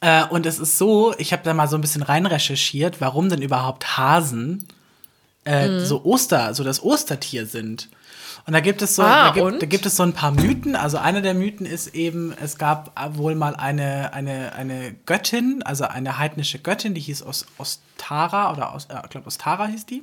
äh, 0.00 0.24
und 0.26 0.46
es 0.46 0.58
ist 0.58 0.78
so, 0.78 1.14
ich 1.18 1.32
habe 1.32 1.42
da 1.42 1.54
mal 1.54 1.68
so 1.68 1.76
ein 1.76 1.80
bisschen 1.80 2.02
rein 2.02 2.26
recherchiert, 2.26 3.00
warum 3.00 3.28
denn 3.28 3.42
überhaupt 3.42 3.96
Hasen 3.96 4.68
äh, 5.44 5.68
Mhm. 5.68 5.84
so 5.84 6.04
Oster, 6.04 6.52
so 6.54 6.62
das 6.64 6.82
Ostertier 6.82 7.46
sind. 7.46 7.88
Und 8.46 8.52
da 8.54 8.60
gibt 8.60 8.80
es 8.80 8.96
so, 8.96 9.02
Ah, 9.02 9.30
da, 9.30 9.40
gibt, 9.50 9.62
da 9.62 9.66
gibt 9.66 9.84
es 9.86 9.96
so 9.96 10.02
ein 10.02 10.12
paar 10.14 10.30
Mythen. 10.30 10.74
Also 10.74 10.96
einer 10.98 11.20
der 11.20 11.34
Mythen 11.34 11.66
ist 11.66 11.94
eben, 11.94 12.32
es 12.42 12.56
gab 12.56 12.92
wohl 13.16 13.34
mal 13.34 13.54
eine, 13.56 14.12
eine, 14.14 14.54
eine 14.54 14.94
Göttin, 15.04 15.62
also 15.64 15.84
eine 15.84 16.18
heidnische 16.18 16.58
Göttin, 16.58 16.94
die 16.94 17.00
hieß 17.00 17.22
Os, 17.24 17.44
Ostara 17.58 18.52
oder 18.52 18.74
Os, 18.74 18.86
äh, 18.86 18.94
ich 19.04 19.10
glaube 19.10 19.26
Ostara 19.26 19.66
hieß 19.66 19.84
die. 19.86 20.02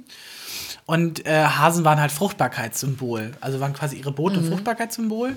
Und 0.85 1.26
äh, 1.26 1.43
Hasen 1.45 1.85
waren 1.85 1.99
halt 1.99 2.11
Fruchtbarkeitssymbol, 2.11 3.31
also 3.41 3.59
waren 3.59 3.73
quasi 3.73 3.97
ihre 3.97 4.11
Bote 4.11 4.41
Fruchtbarkeitssymbol. 4.43 5.35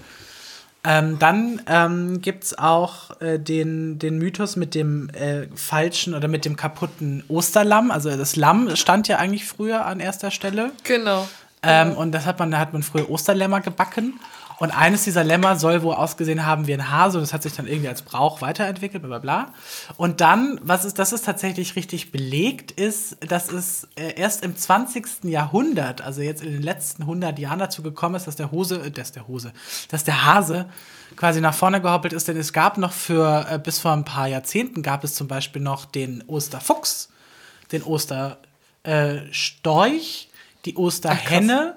Ähm, 0.84 1.18
dann 1.18 1.60
ähm, 1.66 2.20
gibt 2.20 2.44
es 2.44 2.58
auch 2.58 3.20
äh, 3.20 3.38
den, 3.38 3.98
den 3.98 4.18
Mythos 4.18 4.56
mit 4.56 4.74
dem 4.74 5.10
äh, 5.10 5.48
falschen 5.54 6.14
oder 6.14 6.28
mit 6.28 6.44
dem 6.44 6.56
kaputten 6.56 7.24
Osterlamm. 7.28 7.90
Also 7.90 8.16
das 8.16 8.36
Lamm 8.36 8.74
stand 8.76 9.08
ja 9.08 9.16
eigentlich 9.16 9.44
früher 9.44 9.84
an 9.86 10.00
erster 10.00 10.30
Stelle. 10.30 10.72
genau. 10.84 11.28
Ähm, 11.60 11.92
und 11.92 12.12
das 12.12 12.24
hat 12.24 12.38
man, 12.38 12.52
da 12.52 12.58
hat 12.58 12.72
man 12.72 12.84
früher 12.84 13.10
Osterlämmer 13.10 13.60
gebacken. 13.60 14.20
Und 14.58 14.72
eines 14.72 15.04
dieser 15.04 15.22
Lämmer 15.22 15.54
soll 15.56 15.82
wohl 15.82 15.94
ausgesehen 15.94 16.44
haben 16.44 16.66
wie 16.66 16.74
ein 16.74 16.90
Hase 16.90 17.18
und 17.18 17.22
das 17.22 17.32
hat 17.32 17.44
sich 17.44 17.54
dann 17.54 17.68
irgendwie 17.68 17.88
als 17.88 18.02
Brauch 18.02 18.40
weiterentwickelt, 18.40 19.02
bla 19.02 19.18
bla 19.18 19.20
bla. 19.20 19.52
Und 19.96 20.20
dann, 20.20 20.58
was 20.62 20.84
ist, 20.84 20.98
das 20.98 21.12
ist 21.12 21.24
tatsächlich 21.24 21.76
richtig 21.76 22.10
belegt, 22.10 22.72
ist, 22.72 23.18
dass 23.30 23.52
es 23.52 23.86
äh, 23.94 24.14
erst 24.16 24.44
im 24.44 24.56
20. 24.56 25.22
Jahrhundert, 25.24 26.00
also 26.00 26.22
jetzt 26.22 26.42
in 26.42 26.50
den 26.52 26.62
letzten 26.62 27.02
100 27.02 27.38
Jahren 27.38 27.60
dazu 27.60 27.82
gekommen 27.82 28.16
ist, 28.16 28.26
dass 28.26 28.34
der 28.34 28.50
Hose, 28.50 28.82
äh, 28.82 28.90
dass 28.90 29.12
der 29.12 29.28
Hose, 29.28 29.52
dass 29.90 30.02
der 30.02 30.24
Hase 30.24 30.68
quasi 31.14 31.40
nach 31.40 31.54
vorne 31.54 31.80
gehoppelt 31.80 32.12
ist, 32.12 32.26
denn 32.26 32.36
es 32.36 32.52
gab 32.52 32.78
noch 32.78 32.92
für, 32.92 33.46
äh, 33.48 33.60
bis 33.60 33.78
vor 33.78 33.92
ein 33.92 34.04
paar 34.04 34.26
Jahrzehnten 34.26 34.82
gab 34.82 35.04
es 35.04 35.14
zum 35.14 35.28
Beispiel 35.28 35.62
noch 35.62 35.84
den 35.84 36.24
Osterfuchs, 36.26 37.10
den 37.70 37.84
Osterstorch, 37.84 40.30
die 40.64 40.74
Osterhenne 40.74 41.76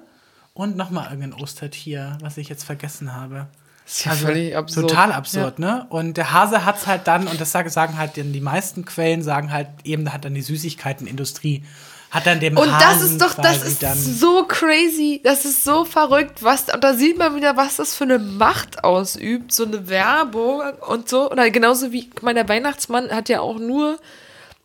und 0.54 0.76
nochmal 0.76 1.10
irgendein 1.10 1.40
Ostertier, 1.40 2.18
was 2.20 2.36
ich 2.36 2.48
jetzt 2.48 2.64
vergessen 2.64 3.14
habe. 3.14 3.46
ist 3.86 4.04
ja 4.04 4.12
völlig 4.12 4.56
absurd. 4.56 4.88
Total 4.90 5.12
absurd, 5.12 5.58
ne? 5.58 5.86
Und 5.88 6.16
der 6.16 6.32
Hase 6.32 6.64
hat's 6.64 6.86
halt 6.86 7.06
dann, 7.08 7.26
und 7.26 7.40
das 7.40 7.52
sag- 7.52 7.70
sagen 7.70 7.96
halt 7.98 8.16
dann 8.16 8.32
die 8.32 8.40
meisten 8.40 8.84
Quellen, 8.84 9.22
sagen 9.22 9.52
halt 9.52 9.68
eben, 9.84 10.04
da 10.04 10.12
hat 10.12 10.24
dann 10.24 10.34
die 10.34 10.42
Süßigkeitenindustrie 10.42 11.64
Hat 12.10 12.26
dann 12.26 12.40
dem 12.40 12.58
Und 12.58 12.66
das 12.68 12.84
Hasen 12.84 13.12
ist 13.12 13.22
doch, 13.22 13.34
das 13.42 13.62
ist 13.64 13.80
so 14.20 14.44
crazy, 14.44 15.22
das 15.24 15.46
ist 15.46 15.64
so 15.64 15.86
verrückt, 15.86 16.42
was, 16.42 16.64
und 16.68 16.84
da 16.84 16.92
sieht 16.92 17.16
man 17.16 17.34
wieder, 17.34 17.56
was 17.56 17.76
das 17.76 17.94
für 17.94 18.04
eine 18.04 18.18
Macht 18.18 18.84
ausübt, 18.84 19.50
so 19.50 19.64
eine 19.64 19.88
Werbung 19.88 20.60
und 20.88 21.08
so, 21.08 21.30
oder 21.30 21.48
genauso 21.50 21.90
wie, 21.90 22.10
der 22.36 22.48
Weihnachtsmann 22.50 23.10
hat 23.10 23.30
ja 23.30 23.40
auch 23.40 23.58
nur, 23.58 23.98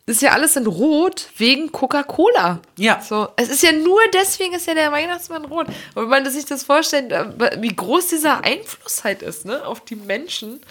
ist 0.08 0.22
ja 0.22 0.32
alles 0.32 0.56
in 0.56 0.66
Rot 0.66 1.28
wegen 1.38 1.72
Coca-Cola. 1.72 2.62
Ja. 2.78 3.02
So, 3.02 3.28
es 3.36 3.50
ist 3.50 3.62
ja 3.62 3.74
nur 3.74 4.00
deswegen 4.14 4.54
ist 4.54 4.66
ja 4.66 4.74
der 4.74 4.92
Weihnachtsmann 4.92 5.46
rot. 5.46 5.68
Und 5.68 6.04
wenn 6.04 6.10
man 6.10 6.32
sich 6.32 6.46
das 6.46 6.64
vorstellt, 6.64 7.12
äh, 7.12 7.62
wie 7.62 7.76
groß 7.76 8.08
dieser 8.08 8.44
Einfluss 8.44 9.04
halt 9.04 9.22
ist, 9.22 9.46
ne, 9.46 9.66
auf 9.66 9.84
die 9.84 9.98
Menschen, 9.98 10.62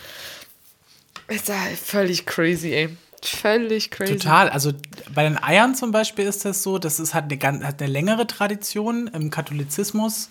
ist 1.28 1.48
ja 1.48 1.56
völlig 1.80 2.24
crazy, 2.24 2.72
ey. 2.72 2.96
Völlig 3.22 3.90
crazy. 3.90 4.16
Total. 4.16 4.48
Also 4.48 4.72
bei 5.14 5.24
den 5.24 5.42
Eiern 5.42 5.74
zum 5.74 5.92
Beispiel 5.92 6.24
ist 6.24 6.44
das 6.46 6.62
so, 6.62 6.78
das 6.78 6.98
ist, 6.98 7.12
hat, 7.12 7.30
eine, 7.30 7.66
hat 7.66 7.82
eine 7.82 7.92
längere 7.92 8.26
Tradition. 8.26 9.08
Im 9.08 9.30
Katholizismus 9.30 10.30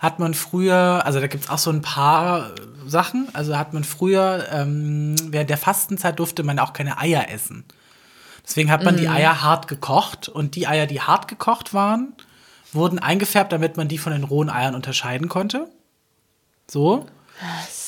hat 0.00 0.20
man 0.20 0.32
früher, 0.32 1.02
also 1.04 1.20
da 1.20 1.26
gibt 1.26 1.44
es 1.44 1.50
auch 1.50 1.58
so 1.58 1.70
ein 1.70 1.82
paar 1.82 2.50
äh, 2.50 2.52
Sachen. 2.86 3.28
Also 3.34 3.58
hat 3.58 3.74
man 3.74 3.84
früher, 3.84 4.46
ähm, 4.50 5.16
während 5.28 5.50
der 5.50 5.58
Fastenzeit 5.58 6.18
durfte 6.18 6.44
man 6.44 6.58
auch 6.58 6.72
keine 6.72 6.98
Eier 6.98 7.28
essen. 7.28 7.64
Deswegen 8.44 8.70
hat 8.70 8.84
man 8.84 8.96
die 8.96 9.08
Eier 9.08 9.42
hart 9.42 9.68
gekocht 9.68 10.28
und 10.28 10.56
die 10.56 10.66
Eier, 10.66 10.86
die 10.86 11.00
hart 11.00 11.28
gekocht 11.28 11.74
waren, 11.74 12.12
wurden 12.72 12.98
eingefärbt, 12.98 13.52
damit 13.52 13.76
man 13.76 13.88
die 13.88 13.98
von 13.98 14.12
den 14.12 14.24
rohen 14.24 14.50
Eiern 14.50 14.74
unterscheiden 14.74 15.28
konnte. 15.28 15.68
So. 16.68 17.06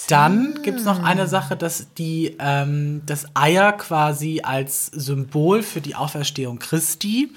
Dann 0.08 0.62
gibt 0.62 0.80
es 0.80 0.84
noch 0.84 1.02
eine 1.02 1.26
Sache, 1.26 1.56
dass 1.56 1.94
die 1.94 2.36
ähm, 2.38 3.02
das 3.06 3.26
Eier 3.34 3.72
quasi 3.72 4.42
als 4.42 4.86
Symbol 4.86 5.62
für 5.62 5.80
die 5.80 5.94
Auferstehung 5.94 6.58
Christi. 6.58 7.32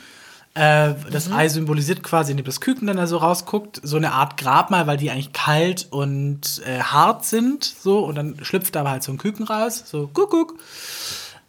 Äh, 0.54 0.96
das 1.12 1.32
Ei 1.32 1.48
symbolisiert 1.50 2.04
quasi, 2.04 2.32
indem 2.32 2.46
das 2.46 2.60
Küken 2.60 2.88
dann 2.88 2.98
da 2.98 3.08
so 3.08 3.18
rausguckt, 3.18 3.80
so 3.84 3.96
eine 3.96 4.12
Art 4.14 4.38
Grabmal, 4.38 4.88
weil 4.88 4.98
die 4.98 5.12
eigentlich 5.12 5.32
kalt 5.32 5.88
und 5.92 6.62
äh, 6.66 6.80
hart 6.80 7.26
sind. 7.26 7.64
So, 7.64 8.00
und 8.00 8.16
dann 8.16 8.38
schlüpft 8.42 8.76
da 8.76 8.82
aber 8.82 8.92
halt 8.92 9.04
so 9.04 9.12
ein 9.12 9.18
Küken 9.18 9.46
raus, 9.46 9.84
so 9.86 10.10
guck, 10.12 10.32
guck. 10.32 10.56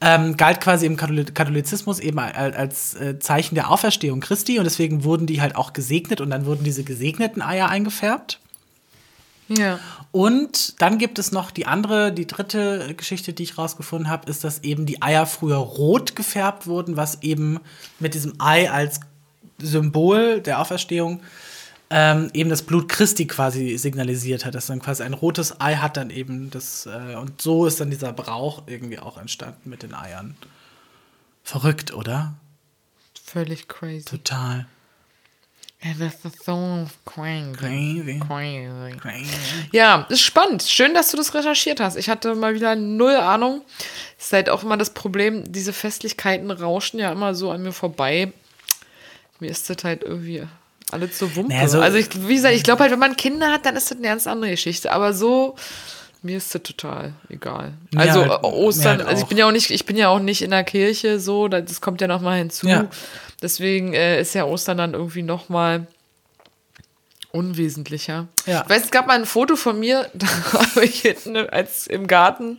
Ähm, 0.00 0.36
galt 0.36 0.60
quasi 0.60 0.86
im 0.86 0.96
Katholi- 0.96 1.32
Katholizismus 1.32 1.98
eben 1.98 2.20
al- 2.20 2.54
als 2.54 2.94
äh, 2.94 3.18
Zeichen 3.18 3.56
der 3.56 3.68
Auferstehung 3.68 4.20
Christi 4.20 4.58
und 4.58 4.64
deswegen 4.64 5.02
wurden 5.02 5.26
die 5.26 5.40
halt 5.40 5.56
auch 5.56 5.72
gesegnet 5.72 6.20
und 6.20 6.30
dann 6.30 6.46
wurden 6.46 6.62
diese 6.62 6.84
gesegneten 6.84 7.42
Eier 7.42 7.68
eingefärbt. 7.68 8.38
Ja. 9.48 9.80
Und 10.12 10.80
dann 10.80 10.98
gibt 10.98 11.18
es 11.18 11.32
noch 11.32 11.50
die 11.50 11.66
andere, 11.66 12.12
die 12.12 12.26
dritte 12.26 12.94
Geschichte, 12.96 13.32
die 13.32 13.42
ich 13.42 13.58
rausgefunden 13.58 14.08
habe, 14.08 14.30
ist, 14.30 14.44
dass 14.44 14.62
eben 14.62 14.86
die 14.86 15.02
Eier 15.02 15.26
früher 15.26 15.56
rot 15.56 16.14
gefärbt 16.14 16.66
wurden, 16.66 16.96
was 16.96 17.22
eben 17.22 17.58
mit 17.98 18.14
diesem 18.14 18.34
Ei 18.38 18.70
als 18.70 19.00
Symbol 19.58 20.40
der 20.40 20.60
Auferstehung 20.60 21.20
ähm, 21.90 22.30
eben 22.34 22.50
das 22.50 22.62
Blut 22.62 22.88
Christi 22.88 23.26
quasi 23.26 23.78
signalisiert 23.78 24.44
hat, 24.44 24.54
dass 24.54 24.66
dann 24.66 24.80
quasi 24.80 25.02
ein 25.02 25.14
rotes 25.14 25.60
Ei 25.60 25.76
hat 25.76 25.96
dann 25.96 26.10
eben 26.10 26.50
das 26.50 26.86
äh, 26.86 27.16
und 27.16 27.40
so 27.40 27.66
ist 27.66 27.80
dann 27.80 27.90
dieser 27.90 28.12
Brauch 28.12 28.62
irgendwie 28.66 28.98
auch 28.98 29.16
entstanden 29.16 29.70
mit 29.70 29.82
den 29.82 29.94
Eiern. 29.94 30.36
Verrückt, 31.42 31.94
oder? 31.94 32.34
Völlig 33.24 33.68
crazy. 33.68 34.04
Total. 34.04 34.66
Das 35.80 36.24
ist 36.24 36.44
so 36.44 36.86
crazy. 37.06 37.52
Crazy. 37.52 38.18
Crazy. 38.18 38.96
Crazy. 38.98 39.68
Ja, 39.72 40.06
ist 40.08 40.22
spannend. 40.22 40.64
Schön, 40.64 40.92
dass 40.92 41.12
du 41.12 41.16
das 41.16 41.34
recherchiert 41.34 41.78
hast. 41.78 41.96
Ich 41.96 42.08
hatte 42.08 42.34
mal 42.34 42.54
wieder 42.54 42.74
null 42.74 43.14
Ahnung. 43.14 43.62
Ist 44.18 44.32
halt 44.32 44.50
auch 44.50 44.64
immer 44.64 44.76
das 44.76 44.90
Problem, 44.90 45.50
diese 45.50 45.72
Festlichkeiten 45.72 46.50
rauschen 46.50 46.98
ja 46.98 47.12
immer 47.12 47.34
so 47.34 47.52
an 47.52 47.62
mir 47.62 47.72
vorbei. 47.72 48.32
Mir 49.38 49.50
ist 49.50 49.70
das 49.70 49.84
halt 49.84 50.02
irgendwie 50.02 50.48
alles 50.92 51.18
so 51.18 51.34
Wumpe. 51.36 51.52
Naja, 51.52 51.68
so- 51.68 51.80
also, 51.80 51.96
ich, 51.98 52.08
wie 52.28 52.34
gesagt, 52.36 52.54
ich 52.54 52.62
glaube 52.62 52.82
halt, 52.82 52.92
wenn 52.92 52.98
man 52.98 53.16
Kinder 53.16 53.50
hat, 53.52 53.66
dann 53.66 53.76
ist 53.76 53.90
das 53.90 53.98
eine 53.98 54.06
ganz 54.08 54.26
andere 54.26 54.50
Geschichte. 54.52 54.92
Aber 54.92 55.12
so, 55.12 55.54
mir 56.22 56.36
ist 56.38 56.54
das 56.54 56.62
total 56.62 57.12
egal. 57.28 57.74
Also 57.96 58.26
halt- 58.26 58.42
Ostern, 58.44 58.98
halt 58.98 59.08
also 59.08 59.22
ich 59.22 59.28
bin 59.28 59.38
ja 59.38 59.46
auch 59.46 59.52
nicht, 59.52 59.70
ich 59.70 59.86
bin 59.86 59.96
ja 59.96 60.08
auch 60.08 60.18
nicht 60.20 60.42
in 60.42 60.50
der 60.50 60.64
Kirche 60.64 61.20
so, 61.20 61.48
das 61.48 61.80
kommt 61.80 62.00
ja 62.00 62.06
noch 62.08 62.20
mal 62.20 62.38
hinzu. 62.38 62.66
Ja. 62.68 62.86
Deswegen 63.40 63.94
äh, 63.94 64.20
ist 64.20 64.34
ja 64.34 64.44
Ostern 64.44 64.78
dann 64.78 64.94
irgendwie 64.94 65.22
noch 65.22 65.48
mal 65.48 65.86
unwesentlicher. 67.30 68.26
Ja. 68.46 68.62
Ich 68.64 68.70
weiß, 68.70 68.84
es 68.86 68.90
gab 68.90 69.06
mal 69.06 69.14
ein 69.14 69.26
Foto 69.26 69.54
von 69.56 69.78
mir, 69.78 70.08
da 70.14 70.26
habe 70.52 70.84
ich 70.84 71.02
hinten 71.02 71.36
als 71.36 71.86
im 71.86 72.06
Garten 72.06 72.58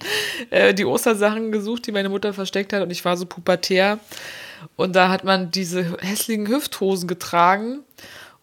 äh, 0.51 0.73
die 0.73 0.85
Ostersachen 0.85 1.51
gesucht, 1.51 1.87
die 1.87 1.91
meine 1.91 2.09
Mutter 2.09 2.33
versteckt 2.33 2.71
hat 2.73 2.81
und 2.83 2.91
ich 2.91 3.03
war 3.03 3.17
so 3.17 3.25
pubertär 3.25 3.99
und 4.75 4.95
da 4.95 5.09
hat 5.09 5.23
man 5.23 5.51
diese 5.51 5.97
hässlichen 5.99 6.47
Hüfthosen 6.47 7.07
getragen 7.07 7.79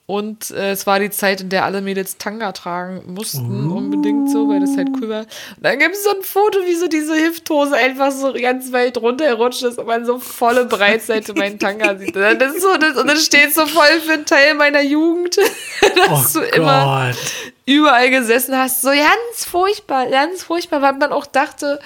und 0.09 0.53
äh, 0.53 0.71
es 0.71 0.87
war 0.87 1.01
die 1.01 1.11
Zeit, 1.11 1.41
in 1.41 1.49
der 1.49 1.65
alle 1.65 1.81
Mädels 1.81 2.17
Tanga 2.17 2.53
tragen 2.53 3.13
mussten, 3.13 3.73
unbedingt 3.73 4.31
so, 4.31 4.49
weil 4.49 4.61
das 4.61 4.77
halt 4.77 4.87
cool 5.01 5.09
war. 5.09 5.21
Und 5.23 5.29
dann 5.63 5.81
gibt 5.81 5.97
es 5.97 6.05
so 6.05 6.11
ein 6.11 6.23
Foto, 6.23 6.61
wie 6.65 6.77
so 6.77 6.87
diese 6.87 7.13
Hüfthose 7.17 7.75
einfach 7.75 8.13
so 8.13 8.33
ganz 8.33 8.71
weit 8.73 8.99
runtergerutscht 8.99 9.65
ist 9.65 9.79
und 9.79 9.87
man 9.89 10.05
so 10.07 10.21
volle 10.21 10.67
Breitseite 10.67 11.35
meinen 11.35 11.59
Tanga 11.59 11.97
sieht. 11.99 12.15
Das 12.15 12.55
ist 12.55 12.63
so, 12.63 12.77
das, 12.77 12.97
und 12.97 13.09
das 13.09 13.25
steht 13.25 13.53
so 13.53 13.67
voll 13.67 14.01
für 14.05 14.13
einen 14.13 14.27
Teil 14.27 14.55
meiner 14.55 14.81
Jugend, 14.83 15.39
dass 15.97 16.37
Oh 16.37 16.39
du 16.39 16.47
immer 16.47 17.09
Gott. 17.13 17.17
überall 17.65 18.09
gesessen 18.09 18.57
hast. 18.57 18.83
So 18.83 18.91
ganz 18.91 19.45
furchtbar, 19.45 20.07
ganz 20.07 20.45
furchtbar, 20.45 20.83
weil 20.83 20.93
man 20.93 21.11
auch 21.11 21.27
dachte, 21.27 21.81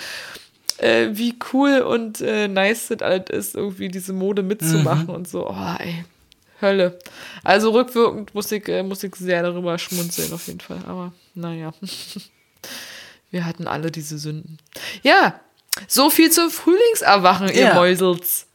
äh, 0.81 1.09
wie 1.13 1.37
cool 1.53 1.81
und 1.81 2.21
äh, 2.21 2.49
nice 2.49 2.89
das 2.89 3.03
alles 3.03 3.31
ist, 3.31 3.55
irgendwie 3.55 3.89
diese 3.89 4.13
Mode 4.13 4.43
mitzumachen 4.43 5.09
und 5.09 5.29
so. 5.29 5.49
Oh, 5.49 5.75
ey. 5.79 6.05
Hölle. 6.61 6.99
Also 7.43 7.71
rückwirkend 7.71 8.35
muss 8.35 8.53
ich, 8.53 8.69
äh, 8.69 8.83
muss 8.83 9.03
ich 9.03 9.15
sehr 9.17 9.43
darüber 9.43 9.79
schmunzeln, 9.79 10.33
auf 10.33 10.47
jeden 10.47 10.61
Fall. 10.61 10.79
Aber 10.87 11.13
naja. 11.35 11.73
Wir 13.31 13.47
hatten 13.47 13.67
alle 13.69 13.91
diese 13.91 14.19
Sünden. 14.19 14.59
Ja, 15.03 15.39
so 15.87 16.11
viel 16.11 16.31
zum 16.31 16.51
Frühlingserwachen, 16.51 17.49
ihr 17.49 17.61
Ja. 17.61 17.75
Mäusels. 17.75 18.47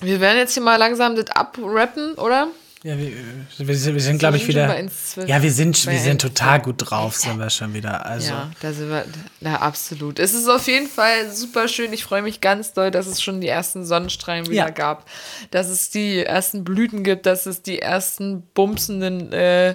Wir 0.00 0.20
werden 0.20 0.38
jetzt 0.38 0.54
hier 0.54 0.62
mal 0.62 0.76
langsam 0.76 1.16
das 1.16 1.28
abrappen, 1.30 2.14
oder? 2.14 2.48
Ja, 2.82 2.96
wir, 2.96 3.12
wir 3.58 3.76
sind, 3.76 3.94
wir 3.94 4.00
sind 4.00 4.18
glaube 4.20 4.38
ich, 4.38 4.48
wieder. 4.48 4.66
bei 4.66 4.80
1,12. 4.80 5.26
Ja, 5.26 5.42
wir 5.42 5.52
sind, 5.52 5.86
wir 5.86 5.98
sind 5.98 6.22
1,12. 6.24 6.28
total 6.28 6.60
gut 6.60 6.76
drauf, 6.78 7.14
sind 7.16 7.38
wir 7.38 7.50
schon 7.50 7.74
wieder. 7.74 8.06
Also, 8.06 8.30
Ja, 8.32 8.50
da 8.60 8.72
sind 8.72 8.88
wir, 8.88 9.04
na 9.40 9.56
absolut. 9.60 10.18
Es 10.18 10.32
ist 10.32 10.48
auf 10.48 10.66
jeden 10.66 10.86
Fall 10.88 11.30
super 11.30 11.68
schön. 11.68 11.92
Ich 11.92 12.04
freue 12.04 12.22
mich 12.22 12.40
ganz 12.40 12.72
doll, 12.72 12.90
dass 12.90 13.06
es 13.06 13.20
schon 13.22 13.42
die 13.42 13.48
ersten 13.48 13.84
Sonnenstrahlen 13.84 14.46
wieder 14.46 14.54
Ja. 14.54 14.70
gab, 14.70 15.04
dass 15.50 15.68
es 15.68 15.90
die 15.90 16.24
ersten 16.24 16.64
Blüten 16.64 17.04
gibt, 17.04 17.26
dass 17.26 17.44
es 17.44 17.60
die 17.60 17.80
ersten 17.80 18.42
bumsenden 18.54 19.30
äh, 19.34 19.74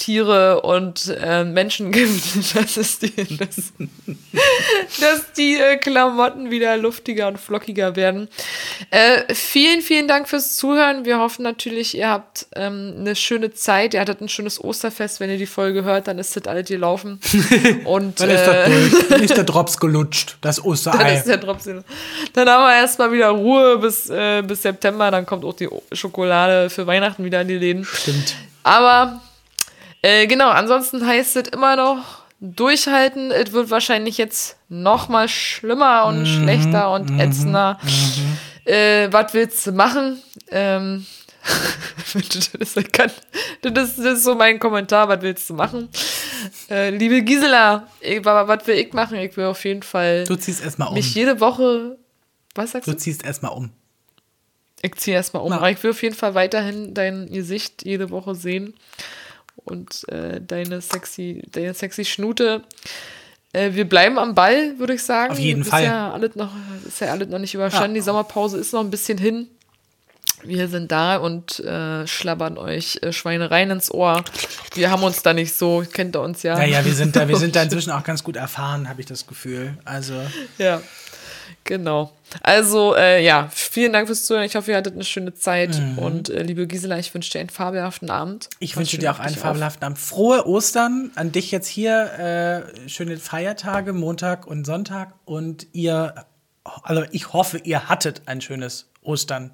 Tiere 0.00 0.62
und 0.62 1.14
äh, 1.20 1.44
Menschen 1.44 1.92
gibt, 1.92 2.56
dass 2.56 2.76
es 2.76 2.98
die, 2.98 3.12
dass, 3.36 3.56
dass 5.00 5.32
die 5.36 5.56
äh, 5.56 5.76
Klamotten 5.76 6.50
wieder 6.50 6.76
luftiger 6.76 7.28
und 7.28 7.38
flockiger 7.38 7.94
werden. 7.96 8.28
Äh, 8.90 9.32
vielen, 9.34 9.82
vielen 9.82 10.08
Dank 10.08 10.28
fürs 10.28 10.56
Zuhören. 10.56 11.04
Wir 11.04 11.18
hoffen 11.18 11.42
natürlich, 11.42 11.96
ihr 11.96 12.08
habt 12.08 12.46
ähm, 12.56 12.94
eine 12.98 13.14
schöne 13.14 13.52
Zeit. 13.52 13.94
Ihr 13.94 14.00
hattet 14.00 14.22
ein 14.22 14.28
schönes 14.28 14.62
Osterfest. 14.62 15.20
Wenn 15.20 15.30
ihr 15.30 15.38
die 15.38 15.46
Folge 15.46 15.84
hört, 15.84 16.08
dann 16.08 16.18
ist 16.18 16.34
das 16.34 16.46
alles 16.46 16.68
gelaufen. 16.68 17.20
Und 17.84 18.20
dann 18.20 18.30
ist 18.30 18.40
äh, 18.40 18.46
das 18.46 18.66
durch. 18.66 19.08
Dann 19.08 19.22
ist 19.22 19.36
der 19.36 19.44
Drops 19.44 19.78
gelutscht, 19.78 20.38
das 20.40 20.56
dann 20.56 20.64
Osterei. 20.64 21.14
ist 21.14 21.26
der 21.26 21.40
Tropfen. 21.40 21.84
Dann 22.32 22.48
haben 22.48 22.64
wir 22.64 22.80
erstmal 22.80 23.12
wieder 23.12 23.28
Ruhe 23.28 23.78
bis, 23.78 24.08
äh, 24.08 24.42
bis 24.42 24.62
September. 24.62 25.10
Dann 25.10 25.26
kommt 25.26 25.44
auch 25.44 25.54
die 25.54 25.68
Schokolade 25.92 26.70
für 26.70 26.86
Weihnachten 26.86 27.22
wieder 27.22 27.42
in 27.42 27.48
die 27.48 27.58
Läden. 27.58 27.84
Stimmt. 27.84 28.34
Aber 28.62 29.20
äh, 30.02 30.26
genau, 30.26 30.48
ansonsten 30.50 31.06
heißt 31.06 31.36
es 31.36 31.48
immer 31.48 31.76
noch 31.76 32.20
durchhalten. 32.40 33.30
Es 33.30 33.52
wird 33.52 33.70
wahrscheinlich 33.70 34.16
jetzt 34.18 34.56
noch 34.68 35.08
mal 35.08 35.28
schlimmer 35.28 36.06
und 36.06 36.26
schlechter 36.26 36.92
und 36.92 37.18
ätzender. 37.20 37.78
Äh, 38.64 39.08
was 39.12 39.34
willst 39.34 39.66
du 39.66 39.72
machen? 39.72 40.22
Ähm, 40.50 41.06
das, 42.14 42.74
ist, 42.76 42.92
kann- 42.92 43.10
das, 43.62 43.98
ist, 43.98 44.24
so 44.24 44.34
mein 44.34 44.58
Kommentar. 44.58 45.08
Was 45.08 45.20
willst 45.22 45.48
du 45.50 45.54
machen? 45.54 45.88
Äh, 46.70 46.90
liebe 46.90 47.22
Gisela, 47.22 47.86
ich- 48.00 48.24
was 48.24 48.66
will 48.66 48.76
ich 48.76 48.92
machen? 48.92 49.18
Ich 49.18 49.36
will 49.36 49.46
auf 49.46 49.64
jeden 49.64 49.82
Fall 49.82 50.24
Du 50.24 50.36
ziehst 50.36 50.62
erstmal 50.62 50.88
um. 50.88 50.94
mich 50.94 51.14
jede 51.14 51.40
Woche. 51.40 51.98
Was 52.54 52.72
sagst 52.72 52.88
Du 52.88 52.92
du? 52.92 52.98
ziehst 52.98 53.24
erstmal 53.24 53.52
um. 53.52 53.70
Ich 54.82 54.94
ziehe 54.96 55.14
erstmal 55.16 55.42
um. 55.42 55.50
Ja. 55.50 55.58
Aber 55.58 55.70
ich 55.70 55.82
will 55.82 55.90
auf 55.90 56.02
jeden 56.02 56.14
Fall 56.14 56.34
weiterhin 56.34 56.94
dein 56.94 57.30
Gesicht 57.30 57.84
jede 57.84 58.08
Woche 58.10 58.34
sehen. 58.34 58.74
Und 59.56 60.08
äh, 60.08 60.40
deine 60.40 60.80
sexy, 60.80 61.42
deine 61.50 61.74
sexy 61.74 62.04
Schnute. 62.04 62.62
Äh, 63.52 63.72
wir 63.72 63.88
bleiben 63.88 64.18
am 64.18 64.34
Ball, 64.34 64.78
würde 64.78 64.94
ich 64.94 65.02
sagen. 65.02 65.32
Auf 65.32 65.38
jeden 65.38 65.62
ist 65.62 65.70
Fall. 65.70 65.84
Ja 65.84 66.12
alles 66.12 66.36
noch, 66.36 66.50
ist 66.86 67.00
ja 67.00 67.08
alles 67.08 67.28
noch 67.28 67.38
nicht 67.38 67.54
überstanden. 67.54 67.96
Ja. 67.96 68.00
Die 68.00 68.04
Sommerpause 68.04 68.58
ist 68.58 68.72
noch 68.72 68.80
ein 68.80 68.90
bisschen 68.90 69.18
hin. 69.18 69.48
Wir 70.42 70.68
sind 70.68 70.90
da 70.90 71.16
und 71.16 71.60
äh, 71.60 72.06
schlabbern 72.06 72.56
euch 72.56 72.98
äh, 73.02 73.12
Schweinereien 73.12 73.70
ins 73.70 73.92
Ohr. 73.92 74.24
Wir 74.74 74.90
haben 74.90 75.02
uns 75.02 75.22
da 75.22 75.34
nicht 75.34 75.54
so, 75.54 75.84
kennt 75.92 76.16
ihr 76.16 76.22
uns 76.22 76.42
ja. 76.42 76.58
Ja, 76.58 76.64
ja, 76.64 76.84
wir 76.84 76.94
sind 76.94 77.14
da, 77.14 77.28
wir 77.28 77.36
sind 77.36 77.54
da 77.54 77.62
inzwischen 77.64 77.90
auch 77.90 78.04
ganz 78.04 78.24
gut 78.24 78.36
erfahren, 78.36 78.88
habe 78.88 79.00
ich 79.00 79.06
das 79.06 79.26
Gefühl. 79.26 79.76
Also, 79.84 80.14
Ja. 80.56 80.80
Genau. 81.64 82.12
Also, 82.42 82.94
äh, 82.96 83.24
ja, 83.24 83.48
vielen 83.52 83.92
Dank 83.92 84.06
fürs 84.06 84.24
Zuhören. 84.24 84.44
Ich 84.44 84.54
hoffe, 84.56 84.70
ihr 84.70 84.76
hattet 84.76 84.94
eine 84.94 85.04
schöne 85.04 85.34
Zeit. 85.34 85.80
Und 85.96 86.28
äh, 86.30 86.42
liebe 86.42 86.66
Gisela, 86.66 86.98
ich 86.98 87.12
wünsche 87.12 87.30
dir 87.30 87.40
einen 87.40 87.48
fabelhaften 87.50 88.10
Abend. 88.10 88.48
Ich 88.60 88.76
wünsche 88.76 88.98
dir 88.98 89.12
auch 89.12 89.18
einen 89.18 89.34
auf. 89.34 89.40
fabelhaften 89.40 89.84
Abend. 89.84 89.98
Frohe 89.98 90.46
Ostern 90.46 91.10
an 91.16 91.32
dich 91.32 91.50
jetzt 91.50 91.66
hier. 91.68 92.64
Äh, 92.84 92.88
schöne 92.88 93.16
Feiertage, 93.16 93.92
Montag 93.92 94.46
und 94.46 94.64
Sonntag. 94.64 95.12
Und 95.24 95.66
ihr, 95.72 96.14
also 96.64 97.04
ich 97.10 97.32
hoffe, 97.32 97.58
ihr 97.58 97.88
hattet 97.88 98.22
ein 98.26 98.40
schönes 98.40 98.90
Ostern. 99.02 99.52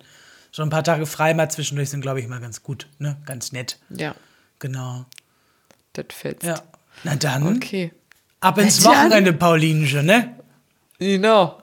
So 0.53 0.63
ein 0.63 0.71
paar 0.71 0.85
Tage 0.85 1.07
frei 1.07 1.35
mal 1.35 1.51
zwischendurch 1.51 1.91
sind, 1.91 2.01
glaube 2.01 2.21
ich, 2.21 2.29
mal 2.29 2.41
ganz 2.41 2.63
gut. 2.63 2.89
Ne? 2.99 3.17
Ganz 3.27 3.53
nett. 3.53 3.79
Ja, 3.91 4.15
Genau. 4.59 5.05
das 5.93 6.07
fetzt. 6.11 6.45
Ja. 6.45 6.63
Na 7.05 7.15
dann, 7.17 7.57
Okay. 7.57 7.93
ab 8.41 8.59
ins. 8.59 8.85
Wochenende, 8.85 9.33
Paulinchen, 9.35 10.07
ne? 10.07 10.35
Genau. 10.99 11.63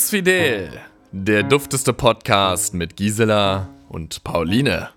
Bums 0.00 0.08
Fidel, 0.08 0.80
der 1.12 1.42
dufteste 1.42 1.92
Podcast 1.92 2.72
mit 2.72 2.96
Gisela 2.96 3.68
und 3.90 4.24
Pauline. 4.24 4.88